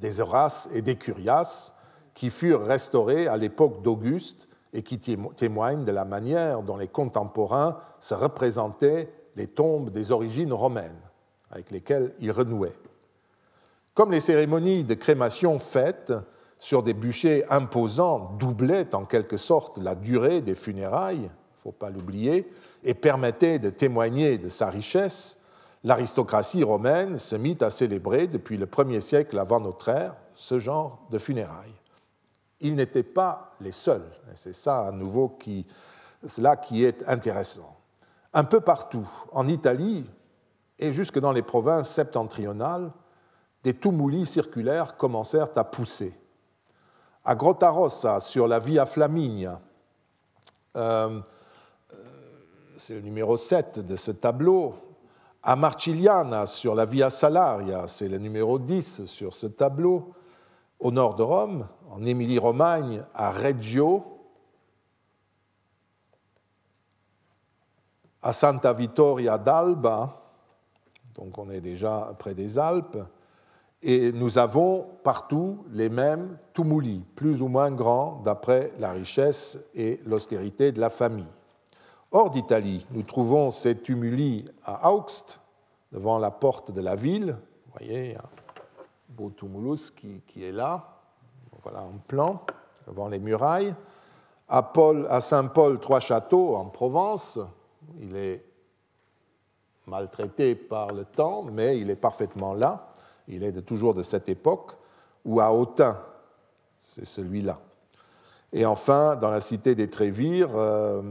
des 0.00 0.20
Horaces 0.20 0.68
et 0.72 0.82
des 0.82 0.96
Curias, 0.96 1.72
qui 2.14 2.30
furent 2.30 2.64
restaurés 2.64 3.28
à 3.28 3.36
l'époque 3.36 3.82
d'Auguste 3.82 4.48
et 4.72 4.82
qui 4.82 4.98
témoignent 4.98 5.84
de 5.84 5.92
la 5.92 6.04
manière 6.04 6.62
dont 6.62 6.76
les 6.76 6.88
contemporains 6.88 7.78
se 7.98 8.14
représentaient 8.14 9.12
les 9.36 9.46
tombes 9.46 9.90
des 9.90 10.12
origines 10.12 10.52
romaines, 10.52 11.00
avec 11.50 11.70
lesquelles 11.70 12.14
ils 12.20 12.32
renouaient. 12.32 12.76
Comme 13.94 14.12
les 14.12 14.20
cérémonies 14.20 14.84
de 14.84 14.94
crémation 14.94 15.58
faites 15.58 16.12
sur 16.58 16.82
des 16.82 16.94
bûchers 16.94 17.44
imposants 17.50 18.36
doublaient 18.38 18.94
en 18.94 19.04
quelque 19.04 19.36
sorte 19.36 19.78
la 19.78 19.94
durée 19.94 20.40
des 20.40 20.54
funérailles, 20.54 21.22
ne 21.22 21.62
faut 21.62 21.72
pas 21.72 21.90
l'oublier, 21.90 22.50
et 22.84 22.94
permettait 22.94 23.58
de 23.58 23.70
témoigner 23.70 24.38
de 24.38 24.48
sa 24.48 24.70
richesse, 24.70 25.38
l'aristocratie 25.84 26.62
romaine 26.62 27.18
se 27.18 27.36
mit 27.36 27.58
à 27.60 27.70
célébrer 27.70 28.26
depuis 28.26 28.56
le 28.56 28.66
premier 28.66 29.00
siècle 29.00 29.38
avant 29.38 29.60
notre 29.60 29.88
ère 29.88 30.14
ce 30.34 30.58
genre 30.58 31.00
de 31.10 31.18
funérailles. 31.18 31.79
Ils 32.60 32.74
n'étaient 32.74 33.02
pas 33.02 33.54
les 33.60 33.72
seuls, 33.72 34.10
c'est 34.34 34.52
ça 34.52 34.86
à 34.86 34.90
nouveau 34.90 35.28
qui, 35.28 35.66
cela 36.26 36.56
qui 36.56 36.84
est 36.84 37.08
intéressant. 37.08 37.76
Un 38.32 38.44
peu 38.44 38.60
partout, 38.60 39.08
en 39.32 39.48
Italie 39.48 40.06
et 40.78 40.92
jusque 40.92 41.18
dans 41.18 41.32
les 41.32 41.42
provinces 41.42 41.90
septentrionales, 41.90 42.90
des 43.62 43.74
tumuli 43.74 44.24
circulaires 44.24 44.96
commencèrent 44.96 45.50
à 45.56 45.64
pousser. 45.64 46.14
À 47.24 47.34
Grottarossa, 47.34 48.20
sur 48.20 48.48
la 48.48 48.58
Via 48.58 48.86
Flaminia, 48.86 49.60
euh, 50.76 51.20
c'est 52.76 52.94
le 52.94 53.02
numéro 53.02 53.36
7 53.36 53.80
de 53.80 53.96
ce 53.96 54.10
tableau. 54.10 54.74
À 55.42 55.56
Marciliana, 55.56 56.46
sur 56.46 56.74
la 56.74 56.86
Via 56.86 57.10
Salaria, 57.10 57.86
c'est 57.88 58.08
le 58.08 58.18
numéro 58.18 58.58
10 58.58 59.04
sur 59.04 59.34
ce 59.34 59.46
tableau. 59.46 60.14
Au 60.80 60.90
nord 60.90 61.14
de 61.14 61.22
Rome, 61.22 61.68
en 61.90 62.04
Émilie-Romagne, 62.04 63.04
à 63.14 63.30
Reggio, 63.30 64.02
à 68.22 68.32
Santa 68.32 68.72
Vittoria 68.72 69.38
d'Alba, 69.38 70.20
donc 71.14 71.36
on 71.38 71.50
est 71.50 71.60
déjà 71.60 72.14
près 72.18 72.34
des 72.34 72.58
Alpes, 72.58 72.98
Et 73.82 74.12
nous 74.12 74.36
avons 74.36 74.86
partout 75.02 75.64
les 75.72 75.88
mêmes 75.88 76.36
tumuli, 76.52 77.02
plus 77.16 77.40
ou 77.40 77.48
moins 77.48 77.70
grands 77.70 78.20
d'après 78.22 78.72
la 78.78 78.92
richesse 78.92 79.58
et 79.74 80.00
l'austérité 80.04 80.70
de 80.70 80.80
la 80.80 80.90
famille. 80.90 81.32
Hors 82.12 82.28
d'Italie, 82.28 82.86
nous 82.90 83.04
trouvons 83.04 83.50
ces 83.50 83.78
tumuli 83.78 84.44
à 84.64 84.92
Augst, 84.92 85.40
devant 85.92 86.18
la 86.18 86.30
porte 86.30 86.72
de 86.72 86.80
la 86.82 86.94
ville. 86.94 87.36
Vous 87.66 87.72
voyez, 87.78 88.16
beau 89.20 89.30
tumulus 89.30 89.90
qui, 89.90 90.22
qui 90.26 90.44
est 90.44 90.52
là. 90.52 90.82
Voilà 91.62 91.80
un 91.80 91.98
plan 92.08 92.42
devant 92.86 93.08
les 93.08 93.18
murailles. 93.18 93.74
À, 94.48 94.62
Paul, 94.62 95.06
à 95.10 95.20
Saint-Paul, 95.20 95.78
trois 95.78 96.00
châteaux 96.00 96.56
en 96.56 96.64
Provence. 96.66 97.38
Il 98.00 98.16
est 98.16 98.42
maltraité 99.86 100.54
par 100.54 100.92
le 100.92 101.04
temps, 101.04 101.42
mais 101.42 101.78
il 101.78 101.90
est 101.90 101.96
parfaitement 101.96 102.54
là. 102.54 102.92
Il 103.28 103.44
est 103.44 103.60
toujours 103.62 103.94
de 103.94 104.02
cette 104.02 104.28
époque. 104.28 104.72
Ou 105.26 105.40
à 105.40 105.52
Autun, 105.52 105.98
c'est 106.82 107.04
celui-là. 107.04 107.58
Et 108.52 108.64
enfin, 108.64 109.16
dans 109.16 109.30
la 109.30 109.40
cité 109.40 109.74
des 109.74 109.90
Trévires, 109.90 110.56
euh, 110.56 111.02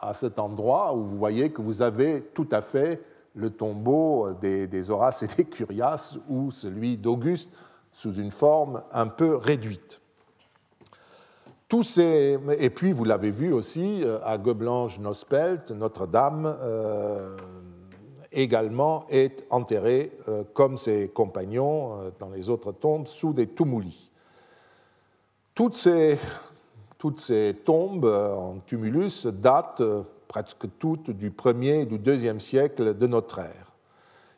à 0.00 0.14
cet 0.14 0.38
endroit 0.38 0.94
où 0.94 1.04
vous 1.04 1.18
voyez 1.18 1.50
que 1.50 1.60
vous 1.60 1.82
avez 1.82 2.22
tout 2.32 2.48
à 2.52 2.62
fait 2.62 3.02
le 3.34 3.50
tombeau 3.50 4.32
des, 4.40 4.66
des 4.66 4.90
Horaces 4.90 5.22
et 5.22 5.28
des 5.28 5.44
Curias 5.44 6.16
ou 6.28 6.50
celui 6.50 6.96
d'Auguste 6.96 7.50
sous 7.92 8.14
une 8.14 8.30
forme 8.30 8.82
un 8.92 9.06
peu 9.06 9.36
réduite. 9.36 10.00
Ces... 11.84 12.38
Et 12.58 12.70
puis, 12.70 12.90
vous 12.92 13.04
l'avez 13.04 13.30
vu 13.30 13.52
aussi 13.52 14.02
euh, 14.02 14.18
à 14.24 14.38
Goblange-Nospelt, 14.38 15.70
Notre-Dame 15.70 16.56
euh, 16.60 17.36
également 18.32 19.06
est 19.08 19.46
enterrée, 19.50 20.18
euh, 20.28 20.42
comme 20.52 20.76
ses 20.76 21.08
compagnons 21.08 22.12
dans 22.18 22.30
les 22.30 22.50
autres 22.50 22.72
tombes, 22.72 23.06
sous 23.06 23.32
des 23.32 23.46
tumuli. 23.46 24.10
Toutes 25.54 25.76
ces 25.76 26.18
tombes 27.64 28.04
en 28.04 28.58
tumulus 28.66 29.26
datent 29.26 29.82
presque 30.30 30.68
toutes 30.78 31.10
du 31.10 31.30
1er 31.32 31.82
et 31.82 31.86
du 31.86 31.98
2e 31.98 32.38
siècle 32.38 32.96
de 32.96 33.06
notre 33.08 33.40
ère. 33.40 33.72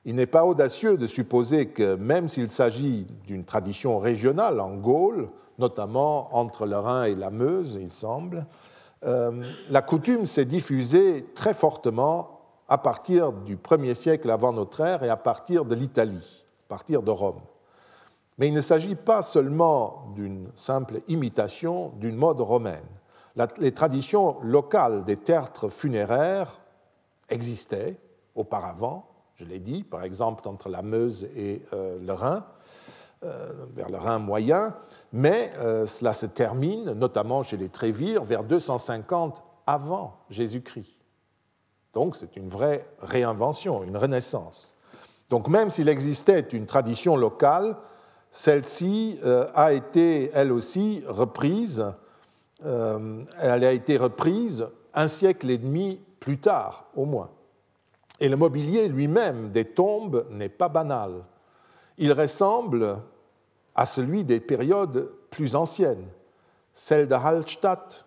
Il 0.06 0.14
n'est 0.14 0.26
pas 0.26 0.46
audacieux 0.46 0.96
de 0.96 1.06
supposer 1.06 1.66
que 1.66 1.96
même 1.96 2.28
s'il 2.28 2.48
s'agit 2.48 3.06
d'une 3.26 3.44
tradition 3.44 3.98
régionale 3.98 4.58
en 4.58 4.74
Gaule, 4.74 5.28
notamment 5.58 6.34
entre 6.34 6.64
le 6.64 6.78
Rhin 6.78 7.04
et 7.04 7.14
la 7.14 7.30
Meuse, 7.30 7.78
il 7.78 7.90
semble, 7.90 8.46
euh, 9.04 9.44
la 9.68 9.82
coutume 9.82 10.24
s'est 10.24 10.46
diffusée 10.46 11.26
très 11.34 11.52
fortement 11.52 12.40
à 12.68 12.78
partir 12.78 13.30
du 13.30 13.58
1er 13.58 13.92
siècle 13.92 14.30
avant 14.30 14.54
notre 14.54 14.80
ère 14.80 15.02
et 15.02 15.10
à 15.10 15.18
partir 15.18 15.66
de 15.66 15.74
l'Italie, 15.74 16.46
à 16.66 16.68
partir 16.70 17.02
de 17.02 17.10
Rome. 17.10 17.42
Mais 18.38 18.48
il 18.48 18.54
ne 18.54 18.62
s'agit 18.62 18.94
pas 18.94 19.20
seulement 19.20 20.06
d'une 20.16 20.48
simple 20.56 21.02
imitation 21.06 21.92
d'une 22.00 22.16
mode 22.16 22.40
romaine. 22.40 22.80
Les 23.58 23.72
traditions 23.72 24.40
locales 24.42 25.04
des 25.04 25.16
tertres 25.16 25.68
funéraires 25.68 26.60
existaient 27.28 27.96
auparavant, 28.34 29.08
je 29.34 29.44
l'ai 29.44 29.58
dit, 29.58 29.82
par 29.82 30.04
exemple 30.04 30.46
entre 30.48 30.68
la 30.68 30.82
Meuse 30.82 31.24
et 31.36 31.62
euh, 31.72 31.98
le 32.00 32.12
Rhin, 32.12 32.44
euh, 33.24 33.52
vers 33.74 33.88
le 33.88 33.96
Rhin 33.98 34.18
moyen, 34.18 34.74
mais 35.12 35.52
euh, 35.58 35.86
cela 35.86 36.12
se 36.12 36.26
termine, 36.26 36.92
notamment 36.92 37.42
chez 37.42 37.56
les 37.56 37.68
Trévires, 37.68 38.24
vers 38.24 38.44
250 38.44 39.42
avant 39.66 40.18
Jésus-Christ. 40.30 40.98
Donc 41.94 42.16
c'est 42.16 42.36
une 42.36 42.48
vraie 42.48 42.86
réinvention, 43.00 43.82
une 43.82 43.96
renaissance. 43.96 44.74
Donc 45.30 45.48
même 45.48 45.70
s'il 45.70 45.88
existait 45.88 46.40
une 46.40 46.66
tradition 46.66 47.16
locale, 47.16 47.76
celle-ci 48.30 49.18
a 49.54 49.74
été 49.74 50.30
elle 50.32 50.52
aussi 50.52 51.04
reprise, 51.06 51.84
elle 52.64 53.64
a 53.64 53.72
été 53.72 53.96
reprise 53.96 54.66
un 54.94 55.08
siècle 55.08 55.50
et 55.50 55.58
demi 55.58 56.00
plus 56.20 56.38
tard, 56.38 56.86
au 56.94 57.04
moins. 57.04 57.30
Et 58.20 58.28
le 58.28 58.36
mobilier 58.36 58.88
lui-même 58.88 59.50
des 59.50 59.64
tombes 59.64 60.26
n'est 60.30 60.48
pas 60.48 60.68
banal. 60.68 61.24
Il 61.98 62.12
ressemble 62.12 62.98
à 63.74 63.86
celui 63.86 64.24
des 64.24 64.40
périodes 64.40 65.10
plus 65.30 65.56
anciennes, 65.56 66.06
celle 66.72 67.08
de 67.08 67.14
Hallstatt, 67.14 68.06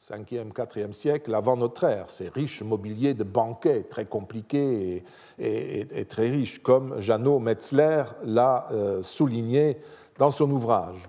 5e, 0.00 0.52
4e 0.52 0.92
siècle 0.92 1.34
avant 1.34 1.56
notre 1.56 1.84
ère, 1.84 2.08
ces 2.08 2.28
riches 2.28 2.62
mobiliers 2.62 3.14
de 3.14 3.24
banquet 3.24 3.82
très 3.82 4.04
compliqués 4.04 5.02
et, 5.38 6.04
très 6.04 6.30
riches, 6.30 6.62
comme 6.62 7.00
Jeannot 7.00 7.40
Metzler 7.40 8.04
l'a 8.22 8.68
euh, 8.70 9.02
souligné 9.02 9.78
dans 10.18 10.30
son 10.30 10.48
ouvrage. 10.52 11.08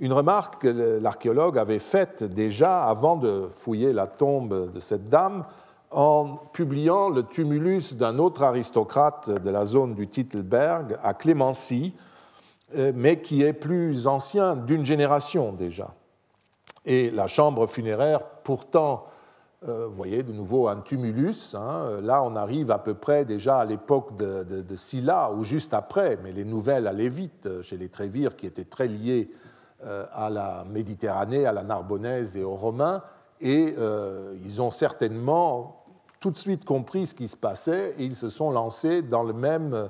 Une 0.00 0.14
remarque 0.14 0.62
que 0.62 0.98
l'archéologue 0.98 1.58
avait 1.58 1.78
faite 1.78 2.24
déjà 2.24 2.84
avant 2.84 3.16
de 3.16 3.50
fouiller 3.52 3.92
la 3.92 4.06
tombe 4.06 4.72
de 4.72 4.80
cette 4.80 5.10
dame 5.10 5.44
en 5.90 6.36
publiant 6.54 7.10
le 7.10 7.22
tumulus 7.22 7.96
d'un 7.96 8.18
autre 8.18 8.42
aristocrate 8.42 9.28
de 9.28 9.50
la 9.50 9.66
zone 9.66 9.94
du 9.94 10.08
Titelberg 10.08 10.98
à 11.02 11.12
Clémency, 11.12 11.92
euh, 12.76 12.92
mais 12.94 13.20
qui 13.20 13.42
est 13.42 13.52
plus 13.52 14.06
ancien 14.06 14.56
d'une 14.56 14.86
génération 14.86 15.52
déjà. 15.52 15.92
Et 16.86 17.10
la 17.10 17.26
chambre 17.26 17.66
funéraire, 17.66 18.20
pourtant, 18.42 19.04
euh, 19.68 19.86
vous 19.86 19.94
voyez 19.94 20.22
de 20.22 20.32
nouveau 20.32 20.68
un 20.68 20.80
tumulus, 20.80 21.54
hein, 21.54 22.00
là 22.00 22.22
on 22.22 22.36
arrive 22.36 22.70
à 22.70 22.78
peu 22.78 22.94
près 22.94 23.26
déjà 23.26 23.58
à 23.58 23.64
l'époque 23.66 24.16
de, 24.16 24.44
de, 24.44 24.76
Scylla 24.76 25.30
ou 25.32 25.44
juste 25.44 25.74
après, 25.74 26.18
mais 26.22 26.32
les 26.32 26.46
nouvelles 26.46 26.86
allaient 26.86 27.10
vite 27.10 27.60
chez 27.60 27.76
les 27.76 27.90
Trévires 27.90 28.36
qui 28.36 28.46
étaient 28.46 28.64
très 28.64 28.88
liés 28.88 29.30
euh, 29.30 29.49
à 29.82 30.28
la 30.30 30.64
Méditerranée, 30.68 31.46
à 31.46 31.52
la 31.52 31.62
Narbonnaise 31.62 32.36
et 32.36 32.44
aux 32.44 32.54
Romains, 32.54 33.02
et 33.40 33.74
ils 34.44 34.60
ont 34.60 34.70
certainement 34.70 35.84
tout 36.20 36.30
de 36.30 36.36
suite 36.36 36.64
compris 36.64 37.06
ce 37.06 37.14
qui 37.14 37.28
se 37.28 37.36
passait 37.36 37.94
et 37.98 38.04
ils 38.04 38.14
se 38.14 38.28
sont 38.28 38.50
lancés 38.50 39.00
dans 39.02 39.22
le 39.22 39.32
même 39.32 39.88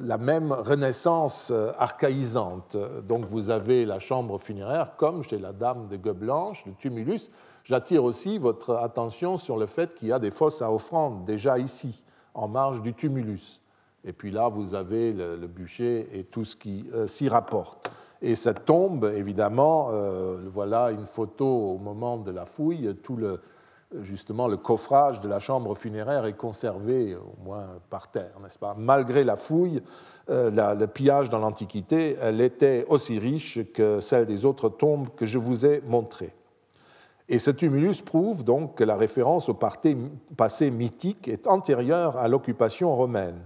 la 0.00 0.18
même 0.18 0.52
renaissance 0.52 1.50
euh, 1.50 1.72
archaïsante. 1.78 2.76
Donc 3.06 3.24
vous 3.24 3.50
avez 3.50 3.84
la 3.84 3.98
chambre 3.98 4.38
funéraire 4.38 4.96
comme 4.96 5.22
chez 5.22 5.38
la 5.38 5.52
dame 5.52 5.88
de 5.88 5.96
gueule 5.96 6.14
blanche, 6.14 6.64
le 6.66 6.72
tumulus. 6.74 7.30
J'attire 7.64 8.04
aussi 8.04 8.38
votre 8.38 8.76
attention 8.76 9.36
sur 9.36 9.56
le 9.56 9.66
fait 9.66 9.94
qu'il 9.94 10.08
y 10.08 10.12
a 10.12 10.18
des 10.18 10.30
fosses 10.30 10.62
à 10.62 10.72
offrande 10.72 11.24
déjà 11.24 11.58
ici, 11.58 12.02
en 12.34 12.48
marge 12.48 12.80
du 12.82 12.94
tumulus. 12.94 13.60
Et 14.04 14.12
puis 14.12 14.30
là, 14.30 14.48
vous 14.48 14.74
avez 14.74 15.12
le, 15.12 15.46
bûcher 15.46 16.08
et 16.12 16.24
tout 16.24 16.44
ce 16.44 16.56
qui 16.56 16.88
euh, 16.94 17.06
s'y 17.06 17.28
rapporte. 17.28 17.90
Et 18.20 18.34
cette 18.34 18.64
tombe, 18.64 19.12
évidemment, 19.14 19.88
euh, 19.92 20.48
voilà 20.52 20.90
une 20.90 21.06
photo 21.06 21.46
au 21.46 21.78
moment 21.78 22.16
de 22.16 22.32
la 22.32 22.46
fouille, 22.46 22.96
tout 23.02 23.16
le, 23.16 23.40
justement, 24.02 24.48
le 24.48 24.56
coffrage 24.56 25.20
de 25.20 25.28
la 25.28 25.38
chambre 25.38 25.74
funéraire 25.74 26.26
est 26.26 26.36
conservé, 26.36 27.14
au 27.14 27.42
moins 27.42 27.66
par 27.90 28.10
terre, 28.10 28.32
n'est-ce 28.42 28.58
pas? 28.58 28.74
Malgré 28.76 29.24
la 29.24 29.36
fouille, 29.36 29.82
euh, 30.30 30.74
le 30.74 30.86
pillage 30.86 31.28
dans 31.28 31.38
l'Antiquité, 31.38 32.16
elle 32.20 32.40
était 32.40 32.84
aussi 32.88 33.18
riche 33.18 33.60
que 33.72 34.00
celle 34.00 34.26
des 34.26 34.44
autres 34.44 34.68
tombes 34.68 35.08
que 35.16 35.24
je 35.24 35.38
vous 35.38 35.64
ai 35.64 35.80
montrées. 35.86 36.34
Et 37.30 37.38
ce 37.38 37.50
tumulus 37.50 38.02
prouve 38.02 38.42
donc 38.42 38.74
que 38.74 38.84
la 38.84 38.96
référence 38.96 39.48
au 39.48 39.54
passé 39.54 40.70
mythique 40.70 41.28
est 41.28 41.46
antérieure 41.46 42.16
à 42.16 42.26
l'occupation 42.26 42.96
romaine. 42.96 43.38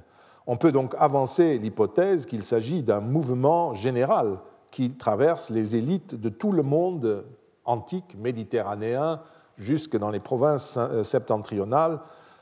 On 0.46 0.56
peut 0.56 0.72
donc 0.72 0.94
avancer 0.98 1.58
l'hypothèse 1.58 2.26
qu'il 2.26 2.44
s'agit 2.44 2.82
d'un 2.82 3.00
mouvement 3.00 3.74
général 3.74 4.38
qui 4.72 4.90
traverse 4.90 5.50
les 5.50 5.76
élites 5.76 6.16
de 6.16 6.30
tout 6.30 6.50
le 6.50 6.64
monde 6.64 7.24
antique, 7.64 8.16
méditerranéen, 8.18 9.20
jusque 9.56 9.96
dans 9.96 10.10
les 10.10 10.18
provinces 10.18 10.76
euh, 10.76 11.04
septentrionales, 11.04 12.00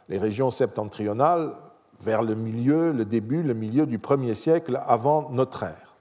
les 0.08 0.16
régions 0.16 0.50
septentrionales, 0.50 1.52
vers 2.00 2.22
le 2.22 2.34
milieu, 2.34 2.92
le 2.92 3.04
début, 3.04 3.42
le 3.42 3.52
milieu 3.52 3.84
du 3.84 3.98
1er 3.98 4.32
siècle 4.32 4.80
avant 4.86 5.28
notre 5.30 5.64
ère. 5.64 5.96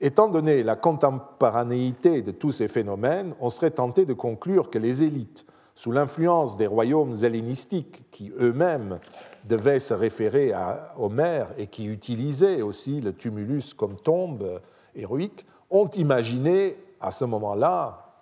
Étant 0.00 0.28
donné 0.28 0.62
la 0.62 0.76
contemporanéité 0.76 2.22
de 2.22 2.32
tous 2.32 2.52
ces 2.52 2.68
phénomènes, 2.68 3.34
on 3.40 3.48
serait 3.48 3.70
tenté 3.70 4.04
de 4.04 4.12
conclure 4.12 4.68
que 4.68 4.78
les 4.78 5.04
élites, 5.04 5.46
sous 5.74 5.92
l'influence 5.92 6.56
des 6.56 6.66
royaumes 6.66 7.16
hellénistiques 7.22 8.10
qui 8.10 8.32
eux-mêmes 8.38 8.98
devaient 9.44 9.78
se 9.78 9.94
référer 9.94 10.52
à 10.52 10.92
Homère 10.98 11.48
et 11.56 11.68
qui 11.68 11.86
utilisaient 11.86 12.62
aussi 12.62 13.00
le 13.00 13.14
tumulus 13.14 13.72
comme 13.74 13.96
tombe 13.96 14.60
héroïque, 14.94 15.46
ont 15.72 15.88
imaginé 15.88 16.76
à 17.00 17.10
ce 17.10 17.24
moment-là, 17.24 18.12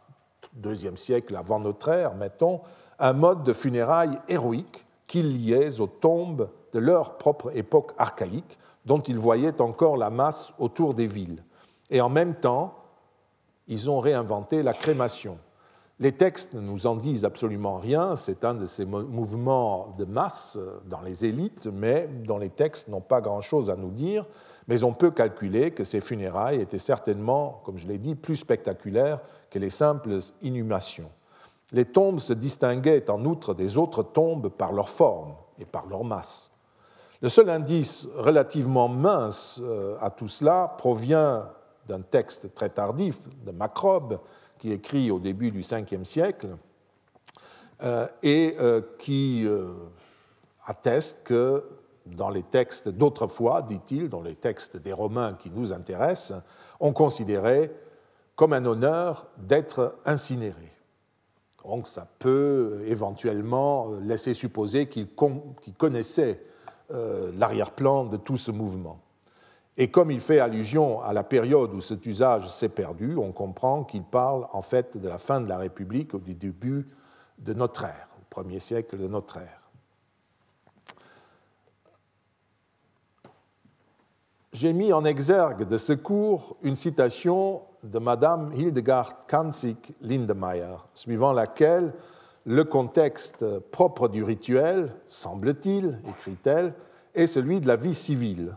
deuxième 0.55 0.97
siècle 0.97 1.37
avant 1.37 1.61
notre 1.61 1.89
ère, 1.89 2.15
mettons, 2.15 2.61
un 2.99 3.13
mode 3.13 3.45
de 3.45 3.53
funérailles 3.53 4.19
héroïque 4.29 4.87
qu'ils 5.07 5.45
liaient 5.45 5.81
aux 5.81 5.87
tombes 5.87 6.49
de 6.73 6.79
leur 6.79 7.19
propre 7.19 7.51
époque 7.55 7.93
archaïque, 7.99 8.59
dont 8.87 9.01
ils 9.01 9.19
voyaient 9.19 9.61
encore 9.61 9.97
la 9.97 10.11
masse 10.11 10.55
autour 10.59 10.95
des 10.95 11.07
villes. 11.07 11.43
Et 11.91 12.01
en 12.01 12.09
même 12.09 12.35
temps, 12.35 12.75
ils 13.69 13.91
ont 13.91 14.01
réinventé 14.01 14.63
la 14.63 14.73
crémation. 14.73 15.39
Les 15.99 16.13
textes 16.13 16.55
ne 16.55 16.61
nous 16.61 16.87
en 16.87 16.97
disent 16.97 17.25
absolument 17.25 17.77
rien, 17.77 18.17
c'est 18.17 18.45
un 18.45 18.55
de 18.55 18.67
ces 18.67 18.87
mouvements 18.87 19.95
de 19.99 20.07
masse 20.07 20.59
dans 20.87 21.03
les 21.03 21.27
élites, 21.27 21.67
mais 21.67 22.09
dont 22.25 22.39
les 22.39 22.49
textes 22.49 22.89
n'ont 22.89 23.03
pas 23.03 23.21
grand-chose 23.21 23.69
à 23.69 23.77
nous 23.77 23.91
dire, 23.91 24.25
mais 24.69 24.85
on 24.85 24.93
peut 24.93 25.11
calculer 25.11 25.73
que 25.73 25.85
ces 25.85 26.01
funérailles 26.01 26.61
étaient 26.61 26.79
certainement, 26.79 27.61
comme 27.65 27.79
je 27.79 27.89
l'ai 27.89 27.99
dit, 27.99 28.15
plus 28.15 28.37
spectaculaires 28.37 29.21
que 29.51 29.59
les 29.59 29.71
simples 29.71 30.19
inhumations. 30.43 31.11
Les 31.73 31.85
tombes 31.85 32.21
se 32.21 32.33
distinguaient 32.33 33.11
en 33.11 33.25
outre 33.25 33.55
des 33.55 33.79
autres 33.79 34.03
tombes 34.03 34.49
par 34.49 34.73
leur 34.73 34.89
forme 34.89 35.35
et 35.59 35.65
par 35.65 35.87
leur 35.87 36.05
masse. 36.05 36.51
Le 37.23 37.29
seul 37.29 37.51
indice 37.51 38.09
relativement 38.17 38.89
mince 38.89 39.61
euh, 39.63 39.97
à 40.01 40.11
tout 40.11 40.29
cela 40.29 40.75
provient 40.79 41.49
d'un 41.87 42.01
texte 42.01 42.55
très 42.55 42.71
tardif 42.71 43.29
de 43.45 43.51
Macrobe, 43.51 44.21
qui 44.59 44.73
écrit 44.73 45.11
au 45.11 45.19
début 45.19 45.51
du 45.51 45.61
Ve 45.61 46.05
siècle, 46.05 46.57
euh, 47.83 48.07
et 48.23 48.57
euh, 48.59 48.81
qui 48.99 49.47
atteste 50.65 51.23
que 51.25 51.65
dans 52.17 52.31
les 52.31 52.43
textes 52.43 52.89
d'autrefois, 52.89 53.63
dit-il, 53.63 54.09
dans 54.09 54.23
les 54.23 54.35
textes 54.35 54.77
des 54.77 54.93
Romains 54.93 55.35
qui 55.35 55.51
nous 55.51 55.73
intéressent, 55.73 56.41
on 56.81 56.93
considérait 56.93 57.73
comme 58.37 58.53
un 58.53 58.65
honneur 58.65 59.27
d'être 59.37 59.99
incinéré. 60.07 60.73
Donc 61.65 61.89
ça 61.89 62.07
peut 62.19 62.83
éventuellement 62.87 63.91
laisser 64.03 64.35
supposer 64.35 64.87
qu'il 64.87 65.09
connaissait 65.77 66.43
euh, 66.91 67.31
l'arrière-plan 67.37 68.07
de 68.07 68.17
tout 68.17 68.37
ce 68.37 68.51
mouvement. 68.51 69.01
Et 69.77 69.91
comme 69.91 70.11
il 70.11 70.21
fait 70.21 70.41
allusion 70.41 71.01
à 71.03 71.13
la 71.13 71.23
période 71.23 71.73
où 71.73 71.81
cet 71.81 72.05
usage 72.07 72.49
s'est 72.51 72.69
perdu, 72.69 73.17
on 73.17 73.33
comprend 73.33 73.85
qu'il 73.85 74.03
parle 74.03 74.47
en 74.53 74.63
fait 74.63 74.97
de 74.97 75.09
la 75.09 75.19
fin 75.19 75.41
de 75.41 75.49
la 75.49 75.59
République 75.59 76.15
ou 76.15 76.19
du 76.19 76.35
début 76.35 76.89
de 77.39 77.55
notre 77.55 77.85
ère, 77.85 78.09
au 78.19 78.25
premier 78.29 78.61
siècle 78.61 78.99
de 78.99 79.07
notre 79.07 79.39
ère. 79.39 79.60
J'ai 84.53 84.73
mis 84.73 84.93
en 84.93 85.05
exergue 85.05 85.65
de 85.65 85.79
ce 85.79 85.93
cours 85.93 86.57
une 86.63 86.75
citation 86.75 87.63
de 87.85 88.01
Madame 88.01 88.53
Hildegard 88.53 89.27
Kanzig 89.29 89.77
Lindemeyer, 90.01 90.77
suivant 90.93 91.33
laquelle 91.33 91.95
le 92.45 92.65
contexte 92.65 93.61
propre 93.71 94.09
du 94.09 94.25
rituel, 94.25 94.93
semble-t-il, 95.07 96.01
écrit-elle, 96.09 96.75
est 97.15 97.29
celui 97.29 97.61
de 97.61 97.69
la 97.69 97.77
vie 97.77 97.95
civile. 97.95 98.57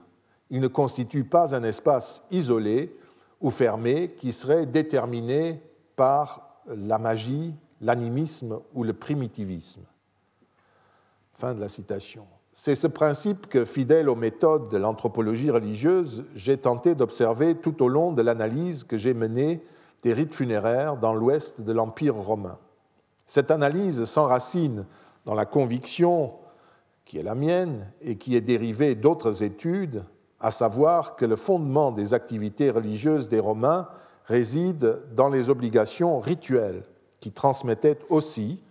Il 0.49 0.61
ne 0.61 0.68
constitue 0.68 1.26
pas 1.26 1.56
un 1.56 1.61
espace 1.61 2.24
isolé 2.32 2.98
ou 3.40 3.52
fermé 3.52 4.15
qui 4.18 4.32
serait 4.32 4.65
déterminé 4.65 5.61
par 5.95 6.60
la 6.65 6.98
magie, 6.98 7.53
l'animisme 7.82 8.61
ou 8.74 8.84
le 8.84 8.94
primitivisme. 8.94 9.84
Fin 11.34 11.53
de 11.53 11.60
la 11.60 11.70
citation. 11.70 12.26
C'est 12.53 12.75
ce 12.75 12.88
principe 12.88 13.47
que, 13.47 13.65
fidèle 13.65 14.09
aux 14.09 14.15
méthodes 14.15 14.69
de 14.69 14.77
l'anthropologie 14.77 15.49
religieuse, 15.49 16.23
j'ai 16.35 16.57
tenté 16.57 16.93
d'observer 16.93 17.55
tout 17.55 17.84
au 17.84 17.88
long 17.88 18.11
de 18.11 18.21
l'analyse 18.21 18.84
que 18.84 18.97
j'ai 18.97 19.15
menée 19.15 19.63
des 20.03 20.13
rites 20.13 20.35
funéraires 20.35 20.97
dans 20.97 21.15
l'ouest 21.15 21.61
de 21.61 21.71
l'Empire 21.71 22.15
romain. 22.15 22.59
Cette 23.25 23.51
analyse 23.51 24.03
s'enracine 24.05 24.85
dans 25.25 25.34
la 25.34 25.45
conviction 25.45 26.35
qui 27.05 27.17
est 27.17 27.23
la 27.23 27.35
mienne 27.35 27.91
et 28.01 28.17
qui 28.17 28.35
est 28.35 28.41
dérivée 28.41 28.95
d'autres 28.95 29.43
études, 29.43 30.03
à 30.39 30.51
savoir 30.51 31.15
que 31.15 31.25
le 31.25 31.35
fondement 31.35 31.91
des 31.91 32.13
activités 32.13 32.69
religieuses 32.69 33.30
des 33.30 33.39
Romains 33.39 33.88
réside 34.25 34.99
dans 35.15 35.30
les 35.30 35.49
obligations 35.49 36.19
rituelles 36.19 36.84
qui 37.19 37.31
transmettaient 37.31 37.99
aussi 38.09 38.61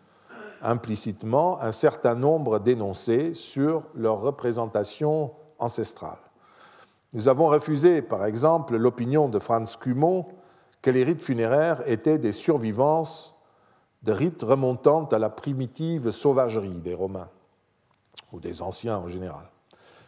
implicitement 0.63 1.61
un 1.61 1.73
certain 1.73 2.15
nombre 2.15 2.59
d'énoncés 2.59 3.35
sur 3.35 3.83
leur 3.95 4.21
représentation 4.21 5.33
ancestrale. 5.59 6.19
Nous 7.13 7.29
avons 7.29 7.49
refusé, 7.49 8.01
par 8.01 8.25
exemple, 8.25 8.77
l'opinion 8.77 9.29
de 9.29 9.39
Franz 9.39 9.77
Cumont 9.79 10.27
que 10.81 10.91
les 10.91 11.05
rites 11.05 11.23
funéraires 11.23 11.83
étaient 11.87 12.19
des 12.19 12.33
survivances 12.33 13.35
de 14.03 14.13
rites 14.13 14.43
remontant 14.43 15.05
à 15.05 15.19
la 15.19 15.31
primitive 15.31 16.11
sauvagerie 16.11 16.81
des 16.81 16.95
Romains, 16.95 17.29
ou 18.33 18.41
des 18.41 18.63
anciens 18.63 18.99
en 18.99 19.09
général. 19.09 19.49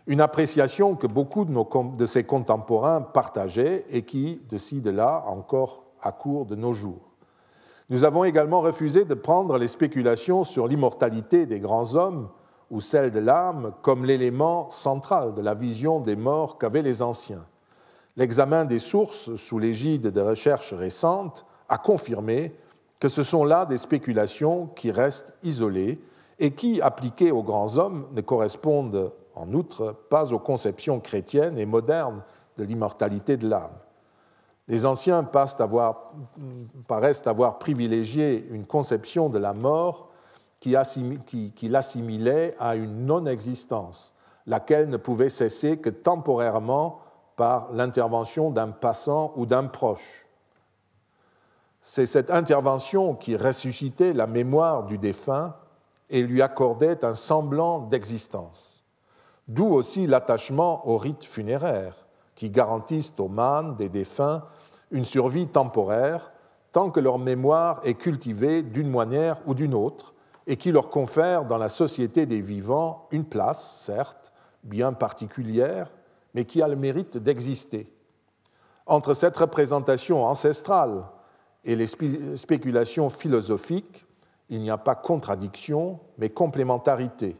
Une 0.06 0.20
appréciation 0.20 0.96
que 0.96 1.06
beaucoup 1.06 1.44
de, 1.44 1.96
de 1.96 2.06
ses 2.06 2.24
contemporains 2.24 3.00
partageaient 3.00 3.86
et 3.88 4.02
qui, 4.02 4.42
de 4.50 4.58
ci, 4.58 4.80
de 4.80 4.90
là, 4.90 5.24
encore 5.26 5.84
à 6.02 6.12
court 6.12 6.44
de 6.44 6.56
nos 6.56 6.72
jours. 6.72 7.13
Nous 7.94 8.02
avons 8.02 8.24
également 8.24 8.60
refusé 8.60 9.04
de 9.04 9.14
prendre 9.14 9.56
les 9.56 9.68
spéculations 9.68 10.42
sur 10.42 10.66
l'immortalité 10.66 11.46
des 11.46 11.60
grands 11.60 11.94
hommes 11.94 12.28
ou 12.68 12.80
celle 12.80 13.12
de 13.12 13.20
l'âme 13.20 13.70
comme 13.82 14.04
l'élément 14.04 14.68
central 14.70 15.32
de 15.32 15.40
la 15.40 15.54
vision 15.54 16.00
des 16.00 16.16
morts 16.16 16.58
qu'avaient 16.58 16.82
les 16.82 17.02
anciens. 17.02 17.46
L'examen 18.16 18.64
des 18.64 18.80
sources 18.80 19.36
sous 19.36 19.60
l'égide 19.60 20.08
de 20.08 20.20
recherches 20.20 20.74
récentes 20.74 21.46
a 21.68 21.78
confirmé 21.78 22.56
que 22.98 23.08
ce 23.08 23.22
sont 23.22 23.44
là 23.44 23.64
des 23.64 23.78
spéculations 23.78 24.66
qui 24.74 24.90
restent 24.90 25.32
isolées 25.44 26.00
et 26.40 26.50
qui, 26.50 26.82
appliquées 26.82 27.30
aux 27.30 27.44
grands 27.44 27.78
hommes, 27.78 28.08
ne 28.10 28.22
correspondent 28.22 29.12
en 29.36 29.52
outre 29.52 29.94
pas 30.10 30.32
aux 30.32 30.40
conceptions 30.40 30.98
chrétiennes 30.98 31.58
et 31.58 31.64
modernes 31.64 32.24
de 32.56 32.64
l'immortalité 32.64 33.36
de 33.36 33.48
l'âme. 33.48 33.70
Les 34.68 34.86
anciens 34.86 35.22
paraissent 36.88 37.26
avoir 37.26 37.58
privilégié 37.58 38.46
une 38.50 38.66
conception 38.66 39.28
de 39.28 39.38
la 39.38 39.52
mort 39.52 40.10
qui, 40.60 40.74
qui 41.54 41.68
l'assimilait 41.68 42.54
à 42.58 42.76
une 42.76 43.04
non-existence, 43.04 44.14
laquelle 44.46 44.88
ne 44.88 44.96
pouvait 44.96 45.28
cesser 45.28 45.78
que 45.78 45.90
temporairement 45.90 47.00
par 47.36 47.70
l'intervention 47.72 48.50
d'un 48.50 48.70
passant 48.70 49.32
ou 49.36 49.44
d'un 49.44 49.66
proche 49.66 50.24
c'est 51.86 52.06
cette 52.06 52.30
intervention 52.30 53.14
qui 53.14 53.36
ressuscitait 53.36 54.14
la 54.14 54.26
mémoire 54.26 54.84
du 54.84 54.96
défunt 54.96 55.54
et 56.08 56.22
lui 56.22 56.40
accordait 56.40 57.04
un 57.04 57.14
semblant 57.14 57.80
d'existence. 57.80 58.82
D'où 59.48 59.66
aussi 59.66 60.06
l'attachement 60.06 60.88
aux 60.88 60.96
rites 60.96 61.26
funéraires, 61.26 62.03
qui 62.34 62.50
garantissent 62.50 63.12
aux 63.18 63.28
mânes 63.28 63.76
des 63.76 63.88
défunts 63.88 64.44
une 64.90 65.04
survie 65.04 65.46
temporaire 65.46 66.32
tant 66.72 66.90
que 66.90 66.98
leur 66.98 67.18
mémoire 67.18 67.80
est 67.84 67.94
cultivée 67.94 68.62
d'une 68.62 68.90
manière 68.90 69.40
ou 69.46 69.54
d'une 69.54 69.74
autre, 69.74 70.12
et 70.46 70.56
qui 70.56 70.72
leur 70.72 70.90
confèrent 70.90 71.44
dans 71.44 71.56
la 71.56 71.68
société 71.68 72.26
des 72.26 72.40
vivants 72.40 73.06
une 73.12 73.24
place, 73.24 73.80
certes, 73.80 74.32
bien 74.64 74.92
particulière, 74.92 75.90
mais 76.34 76.44
qui 76.44 76.60
a 76.62 76.68
le 76.68 76.76
mérite 76.76 77.16
d'exister. 77.16 77.88
Entre 78.86 79.14
cette 79.14 79.36
représentation 79.36 80.24
ancestrale 80.24 81.04
et 81.64 81.76
les 81.76 81.86
spéculations 81.86 83.08
philosophiques, 83.08 84.04
il 84.50 84.60
n'y 84.60 84.70
a 84.70 84.76
pas 84.76 84.96
contradiction, 84.96 86.00
mais 86.18 86.28
complémentarité. 86.28 87.36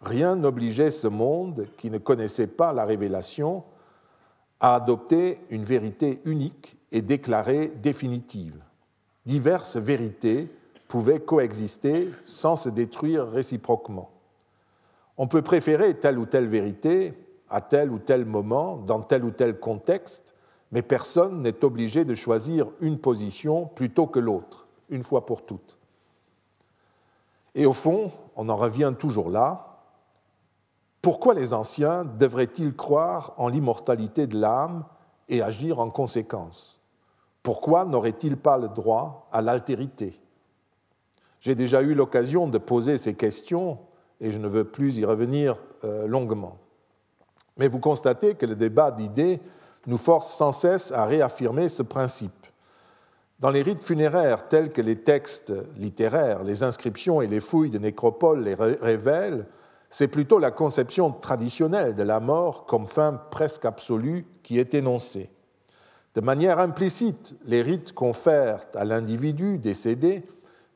Rien 0.00 0.34
n'obligeait 0.34 0.90
ce 0.90 1.06
monde 1.06 1.68
qui 1.76 1.90
ne 1.90 1.98
connaissait 1.98 2.48
pas 2.48 2.72
la 2.72 2.84
révélation 2.84 3.64
à 4.62 4.76
adopter 4.76 5.38
une 5.50 5.64
vérité 5.64 6.20
unique 6.24 6.78
et 6.92 7.02
déclarée 7.02 7.72
définitive. 7.82 8.62
Diverses 9.26 9.76
vérités 9.76 10.48
pouvaient 10.86 11.20
coexister 11.20 12.08
sans 12.24 12.54
se 12.54 12.68
détruire 12.68 13.28
réciproquement. 13.28 14.10
On 15.18 15.26
peut 15.26 15.42
préférer 15.42 15.98
telle 15.98 16.18
ou 16.18 16.26
telle 16.26 16.46
vérité 16.46 17.14
à 17.50 17.60
tel 17.60 17.90
ou 17.90 17.98
tel 17.98 18.24
moment, 18.24 18.76
dans 18.76 19.00
tel 19.00 19.24
ou 19.24 19.32
tel 19.32 19.58
contexte, 19.58 20.34
mais 20.70 20.82
personne 20.82 21.42
n'est 21.42 21.64
obligé 21.64 22.04
de 22.04 22.14
choisir 22.14 22.68
une 22.80 22.98
position 22.98 23.66
plutôt 23.66 24.06
que 24.06 24.20
l'autre, 24.20 24.68
une 24.88 25.02
fois 25.02 25.26
pour 25.26 25.44
toutes. 25.44 25.76
Et 27.56 27.66
au 27.66 27.72
fond, 27.72 28.12
on 28.36 28.48
en 28.48 28.56
revient 28.56 28.94
toujours 28.98 29.28
là. 29.28 29.71
Pourquoi 31.02 31.34
les 31.34 31.52
anciens 31.52 32.04
devraient-ils 32.04 32.76
croire 32.76 33.34
en 33.36 33.48
l'immortalité 33.48 34.28
de 34.28 34.38
l'âme 34.38 34.84
et 35.28 35.42
agir 35.42 35.80
en 35.80 35.90
conséquence? 35.90 36.80
Pourquoi 37.42 37.84
n'auraient-ils 37.84 38.36
pas 38.36 38.56
le 38.56 38.68
droit 38.68 39.28
à 39.32 39.42
l'altérité? 39.42 40.20
J'ai 41.40 41.56
déjà 41.56 41.82
eu 41.82 41.94
l'occasion 41.94 42.46
de 42.46 42.56
poser 42.58 42.98
ces 42.98 43.14
questions 43.14 43.78
et 44.20 44.30
je 44.30 44.38
ne 44.38 44.46
veux 44.46 44.62
plus 44.62 44.98
y 44.98 45.04
revenir 45.04 45.56
euh, 45.82 46.06
longuement. 46.06 46.58
Mais 47.56 47.66
vous 47.66 47.80
constatez 47.80 48.36
que 48.36 48.46
le 48.46 48.54
débat 48.54 48.92
d'idées 48.92 49.40
nous 49.88 49.98
force 49.98 50.32
sans 50.32 50.52
cesse 50.52 50.92
à 50.92 51.04
réaffirmer 51.04 51.68
ce 51.68 51.82
principe. 51.82 52.46
Dans 53.40 53.50
les 53.50 53.62
rites 53.62 53.82
funéraires 53.82 54.46
tels 54.46 54.70
que 54.70 54.80
les 54.80 55.00
textes 55.00 55.52
littéraires, 55.76 56.44
les 56.44 56.62
inscriptions 56.62 57.20
et 57.20 57.26
les 57.26 57.40
fouilles 57.40 57.72
de 57.72 57.78
nécropoles 57.78 58.44
les 58.44 58.54
révèlent, 58.54 59.46
c'est 59.92 60.08
plutôt 60.08 60.38
la 60.38 60.50
conception 60.50 61.10
traditionnelle 61.12 61.94
de 61.94 62.02
la 62.02 62.18
mort 62.18 62.64
comme 62.64 62.88
fin 62.88 63.12
presque 63.30 63.66
absolue 63.66 64.26
qui 64.42 64.58
est 64.58 64.72
énoncée. 64.72 65.28
De 66.14 66.22
manière 66.22 66.58
implicite, 66.58 67.36
les 67.44 67.60
rites 67.60 67.92
confèrent 67.92 68.62
à 68.74 68.86
l'individu 68.86 69.58
décédé 69.58 70.24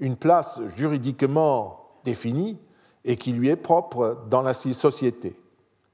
une 0.00 0.16
place 0.16 0.60
juridiquement 0.76 1.80
définie 2.04 2.58
et 3.06 3.16
qui 3.16 3.32
lui 3.32 3.48
est 3.48 3.56
propre 3.56 4.18
dans 4.28 4.42
la 4.42 4.52
société. 4.52 5.40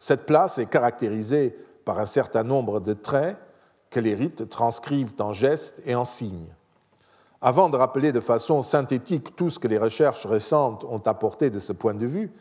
Cette 0.01 0.27
place 0.27 0.59
est 0.59 0.67
caractérisée 0.67 1.57
par 1.85 2.01
un 2.01 2.07
certain 2.07 2.43
nombre 2.43 2.81
de 2.81 2.93
traits 2.93 3.37
que 3.91 4.01
les 4.01 4.17
rites 4.17 4.49
transcrivent 4.49 5.15
en 5.21 5.33
gestes 5.33 5.81
et 5.87 5.95
en 5.95 6.05
signes. 6.05 6.53
Avant 7.41 7.69
de 7.69 7.77
rappeler 7.77 8.11
de 8.11 8.19
façon 8.19 8.65
synthétique 8.65 9.37
tout 9.37 9.49
ce 9.49 9.61
que 9.61 9.69
les 9.69 9.79
recherches 9.79 10.27
récentes 10.27 10.83
ont 10.83 11.03
apporté 11.07 11.51
de 11.51 11.61
ce 11.61 11.73
point 11.73 11.95
de 11.95 12.07
vue, 12.07 12.33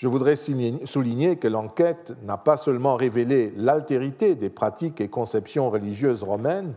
je 0.00 0.08
voudrais 0.08 0.34
souligner 0.34 1.36
que 1.36 1.46
l'enquête 1.46 2.14
n'a 2.22 2.38
pas 2.38 2.56
seulement 2.56 2.96
révélé 2.96 3.52
l'altérité 3.54 4.34
des 4.34 4.48
pratiques 4.48 4.98
et 5.02 5.08
conceptions 5.08 5.68
religieuses 5.68 6.22
romaines, 6.22 6.74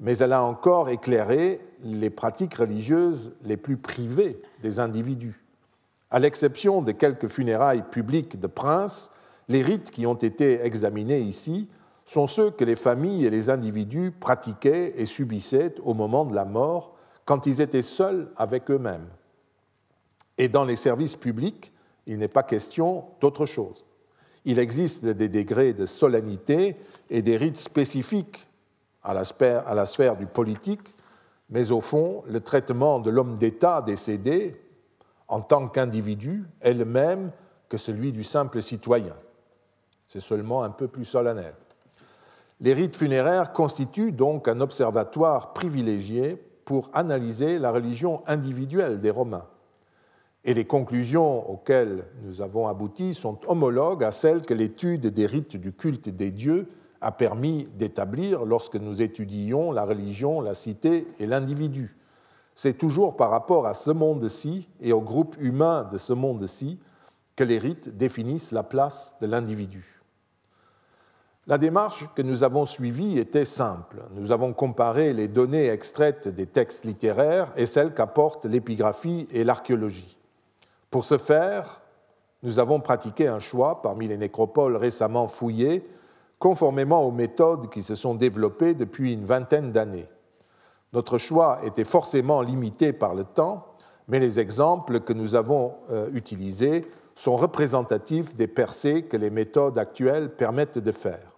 mais 0.00 0.16
elle 0.16 0.32
a 0.32 0.42
encore 0.42 0.88
éclairé 0.88 1.60
les 1.82 2.08
pratiques 2.08 2.54
religieuses 2.54 3.34
les 3.44 3.58
plus 3.58 3.76
privées 3.76 4.40
des 4.62 4.80
individus. 4.80 5.44
À 6.10 6.18
l'exception 6.18 6.80
de 6.80 6.92
quelques 6.92 7.28
funérailles 7.28 7.84
publiques 7.90 8.40
de 8.40 8.46
princes, 8.46 9.10
les 9.50 9.60
rites 9.60 9.90
qui 9.90 10.06
ont 10.06 10.14
été 10.14 10.64
examinés 10.64 11.20
ici 11.20 11.68
sont 12.06 12.26
ceux 12.26 12.50
que 12.50 12.64
les 12.64 12.76
familles 12.76 13.26
et 13.26 13.30
les 13.30 13.50
individus 13.50 14.12
pratiquaient 14.18 14.94
et 14.96 15.04
subissaient 15.04 15.74
au 15.84 15.92
moment 15.92 16.24
de 16.24 16.34
la 16.34 16.46
mort 16.46 16.96
quand 17.26 17.44
ils 17.44 17.60
étaient 17.60 17.82
seuls 17.82 18.30
avec 18.34 18.70
eux-mêmes. 18.70 19.08
Et 20.38 20.48
dans 20.48 20.64
les 20.64 20.76
services 20.76 21.16
publics, 21.16 21.74
il 22.06 22.18
n'est 22.18 22.28
pas 22.28 22.42
question 22.42 23.04
d'autre 23.20 23.46
chose. 23.46 23.84
Il 24.44 24.58
existe 24.58 25.04
des 25.04 25.28
degrés 25.28 25.72
de 25.72 25.86
solennité 25.86 26.76
et 27.10 27.22
des 27.22 27.36
rites 27.36 27.56
spécifiques 27.56 28.48
à 29.02 29.12
la 29.14 29.86
sphère, 29.86 30.16
du 30.16 30.26
politique, 30.26 30.94
mais 31.50 31.70
au 31.70 31.80
fond, 31.80 32.22
le 32.28 32.40
traitement 32.40 32.98
de 32.98 33.10
l'homme 33.10 33.38
d'État 33.38 33.82
décédé 33.82 34.60
en 35.28 35.40
tant 35.40 35.68
qu'individu 35.68 36.44
est 36.60 36.74
le 36.74 36.84
même 36.84 37.30
que 37.68 37.76
celui 37.76 38.12
du 38.12 38.24
simple 38.24 38.62
citoyen. 38.62 39.14
C'est 40.08 40.20
seulement 40.20 40.62
un 40.62 40.70
peu 40.70 40.88
plus 40.88 41.04
solennel. 41.04 41.54
Les 42.60 42.72
rites 42.72 42.96
funéraires 42.96 43.52
constituent 43.52 44.12
donc 44.12 44.48
un 44.48 44.60
observatoire 44.60 45.52
privilégié 45.52 46.36
pour 46.64 46.90
analyser 46.94 47.58
la 47.58 47.70
religion 47.70 48.22
individuelle 48.26 49.00
des 49.00 49.10
Romains. 49.10 49.46
Et 50.46 50.54
les 50.54 50.64
conclusions 50.64 51.50
auxquelles 51.50 52.04
nous 52.22 52.40
avons 52.40 52.68
abouti 52.68 53.14
sont 53.14 53.40
homologues 53.48 54.04
à 54.04 54.12
celles 54.12 54.42
que 54.42 54.54
l'étude 54.54 55.08
des 55.08 55.26
rites 55.26 55.56
du 55.56 55.72
culte 55.72 56.08
des 56.08 56.30
dieux 56.30 56.68
a 57.00 57.10
permis 57.10 57.64
d'établir 57.74 58.44
lorsque 58.44 58.76
nous 58.76 59.02
étudions 59.02 59.72
la 59.72 59.84
religion, 59.84 60.40
la 60.40 60.54
cité 60.54 61.08
et 61.18 61.26
l'individu. 61.26 61.96
C'est 62.54 62.78
toujours 62.78 63.16
par 63.16 63.30
rapport 63.30 63.66
à 63.66 63.74
ce 63.74 63.90
monde-ci 63.90 64.68
et 64.80 64.92
au 64.92 65.00
groupe 65.00 65.36
humain 65.40 65.88
de 65.90 65.98
ce 65.98 66.12
monde-ci 66.12 66.78
que 67.34 67.42
les 67.42 67.58
rites 67.58 67.96
définissent 67.96 68.52
la 68.52 68.62
place 68.62 69.16
de 69.20 69.26
l'individu. 69.26 70.00
La 71.48 71.58
démarche 71.58 72.08
que 72.14 72.22
nous 72.22 72.44
avons 72.44 72.66
suivie 72.66 73.18
était 73.18 73.44
simple. 73.44 74.04
Nous 74.14 74.30
avons 74.30 74.52
comparé 74.52 75.12
les 75.12 75.28
données 75.28 75.68
extraites 75.68 76.28
des 76.28 76.46
textes 76.46 76.84
littéraires 76.84 77.52
et 77.56 77.66
celles 77.66 77.94
qu'apportent 77.94 78.46
l'épigraphie 78.46 79.26
et 79.32 79.42
l'archéologie. 79.42 80.15
Pour 80.90 81.04
ce 81.04 81.18
faire, 81.18 81.80
nous 82.42 82.58
avons 82.58 82.80
pratiqué 82.80 83.26
un 83.26 83.38
choix 83.38 83.82
parmi 83.82 84.08
les 84.08 84.16
nécropoles 84.16 84.76
récemment 84.76 85.28
fouillées, 85.28 85.88
conformément 86.38 87.02
aux 87.02 87.10
méthodes 87.10 87.70
qui 87.70 87.82
se 87.82 87.94
sont 87.94 88.14
développées 88.14 88.74
depuis 88.74 89.12
une 89.12 89.24
vingtaine 89.24 89.72
d'années. 89.72 90.08
Notre 90.92 91.18
choix 91.18 91.58
était 91.64 91.84
forcément 91.84 92.42
limité 92.42 92.92
par 92.92 93.14
le 93.14 93.24
temps, 93.24 93.66
mais 94.08 94.18
les 94.18 94.38
exemples 94.38 95.00
que 95.00 95.12
nous 95.12 95.34
avons 95.34 95.74
euh, 95.90 96.08
utilisés 96.12 96.86
sont 97.14 97.36
représentatifs 97.36 98.36
des 98.36 98.46
percées 98.46 99.02
que 99.02 99.16
les 99.16 99.30
méthodes 99.30 99.78
actuelles 99.78 100.30
permettent 100.36 100.78
de 100.78 100.92
faire. 100.92 101.32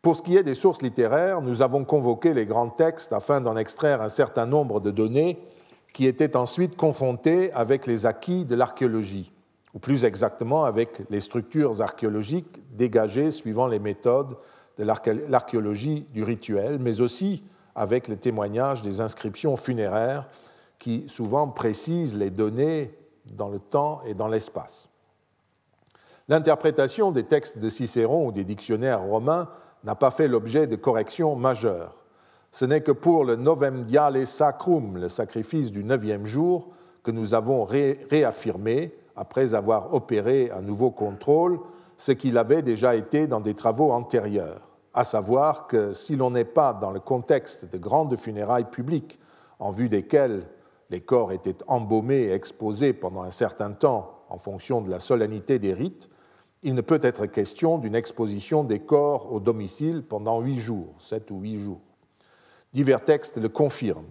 Pour 0.00 0.16
ce 0.16 0.22
qui 0.22 0.36
est 0.36 0.44
des 0.44 0.54
sources 0.54 0.82
littéraires, 0.82 1.42
nous 1.42 1.62
avons 1.62 1.84
convoqué 1.84 2.32
les 2.32 2.46
grands 2.46 2.70
textes 2.70 3.12
afin 3.12 3.40
d'en 3.40 3.56
extraire 3.56 4.00
un 4.00 4.08
certain 4.08 4.46
nombre 4.46 4.80
de 4.80 4.92
données 4.92 5.38
qui 5.96 6.06
étaient 6.06 6.36
ensuite 6.36 6.76
confrontées 6.76 7.50
avec 7.54 7.86
les 7.86 8.04
acquis 8.04 8.44
de 8.44 8.54
l'archéologie, 8.54 9.32
ou 9.72 9.78
plus 9.78 10.04
exactement 10.04 10.66
avec 10.66 11.00
les 11.08 11.20
structures 11.20 11.80
archéologiques 11.80 12.60
dégagées 12.76 13.30
suivant 13.30 13.66
les 13.66 13.78
méthodes 13.78 14.36
de 14.76 14.84
l'archéologie 14.84 16.06
du 16.12 16.22
rituel, 16.22 16.78
mais 16.78 17.00
aussi 17.00 17.42
avec 17.74 18.08
les 18.08 18.18
témoignages 18.18 18.82
des 18.82 19.00
inscriptions 19.00 19.56
funéraires 19.56 20.28
qui 20.78 21.06
souvent 21.08 21.48
précisent 21.48 22.14
les 22.14 22.28
données 22.28 22.92
dans 23.24 23.48
le 23.48 23.58
temps 23.58 24.02
et 24.04 24.12
dans 24.12 24.28
l'espace. 24.28 24.90
L'interprétation 26.28 27.10
des 27.10 27.24
textes 27.24 27.56
de 27.56 27.70
Cicéron 27.70 28.26
ou 28.26 28.32
des 28.32 28.44
dictionnaires 28.44 29.00
romains 29.00 29.48
n'a 29.82 29.94
pas 29.94 30.10
fait 30.10 30.28
l'objet 30.28 30.66
de 30.66 30.76
corrections 30.76 31.36
majeures. 31.36 31.94
Ce 32.56 32.64
n'est 32.64 32.80
que 32.80 32.90
pour 32.90 33.26
le 33.26 33.36
Novem 33.36 33.82
Diale 33.82 34.26
Sacrum, 34.26 34.96
le 34.96 35.10
sacrifice 35.10 35.70
du 35.70 35.84
neuvième 35.84 36.24
jour, 36.24 36.68
que 37.02 37.10
nous 37.10 37.34
avons 37.34 37.66
réaffirmé, 37.66 38.94
après 39.14 39.52
avoir 39.52 39.92
opéré 39.92 40.50
un 40.50 40.62
nouveau 40.62 40.90
contrôle, 40.90 41.60
ce 41.98 42.12
qu'il 42.12 42.38
avait 42.38 42.62
déjà 42.62 42.94
été 42.94 43.26
dans 43.26 43.40
des 43.40 43.52
travaux 43.52 43.92
antérieurs, 43.92 44.70
à 44.94 45.04
savoir 45.04 45.66
que 45.66 45.92
si 45.92 46.16
l'on 46.16 46.30
n'est 46.30 46.46
pas 46.46 46.72
dans 46.72 46.92
le 46.92 46.98
contexte 46.98 47.70
de 47.70 47.76
grandes 47.76 48.16
funérailles 48.16 48.70
publiques, 48.70 49.20
en 49.58 49.70
vue 49.70 49.90
desquelles 49.90 50.48
les 50.88 51.02
corps 51.02 51.32
étaient 51.32 51.58
embaumés 51.66 52.22
et 52.22 52.32
exposés 52.32 52.94
pendant 52.94 53.20
un 53.20 53.30
certain 53.30 53.72
temps 53.72 54.22
en 54.30 54.38
fonction 54.38 54.80
de 54.80 54.90
la 54.90 54.98
solennité 54.98 55.58
des 55.58 55.74
rites, 55.74 56.08
il 56.62 56.74
ne 56.74 56.80
peut 56.80 57.00
être 57.02 57.26
question 57.26 57.76
d'une 57.76 57.94
exposition 57.94 58.64
des 58.64 58.78
corps 58.78 59.30
au 59.30 59.40
domicile 59.40 60.02
pendant 60.02 60.40
huit 60.40 60.58
jours, 60.58 60.94
sept 61.00 61.30
ou 61.30 61.40
huit 61.40 61.58
jours. 61.58 61.82
Divers 62.76 63.02
textes 63.02 63.38
le 63.38 63.48
confirment. 63.48 64.10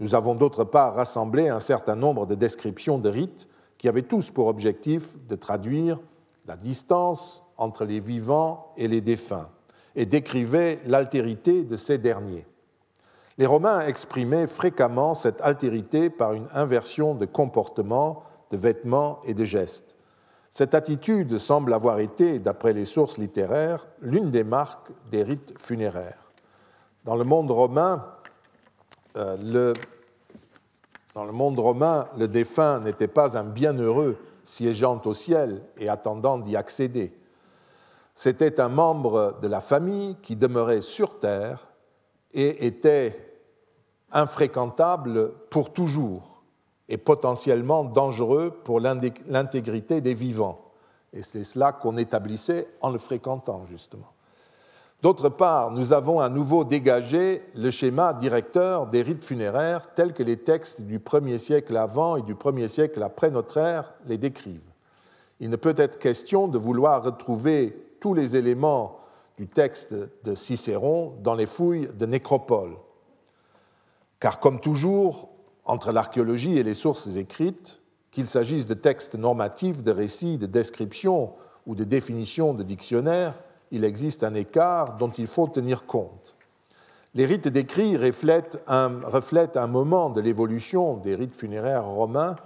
Nous 0.00 0.14
avons 0.14 0.34
d'autre 0.34 0.64
part 0.64 0.94
rassemblé 0.94 1.50
un 1.50 1.60
certain 1.60 1.94
nombre 1.94 2.24
de 2.24 2.34
descriptions 2.34 2.96
de 2.96 3.10
rites 3.10 3.50
qui 3.76 3.86
avaient 3.86 4.00
tous 4.00 4.30
pour 4.30 4.46
objectif 4.46 5.18
de 5.28 5.36
traduire 5.36 6.00
la 6.46 6.56
distance 6.56 7.44
entre 7.58 7.84
les 7.84 8.00
vivants 8.00 8.72
et 8.78 8.88
les 8.88 9.02
défunts 9.02 9.50
et 9.94 10.06
décrivaient 10.06 10.80
l'altérité 10.86 11.64
de 11.64 11.76
ces 11.76 11.98
derniers. 11.98 12.46
Les 13.36 13.44
Romains 13.44 13.80
exprimaient 13.80 14.46
fréquemment 14.46 15.12
cette 15.12 15.42
altérité 15.42 16.08
par 16.08 16.32
une 16.32 16.48
inversion 16.54 17.14
de 17.14 17.26
comportement, 17.26 18.22
de 18.50 18.56
vêtements 18.56 19.20
et 19.26 19.34
de 19.34 19.44
gestes. 19.44 19.98
Cette 20.50 20.74
attitude 20.74 21.36
semble 21.36 21.74
avoir 21.74 21.98
été, 21.98 22.38
d'après 22.38 22.72
les 22.72 22.86
sources 22.86 23.18
littéraires, 23.18 23.86
l'une 24.00 24.30
des 24.30 24.44
marques 24.44 24.92
des 25.10 25.22
rites 25.22 25.52
funéraires. 25.58 26.21
Dans 27.04 27.16
le 27.16 27.24
monde 27.24 27.50
romain, 27.50 28.04
euh, 29.16 29.74
dans 31.14 31.24
le 31.24 31.32
monde 31.32 31.58
romain, 31.58 32.06
le 32.16 32.28
défunt 32.28 32.80
n'était 32.80 33.08
pas 33.08 33.36
un 33.36 33.44
bienheureux 33.44 34.16
siégeant 34.44 35.00
au 35.04 35.12
ciel 35.12 35.62
et 35.78 35.88
attendant 35.88 36.38
d'y 36.38 36.56
accéder. 36.56 37.12
C'était 38.14 38.60
un 38.60 38.68
membre 38.68 39.38
de 39.42 39.48
la 39.48 39.60
famille 39.60 40.16
qui 40.22 40.36
demeurait 40.36 40.80
sur 40.80 41.18
terre 41.18 41.66
et 42.32 42.66
était 42.66 43.40
infréquentable 44.12 45.32
pour 45.50 45.72
toujours 45.72 46.42
et 46.88 46.98
potentiellement 46.98 47.84
dangereux 47.84 48.50
pour 48.64 48.80
l'intégrité 48.80 50.00
des 50.00 50.14
vivants. 50.14 50.72
Et 51.12 51.22
c'est 51.22 51.44
cela 51.44 51.72
qu'on 51.72 51.96
établissait 51.96 52.68
en 52.80 52.90
le 52.90 52.98
fréquentant, 52.98 53.64
justement. 53.66 54.11
D'autre 55.02 55.28
part, 55.28 55.72
nous 55.72 55.92
avons 55.92 56.20
à 56.20 56.28
nouveau 56.28 56.62
dégagé 56.62 57.42
le 57.56 57.70
schéma 57.70 58.14
directeur 58.14 58.86
des 58.86 59.02
rites 59.02 59.24
funéraires 59.24 59.92
tels 59.94 60.12
que 60.12 60.22
les 60.22 60.36
textes 60.36 60.82
du 60.82 61.00
1er 61.00 61.38
siècle 61.38 61.76
avant 61.76 62.16
et 62.16 62.22
du 62.22 62.36
1er 62.36 62.68
siècle 62.68 63.02
après 63.02 63.32
notre 63.32 63.56
ère 63.56 63.94
les 64.06 64.16
décrivent. 64.16 64.60
Il 65.40 65.50
ne 65.50 65.56
peut 65.56 65.74
être 65.76 65.98
question 65.98 66.46
de 66.46 66.56
vouloir 66.56 67.02
retrouver 67.02 67.76
tous 67.98 68.14
les 68.14 68.36
éléments 68.36 69.00
du 69.36 69.48
texte 69.48 69.92
de 70.22 70.36
Cicéron 70.36 71.14
dans 71.20 71.34
les 71.34 71.46
fouilles 71.46 71.88
de 71.98 72.06
nécropole. 72.06 72.76
Car 74.20 74.38
comme 74.38 74.60
toujours, 74.60 75.30
entre 75.64 75.90
l'archéologie 75.90 76.58
et 76.58 76.62
les 76.62 76.74
sources 76.74 77.08
écrites, 77.16 77.82
qu'il 78.12 78.28
s'agisse 78.28 78.68
de 78.68 78.74
textes 78.74 79.16
normatifs, 79.16 79.82
de 79.82 79.90
récits, 79.90 80.38
de 80.38 80.46
descriptions 80.46 81.32
ou 81.66 81.74
de 81.74 81.82
définitions 81.82 82.54
de 82.54 82.62
dictionnaires, 82.62 83.34
il 83.72 83.84
existe 83.84 84.22
un 84.22 84.34
écart 84.34 84.96
dont 84.98 85.10
il 85.10 85.26
faut 85.26 85.48
tenir 85.48 85.86
compte. 85.86 86.36
Les 87.14 87.26
rites 87.26 87.48
décrits 87.48 87.96
reflètent 87.96 88.58
un, 88.68 89.66
moment 89.66 90.10
de 90.10 90.20
l'évolution 90.20 90.98
des 90.98 91.14
rites 91.14 91.34
funéraires 91.34 91.86
romains 91.86 92.36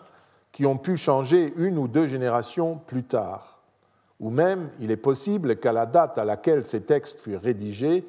qui 0.52 0.66
ont 0.66 0.78
pu 0.78 0.96
changer 0.96 1.52
une 1.56 1.78
ou 1.78 1.88
deux 1.88 2.06
générations 2.06 2.80
plus 2.86 3.04
tard. 3.04 3.60
Ou 4.18 4.30
même, 4.30 4.70
il 4.80 4.90
est 4.90 4.96
possible 4.96 5.56
qu'à 5.56 5.72
la 5.72 5.84
date 5.84 6.16
à 6.16 6.24
laquelle 6.24 6.64
ces 6.64 6.82
textes 6.82 7.20
furent 7.20 7.42
rédigés, 7.42 8.06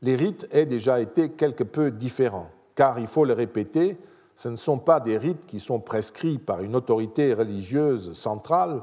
les 0.00 0.16
rites 0.16 0.48
aient 0.50 0.66
déjà 0.66 1.00
été 1.00 1.30
quelque 1.30 1.64
peu 1.64 1.90
différents, 1.90 2.50
car 2.74 2.98
il 2.98 3.06
faut 3.06 3.24
le 3.24 3.34
répéter, 3.34 3.98
ce 4.36 4.48
ne 4.48 4.56
sont 4.56 4.78
pas 4.78 5.00
des 5.00 5.18
rites 5.18 5.46
qui 5.46 5.60
sont 5.60 5.80
prescrits 5.80 6.38
par 6.38 6.62
une 6.62 6.76
autorité 6.76 7.34
religieuse 7.34 8.14
centrale 8.14 8.82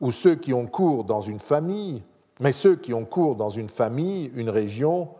ou 0.00 0.10
ceux 0.10 0.34
qui 0.34 0.52
ont 0.52 0.66
cours 0.66 1.04
dans 1.04 1.20
une 1.20 1.38
famille, 1.38 2.02
mais 2.40 2.52
ceux 2.52 2.74
qui 2.74 2.94
ont 2.94 3.04
cours 3.04 3.36
dans 3.36 3.50
une 3.50 3.68
famille, 3.68 4.32
une 4.34 4.50
région, 4.50 5.10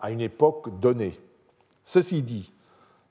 à 0.00 0.10
une 0.10 0.20
époque 0.20 0.80
donnée. 0.80 1.18
Ceci 1.84 2.22
dit, 2.22 2.52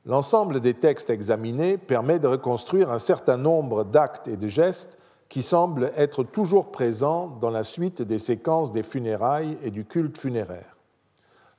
l'ensemble 0.06 0.60
des 0.60 0.74
textes 0.74 1.10
examinés 1.10 1.78
permet 1.78 2.20
de 2.20 2.28
reconstruire 2.28 2.92
un 2.92 3.00
certain 3.00 3.38
nombre 3.38 3.86
d'actes 3.86 4.28
et 4.28 4.38
de 4.38 4.48
gestes 4.48 4.98
qui 5.30 5.42
semblent 5.42 5.92
être 5.96 6.24
toujours 6.24 6.72
présents 6.72 7.28
dans 7.42 7.50
la 7.50 7.64
suite 7.64 8.02
des 8.02 8.20
séquences 8.20 8.72
des 8.72 8.84
funérailles 8.84 9.58
et 9.64 9.72
du 9.72 9.86
culte 9.86 10.18
funéraire. 10.18 10.78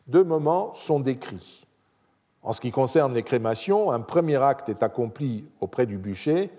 Deux 0.07 0.23
moments 0.23 0.75
sont 0.75 1.01
décrits. 1.01 1.67
En 2.43 2.53
ce 2.53 2.61
qui 2.61 2.71
concerne 2.71 3.15
les 3.15 3.23
crémations, 3.23 3.91
un 3.91 4.01
premier 4.01 4.37
acte 4.37 4.69
est 4.69 4.83
accompli 4.83 5.47
auprès 5.61 5.87
du 5.87 5.97
bûcher, 5.97 6.51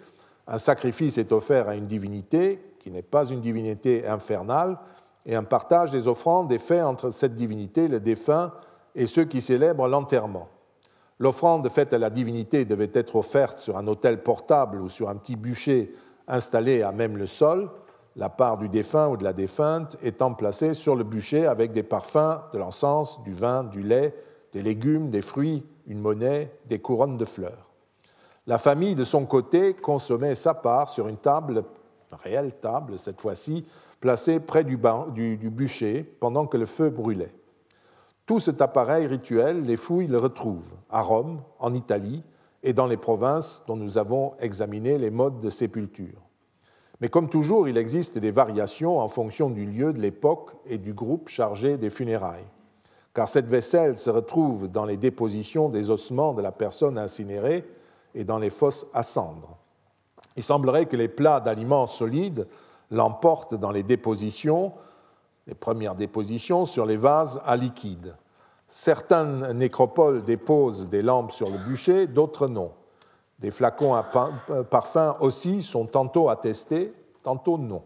un 0.47 0.57
sacrifice 0.57 1.17
est 1.17 1.31
offert 1.31 1.69
à 1.69 1.75
une 1.75 1.85
divinité, 1.85 2.59
qui 2.79 2.91
n'est 2.91 3.01
pas 3.01 3.29
une 3.29 3.41
divinité 3.41 4.07
infernale, 4.07 4.77
et 5.25 5.35
un 5.35 5.43
partage 5.43 5.91
des 5.91 6.07
offrandes 6.07 6.51
est 6.51 6.59
fait 6.59 6.81
entre 6.81 7.09
cette 7.09 7.35
divinité, 7.35 7.87
le 7.87 7.99
défunt, 7.99 8.51
et 8.95 9.07
ceux 9.07 9.25
qui 9.25 9.41
célèbrent 9.41 9.87
l'enterrement. 9.87 10.47
L'offrande 11.19 11.67
faite 11.69 11.93
à 11.93 11.97
la 11.97 12.09
divinité 12.09 12.65
devait 12.65 12.91
être 12.93 13.15
offerte 13.15 13.59
sur 13.59 13.77
un 13.77 13.87
autel 13.87 14.21
portable 14.21 14.81
ou 14.81 14.89
sur 14.89 15.09
un 15.09 15.15
petit 15.15 15.35
bûcher 15.35 15.93
installé 16.27 16.81
à 16.81 16.91
même 16.91 17.17
le 17.17 17.25
sol, 17.25 17.69
la 18.15 18.29
part 18.29 18.57
du 18.57 18.69
défunt 18.69 19.07
ou 19.09 19.17
de 19.17 19.23
la 19.23 19.33
défunte 19.33 19.97
étant 20.01 20.33
placée 20.33 20.73
sur 20.73 20.95
le 20.95 21.03
bûcher 21.03 21.45
avec 21.45 21.71
des 21.71 21.83
parfums, 21.83 22.41
de 22.53 22.57
l'encens, 22.57 23.21
du 23.23 23.33
vin, 23.33 23.63
du 23.63 23.83
lait, 23.83 24.15
des 24.51 24.61
légumes, 24.61 25.09
des 25.09 25.21
fruits, 25.21 25.65
une 25.87 25.99
monnaie, 25.99 26.57
des 26.65 26.79
couronnes 26.79 27.17
de 27.17 27.25
fleurs. 27.25 27.69
La 28.47 28.57
famille, 28.57 28.95
de 28.95 29.03
son 29.03 29.25
côté, 29.25 29.73
consommait 29.73 30.35
sa 30.35 30.53
part 30.53 30.89
sur 30.89 31.07
une 31.07 31.17
table, 31.17 31.63
une 32.11 32.17
réelle 32.17 32.53
table 32.61 32.97
cette 32.97 33.19
fois-ci, 33.19 33.65
placée 33.99 34.39
près 34.39 34.63
du, 34.63 34.77
du 35.37 35.49
bûcher 35.49 36.03
pendant 36.19 36.45
que 36.47 36.57
le 36.57 36.65
feu 36.65 36.89
brûlait. 36.89 37.33
Tout 38.25 38.39
cet 38.39 38.61
appareil 38.61 39.05
rituel, 39.05 39.65
les 39.65 39.77
fouilles 39.77 40.07
le 40.07 40.17
retrouvent 40.17 40.73
à 40.89 41.01
Rome, 41.01 41.41
en 41.59 41.73
Italie 41.73 42.23
et 42.63 42.73
dans 42.73 42.87
les 42.87 42.97
provinces 42.97 43.63
dont 43.67 43.75
nous 43.75 43.99
avons 43.99 44.33
examiné 44.39 44.97
les 44.97 45.11
modes 45.11 45.39
de 45.39 45.51
sépulture. 45.51 46.25
Mais 47.01 47.09
comme 47.09 47.29
toujours, 47.29 47.67
il 47.67 47.77
existe 47.77 48.17
des 48.17 48.31
variations 48.31 48.99
en 48.99 49.07
fonction 49.07 49.49
du 49.49 49.65
lieu, 49.65 49.93
de 49.93 50.01
l'époque 50.01 50.51
et 50.65 50.77
du 50.77 50.93
groupe 50.93 51.29
chargé 51.29 51.77
des 51.77 51.91
funérailles, 51.91 52.47
car 53.13 53.27
cette 53.27 53.47
vaisselle 53.47 53.95
se 53.95 54.09
retrouve 54.09 54.69
dans 54.69 54.85
les 54.85 54.97
dépositions 54.97 55.69
des 55.69 55.91
ossements 55.91 56.33
de 56.33 56.41
la 56.41 56.51
personne 56.51 56.97
incinérée 56.97 57.65
et 58.15 58.23
dans 58.23 58.39
les 58.39 58.49
fosses 58.49 58.87
à 58.93 59.03
cendres. 59.03 59.57
Il 60.35 60.43
semblerait 60.43 60.87
que 60.87 60.97
les 60.97 61.07
plats 61.07 61.41
d'aliments 61.41 61.87
solides 61.87 62.47
l'emportent 62.91 63.55
dans 63.55 63.71
les 63.71 63.83
dépositions 63.83 64.73
les 65.47 65.55
premières 65.55 65.95
dépositions 65.95 66.65
sur 66.65 66.85
les 66.85 66.97
vases 66.97 67.41
à 67.45 67.55
liquide. 67.55 68.15
Certaines 68.67 69.51
nécropoles 69.53 70.23
déposent 70.23 70.89
des 70.89 71.03
lampes 71.03 71.31
sur 71.31 71.49
le 71.49 71.57
bûcher, 71.59 72.07
d'autres 72.07 72.47
non. 72.47 72.71
Des 73.39 73.51
flacons 73.51 73.93
à 73.93 74.05
euh, 74.49 74.63
parfum 74.63 75.17
aussi 75.19 75.61
sont 75.61 75.85
tantôt 75.85 76.29
attestés, 76.29 76.93
tantôt 77.21 77.57
non. 77.57 77.83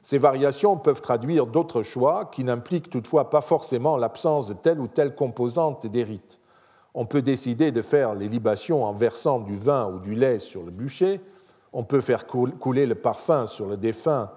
Ces 0.00 0.18
variations 0.18 0.76
peuvent 0.76 1.00
traduire 1.00 1.46
d'autres 1.46 1.82
choix 1.82 2.26
qui 2.26 2.44
n'impliquent 2.44 2.90
toutefois 2.90 3.30
pas 3.30 3.40
forcément 3.40 3.96
l'absence 3.96 4.48
de 4.48 4.54
telle 4.54 4.80
ou 4.80 4.86
telle 4.86 5.14
composante 5.14 5.86
des 5.86 6.04
rites. 6.04 6.40
On 6.94 7.06
peut 7.06 7.22
décider 7.22 7.72
de 7.72 7.82
faire 7.82 8.14
les 8.14 8.28
libations 8.28 8.84
en 8.84 8.92
versant 8.92 9.40
du 9.40 9.56
vin 9.56 9.90
ou 9.90 9.98
du 9.98 10.14
lait 10.14 10.38
sur 10.38 10.62
le 10.62 10.70
bûcher, 10.70 11.20
on 11.74 11.82
peut 11.82 12.00
faire 12.00 12.26
couler 12.26 12.86
le 12.86 12.94
parfum 12.94 13.46
sur 13.48 13.66
le 13.66 13.76
défunt 13.76 14.30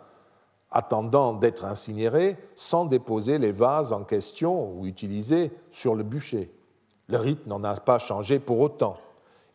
attendant 0.72 1.34
d'être 1.34 1.66
incinérés 1.66 2.36
sans 2.56 2.86
déposer 2.86 3.38
les 3.38 3.52
vases 3.52 3.94
en 3.94 4.04
question 4.04 4.74
ou 4.74 4.88
utilisés 4.88 5.52
sur 5.70 5.96
le 5.96 6.04
bûcher. 6.04 6.52
Le 7.08 7.18
rite 7.18 7.46
n'en 7.46 7.64
a 7.64 7.76
pas 7.76 8.00
changé 8.00 8.40
pour 8.40 8.60
autant. 8.60 8.98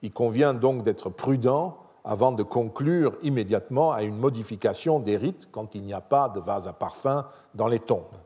Il 0.01 0.13
convient 0.13 0.55
donc 0.55 0.85
d'être 0.85 1.11
prudent 1.11 1.77
avant 2.05 2.33
de 2.33 2.45
conclure 2.45 3.17
immédiatement 3.23 3.93
à 3.93 4.05
une 4.05 4.17
modification 4.17 5.01
des 5.01 5.17
rites 5.17 5.49
quand 5.51 5.75
il 5.75 5.83
n'y 5.83 5.93
a 5.93 6.01
pas 6.01 6.29
de 6.29 6.41
vase 6.41 6.69
à 6.69 6.73
parfum 6.73 7.27
dans 7.55 7.69
les 7.69 7.81
tombes. 7.81 8.17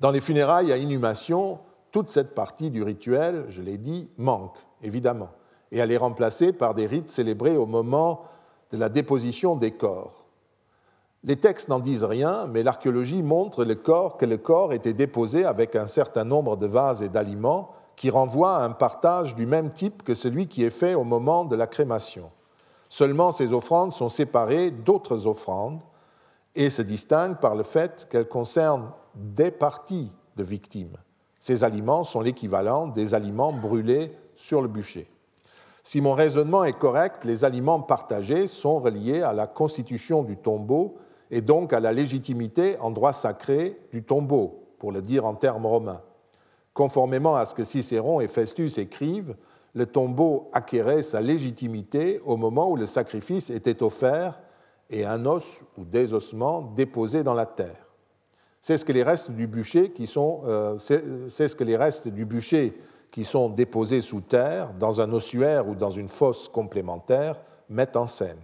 Dans 0.00 0.10
les 0.10 0.20
funérailles 0.20 0.72
à 0.72 0.78
inhumation, 0.78 1.60
toute 1.92 2.08
cette 2.08 2.34
partie 2.34 2.70
du 2.70 2.82
rituel, 2.82 3.44
je 3.48 3.62
l'ai 3.62 3.78
dit, 3.78 4.08
manque, 4.16 4.56
évidemment, 4.82 5.30
et 5.74 5.78
elle 5.78 5.90
est 5.90 5.96
remplacée 5.96 6.52
par 6.52 6.72
des 6.72 6.86
rites 6.86 7.10
célébrés 7.10 7.56
au 7.56 7.66
moment 7.66 8.22
de 8.70 8.78
la 8.78 8.88
déposition 8.88 9.56
des 9.56 9.72
corps. 9.72 10.28
Les 11.24 11.34
textes 11.34 11.68
n'en 11.68 11.80
disent 11.80 12.04
rien, 12.04 12.46
mais 12.46 12.62
l'archéologie 12.62 13.24
montre 13.24 13.64
que 14.16 14.24
le 14.24 14.36
corps 14.36 14.72
était 14.72 14.92
déposé 14.92 15.44
avec 15.44 15.74
un 15.74 15.86
certain 15.86 16.22
nombre 16.22 16.56
de 16.56 16.68
vases 16.68 17.02
et 17.02 17.08
d'aliments 17.08 17.72
qui 17.96 18.08
renvoient 18.08 18.58
à 18.58 18.64
un 18.64 18.70
partage 18.70 19.34
du 19.34 19.46
même 19.46 19.72
type 19.72 20.04
que 20.04 20.14
celui 20.14 20.46
qui 20.46 20.62
est 20.62 20.70
fait 20.70 20.94
au 20.94 21.02
moment 21.02 21.44
de 21.44 21.56
la 21.56 21.66
crémation. 21.66 22.30
Seulement 22.88 23.32
ces 23.32 23.52
offrandes 23.52 23.92
sont 23.92 24.08
séparées 24.08 24.70
d'autres 24.70 25.26
offrandes 25.26 25.80
et 26.54 26.70
se 26.70 26.82
distinguent 26.82 27.40
par 27.40 27.56
le 27.56 27.64
fait 27.64 28.06
qu'elles 28.08 28.28
concernent 28.28 28.92
des 29.16 29.50
parties 29.50 30.12
de 30.36 30.44
victimes. 30.44 30.96
Ces 31.40 31.64
aliments 31.64 32.04
sont 32.04 32.20
l'équivalent 32.20 32.86
des 32.86 33.12
aliments 33.12 33.52
brûlés 33.52 34.12
sur 34.36 34.62
le 34.62 34.68
bûcher. 34.68 35.08
Si 35.86 36.00
mon 36.00 36.14
raisonnement 36.14 36.64
est 36.64 36.78
correct, 36.78 37.26
les 37.26 37.44
aliments 37.44 37.80
partagés 37.80 38.46
sont 38.46 38.80
reliés 38.80 39.20
à 39.20 39.34
la 39.34 39.46
constitution 39.46 40.24
du 40.24 40.38
tombeau 40.38 40.96
et 41.30 41.42
donc 41.42 41.74
à 41.74 41.78
la 41.78 41.92
légitimité 41.92 42.78
en 42.80 42.90
droit 42.90 43.12
sacré 43.12 43.78
du 43.92 44.02
tombeau, 44.02 44.64
pour 44.78 44.92
le 44.92 45.02
dire 45.02 45.26
en 45.26 45.34
termes 45.34 45.66
romains. 45.66 46.00
Conformément 46.72 47.36
à 47.36 47.44
ce 47.44 47.54
que 47.54 47.64
Cicéron 47.64 48.20
et 48.20 48.28
Festus 48.28 48.78
écrivent, 48.78 49.36
le 49.74 49.84
tombeau 49.84 50.48
acquérait 50.54 51.02
sa 51.02 51.20
légitimité 51.20 52.20
au 52.24 52.38
moment 52.38 52.70
où 52.70 52.76
le 52.76 52.86
sacrifice 52.86 53.50
était 53.50 53.82
offert 53.82 54.40
et 54.88 55.04
un 55.04 55.26
os 55.26 55.64
ou 55.76 55.84
des 55.84 56.14
ossements 56.14 56.62
déposés 56.62 57.22
dans 57.22 57.34
la 57.34 57.46
terre. 57.46 57.86
C'est 58.62 58.78
ce 58.78 58.86
que 58.86 58.92
les 58.92 59.02
restes 59.02 59.30
du 59.30 59.46
bûcher 59.46 59.90
qui 59.90 60.06
sont, 60.06 60.40
euh, 60.46 60.78
c'est 60.78 61.48
ce 61.48 61.54
que 61.54 61.64
les 61.64 61.76
restes 61.76 62.08
du 62.08 62.24
bûcher 62.24 62.74
qui 63.14 63.22
sont 63.22 63.48
déposés 63.48 64.00
sous 64.00 64.22
terre, 64.22 64.74
dans 64.74 65.00
un 65.00 65.12
ossuaire 65.12 65.68
ou 65.68 65.76
dans 65.76 65.92
une 65.92 66.08
fosse 66.08 66.48
complémentaire, 66.48 67.36
mettent 67.70 67.96
en 67.96 68.08
scène. 68.08 68.40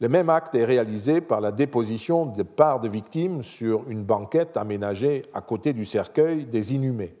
Le 0.00 0.08
même 0.08 0.30
acte 0.30 0.54
est 0.54 0.64
réalisé 0.64 1.20
par 1.20 1.42
la 1.42 1.52
déposition 1.52 2.24
de 2.24 2.42
parts 2.42 2.80
de 2.80 2.88
victimes 2.88 3.42
sur 3.42 3.86
une 3.90 4.02
banquette 4.02 4.56
aménagée 4.56 5.26
à 5.34 5.42
côté 5.42 5.74
du 5.74 5.84
cercueil 5.84 6.46
des 6.46 6.74
inhumés. 6.74 7.14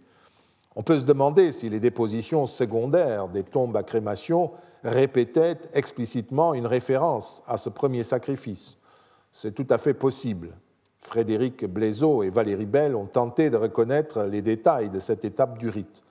On 0.74 0.82
peut 0.82 0.98
se 0.98 1.04
demander 1.04 1.52
si 1.52 1.68
les 1.68 1.80
dépositions 1.80 2.46
secondaires 2.46 3.28
des 3.28 3.44
tombes 3.44 3.76
à 3.76 3.82
crémation 3.82 4.50
répétaient 4.82 5.58
explicitement 5.74 6.54
une 6.54 6.66
référence 6.66 7.42
à 7.46 7.58
ce 7.58 7.68
premier 7.68 8.04
sacrifice. 8.04 8.78
C'est 9.32 9.54
tout 9.54 9.66
à 9.68 9.76
fait 9.76 9.92
possible. 9.92 10.56
Frédéric 10.96 11.66
Blaiseau 11.66 12.22
et 12.22 12.30
Valérie 12.30 12.64
Bell 12.64 12.96
ont 12.96 13.04
tenté 13.04 13.50
de 13.50 13.58
reconnaître 13.58 14.22
les 14.22 14.40
détails 14.40 14.88
de 14.88 14.98
cette 14.98 15.26
étape 15.26 15.58
du 15.58 15.68
rite. 15.68 16.02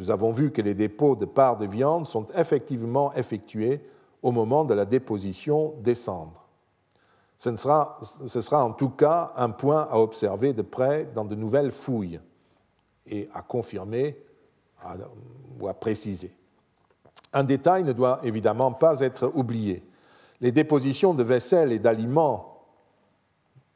Nous 0.00 0.10
avons 0.10 0.32
vu 0.32 0.50
que 0.50 0.62
les 0.62 0.72
dépôts 0.72 1.14
de 1.14 1.26
parts 1.26 1.58
de 1.58 1.66
viande 1.66 2.06
sont 2.06 2.24
effectivement 2.34 3.12
effectués 3.12 3.82
au 4.22 4.32
moment 4.32 4.64
de 4.64 4.72
la 4.72 4.86
déposition 4.86 5.74
des 5.82 5.94
cendres. 5.94 6.48
Ce 7.36 7.54
sera, 7.54 7.98
ce 8.26 8.40
sera 8.40 8.64
en 8.64 8.72
tout 8.72 8.88
cas 8.88 9.30
un 9.36 9.50
point 9.50 9.86
à 9.90 9.98
observer 9.98 10.54
de 10.54 10.62
près 10.62 11.04
dans 11.14 11.26
de 11.26 11.34
nouvelles 11.34 11.70
fouilles 11.70 12.18
et 13.06 13.28
à 13.34 13.42
confirmer 13.42 14.16
ou 15.60 15.68
à 15.68 15.74
préciser. 15.74 16.32
Un 17.34 17.44
détail 17.44 17.84
ne 17.84 17.92
doit 17.92 18.20
évidemment 18.22 18.72
pas 18.72 19.00
être 19.00 19.30
oublié. 19.34 19.84
Les 20.40 20.50
dépositions 20.50 21.12
de 21.12 21.22
vaisselle 21.22 21.72
et 21.72 21.78
d'aliments 21.78 22.64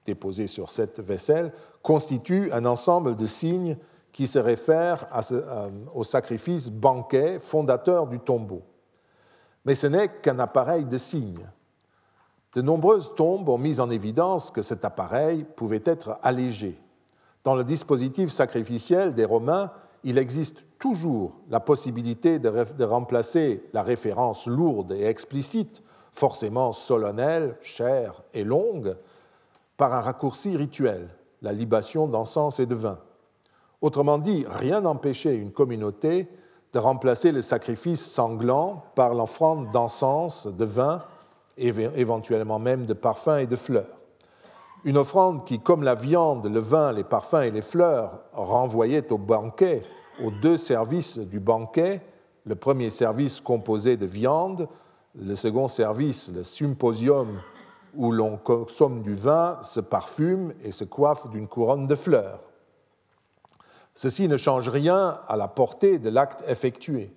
déposés 0.07 0.47
sur 0.47 0.71
cette 0.71 1.01
vaisselle 1.01 1.53
constituent 1.83 2.51
un 2.51 2.65
ensemble 2.65 3.15
de 3.15 3.27
signes 3.27 3.77
qui 4.15 4.27
se 4.27 4.39
réfèrent 4.39 5.07
euh, 5.31 5.69
au 5.93 6.05
sacrifice 6.05 6.71
banquet 6.71 7.39
fondateur 7.39 8.07
du 8.07 8.19
tombeau 8.19 8.63
mais 9.65 9.75
ce 9.75 9.87
n'est 9.87 10.09
qu'un 10.09 10.39
appareil 10.39 10.85
de 10.85 10.99
signes. 10.99 11.49
De 12.55 12.63
nombreuses 12.63 13.13
tombes 13.17 13.49
ont 13.49 13.59
mis 13.59 13.81
en 13.81 13.91
évidence 13.91 14.51
que 14.51 14.63
cet 14.63 14.85
appareil 14.85 15.45
pouvait 15.57 15.83
être 15.85 16.19
allégé. 16.23 16.79
Dans 17.43 17.55
le 17.55 17.65
dispositif 17.65 18.31
sacrificiel 18.31 19.15
des 19.15 19.25
Romains, 19.25 19.73
il 20.05 20.19
existe 20.19 20.65
toujours 20.79 21.33
la 21.51 21.61
possibilité 21.61 22.39
de, 22.39 22.85
remplacer 22.85 23.65
la 23.73 23.83
référence 23.83 24.47
lourde 24.47 24.93
et 24.93 25.05
explicite, 25.05 25.83
forcément 26.13 26.73
solennelle, 26.73 27.57
chère 27.63 28.23
et 28.35 28.45
longue, 28.45 28.95
par 29.77 29.93
un 29.95 30.01
raccourci 30.01 30.57
rituel, 30.57 31.09
la 31.43 31.53
libation 31.53 32.07
d'encens 32.07 32.61
et 32.61 32.67
de 32.67 32.75
vin. 32.75 32.99
Autrement 33.85 34.17
dit, 34.17 34.47
rien 34.49 34.81
n'empêchait 34.81 35.37
une 35.37 35.53
communauté 35.53 36.27
de 36.73 36.79
remplacer 36.79 37.33
le 37.33 37.43
sacrifice 37.43 38.01
sanglant 38.01 38.83
par 38.95 39.13
l'offrande 39.13 39.71
d'encens, 39.73 40.47
de 40.47 40.65
vin, 40.65 41.03
éventuellement 41.59 42.59
même 42.59 42.87
de 42.87 42.95
parfums 42.95 43.41
et 43.41 43.47
de 43.47 43.57
fleurs. 43.57 44.01
Une 44.87 44.97
offrande 44.97 45.45
qui, 45.45 45.61
comme 45.61 45.83
la 45.83 45.95
viande, 45.95 46.47
le 46.47 46.61
vin, 46.61 46.93
les 46.93 47.05
parfums 47.05 47.43
et 47.43 47.51
les 47.51 47.61
fleurs, 47.61 48.21
renvoyait 48.33 49.13
au 49.13 49.19
banquet, 49.19 49.83
aux 50.25 50.31
deux 50.31 50.57
services 50.57 51.19
du 51.19 51.39
banquet, 51.39 52.01
le 52.47 52.55
premier 52.55 52.89
service 52.89 53.43
composé 53.43 53.99
de 53.99 54.07
viande, 54.07 54.67
le 55.15 55.35
second 55.35 55.69
service, 55.69 56.33
le 56.35 56.43
symposium, 56.43 57.39
où 57.95 58.13
l'on 58.13 58.39
consomme 58.39 59.03
du 59.03 59.13
vin, 59.13 59.59
se 59.61 59.81
parfume 59.81 60.55
et 60.63 60.71
se 60.71 60.85
coiffe 60.85 61.29
d'une 61.29 61.49
couronne 61.49 61.87
de 61.87 61.95
fleurs. 61.95 62.41
Ceci 63.95 64.29
ne 64.29 64.37
change 64.37 64.69
rien 64.69 65.21
à 65.27 65.37
la 65.37 65.49
portée 65.49 65.99
de 65.99 66.11
l'acte 66.11 66.43
effectué. 66.49 67.13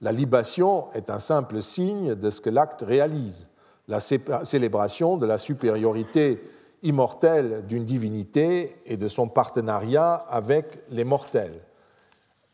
La 0.00 0.12
libation 0.12 0.90
est 0.92 1.10
un 1.10 1.18
simple 1.18 1.62
signe 1.62 2.14
de 2.14 2.30
ce 2.30 2.40
que 2.40 2.50
l'acte 2.50 2.82
réalise, 2.82 3.48
la 3.88 4.00
célébration 4.00 5.16
de 5.16 5.26
la 5.26 5.38
supériorité 5.38 6.42
immortelle 6.82 7.64
d'une 7.66 7.84
divinité 7.84 8.76
et 8.86 8.96
de 8.96 9.08
son 9.08 9.28
partenariat 9.28 10.14
avec 10.14 10.84
les 10.90 11.04
mortels. 11.04 11.60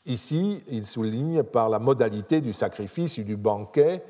Ici, 0.06 0.62
il 0.68 0.86
souligne 0.86 1.42
par 1.42 1.68
la 1.68 1.78
modalité 1.78 2.40
du 2.40 2.52
sacrifice 2.52 3.18
et 3.18 3.24
du 3.24 3.36
banquet 3.36 4.02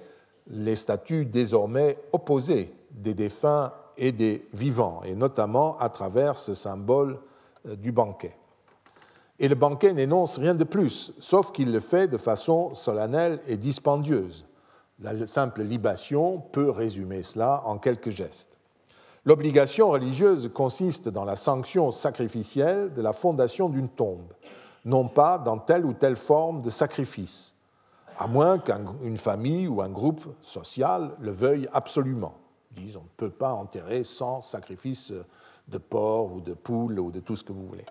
les 0.48 0.76
statuts 0.76 1.26
désormais 1.26 1.98
opposés 2.12 2.72
des 2.90 3.14
défunts 3.14 3.72
et 3.98 4.12
des 4.12 4.46
vivants, 4.52 5.00
et 5.04 5.14
notamment 5.14 5.76
à 5.78 5.88
travers 5.88 6.36
ce 6.36 6.54
symbole 6.54 7.18
euh, 7.66 7.76
du 7.76 7.92
banquet. 7.92 8.36
Et 9.38 9.48
le 9.48 9.54
banquet 9.54 9.92
n'énonce 9.92 10.38
rien 10.38 10.54
de 10.54 10.64
plus, 10.64 11.12
sauf 11.18 11.52
qu'il 11.52 11.70
le 11.70 11.80
fait 11.80 12.08
de 12.08 12.16
façon 12.16 12.74
solennelle 12.74 13.40
et 13.46 13.56
dispendieuse. 13.56 14.46
La 14.98 15.26
simple 15.26 15.62
libation 15.62 16.40
peut 16.40 16.70
résumer 16.70 17.22
cela 17.22 17.62
en 17.66 17.76
quelques 17.76 18.10
gestes. 18.10 18.56
L'obligation 19.26 19.90
religieuse 19.90 20.50
consiste 20.54 21.08
dans 21.08 21.24
la 21.24 21.36
sanction 21.36 21.90
sacrificielle 21.90 22.94
de 22.94 23.02
la 23.02 23.12
fondation 23.12 23.68
d'une 23.68 23.88
tombe, 23.88 24.32
non 24.84 25.08
pas 25.08 25.36
dans 25.36 25.58
telle 25.58 25.84
ou 25.84 25.92
telle 25.92 26.16
forme 26.16 26.62
de 26.62 26.70
sacrifice, 26.70 27.54
à 28.18 28.28
moins 28.28 28.58
qu'une 28.58 29.16
famille 29.18 29.68
ou 29.68 29.82
un 29.82 29.90
groupe 29.90 30.24
social 30.40 31.10
le 31.20 31.32
veuille 31.32 31.68
absolument. 31.72 32.34
Disons, 32.70 33.00
on 33.00 33.04
ne 33.04 33.28
peut 33.28 33.34
pas 33.34 33.52
enterrer 33.52 34.04
sans 34.04 34.40
sacrifice 34.40 35.12
de 35.68 35.78
porc 35.78 36.32
ou 36.32 36.40
de 36.40 36.54
poule 36.54 37.00
ou 37.00 37.10
de 37.10 37.20
tout 37.20 37.36
ce 37.36 37.44
que 37.44 37.52
vous 37.52 37.66
voulez. 37.66 37.84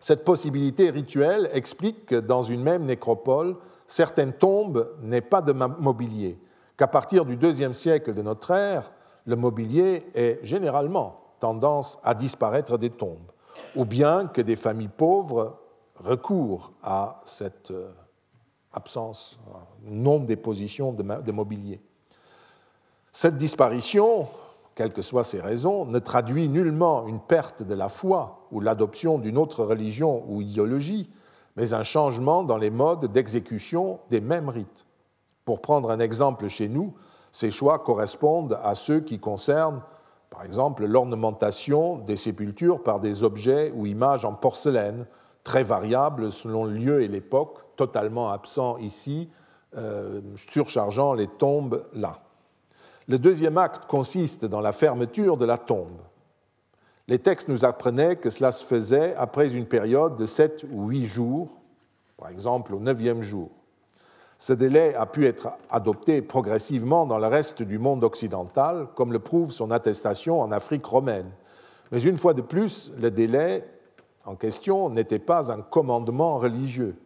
Cette 0.00 0.24
possibilité 0.24 0.90
rituelle 0.90 1.48
explique 1.52 2.06
que 2.06 2.16
dans 2.16 2.42
une 2.42 2.62
même 2.62 2.84
nécropole, 2.84 3.56
certaines 3.86 4.32
tombes 4.32 4.96
n'aient 5.02 5.20
pas 5.20 5.42
de 5.42 5.52
mobilier, 5.52 6.38
qu'à 6.76 6.86
partir 6.86 7.24
du 7.24 7.36
deuxième 7.36 7.74
siècle 7.74 8.14
de 8.14 8.22
notre 8.22 8.50
ère, 8.50 8.92
le 9.26 9.36
mobilier 9.36 10.06
est 10.14 10.40
généralement 10.42 11.20
tendance 11.38 11.98
à 12.02 12.14
disparaître 12.14 12.78
des 12.78 12.90
tombes, 12.90 13.30
ou 13.76 13.84
bien 13.84 14.26
que 14.26 14.40
des 14.40 14.56
familles 14.56 14.88
pauvres 14.88 15.58
recourent 15.96 16.72
à 16.82 17.20
cette 17.26 17.70
euh, 17.70 17.90
absence, 18.72 19.38
non-déposition 19.82 20.92
de 20.92 21.32
mobilier. 21.32 21.80
Cette 23.12 23.36
disparition 23.36 24.26
quelles 24.80 24.92
que 24.94 25.02
soient 25.02 25.24
ses 25.24 25.40
raisons, 25.40 25.84
ne 25.84 25.98
traduit 25.98 26.48
nullement 26.48 27.06
une 27.06 27.20
perte 27.20 27.62
de 27.62 27.74
la 27.74 27.90
foi 27.90 28.39
ou 28.52 28.60
l'adoption 28.60 29.18
d'une 29.18 29.38
autre 29.38 29.64
religion 29.64 30.24
ou 30.28 30.40
idéologie, 30.40 31.10
mais 31.56 31.74
un 31.74 31.82
changement 31.82 32.42
dans 32.42 32.56
les 32.56 32.70
modes 32.70 33.12
d'exécution 33.12 34.00
des 34.10 34.20
mêmes 34.20 34.48
rites. 34.48 34.86
Pour 35.44 35.60
prendre 35.60 35.90
un 35.90 35.98
exemple 35.98 36.48
chez 36.48 36.68
nous, 36.68 36.94
ces 37.32 37.50
choix 37.50 37.78
correspondent 37.78 38.58
à 38.62 38.74
ceux 38.74 39.00
qui 39.00 39.18
concernent, 39.18 39.82
par 40.30 40.44
exemple, 40.44 40.86
l'ornementation 40.86 41.98
des 41.98 42.16
sépultures 42.16 42.82
par 42.82 43.00
des 43.00 43.22
objets 43.22 43.72
ou 43.74 43.86
images 43.86 44.24
en 44.24 44.32
porcelaine, 44.32 45.06
très 45.44 45.62
variables 45.62 46.32
selon 46.32 46.64
le 46.64 46.72
lieu 46.72 47.02
et 47.02 47.08
l'époque, 47.08 47.58
totalement 47.76 48.30
absents 48.30 48.78
ici, 48.78 49.28
euh, 49.76 50.20
surchargeant 50.36 51.14
les 51.14 51.28
tombes 51.28 51.84
là. 51.94 52.20
Le 53.08 53.18
deuxième 53.18 53.58
acte 53.58 53.86
consiste 53.86 54.44
dans 54.44 54.60
la 54.60 54.72
fermeture 54.72 55.36
de 55.36 55.44
la 55.44 55.58
tombe. 55.58 56.00
Les 57.10 57.18
textes 57.18 57.48
nous 57.48 57.64
apprenaient 57.64 58.14
que 58.14 58.30
cela 58.30 58.52
se 58.52 58.64
faisait 58.64 59.16
après 59.16 59.52
une 59.52 59.66
période 59.66 60.14
de 60.14 60.26
sept 60.26 60.64
ou 60.70 60.86
huit 60.86 61.06
jours, 61.06 61.48
par 62.16 62.28
exemple 62.28 62.72
au 62.72 62.78
neuvième 62.78 63.20
jour. 63.20 63.50
Ce 64.38 64.52
délai 64.52 64.94
a 64.94 65.06
pu 65.06 65.26
être 65.26 65.48
adopté 65.70 66.22
progressivement 66.22 67.06
dans 67.06 67.18
le 67.18 67.26
reste 67.26 67.62
du 67.62 67.80
monde 67.80 68.04
occidental, 68.04 68.86
comme 68.94 69.12
le 69.12 69.18
prouve 69.18 69.50
son 69.50 69.72
attestation 69.72 70.40
en 70.40 70.52
Afrique 70.52 70.86
romaine. 70.86 71.28
Mais 71.90 72.00
une 72.00 72.16
fois 72.16 72.32
de 72.32 72.42
plus, 72.42 72.92
le 72.96 73.10
délai 73.10 73.64
en 74.24 74.36
question 74.36 74.88
n'était 74.88 75.18
pas 75.18 75.50
un 75.50 75.62
commandement 75.62 76.38
religieux, 76.38 76.96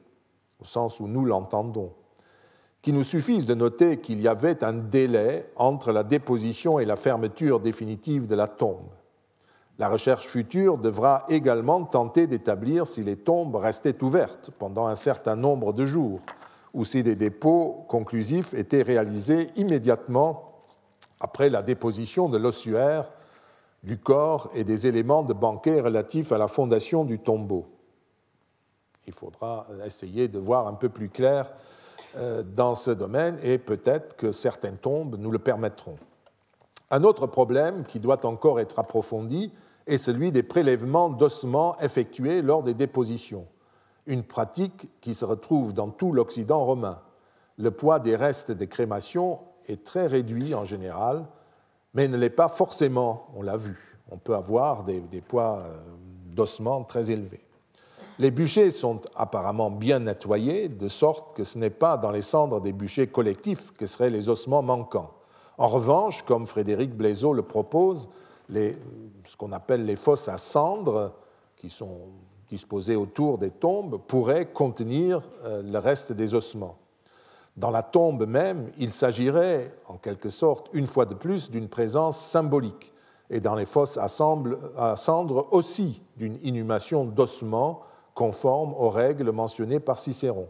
au 0.61 0.67
sens 0.67 1.01
où 1.01 1.09
nous 1.09 1.25
l'entendons 1.25 1.93
qu'il 2.83 2.95
nous 2.95 3.03
suffise 3.03 3.47
de 3.47 3.55
noter 3.55 3.99
qu'il 3.99 4.21
y 4.21 4.29
avait 4.29 4.63
un 4.63 4.75
délai 4.75 5.51
entre 5.57 5.91
la 5.91 6.03
déposition 6.03 6.79
et 6.79 6.85
la 6.85 6.97
fermeture 6.97 7.59
définitive 7.59 8.27
de 8.27 8.35
la 8.35 8.47
tombe. 8.47 8.91
La 9.79 9.89
recherche 9.89 10.27
future 10.27 10.79
devra 10.79 11.25
également 11.29 11.83
tenter 11.85 12.27
d'établir 12.27 12.87
si 12.87 13.03
les 13.03 13.17
tombes 13.17 13.57
restaient 13.57 14.03
ouvertes 14.05 14.51
pendant 14.59 14.87
un 14.87 14.95
certain 14.95 15.35
nombre 15.35 15.73
de 15.73 15.85
jours 15.85 16.21
ou 16.75 16.85
si 16.85 17.03
des 17.03 17.17
dépôts 17.17 17.85
conclusifs 17.89 18.55
étaient 18.55 18.83
réalisés 18.83 19.51
immédiatement 19.57 20.63
après 21.21 21.49
la 21.49 21.63
déposition 21.63 22.29
de 22.29 22.39
l'ossuaire, 22.39 23.11
du 23.83 23.99
corps 23.99 24.51
et 24.55 24.65
des 24.65 24.87
éléments 24.87 25.23
de 25.23 25.33
banquet 25.33 25.81
relatifs 25.81 26.33
à 26.33 26.39
la 26.39 26.49
fondation 26.49 27.05
du 27.05 27.19
tombeau. 27.19 27.67
Il 29.07 29.13
faudra 29.13 29.67
essayer 29.85 30.29
de 30.29 30.39
voir 30.39 30.67
un 30.67 30.75
peu 30.75 30.89
plus 30.89 31.09
clair 31.09 31.53
euh, 32.17 32.43
dans 32.43 32.75
ce 32.75 32.91
domaine 32.91 33.39
et 33.43 33.59
peut-être 33.59 34.17
que 34.17 34.33
certaines 34.33 34.79
tombes 34.79 35.17
nous 35.19 35.31
le 35.31 35.39
permettront. 35.39 35.97
Un 36.91 37.05
autre 37.05 37.27
problème 37.27 37.85
qui 37.85 38.01
doit 38.01 38.25
encore 38.27 38.61
être 38.61 38.79
approfondi 38.79 39.53
est 39.87 39.97
celui 39.97 40.33
des 40.33 40.43
prélèvements 40.43 41.11
d'ossements 41.11 41.79
effectués 41.81 42.43
lors 42.43 42.63
des 42.63 42.75
dépositions, 42.75 43.47
une 44.07 44.23
pratique 44.23 44.89
qui 45.01 45.15
se 45.15 45.25
retrouve 45.25 45.73
dans 45.73 45.91
tout 45.91 46.13
l'Occident 46.13 46.65
romain. 46.65 47.01
Le 47.59 47.71
poids 47.71 47.99
des 47.99 48.17
restes 48.17 48.51
des 48.51 48.67
crémations 48.67 49.41
est 49.67 49.85
très 49.85 50.07
réduit 50.07 50.55
en 50.55 50.65
général, 50.65 51.27
mais 51.95 52.09
ne 52.09 52.17
l'est 52.17 52.31
pas 52.31 52.49
forcément, 52.49 53.29
on 53.35 53.43
l'a 53.43 53.57
vu. 53.57 53.99
On 54.11 54.19
peut 54.19 54.35
avoir 54.35 54.85
des, 54.85 55.01
des 55.01 55.21
poids 55.21 55.63
euh, 55.65 55.77
d'ossements 56.27 56.85
très 56.85 57.11
élevés. 57.11 57.45
Les 58.19 58.31
bûchers 58.31 58.71
sont 58.71 59.01
apparemment 59.17 59.71
bien 59.71 60.01
nettoyés, 60.01 60.69
de 60.69 60.89
sorte 60.89 61.37
que 61.37 61.43
ce 61.45 61.59
n'est 61.59 61.71
pas 61.71 61.97
dans 61.97 62.11
les 62.11 62.23
cendres 62.23 62.61
des 62.61 62.73
bûchers 62.73 63.09
collectifs 63.09 63.73
que 63.73 63.87
seraient 63.87 64.11
les 64.11 64.29
ossements 64.29 64.63
manquants. 64.63 65.11
En 65.57 65.69
revanche, 65.69 66.23
comme 66.23 66.47
Frédéric 66.47 66.95
Blaiseau 66.95 67.33
le 67.33 67.43
propose, 67.43 68.09
ce 68.53 69.37
qu'on 69.39 69.53
appelle 69.53 69.87
les 69.87 69.97
fosses 69.97 70.29
à 70.29 70.39
cendres, 70.39 71.13
qui 71.57 71.71
sont 71.71 72.09
disposées 72.49 72.97
autour 72.97 73.39
des 73.39 73.51
tombes, 73.51 74.01
pourraient 74.07 74.47
contenir 74.47 75.23
euh, 75.45 75.63
le 75.63 75.79
reste 75.79 76.13
des 76.13 76.35
ossements. 76.35 76.77
Dans 77.57 77.71
la 77.71 77.83
tombe 77.83 78.27
même, 78.27 78.71
il 78.79 78.93
s'agirait, 78.93 79.73
en 79.87 79.97
quelque 79.97 80.29
sorte, 80.29 80.69
une 80.73 80.87
fois 80.87 81.07
de 81.07 81.15
plus, 81.15 81.51
d'une 81.51 81.69
présence 81.69 82.19
symbolique, 82.19 82.93
et 83.31 83.41
dans 83.41 83.55
les 83.55 83.65
fosses 83.65 83.97
à 83.97 84.09
cendres 84.09 85.49
aussi 85.53 86.03
d'une 86.17 86.39
inhumation 86.43 87.05
d'ossements 87.05 87.81
conforme 88.13 88.75
aux 88.75 88.91
règles 88.91 89.31
mentionnées 89.31 89.81
par 89.81 89.99
Cicéron. 89.99 90.49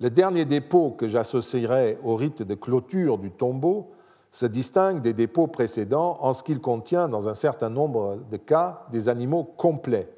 Le 0.00 0.10
dernier 0.10 0.44
dépôt 0.44 0.90
que 0.90 1.08
j'associerai 1.08 1.98
au 2.02 2.16
rite 2.16 2.42
de 2.42 2.54
clôture 2.54 3.18
du 3.18 3.30
tombeau 3.30 3.92
se 4.36 4.44
distingue 4.44 5.00
des 5.00 5.14
dépôts 5.14 5.46
précédents 5.46 6.18
en 6.20 6.34
ce 6.34 6.42
qu'il 6.42 6.60
contient, 6.60 7.08
dans 7.08 7.26
un 7.26 7.32
certain 7.32 7.70
nombre 7.70 8.18
de 8.30 8.36
cas, 8.36 8.82
des 8.92 9.08
animaux 9.08 9.44
complets, 9.44 10.12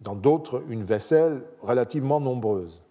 dans 0.00 0.14
d'autres 0.14 0.62
une 0.70 0.82
vaisselle 0.82 1.42
relativement 1.60 2.20
nombreuse. 2.20 2.82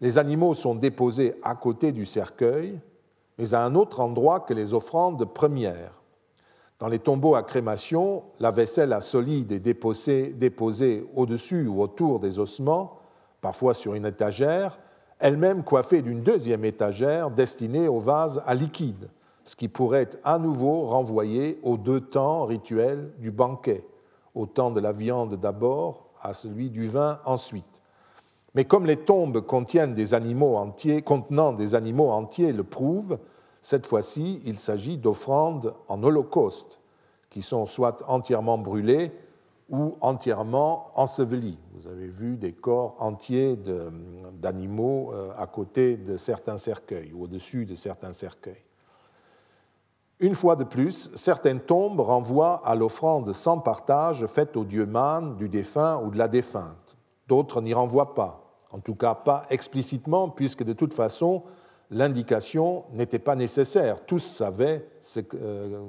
Les 0.00 0.18
animaux 0.18 0.54
sont 0.54 0.74
déposés 0.74 1.36
à 1.44 1.54
côté 1.54 1.92
du 1.92 2.06
cercueil, 2.06 2.80
mais 3.38 3.54
à 3.54 3.62
un 3.62 3.76
autre 3.76 4.00
endroit 4.00 4.40
que 4.40 4.52
les 4.52 4.74
offrandes 4.74 5.24
premières. 5.32 6.02
Dans 6.80 6.88
les 6.88 6.98
tombeaux 6.98 7.36
à 7.36 7.44
crémation, 7.44 8.24
la 8.40 8.50
vaisselle 8.50 8.92
à 8.92 9.00
solide 9.00 9.52
est 9.52 9.60
déposée, 9.60 11.08
au-dessus 11.14 11.68
ou 11.68 11.80
autour 11.80 12.18
des 12.18 12.40
ossements, 12.40 12.98
parfois 13.40 13.74
sur 13.74 13.94
une 13.94 14.06
étagère, 14.06 14.80
elle-même 15.20 15.62
coiffée 15.62 16.02
d'une 16.02 16.24
deuxième 16.24 16.64
étagère 16.64 17.30
destinée 17.30 17.86
au 17.86 18.00
vase 18.00 18.42
à 18.44 18.56
liquide, 18.56 19.08
ce 19.44 19.56
qui 19.56 19.68
pourrait 19.68 20.10
à 20.24 20.38
nouveau 20.38 20.84
renvoyer 20.84 21.58
aux 21.62 21.76
deux 21.76 22.00
temps 22.00 22.44
rituels 22.44 23.12
du 23.18 23.30
banquet, 23.30 23.84
au 24.34 24.46
temps 24.46 24.70
de 24.70 24.80
la 24.80 24.92
viande 24.92 25.36
d'abord, 25.36 26.10
à 26.20 26.34
celui 26.34 26.70
du 26.70 26.86
vin 26.86 27.20
ensuite. 27.24 27.66
Mais 28.54 28.64
comme 28.64 28.86
les 28.86 28.96
tombes 28.96 29.40
contiennent 29.40 29.94
des 29.94 30.14
animaux 30.14 30.56
entiers, 30.56 31.02
contenant 31.02 31.52
des 31.52 31.74
animaux 31.74 32.10
entiers 32.10 32.52
le 32.52 32.64
prouvent, 32.64 33.18
cette 33.60 33.86
fois-ci, 33.86 34.40
il 34.44 34.58
s'agit 34.58 34.98
d'offrandes 34.98 35.74
en 35.88 36.02
holocauste, 36.02 36.80
qui 37.28 37.42
sont 37.42 37.66
soit 37.66 38.02
entièrement 38.08 38.58
brûlées 38.58 39.12
ou 39.68 39.96
entièrement 40.00 40.90
ensevelis. 40.96 41.58
Vous 41.74 41.86
avez 41.86 42.08
vu 42.08 42.36
des 42.36 42.52
corps 42.52 42.96
entiers 42.98 43.56
d'animaux 44.34 45.12
euh, 45.12 45.30
à 45.38 45.46
côté 45.46 45.96
de 45.96 46.16
certains 46.16 46.58
cercueils 46.58 47.12
ou 47.12 47.24
au-dessus 47.24 47.66
de 47.66 47.76
certains 47.76 48.12
cercueils. 48.12 48.64
Une 50.20 50.34
fois 50.34 50.54
de 50.54 50.64
plus, 50.64 51.10
certaines 51.16 51.60
tombes 51.60 52.00
renvoient 52.00 52.60
à 52.64 52.74
l'offrande 52.74 53.32
sans 53.32 53.58
partage 53.58 54.26
faite 54.26 54.54
au 54.54 54.64
dieu 54.64 54.84
Man 54.84 55.36
du 55.36 55.48
défunt 55.48 56.02
ou 56.04 56.10
de 56.10 56.18
la 56.18 56.28
défunte. 56.28 56.98
D'autres 57.26 57.62
n'y 57.62 57.72
renvoient 57.72 58.14
pas, 58.14 58.44
en 58.70 58.80
tout 58.80 58.94
cas 58.94 59.14
pas 59.14 59.44
explicitement, 59.48 60.28
puisque 60.28 60.62
de 60.62 60.74
toute 60.74 60.92
façon, 60.92 61.42
l'indication 61.90 62.84
n'était 62.92 63.18
pas 63.18 63.34
nécessaire. 63.34 64.04
Tous 64.04 64.18
savaient 64.18 64.86
ce 65.00 65.20
euh, 65.34 65.88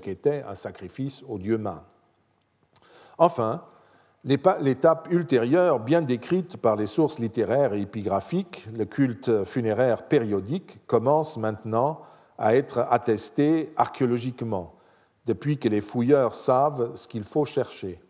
qu'était 0.00 0.44
un 0.48 0.54
sacrifice 0.54 1.24
au 1.28 1.38
dieu 1.38 1.58
Man. 1.58 1.82
Enfin, 3.18 3.64
l'étape 4.24 5.08
ultérieure, 5.10 5.80
bien 5.80 6.02
décrite 6.02 6.56
par 6.56 6.76
les 6.76 6.86
sources 6.86 7.18
littéraires 7.18 7.74
et 7.74 7.80
épigraphiques, 7.80 8.68
le 8.76 8.84
culte 8.84 9.42
funéraire 9.42 10.06
périodique, 10.06 10.86
commence 10.86 11.36
maintenant 11.36 12.00
à 12.38 12.54
être 12.54 12.86
attestée 12.90 13.72
archéologiquement, 13.76 14.74
depuis 15.24 15.58
que 15.58 15.68
les 15.68 15.80
fouilleurs 15.80 16.34
savent 16.34 16.94
ce 16.94 17.08
qu'il 17.08 17.24
faut 17.24 17.44
chercher. 17.44 18.00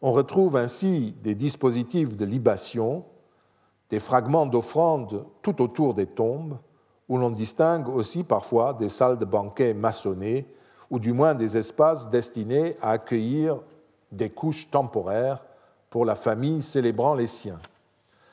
On 0.00 0.12
retrouve 0.12 0.56
ainsi 0.56 1.14
des 1.22 1.34
dispositifs 1.34 2.16
de 2.16 2.24
libation, 2.24 3.04
des 3.90 4.00
fragments 4.00 4.46
d'offrandes 4.46 5.24
tout 5.42 5.62
autour 5.62 5.94
des 5.94 6.06
tombes, 6.06 6.58
où 7.08 7.18
l'on 7.18 7.30
distingue 7.30 7.88
aussi 7.88 8.24
parfois 8.24 8.72
des 8.72 8.88
salles 8.88 9.18
de 9.18 9.24
banquet 9.24 9.74
maçonnées, 9.74 10.46
ou 10.90 10.98
du 10.98 11.12
moins 11.12 11.34
des 11.34 11.56
espaces 11.56 12.08
destinés 12.08 12.76
à 12.80 12.90
accueillir 12.90 13.60
des 14.12 14.30
couches 14.30 14.70
temporaires 14.70 15.44
pour 15.90 16.04
la 16.04 16.14
famille 16.14 16.62
célébrant 16.62 17.14
les 17.14 17.26
siens. 17.26 17.60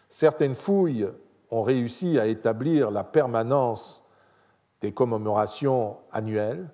Certaines 0.09 0.55
fouilles 0.55 1.07
ont 1.49 1.63
réussi 1.63 2.19
à 2.19 2.27
établir 2.27 2.91
la 2.91 3.03
permanence 3.03 4.00
des 4.81 4.91
commémorations 4.91 5.97
annuelles 6.11 6.69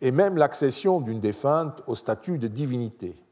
et 0.00 0.10
même 0.10 0.36
l'accession 0.36 1.00
d'une 1.00 1.20
défunte 1.20 1.82
au 1.86 1.94
statut 1.94 2.38
de 2.38 2.48
divinité. 2.48 3.22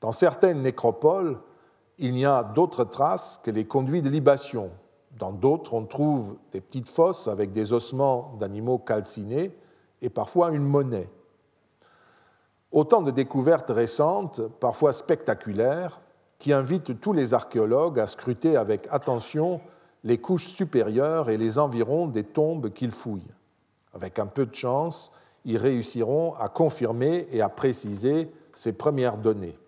Dans 0.00 0.12
certaines 0.12 0.62
nécropoles, 0.62 1.38
il 1.98 2.12
n'y 2.12 2.24
a 2.24 2.44
d'autres 2.44 2.84
traces 2.84 3.40
que 3.42 3.50
les 3.50 3.66
conduits 3.66 4.02
de 4.02 4.08
libation. 4.08 4.70
Dans 5.18 5.32
d'autres, 5.32 5.74
on 5.74 5.84
trouve 5.84 6.36
des 6.52 6.60
petites 6.60 6.88
fosses 6.88 7.26
avec 7.26 7.50
des 7.50 7.72
ossements 7.72 8.36
d'animaux 8.38 8.78
calcinés 8.78 9.56
et 10.00 10.08
parfois 10.08 10.50
une 10.50 10.64
monnaie. 10.64 11.10
Autant 12.70 13.02
de 13.02 13.10
découvertes 13.10 13.70
récentes, 13.70 14.40
parfois 14.60 14.92
spectaculaires, 14.92 16.00
qui 16.38 16.52
invitent 16.52 17.00
tous 17.00 17.12
les 17.12 17.34
archéologues 17.34 17.98
à 17.98 18.06
scruter 18.06 18.56
avec 18.56 18.86
attention 18.90 19.60
les 20.04 20.18
couches 20.18 20.46
supérieures 20.46 21.30
et 21.30 21.36
les 21.36 21.58
environs 21.58 22.06
des 22.06 22.22
tombes 22.22 22.70
qu'ils 22.72 22.92
fouillent. 22.92 23.34
Avec 23.94 24.18
un 24.18 24.26
peu 24.26 24.46
de 24.46 24.54
chance, 24.54 25.10
ils 25.44 25.56
réussiront 25.56 26.34
à 26.34 26.48
confirmer 26.48 27.26
et 27.30 27.40
à 27.40 27.48
préciser 27.48 28.30
ces 28.52 28.72
premières 28.72 29.16
données. 29.16 29.58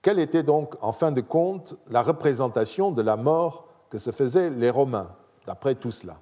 Quelle 0.00 0.18
était 0.18 0.42
donc, 0.42 0.74
en 0.80 0.92
fin 0.92 1.12
de 1.12 1.20
compte, 1.20 1.76
la 1.90 2.02
représentation 2.02 2.90
de 2.90 3.02
la 3.02 3.16
mort 3.16 3.68
que 3.90 3.98
se 3.98 4.10
faisaient 4.10 4.50
les 4.50 4.70
Romains, 4.70 5.10
d'après 5.46 5.74
tout 5.74 5.92
cela? 5.92 6.20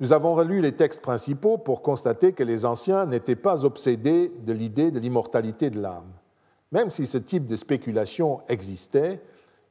Nous 0.00 0.12
avons 0.12 0.34
relu 0.34 0.60
les 0.60 0.76
textes 0.76 1.00
principaux 1.00 1.58
pour 1.58 1.82
constater 1.82 2.32
que 2.32 2.44
les 2.44 2.64
anciens 2.64 3.04
n'étaient 3.04 3.34
pas 3.34 3.64
obsédés 3.64 4.28
de 4.28 4.52
l'idée 4.52 4.92
de 4.92 5.00
l'immortalité 5.00 5.70
de 5.70 5.80
l'âme. 5.80 6.12
Même 6.70 6.90
si 6.90 7.06
ce 7.06 7.18
type 7.18 7.46
de 7.46 7.56
spéculation 7.56 8.40
existait, 8.48 9.20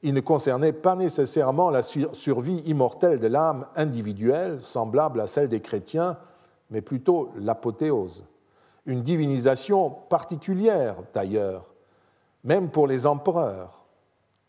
il 0.03 0.13
ne 0.13 0.19
concernait 0.19 0.73
pas 0.73 0.95
nécessairement 0.95 1.69
la 1.69 1.81
survie 1.81 2.61
immortelle 2.65 3.19
de 3.19 3.27
l'âme 3.27 3.65
individuelle, 3.75 4.59
semblable 4.61 5.21
à 5.21 5.27
celle 5.27 5.49
des 5.49 5.61
chrétiens, 5.61 6.17
mais 6.69 6.81
plutôt 6.81 7.31
l'apothéose. 7.37 8.25
Une 8.85 9.01
divinisation 9.01 9.89
particulière, 9.89 10.95
d'ailleurs, 11.13 11.65
même 12.43 12.69
pour 12.69 12.87
les 12.87 13.05
empereurs, 13.05 13.85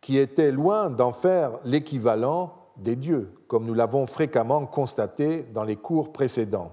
qui 0.01 0.19
étaient 0.19 0.53
loin 0.53 0.91
d'en 0.91 1.13
faire 1.13 1.59
l'équivalent 1.65 2.55
des 2.77 2.97
dieux, 2.97 3.33
comme 3.49 3.67
nous 3.67 3.75
l'avons 3.75 4.07
fréquemment 4.07 4.65
constaté 4.67 5.43
dans 5.43 5.65
les 5.65 5.77
cours 5.77 6.13
précédents. 6.13 6.73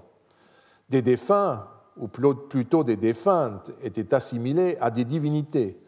Des 0.88 1.02
défunts, 1.02 1.66
ou 1.96 2.06
plutôt 2.08 2.84
des 2.84 2.96
défuntes, 2.96 3.72
étaient 3.82 4.14
assimilés 4.14 4.76
à 4.80 4.90
des 4.90 5.04
divinités, 5.04 5.80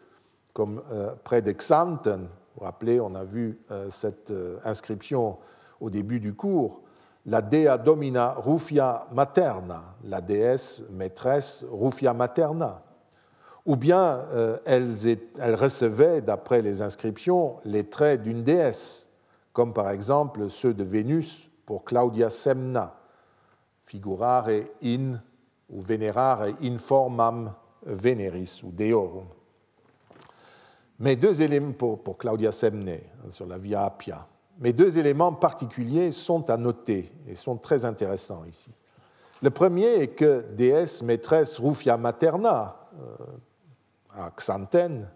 comme 0.53 0.81
euh, 0.91 1.13
près 1.23 1.41
de 1.41 1.53
Xanten. 1.53 2.27
Vous 2.59 2.65
rappelez, 2.65 2.99
on 2.99 3.15
a 3.15 3.23
vu 3.23 3.57
euh, 3.71 3.89
cette 3.89 4.31
euh, 4.31 4.59
inscription 4.65 5.37
au 5.79 5.89
début 5.89 6.19
du 6.19 6.33
cours. 6.33 6.81
La 7.25 7.41
Dea 7.41 7.77
Domina 7.77 8.33
Rufia 8.33 9.07
Materna, 9.13 9.95
la 10.03 10.19
déesse 10.19 10.83
maîtresse 10.91 11.63
Rufia 11.71 12.13
Materna. 12.13 12.83
Ou 13.65 13.77
bien 13.77 14.21
elles, 14.65 15.17
elles 15.39 15.55
recevaient, 15.55 16.21
d'après 16.21 16.61
les 16.61 16.81
inscriptions, 16.81 17.57
les 17.65 17.83
traits 17.83 18.23
d'une 18.23 18.41
déesse, 18.41 19.09
comme 19.53 19.73
par 19.73 19.89
exemple 19.89 20.49
ceux 20.49 20.73
de 20.73 20.83
Vénus 20.83 21.49
pour 21.65 21.83
Claudia 21.83 22.29
Semna, 22.29 22.95
figurare 23.83 24.65
in 24.83 25.19
ou 25.69 25.81
venerare 25.81 26.55
in 26.61 26.77
formam 26.77 27.53
veneris 27.85 28.61
ou 28.63 28.71
deorum. 28.71 29.27
Mais 30.99 31.15
deux 31.15 31.41
éléments 31.41 31.71
pour, 31.71 32.17
Claudia 32.17 32.51
Semne 32.51 32.87
hein, 32.89 33.29
sur 33.29 33.45
la 33.45 33.57
Via 33.57 33.85
Appia. 33.85 34.27
Mais 34.59 34.73
deux 34.73 34.97
éléments 34.97 35.33
particuliers 35.33 36.11
sont 36.11 36.49
à 36.49 36.57
noter 36.57 37.11
et 37.27 37.35
sont 37.35 37.57
très 37.57 37.85
intéressants 37.85 38.43
ici. 38.45 38.71
Le 39.41 39.49
premier 39.49 40.01
est 40.01 40.09
que 40.09 40.45
déesse 40.51 41.01
maîtresse 41.01 41.59
Rufia 41.59 41.95
Materna 41.95 42.89
euh, 42.99 43.15
à 44.13 44.31
Xanten, 44.31 45.07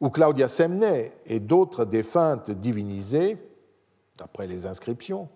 ou 0.00 0.08
Claudia 0.08 0.48
Semne 0.48 1.10
et 1.26 1.40
d'autres 1.40 1.84
défuntes 1.84 2.50
divinisées 2.50 3.36
d'après 4.16 4.46
les 4.46 4.64
inscriptions, 4.64 5.28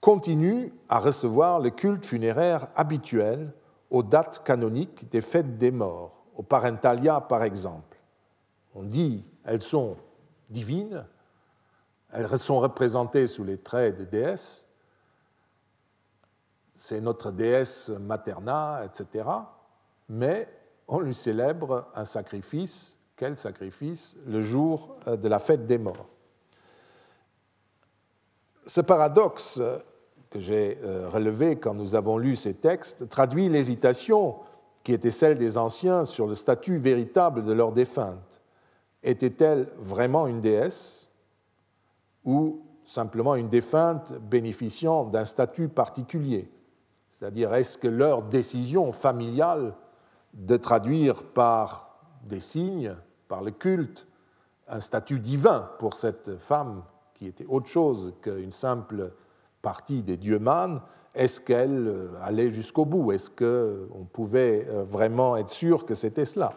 continue 0.00 0.72
à 0.90 0.98
recevoir 0.98 1.60
le 1.60 1.70
culte 1.70 2.04
funéraire 2.04 2.68
habituel 2.76 3.52
aux 3.90 4.02
dates 4.02 4.42
canoniques 4.44 5.08
des 5.10 5.22
fêtes 5.22 5.56
des 5.56 5.70
morts, 5.70 6.26
au 6.34 6.42
Parentalia 6.42 7.22
par 7.22 7.42
exemple. 7.42 7.95
On 8.76 8.82
dit 8.82 9.24
elles 9.44 9.62
sont 9.62 9.96
divines, 10.50 11.04
elles 12.12 12.38
sont 12.38 12.60
représentées 12.60 13.26
sous 13.26 13.42
les 13.42 13.56
traits 13.56 13.98
de 13.98 14.04
déesses, 14.04 14.66
c'est 16.74 17.00
notre 17.00 17.32
déesse 17.32 17.88
materna, 17.88 18.82
etc. 18.84 19.24
Mais 20.10 20.46
on 20.88 21.00
lui 21.00 21.14
célèbre 21.14 21.88
un 21.94 22.04
sacrifice, 22.04 22.98
quel 23.16 23.38
sacrifice? 23.38 24.18
Le 24.26 24.42
jour 24.42 24.96
de 25.06 25.28
la 25.28 25.38
fête 25.38 25.66
des 25.66 25.78
morts. 25.78 26.06
Ce 28.66 28.82
paradoxe 28.82 29.58
que 30.28 30.38
j'ai 30.38 30.78
euh, 30.82 31.08
relevé 31.08 31.56
quand 31.56 31.72
nous 31.72 31.94
avons 31.94 32.18
lu 32.18 32.36
ces 32.36 32.52
textes 32.52 33.08
traduit 33.08 33.48
l'hésitation 33.48 34.36
qui 34.84 34.92
était 34.92 35.10
celle 35.10 35.38
des 35.38 35.56
anciens 35.56 36.04
sur 36.04 36.26
le 36.26 36.34
statut 36.34 36.76
véritable 36.76 37.44
de 37.44 37.52
leur 37.52 37.72
défunte. 37.72 38.35
Était-elle 39.06 39.68
vraiment 39.78 40.26
une 40.26 40.40
déesse 40.40 41.08
ou 42.24 42.66
simplement 42.84 43.36
une 43.36 43.48
défunte 43.48 44.12
bénéficiant 44.14 45.04
d'un 45.04 45.24
statut 45.24 45.68
particulier? 45.68 46.50
C'est-à-dire, 47.08 47.54
est-ce 47.54 47.78
que 47.78 47.86
leur 47.86 48.22
décision 48.22 48.90
familiale 48.90 49.74
de 50.34 50.56
traduire 50.56 51.22
par 51.22 52.00
des 52.24 52.40
signes, 52.40 52.96
par 53.28 53.42
le 53.42 53.52
culte, 53.52 54.08
un 54.66 54.80
statut 54.80 55.20
divin 55.20 55.70
pour 55.78 55.94
cette 55.94 56.36
femme 56.38 56.82
qui 57.14 57.28
était 57.28 57.46
autre 57.46 57.68
chose 57.68 58.12
qu'une 58.20 58.50
simple 58.50 59.14
partie 59.62 60.02
des 60.02 60.16
dieux 60.16 60.40
mânes, 60.40 60.82
est-ce 61.14 61.40
qu'elle 61.40 61.86
euh, 61.86 62.08
allait 62.20 62.50
jusqu'au 62.50 62.84
bout? 62.84 63.12
Est-ce 63.12 63.30
qu'on 63.30 64.04
pouvait 64.04 64.66
euh, 64.68 64.82
vraiment 64.82 65.36
être 65.36 65.50
sûr 65.50 65.86
que 65.86 65.94
c'était 65.94 66.24
cela? 66.24 66.52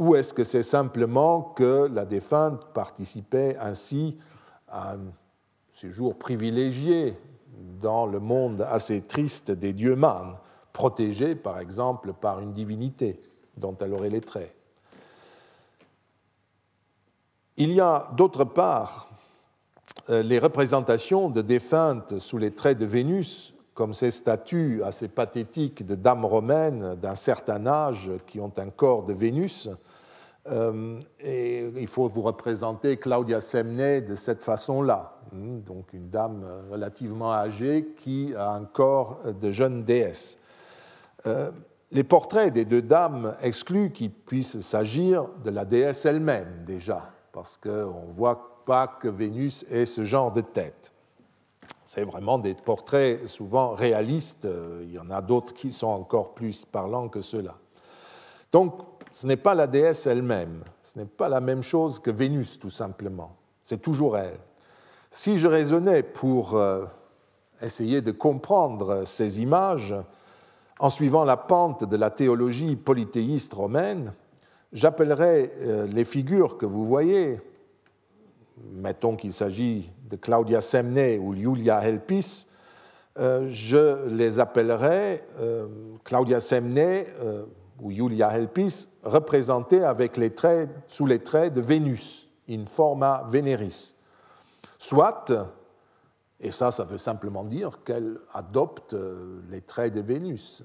Ou 0.00 0.14
est-ce 0.14 0.32
que 0.32 0.44
c'est 0.44 0.62
simplement 0.62 1.42
que 1.42 1.86
la 1.92 2.06
défunte 2.06 2.64
participait 2.72 3.58
ainsi 3.60 4.16
à 4.66 4.94
un 4.94 5.12
séjour 5.70 6.18
privilégié 6.18 7.18
dans 7.82 8.06
le 8.06 8.18
monde 8.18 8.66
assez 8.70 9.02
triste 9.02 9.50
des 9.50 9.74
dieux 9.74 9.96
mânes, 9.96 10.38
protégée 10.72 11.34
par 11.34 11.58
exemple 11.58 12.14
par 12.14 12.40
une 12.40 12.54
divinité 12.54 13.20
dont 13.58 13.76
elle 13.78 13.92
aurait 13.92 14.08
les 14.08 14.22
traits? 14.22 14.54
Il 17.58 17.70
y 17.70 17.80
a 17.82 18.08
d'autre 18.16 18.44
part 18.44 19.10
euh, 20.08 20.22
les 20.22 20.38
représentations 20.38 21.28
de 21.28 21.42
défuntes 21.42 22.20
sous 22.20 22.38
les 22.38 22.52
traits 22.52 22.78
de 22.78 22.86
Vénus, 22.86 23.52
comme 23.74 23.92
ces 23.92 24.10
statues 24.10 24.82
assez 24.82 25.08
pathétiques 25.08 25.84
de 25.84 25.94
dames 25.94 26.24
romaines 26.24 26.94
d'un 26.94 27.14
certain 27.14 27.66
âge 27.66 28.10
qui 28.26 28.40
ont 28.40 28.52
un 28.56 28.70
corps 28.70 29.04
de 29.04 29.12
Vénus. 29.12 29.68
Euh, 30.46 31.00
et 31.20 31.70
il 31.76 31.86
faut 31.86 32.08
vous 32.08 32.22
représenter 32.22 32.96
Claudia 32.96 33.40
Semne 33.40 34.00
de 34.00 34.16
cette 34.16 34.42
façon-là, 34.42 35.18
hein, 35.34 35.60
donc 35.66 35.92
une 35.92 36.08
dame 36.08 36.46
relativement 36.70 37.32
âgée 37.32 37.92
qui 37.98 38.34
a 38.34 38.52
un 38.52 38.64
corps 38.64 39.18
de 39.38 39.50
jeune 39.50 39.84
déesse. 39.84 40.38
Euh, 41.26 41.50
les 41.92 42.04
portraits 42.04 42.52
des 42.52 42.64
deux 42.64 42.80
dames 42.80 43.36
excluent 43.42 43.92
qu'il 43.92 44.12
puisse 44.12 44.60
s'agir 44.60 45.26
de 45.44 45.50
la 45.50 45.66
déesse 45.66 46.06
elle-même 46.06 46.64
déjà, 46.64 47.10
parce 47.32 47.58
qu'on 47.58 48.06
ne 48.06 48.12
voit 48.12 48.62
pas 48.64 48.86
que 48.86 49.08
Vénus 49.08 49.66
ait 49.68 49.84
ce 49.84 50.04
genre 50.04 50.32
de 50.32 50.40
tête. 50.40 50.92
C'est 51.84 52.04
vraiment 52.04 52.38
des 52.38 52.54
portraits 52.54 53.26
souvent 53.26 53.74
réalistes, 53.74 54.48
il 54.82 54.92
y 54.92 54.98
en 54.98 55.10
a 55.10 55.20
d'autres 55.20 55.52
qui 55.52 55.72
sont 55.72 55.88
encore 55.88 56.32
plus 56.34 56.64
parlants 56.64 57.08
que 57.08 57.20
ceux-là. 57.20 57.56
Donc, 58.52 58.80
ce 59.12 59.26
n'est 59.26 59.36
pas 59.36 59.54
la 59.54 59.66
déesse 59.66 60.06
elle-même, 60.06 60.62
ce 60.82 60.98
n'est 60.98 61.06
pas 61.06 61.28
la 61.28 61.40
même 61.40 61.62
chose 61.62 61.98
que 61.98 62.10
Vénus, 62.10 62.58
tout 62.58 62.70
simplement. 62.70 63.36
C'est 63.64 63.82
toujours 63.82 64.16
elle. 64.16 64.38
Si 65.10 65.38
je 65.38 65.48
raisonnais 65.48 66.02
pour 66.02 66.54
euh, 66.54 66.84
essayer 67.60 68.00
de 68.00 68.12
comprendre 68.12 69.04
ces 69.04 69.42
images, 69.42 69.94
en 70.78 70.88
suivant 70.88 71.24
la 71.24 71.36
pente 71.36 71.84
de 71.84 71.96
la 71.96 72.10
théologie 72.10 72.76
polythéiste 72.76 73.52
romaine, 73.52 74.12
j'appellerais 74.72 75.52
euh, 75.60 75.86
les 75.86 76.04
figures 76.04 76.56
que 76.56 76.66
vous 76.66 76.84
voyez, 76.84 77.40
mettons 78.72 79.16
qu'il 79.16 79.32
s'agit 79.32 79.90
de 80.08 80.16
Claudia 80.16 80.60
Semne 80.60 81.18
ou 81.20 81.34
Julia 81.34 81.82
Helpis, 81.82 82.46
euh, 83.18 83.48
je 83.48 84.06
les 84.06 84.38
appellerais 84.38 85.26
Claudia 86.04 86.38
Semne 86.38 87.04
ou 87.80 87.90
Julia 87.90 88.32
Helpis 88.32 88.89
représentées 89.02 89.84
avec 89.84 90.16
les 90.16 90.34
traits, 90.34 90.70
sous 90.88 91.06
les 91.06 91.20
traits 91.20 91.54
de 91.54 91.60
Vénus, 91.60 92.28
in 92.48 92.66
forma 92.66 93.24
Veneris. 93.28 93.94
Soit 94.78 95.30
et 96.40 96.52
ça, 96.52 96.70
ça 96.70 96.84
veut 96.84 96.98
simplement 96.98 97.44
dire 97.44 97.80
qu'elle 97.84 98.18
adopte 98.32 98.94
euh, 98.94 99.40
les 99.50 99.60
traits 99.60 99.92
de 99.92 100.00
Vénus. 100.00 100.64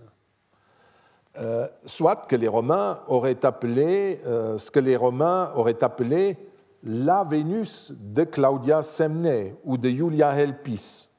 Euh, 1.37 1.67
soit 1.83 2.27
que 2.27 2.37
les 2.37 2.47
Romains 2.47 3.01
auraient 3.07 3.45
appelé 3.45 4.21
euh, 4.25 4.57
ce 4.57 4.71
que 4.71 4.79
les 4.79 4.95
Romains 4.95 5.51
auraient 5.55 5.83
appelé 5.83 6.37
la 6.81 7.25
Vénus 7.25 7.91
de 7.91 8.23
Claudia 8.23 8.83
Semne 8.83 9.55
ou 9.65 9.77
de 9.77 9.89
Julia 9.89 10.31
Helpis. 10.31 11.09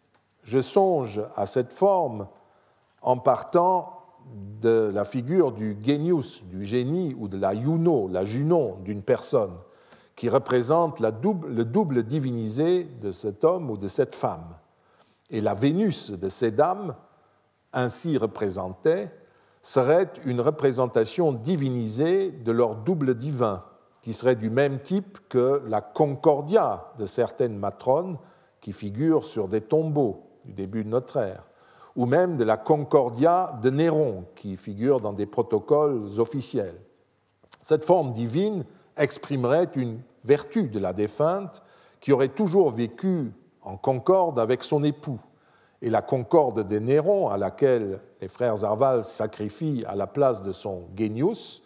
Je 0.43 0.61
songe 0.63 1.21
à 1.35 1.45
cette 1.45 1.75
forme 1.75 2.29
en 3.03 3.19
partant 3.19 3.96
de 4.61 4.91
la 4.93 5.05
figure 5.05 5.53
du 5.53 5.77
genius, 5.81 6.45
du 6.45 6.65
génie, 6.65 7.15
ou 7.19 7.29
de 7.29 7.37
la 7.37 7.55
Juno, 7.55 8.09
la 8.09 8.25
Junon 8.25 8.79
d'une 8.85 9.03
personne 9.03 9.53
qui 10.17 10.31
représente 10.31 10.99
le 10.99 11.65
double 11.65 12.03
divinisé 12.03 12.85
de 12.85 13.13
cet 13.13 13.45
homme 13.45 13.71
ou 13.71 13.77
de 13.77 13.87
cette 13.87 14.15
femme. 14.15 14.57
Et 15.29 15.43
la 15.43 15.53
Vénus 15.53 16.11
de 16.11 16.29
ces 16.31 16.51
dames, 16.51 16.95
ainsi 17.73 18.17
représentée, 18.17 19.09
serait 19.61 20.11
une 20.25 20.41
représentation 20.41 21.33
divinisée 21.33 22.31
de 22.31 22.53
leur 22.53 22.77
double 22.77 23.15
divin, 23.15 23.63
qui 24.01 24.15
serait 24.15 24.37
du 24.37 24.49
même 24.49 24.81
type 24.81 25.19
que 25.29 25.63
la 25.67 25.83
Concordia 25.83 26.93
de 26.99 27.05
certaines 27.05 27.59
matrones 27.59 28.17
qui 28.61 28.73
figurent 28.73 29.25
sur 29.25 29.49
des 29.49 29.61
tombeaux 29.61 30.23
du 30.45 30.53
début 30.53 30.85
de 30.85 30.89
notre 30.89 31.19
ère, 31.19 31.45
ou 31.97 32.07
même 32.07 32.37
de 32.37 32.45
la 32.45 32.57
Concordia 32.57 33.59
de 33.63 33.71
Néron 33.71 34.27
qui 34.37 34.57
figure 34.57 35.01
dans 35.01 35.13
des 35.13 35.27
protocoles 35.27 36.09
officiels. 36.19 36.79
Cette 37.63 37.85
forme 37.85 38.13
divine 38.13 38.65
exprimerait 38.97 39.71
une 39.75 40.01
vertu 40.25 40.69
de 40.69 40.79
la 40.79 40.93
défunte 40.93 41.63
qui 42.01 42.13
aurait 42.13 42.29
toujours 42.29 42.71
vécu 42.71 43.33
en 43.63 43.77
concorde 43.77 44.39
avec 44.39 44.63
son 44.63 44.85
époux. 44.85 45.19
Et 45.83 45.91
la 45.91 46.03
concorde 46.03 46.67
des 46.67 46.81
Néron, 46.81 47.29
à 47.29 47.37
laquelle 47.37 48.01
les 48.21 48.29
frères 48.29 48.65
Arval 48.65 49.05
sacrifient 49.05 49.85
à 49.87 49.95
la 49.95 50.07
place 50.07 50.43
de 50.43 50.53
son 50.53 50.85
genius, 50.97 51.63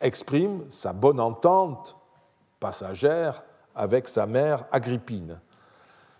exprime 0.00 0.64
sa 0.68 0.92
bonne 0.92 1.20
entente 1.20 1.96
passagère 2.58 3.44
avec 3.74 4.08
sa 4.08 4.26
mère 4.26 4.64
Agrippine. 4.72 5.38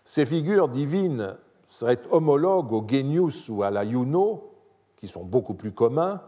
Ces 0.05 0.27
figures 0.27 0.69
divines 0.69 1.37
seraient 1.73 2.03
homologues 2.11 2.71
au 2.71 2.87
genius 2.87 3.49
ou 3.49 3.63
à 3.63 3.71
la 3.71 3.89
Juno, 3.89 4.53
qui 4.99 5.09
sont 5.09 5.25
beaucoup 5.25 5.55
plus 5.55 5.73
communs, 5.73 6.21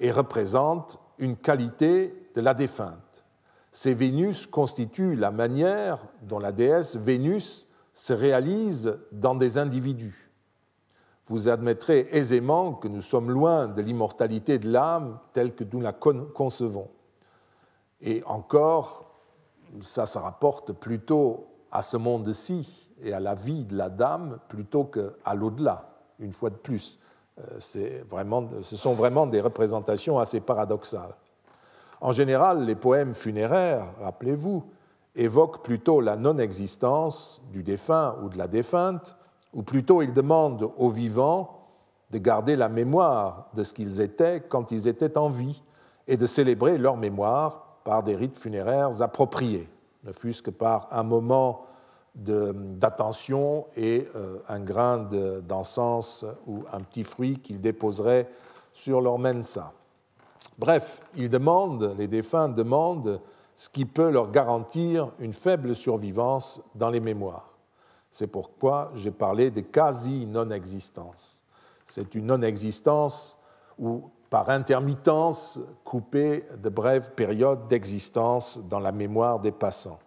et 0.00 0.10
représentent 0.10 0.98
une 1.18 1.36
qualité 1.36 2.30
de 2.34 2.40
la 2.40 2.54
défunte. 2.54 3.26
Ces 3.70 3.92
Vénus 3.92 4.46
constituent 4.46 5.14
la 5.14 5.30
manière 5.30 5.98
dont 6.22 6.38
la 6.38 6.52
déesse 6.52 6.96
Vénus 6.96 7.66
se 7.92 8.14
réalise 8.14 8.98
dans 9.12 9.34
des 9.34 9.58
individus. 9.58 10.30
Vous 11.26 11.50
admettrez 11.50 12.08
aisément 12.12 12.72
que 12.72 12.88
nous 12.88 13.02
sommes 13.02 13.30
loin 13.30 13.68
de 13.68 13.82
l'immortalité 13.82 14.58
de 14.58 14.70
l'âme 14.70 15.18
telle 15.34 15.54
que 15.54 15.64
nous 15.70 15.82
la 15.82 15.92
concevons. 15.92 16.88
Et 18.00 18.22
encore, 18.24 19.04
ça 19.82 20.06
se 20.06 20.16
rapporte 20.16 20.72
plutôt 20.72 21.46
à 21.70 21.82
ce 21.82 21.98
monde-ci 21.98 22.77
et 23.02 23.12
à 23.12 23.20
la 23.20 23.34
vie 23.34 23.64
de 23.64 23.76
la 23.76 23.88
dame 23.88 24.38
plutôt 24.48 24.84
qu'à 24.84 25.34
l'au-delà, 25.34 25.88
une 26.18 26.32
fois 26.32 26.50
de 26.50 26.56
plus. 26.56 26.98
Euh, 27.38 28.02
vraiment, 28.08 28.48
ce 28.62 28.76
sont 28.76 28.94
vraiment 28.94 29.26
des 29.26 29.40
représentations 29.40 30.18
assez 30.18 30.40
paradoxales. 30.40 31.14
En 32.00 32.12
général, 32.12 32.64
les 32.64 32.74
poèmes 32.74 33.14
funéraires, 33.14 33.86
rappelez-vous, 34.00 34.64
évoquent 35.16 35.62
plutôt 35.62 36.00
la 36.00 36.16
non-existence 36.16 37.40
du 37.52 37.62
défunt 37.62 38.16
ou 38.22 38.28
de 38.28 38.38
la 38.38 38.46
défunte, 38.46 39.16
ou 39.52 39.62
plutôt 39.62 40.02
ils 40.02 40.12
demandent 40.12 40.70
aux 40.76 40.90
vivants 40.90 41.58
de 42.10 42.18
garder 42.18 42.56
la 42.56 42.68
mémoire 42.68 43.48
de 43.54 43.64
ce 43.64 43.74
qu'ils 43.74 44.00
étaient 44.00 44.40
quand 44.48 44.70
ils 44.70 44.86
étaient 44.86 45.18
en 45.18 45.28
vie 45.28 45.62
et 46.06 46.16
de 46.16 46.26
célébrer 46.26 46.78
leur 46.78 46.96
mémoire 46.96 47.80
par 47.84 48.02
des 48.02 48.16
rites 48.16 48.36
funéraires 48.36 49.02
appropriés, 49.02 49.68
ne 50.04 50.12
fût-ce 50.12 50.42
que 50.42 50.50
par 50.50 50.88
un 50.90 51.02
moment 51.02 51.64
d'attention 52.18 53.66
et 53.76 54.08
euh, 54.16 54.38
un 54.48 54.60
grain 54.60 54.98
d'encens 55.46 56.24
ou 56.46 56.64
un 56.72 56.80
petit 56.80 57.04
fruit 57.04 57.38
qu'ils 57.38 57.60
déposeraient 57.60 58.28
sur 58.72 59.00
leur 59.00 59.18
mensa. 59.18 59.72
Bref, 60.58 61.00
ils 61.14 61.28
demandent, 61.28 61.94
les 61.96 62.08
défunts 62.08 62.48
demandent 62.48 63.20
ce 63.54 63.68
qui 63.68 63.84
peut 63.84 64.10
leur 64.10 64.30
garantir 64.30 65.08
une 65.18 65.32
faible 65.32 65.74
survivance 65.74 66.60
dans 66.74 66.90
les 66.90 67.00
mémoires. 67.00 67.48
C'est 68.10 68.26
pourquoi 68.26 68.90
j'ai 68.94 69.10
parlé 69.10 69.50
de 69.50 69.60
quasi-non-existence. 69.60 71.42
C'est 71.84 72.14
une 72.14 72.26
non-existence 72.26 73.38
ou 73.78 74.10
par 74.30 74.50
intermittence 74.50 75.58
coupée 75.84 76.44
de 76.56 76.68
brèves 76.68 77.12
périodes 77.12 77.66
d'existence 77.68 78.58
dans 78.68 78.80
la 78.80 78.92
mémoire 78.92 79.40
des 79.40 79.52
passants. 79.52 79.98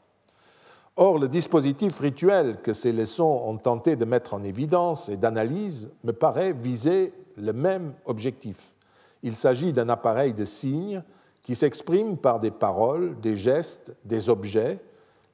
Or, 0.98 1.18
le 1.18 1.28
dispositif 1.28 2.00
rituel 2.00 2.62
que 2.62 2.74
ces 2.74 2.92
leçons 2.92 3.44
ont 3.46 3.58
tenté 3.58 3.96
de 3.96 4.06
mettre 4.06 4.34
en 4.34 4.44
évidence 4.44 5.10
et 5.10 5.18
d'analyse 5.18 5.90
me 6.04 6.12
paraît 6.12 6.54
viser 6.54 7.14
le 7.38 7.54
même 7.54 7.94
objectif, 8.06 8.76
il 9.24 9.36
s'agit 9.36 9.74
d'un 9.74 9.90
appareil 9.90 10.34
de 10.34 10.46
signes 10.46 11.04
qui 11.44 11.56
s'exprime 11.56 12.18
par 12.18 12.40
des 12.40 12.52
paroles, 12.52 13.20
des 13.20 13.36
gestes, 13.36 13.94
des 14.06 14.30
objets, 14.30 14.80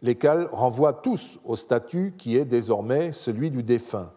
lesquels 0.02 0.48
renvoient 0.52 0.94
tous 0.94 1.40
au 1.44 1.56
statut 1.56 2.14
qui 2.18 2.38
est 2.38 2.46
désormais 2.46 3.12
celui 3.12 3.52
du 3.52 3.64
défunt. 3.64 4.12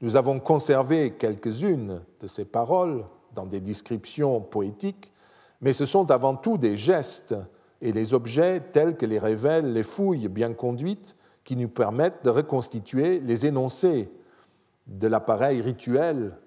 Nous 0.00 0.16
avons 0.16 0.40
conservé 0.40 1.12
quelques-unes 1.12 2.00
de 2.20 2.26
ces 2.26 2.44
paroles 2.44 3.04
dans 3.34 3.46
des 3.46 3.60
descriptions 3.60 4.40
poétiques, 4.40 5.12
mais 5.60 5.72
ce 5.72 5.84
sont 5.84 6.10
avant 6.10 6.34
tout 6.34 6.58
des 6.58 6.76
gestes 6.76 7.36
et 7.82 7.92
des 7.92 8.14
objets 8.14 8.60
tels 8.60 8.96
que 8.96 9.04
les 9.04 9.18
révèlent 9.18 9.72
les 9.72 9.82
fouilles 9.82 10.28
bien 10.28 10.54
conduites 10.54 11.16
qui 11.44 11.56
nous 11.56 11.68
permettent 11.68 12.24
de 12.24 12.30
reconstituer 12.30 13.18
les 13.18 13.44
énoncés 13.44 14.10
de 14.86 15.08
l'appareil 15.08 15.60
rituel 15.60 16.38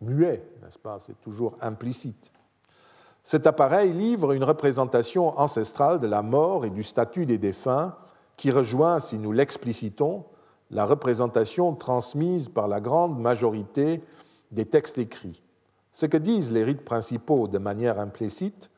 muet, 0.00 0.48
n'est-ce 0.62 0.78
pas? 0.78 0.98
C'est 1.00 1.20
toujours 1.20 1.56
implicite. 1.60 2.30
Cet 3.24 3.46
appareil 3.46 3.92
livre 3.92 4.32
une 4.32 4.44
représentation 4.44 5.38
ancestrale 5.40 5.98
de 5.98 6.06
la 6.06 6.22
mort 6.22 6.64
et 6.64 6.70
du 6.70 6.84
statut 6.84 7.26
des 7.26 7.38
défunts 7.38 7.96
qui 8.36 8.50
rejoint, 8.50 9.00
si 9.00 9.18
nous 9.18 9.32
l'explicitons, 9.32 10.24
la 10.70 10.84
représentation 10.84 11.74
transmise 11.74 12.48
par 12.48 12.68
la 12.68 12.80
grande 12.80 13.18
majorité 13.18 14.02
des 14.52 14.66
textes 14.66 14.98
écrits. 14.98 15.42
Ce 15.90 16.06
que 16.06 16.16
disent 16.16 16.52
les 16.52 16.64
rites 16.64 16.84
principaux 16.84 17.48
de 17.48 17.58
manière 17.58 17.98
implicite, 17.98 18.70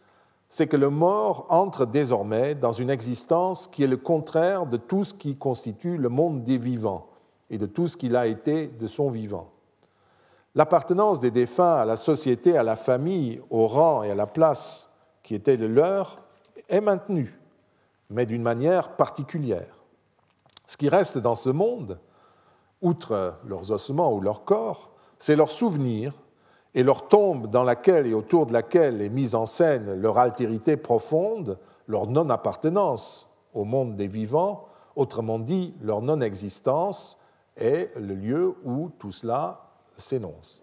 c'est 0.48 0.66
que 0.66 0.76
le 0.76 0.90
mort 0.90 1.46
entre 1.48 1.86
désormais 1.86 2.54
dans 2.54 2.72
une 2.72 2.90
existence 2.90 3.68
qui 3.68 3.82
est 3.82 3.88
le 3.88 3.96
contraire 3.96 4.66
de 4.66 4.76
tout 4.76 5.04
ce 5.04 5.14
qui 5.14 5.36
constitue 5.36 5.96
le 5.96 6.08
monde 6.08 6.44
des 6.44 6.58
vivants 6.58 7.08
et 7.50 7.58
de 7.58 7.66
tout 7.66 7.88
ce 7.88 7.96
qu'il 7.96 8.16
a 8.16 8.26
été 8.26 8.68
de 8.68 8.86
son 8.86 9.10
vivant. 9.10 9.50
L'appartenance 10.54 11.20
des 11.20 11.30
défunts 11.30 11.74
à 11.74 11.84
la 11.84 11.96
société, 11.96 12.56
à 12.56 12.62
la 12.62 12.76
famille, 12.76 13.42
au 13.50 13.66
rang 13.66 14.02
et 14.02 14.10
à 14.10 14.14
la 14.14 14.26
place 14.26 14.88
qui 15.22 15.34
était 15.34 15.56
le 15.56 15.66
leur 15.66 16.18
est 16.68 16.80
maintenue, 16.80 17.38
mais 18.08 18.26
d'une 18.26 18.42
manière 18.42 18.96
particulière. 18.96 19.84
Ce 20.66 20.76
qui 20.76 20.88
reste 20.88 21.18
dans 21.18 21.34
ce 21.34 21.50
monde, 21.50 21.98
outre 22.80 23.34
leurs 23.44 23.70
ossements 23.70 24.12
ou 24.12 24.20
leur 24.20 24.44
corps, 24.44 24.90
c'est 25.18 25.36
leur 25.36 25.50
souvenir 25.50 26.14
et 26.76 26.82
leur 26.82 27.08
tombe 27.08 27.48
dans 27.48 27.64
laquelle 27.64 28.06
et 28.06 28.12
autour 28.12 28.44
de 28.44 28.52
laquelle 28.52 29.00
est 29.00 29.08
mise 29.08 29.34
en 29.34 29.46
scène 29.46 29.98
leur 29.98 30.18
altérité 30.18 30.76
profonde, 30.76 31.58
leur 31.88 32.06
non-appartenance 32.06 33.28
au 33.54 33.64
monde 33.64 33.96
des 33.96 34.06
vivants, 34.06 34.66
autrement 34.94 35.38
dit 35.38 35.74
leur 35.80 36.02
non-existence, 36.02 37.16
est 37.56 37.90
le 37.98 38.14
lieu 38.14 38.54
où 38.62 38.90
tout 38.98 39.10
cela 39.10 39.70
s'énonce. 39.96 40.62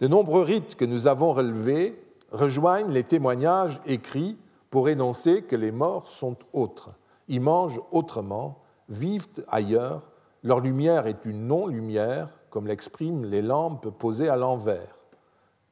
De 0.00 0.06
nombreux 0.06 0.42
rites 0.42 0.76
que 0.76 0.84
nous 0.84 1.06
avons 1.06 1.32
relevés 1.32 1.98
rejoignent 2.30 2.92
les 2.92 3.04
témoignages 3.04 3.80
écrits 3.86 4.36
pour 4.68 4.90
énoncer 4.90 5.40
que 5.42 5.56
les 5.56 5.72
morts 5.72 6.08
sont 6.08 6.36
autres. 6.52 6.90
Ils 7.26 7.40
mangent 7.40 7.80
autrement, 7.90 8.58
vivent 8.90 9.28
ailleurs, 9.48 10.02
leur 10.42 10.60
lumière 10.60 11.06
est 11.06 11.24
une 11.24 11.46
non-lumière, 11.46 12.28
comme 12.50 12.66
l'expriment 12.66 13.24
les 13.24 13.42
lampes 13.42 13.88
posées 13.98 14.28
à 14.28 14.36
l'envers. 14.36 14.97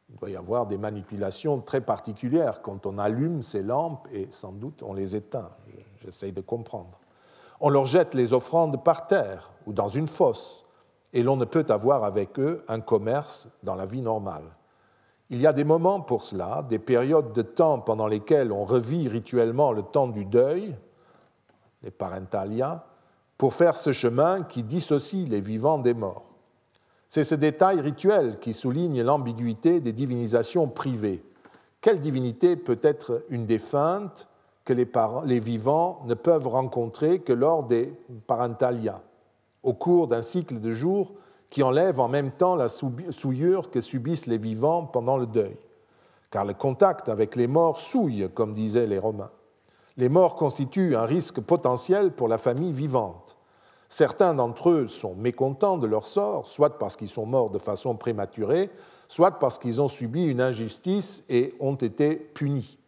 Il 0.08 0.16
doit 0.16 0.30
y 0.30 0.36
avoir 0.36 0.66
des 0.66 0.78
manipulations 0.78 1.60
très 1.60 1.80
particulières 1.80 2.62
quand 2.62 2.86
on 2.86 2.98
allume 2.98 3.42
ces 3.42 3.62
lampes 3.62 4.06
et 4.12 4.28
sans 4.30 4.52
doute 4.52 4.82
on 4.82 4.94
les 4.94 5.16
éteint. 5.16 5.50
J'essaye 6.02 6.32
de 6.32 6.40
comprendre. 6.40 7.00
On 7.60 7.70
leur 7.70 7.86
jette 7.86 8.14
les 8.14 8.32
offrandes 8.32 8.82
par 8.84 9.06
terre 9.06 9.50
ou 9.66 9.72
dans 9.72 9.88
une 9.88 10.06
fosse 10.06 10.64
et 11.12 11.22
l'on 11.22 11.36
ne 11.36 11.44
peut 11.44 11.66
avoir 11.68 12.04
avec 12.04 12.38
eux 12.38 12.64
un 12.68 12.80
commerce 12.80 13.48
dans 13.62 13.74
la 13.74 13.86
vie 13.86 14.02
normale. 14.02 14.44
Il 15.28 15.40
y 15.40 15.46
a 15.46 15.52
des 15.52 15.64
moments 15.64 16.00
pour 16.00 16.22
cela, 16.22 16.64
des 16.68 16.78
périodes 16.78 17.32
de 17.32 17.42
temps 17.42 17.80
pendant 17.80 18.06
lesquelles 18.06 18.52
on 18.52 18.64
revit 18.64 19.08
rituellement 19.08 19.72
le 19.72 19.82
temps 19.82 20.06
du 20.06 20.24
deuil, 20.24 20.76
les 21.82 21.90
parentalia, 21.90 22.84
pour 23.36 23.54
faire 23.54 23.76
ce 23.76 23.92
chemin 23.92 24.42
qui 24.42 24.62
dissocie 24.62 25.28
les 25.28 25.40
vivants 25.40 25.78
des 25.78 25.94
morts. 25.94 26.35
C'est 27.16 27.24
ce 27.24 27.34
détail 27.34 27.80
rituel 27.80 28.38
qui 28.40 28.52
souligne 28.52 29.00
l'ambiguïté 29.00 29.80
des 29.80 29.94
divinisations 29.94 30.68
privées. 30.68 31.24
Quelle 31.80 31.98
divinité 31.98 32.56
peut 32.56 32.78
être 32.82 33.24
une 33.30 33.46
défunte 33.46 34.28
que 34.66 34.74
les, 34.74 35.40
vivants 35.40 36.02
ne 36.04 36.12
peuvent 36.12 36.46
rencontrer 36.46 37.20
que 37.20 37.32
lors 37.32 37.62
des 37.62 37.90
parentalia, 38.26 39.00
au 39.62 39.72
cours 39.72 40.08
d'un 40.08 40.20
cycle 40.20 40.60
de 40.60 40.72
jours 40.72 41.14
qui 41.48 41.62
enlève 41.62 42.00
en 42.00 42.08
même 42.08 42.32
temps 42.32 42.54
la 42.54 42.68
souillure 42.68 43.70
que 43.70 43.80
subissent 43.80 44.26
les 44.26 44.36
vivants 44.36 44.84
pendant 44.84 45.16
le 45.16 45.24
deuil? 45.24 45.56
Car 46.30 46.44
le 46.44 46.52
contact 46.52 47.08
avec 47.08 47.34
les 47.34 47.46
morts 47.46 47.80
souille, 47.80 48.28
comme 48.34 48.52
disaient 48.52 48.86
les 48.86 48.98
Romains. 48.98 49.30
Les 49.96 50.10
morts 50.10 50.34
constituent 50.34 50.96
un 50.96 51.06
risque 51.06 51.40
potentiel 51.40 52.12
pour 52.12 52.28
la 52.28 52.36
famille 52.36 52.74
vivante. 52.74 53.25
Certains 53.88 54.34
d'entre 54.34 54.70
eux 54.70 54.86
sont 54.86 55.14
mécontents 55.14 55.78
de 55.78 55.86
leur 55.86 56.06
sort, 56.06 56.46
soit 56.46 56.78
parce 56.78 56.96
qu'ils 56.96 57.08
sont 57.08 57.26
morts 57.26 57.50
de 57.50 57.58
façon 57.58 57.94
prématurée, 57.96 58.70
soit 59.08 59.38
parce 59.38 59.58
qu'ils 59.58 59.80
ont 59.80 59.88
subi 59.88 60.24
une 60.24 60.40
injustice 60.40 61.22
et 61.28 61.54
ont 61.60 61.76
été 61.76 62.16
punis. 62.16 62.78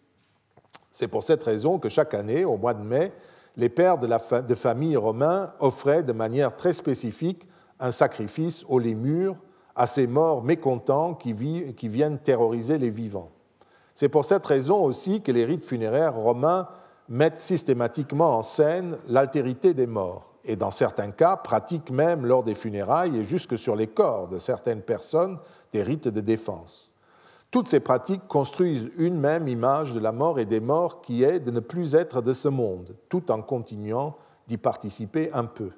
C'est 0.90 1.08
pour 1.08 1.22
cette 1.22 1.44
raison 1.44 1.78
que 1.78 1.88
chaque 1.88 2.14
année, 2.14 2.44
au 2.44 2.56
mois 2.56 2.74
de 2.74 2.82
mai, 2.82 3.12
les 3.56 3.68
pères 3.68 3.98
de, 3.98 4.54
famille 4.54 4.96
romains 4.96 5.52
offraient 5.60 6.02
de 6.02 6.12
manière 6.12 6.56
très 6.56 6.72
spécifique 6.72 7.46
un 7.80 7.92
sacrifice 7.92 8.64
aux 8.68 8.78
lémurs 8.78 9.36
à 9.76 9.86
ces 9.86 10.08
morts 10.08 10.42
mécontents 10.42 11.14
qui 11.14 11.32
viennent 11.32 12.18
terroriser 12.18 12.78
les 12.78 12.90
vivants. 12.90 13.30
C'est 13.94 14.08
pour 14.08 14.24
cette 14.24 14.46
raison 14.46 14.84
aussi 14.84 15.22
que 15.22 15.32
les 15.32 15.44
rites 15.44 15.64
funéraires 15.64 16.14
romains 16.14 16.68
mettent 17.08 17.38
systématiquement 17.38 18.36
en 18.36 18.42
scène 18.42 18.96
l'altérité 19.08 19.74
des 19.74 19.86
morts 19.86 20.27
et 20.44 20.56
dans 20.56 20.70
certains 20.70 21.10
cas 21.10 21.36
pratiquent 21.36 21.90
même 21.90 22.24
lors 22.24 22.42
des 22.42 22.54
funérailles 22.54 23.18
et 23.18 23.24
jusque 23.24 23.58
sur 23.58 23.76
les 23.76 23.86
corps 23.86 24.28
de 24.28 24.38
certaines 24.38 24.82
personnes 24.82 25.38
des 25.72 25.82
rites 25.82 26.08
de 26.08 26.20
défense. 26.20 26.92
Toutes 27.50 27.68
ces 27.68 27.80
pratiques 27.80 28.26
construisent 28.28 28.90
une 28.98 29.18
même 29.18 29.48
image 29.48 29.94
de 29.94 30.00
la 30.00 30.12
mort 30.12 30.38
et 30.38 30.44
des 30.44 30.60
morts 30.60 31.00
qui 31.00 31.24
est 31.24 31.40
de 31.40 31.50
ne 31.50 31.60
plus 31.60 31.94
être 31.94 32.20
de 32.20 32.32
ce 32.32 32.48
monde, 32.48 32.94
tout 33.08 33.30
en 33.30 33.40
continuant 33.40 34.16
d'y 34.46 34.58
participer 34.58 35.30
un 35.32 35.44
peu. 35.44 35.70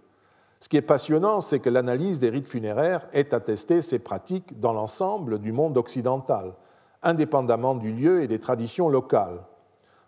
Ce 0.58 0.68
qui 0.68 0.76
est 0.76 0.82
passionnant, 0.82 1.40
c'est 1.40 1.60
que 1.60 1.70
l'analyse 1.70 2.18
des 2.18 2.28
rites 2.28 2.48
funéraires 2.48 3.08
ait 3.12 3.32
attesté 3.32 3.82
ces 3.82 3.98
pratiques 3.98 4.58
dans 4.60 4.72
l'ensemble 4.72 5.38
du 5.38 5.52
monde 5.52 5.78
occidental, 5.78 6.54
indépendamment 7.02 7.74
du 7.74 7.92
lieu 7.92 8.22
et 8.22 8.28
des 8.28 8.40
traditions 8.40 8.88
locales. 8.88 9.40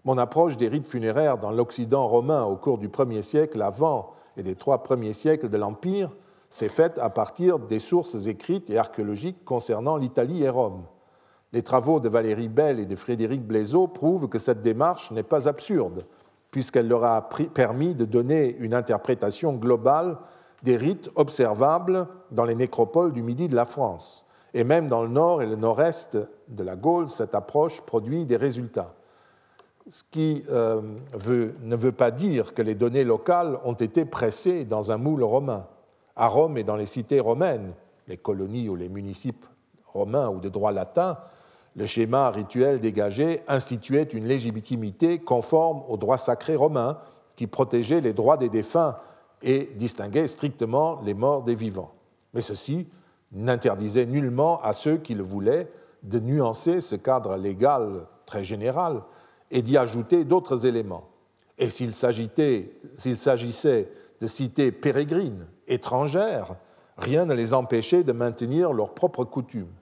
Mon 0.04 0.18
approche 0.18 0.56
des 0.56 0.68
rites 0.68 0.88
funéraires 0.88 1.38
dans 1.38 1.52
l'Occident 1.52 2.06
romain 2.08 2.44
au 2.44 2.56
cours 2.56 2.78
du 2.78 2.88
premier 2.88 3.22
siècle 3.22 3.62
avant 3.62 4.12
et 4.36 4.42
des 4.42 4.54
trois 4.54 4.82
premiers 4.82 5.12
siècles 5.12 5.48
de 5.48 5.56
l'Empire 5.56 6.10
s'est 6.50 6.68
faite 6.68 6.98
à 6.98 7.10
partir 7.10 7.58
des 7.58 7.78
sources 7.78 8.26
écrites 8.26 8.70
et 8.70 8.78
archéologiques 8.78 9.44
concernant 9.44 9.96
l'Italie 9.96 10.42
et 10.42 10.48
Rome. 10.48 10.84
Les 11.52 11.62
travaux 11.62 12.00
de 12.00 12.08
Valérie 12.08 12.48
Bell 12.48 12.80
et 12.80 12.86
de 12.86 12.96
Frédéric 12.96 13.42
Blaiseau 13.42 13.86
prouvent 13.86 14.28
que 14.28 14.38
cette 14.38 14.62
démarche 14.62 15.10
n'est 15.10 15.22
pas 15.22 15.48
absurde, 15.48 16.06
puisqu'elle 16.50 16.88
leur 16.88 17.04
a 17.04 17.28
permis 17.54 17.94
de 17.94 18.04
donner 18.04 18.56
une 18.58 18.74
interprétation 18.74 19.54
globale 19.54 20.18
des 20.62 20.76
rites 20.76 21.10
observables 21.14 22.06
dans 22.30 22.44
les 22.44 22.54
nécropoles 22.54 23.12
du 23.12 23.22
midi 23.22 23.48
de 23.48 23.56
la 23.56 23.64
France. 23.64 24.24
Et 24.54 24.64
même 24.64 24.88
dans 24.88 25.02
le 25.02 25.08
nord 25.08 25.42
et 25.42 25.46
le 25.46 25.56
nord-est 25.56 26.18
de 26.48 26.62
la 26.62 26.76
Gaule, 26.76 27.08
cette 27.08 27.34
approche 27.34 27.80
produit 27.80 28.26
des 28.26 28.36
résultats 28.36 28.94
ce 29.88 30.02
qui 30.10 30.44
euh, 30.50 30.80
ne 31.62 31.76
veut 31.76 31.92
pas 31.92 32.10
dire 32.10 32.54
que 32.54 32.62
les 32.62 32.74
données 32.74 33.04
locales 33.04 33.58
ont 33.64 33.72
été 33.72 34.04
pressées 34.04 34.64
dans 34.64 34.92
un 34.92 34.96
moule 34.96 35.22
romain. 35.22 35.66
À 36.14 36.28
Rome 36.28 36.58
et 36.58 36.64
dans 36.64 36.76
les 36.76 36.86
cités 36.86 37.20
romaines, 37.20 37.72
les 38.06 38.16
colonies 38.16 38.68
ou 38.68 38.76
les 38.76 38.88
municipes 38.88 39.46
romains 39.86 40.28
ou 40.28 40.40
de 40.40 40.48
droit 40.48 40.72
latin, 40.72 41.18
le 41.74 41.86
schéma 41.86 42.30
rituel 42.30 42.80
dégagé 42.80 43.40
instituait 43.48 44.02
une 44.02 44.26
légitimité 44.26 45.18
conforme 45.18 45.82
au 45.88 45.96
droit 45.96 46.18
sacré 46.18 46.54
romain 46.54 46.98
qui 47.34 47.46
protégeait 47.46 48.02
les 48.02 48.12
droits 48.12 48.36
des 48.36 48.50
défunts 48.50 48.96
et 49.42 49.70
distinguait 49.74 50.28
strictement 50.28 51.00
les 51.02 51.14
morts 51.14 51.42
des 51.42 51.54
vivants. 51.54 51.92
Mais 52.34 52.42
ceci 52.42 52.88
n'interdisait 53.32 54.06
nullement 54.06 54.60
à 54.60 54.74
ceux 54.74 54.98
qui 54.98 55.14
le 55.14 55.22
voulaient 55.22 55.72
de 56.02 56.20
nuancer 56.20 56.80
ce 56.80 56.94
cadre 56.94 57.36
légal 57.36 58.06
très 58.26 58.44
général 58.44 59.02
et 59.52 59.62
d'y 59.62 59.76
ajouter 59.76 60.24
d'autres 60.24 60.66
éléments. 60.66 61.08
Et 61.58 61.70
s'il 61.70 61.94
s'agissait 61.94 62.72
de 64.20 64.26
cités 64.26 64.72
pérégrines, 64.72 65.46
étrangères, 65.68 66.56
rien 66.96 67.24
ne 67.24 67.34
les 67.34 67.54
empêchait 67.54 68.02
de 68.02 68.12
maintenir 68.12 68.72
leurs 68.72 68.94
propres 68.94 69.24
coutumes. 69.24 69.72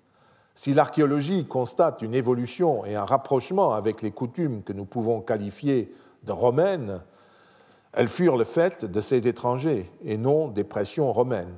Si 0.54 0.74
l'archéologie 0.74 1.46
constate 1.46 2.02
une 2.02 2.14
évolution 2.14 2.84
et 2.84 2.96
un 2.96 3.04
rapprochement 3.04 3.72
avec 3.72 4.02
les 4.02 4.10
coutumes 4.10 4.62
que 4.62 4.74
nous 4.74 4.84
pouvons 4.84 5.20
qualifier 5.20 5.94
de 6.24 6.32
romaines, 6.32 7.00
elles 7.92 8.08
furent 8.08 8.36
le 8.36 8.44
fait 8.44 8.84
de 8.84 9.00
ces 9.00 9.26
étrangers 9.26 9.90
et 10.04 10.18
non 10.18 10.48
des 10.48 10.64
pressions 10.64 11.12
romaines. 11.12 11.54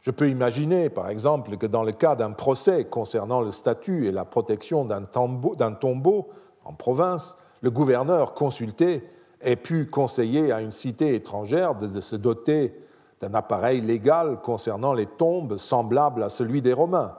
Je 0.00 0.10
peux 0.10 0.30
imaginer, 0.30 0.88
par 0.88 1.10
exemple, 1.10 1.56
que 1.58 1.66
dans 1.66 1.84
le 1.84 1.92
cas 1.92 2.16
d'un 2.16 2.32
procès 2.32 2.86
concernant 2.86 3.42
le 3.42 3.50
statut 3.50 4.06
et 4.06 4.12
la 4.12 4.24
protection 4.24 4.84
d'un 4.86 5.02
tombeau 5.04 6.28
en 6.64 6.72
province, 6.72 7.36
le 7.60 7.70
gouverneur 7.70 8.34
consulté 8.34 9.04
ait 9.40 9.56
pu 9.56 9.86
conseiller 9.86 10.52
à 10.52 10.60
une 10.60 10.72
cité 10.72 11.14
étrangère 11.14 11.74
de 11.74 12.00
se 12.00 12.16
doter 12.16 12.74
d'un 13.20 13.34
appareil 13.34 13.80
légal 13.80 14.40
concernant 14.40 14.94
les 14.94 15.06
tombes 15.06 15.56
semblables 15.56 16.22
à 16.22 16.28
celui 16.28 16.62
des 16.62 16.72
Romains. 16.72 17.16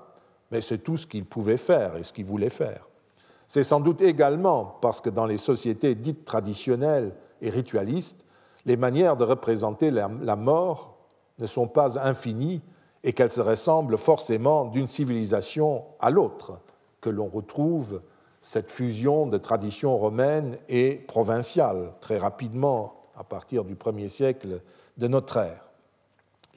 Mais 0.52 0.62
c'est 0.62 0.80
tout 0.80 0.98
ce 0.98 1.08
qu'il 1.08 1.26
pouvait 1.26 1.58
faire 1.58 1.96
et 1.98 2.04
ce 2.04 2.12
qu'il 2.12 2.26
voulait 2.26 2.50
faire. 2.50 2.88
C'est 3.48 3.64
sans 3.64 3.80
doute 3.80 4.02
également 4.02 4.78
parce 4.82 5.02
que 5.02 5.10
dans 5.10 5.26
les 5.26 5.38
sociétés 5.38 5.96
dites 5.96 6.26
traditionnelles 6.26 7.14
et 7.42 7.50
ritualistes, 7.50 8.24
les 8.66 8.78
manières 8.78 9.18
de 9.18 9.26
représenter 9.26 9.92
la 9.92 10.36
mort 10.36 10.98
ne 11.40 11.48
sont 11.48 11.68
pas 11.68 12.00
infinies 12.00 12.62
et 13.04 13.14
qu'elles 13.14 13.32
se 13.32 13.42
ressemblent 13.42 13.98
forcément 13.98 14.66
d'une 14.66 14.88
civilisation 14.88 15.84
à 16.00 16.10
l'autre, 16.10 16.60
que 17.02 17.10
l'on 17.10 17.28
retrouve 17.28 18.02
cette 18.42 18.72
fusion 18.72 19.28
de 19.28 19.38
traditions 19.38 19.98
romaines 19.98 20.58
et 20.68 20.96
provinciales 20.96 21.94
très 22.02 22.18
rapidement 22.18 22.96
à 23.16 23.24
partir 23.24 23.64
du 23.64 23.76
1er 23.76 24.10
siècle 24.10 24.62
de 24.98 25.08
notre 25.08 25.38
ère. 25.38 25.70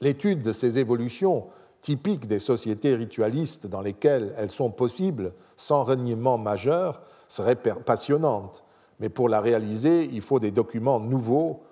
L'étude 0.01 0.41
de 0.41 0.51
ces 0.51 0.79
évolutions 0.79 1.47
typiques 1.81 2.27
des 2.27 2.39
sociétés 2.39 2.95
ritualistes 2.95 3.67
dans 3.67 3.81
lesquelles 3.81 4.33
elles 4.37 4.49
sont 4.49 4.71
possibles 4.71 5.33
sans 5.55 5.83
reniement 5.83 6.37
majeur 6.37 7.03
serait 7.27 7.55
passionnante, 7.55 8.63
Mais 8.99 9.09
pour 9.09 9.29
la 9.29 9.41
réaliser, 9.41 10.05
il 10.05 10.21
faut 10.21 10.39
des 10.39 10.51
documents 10.51 10.99
nouveaux, 10.99 11.63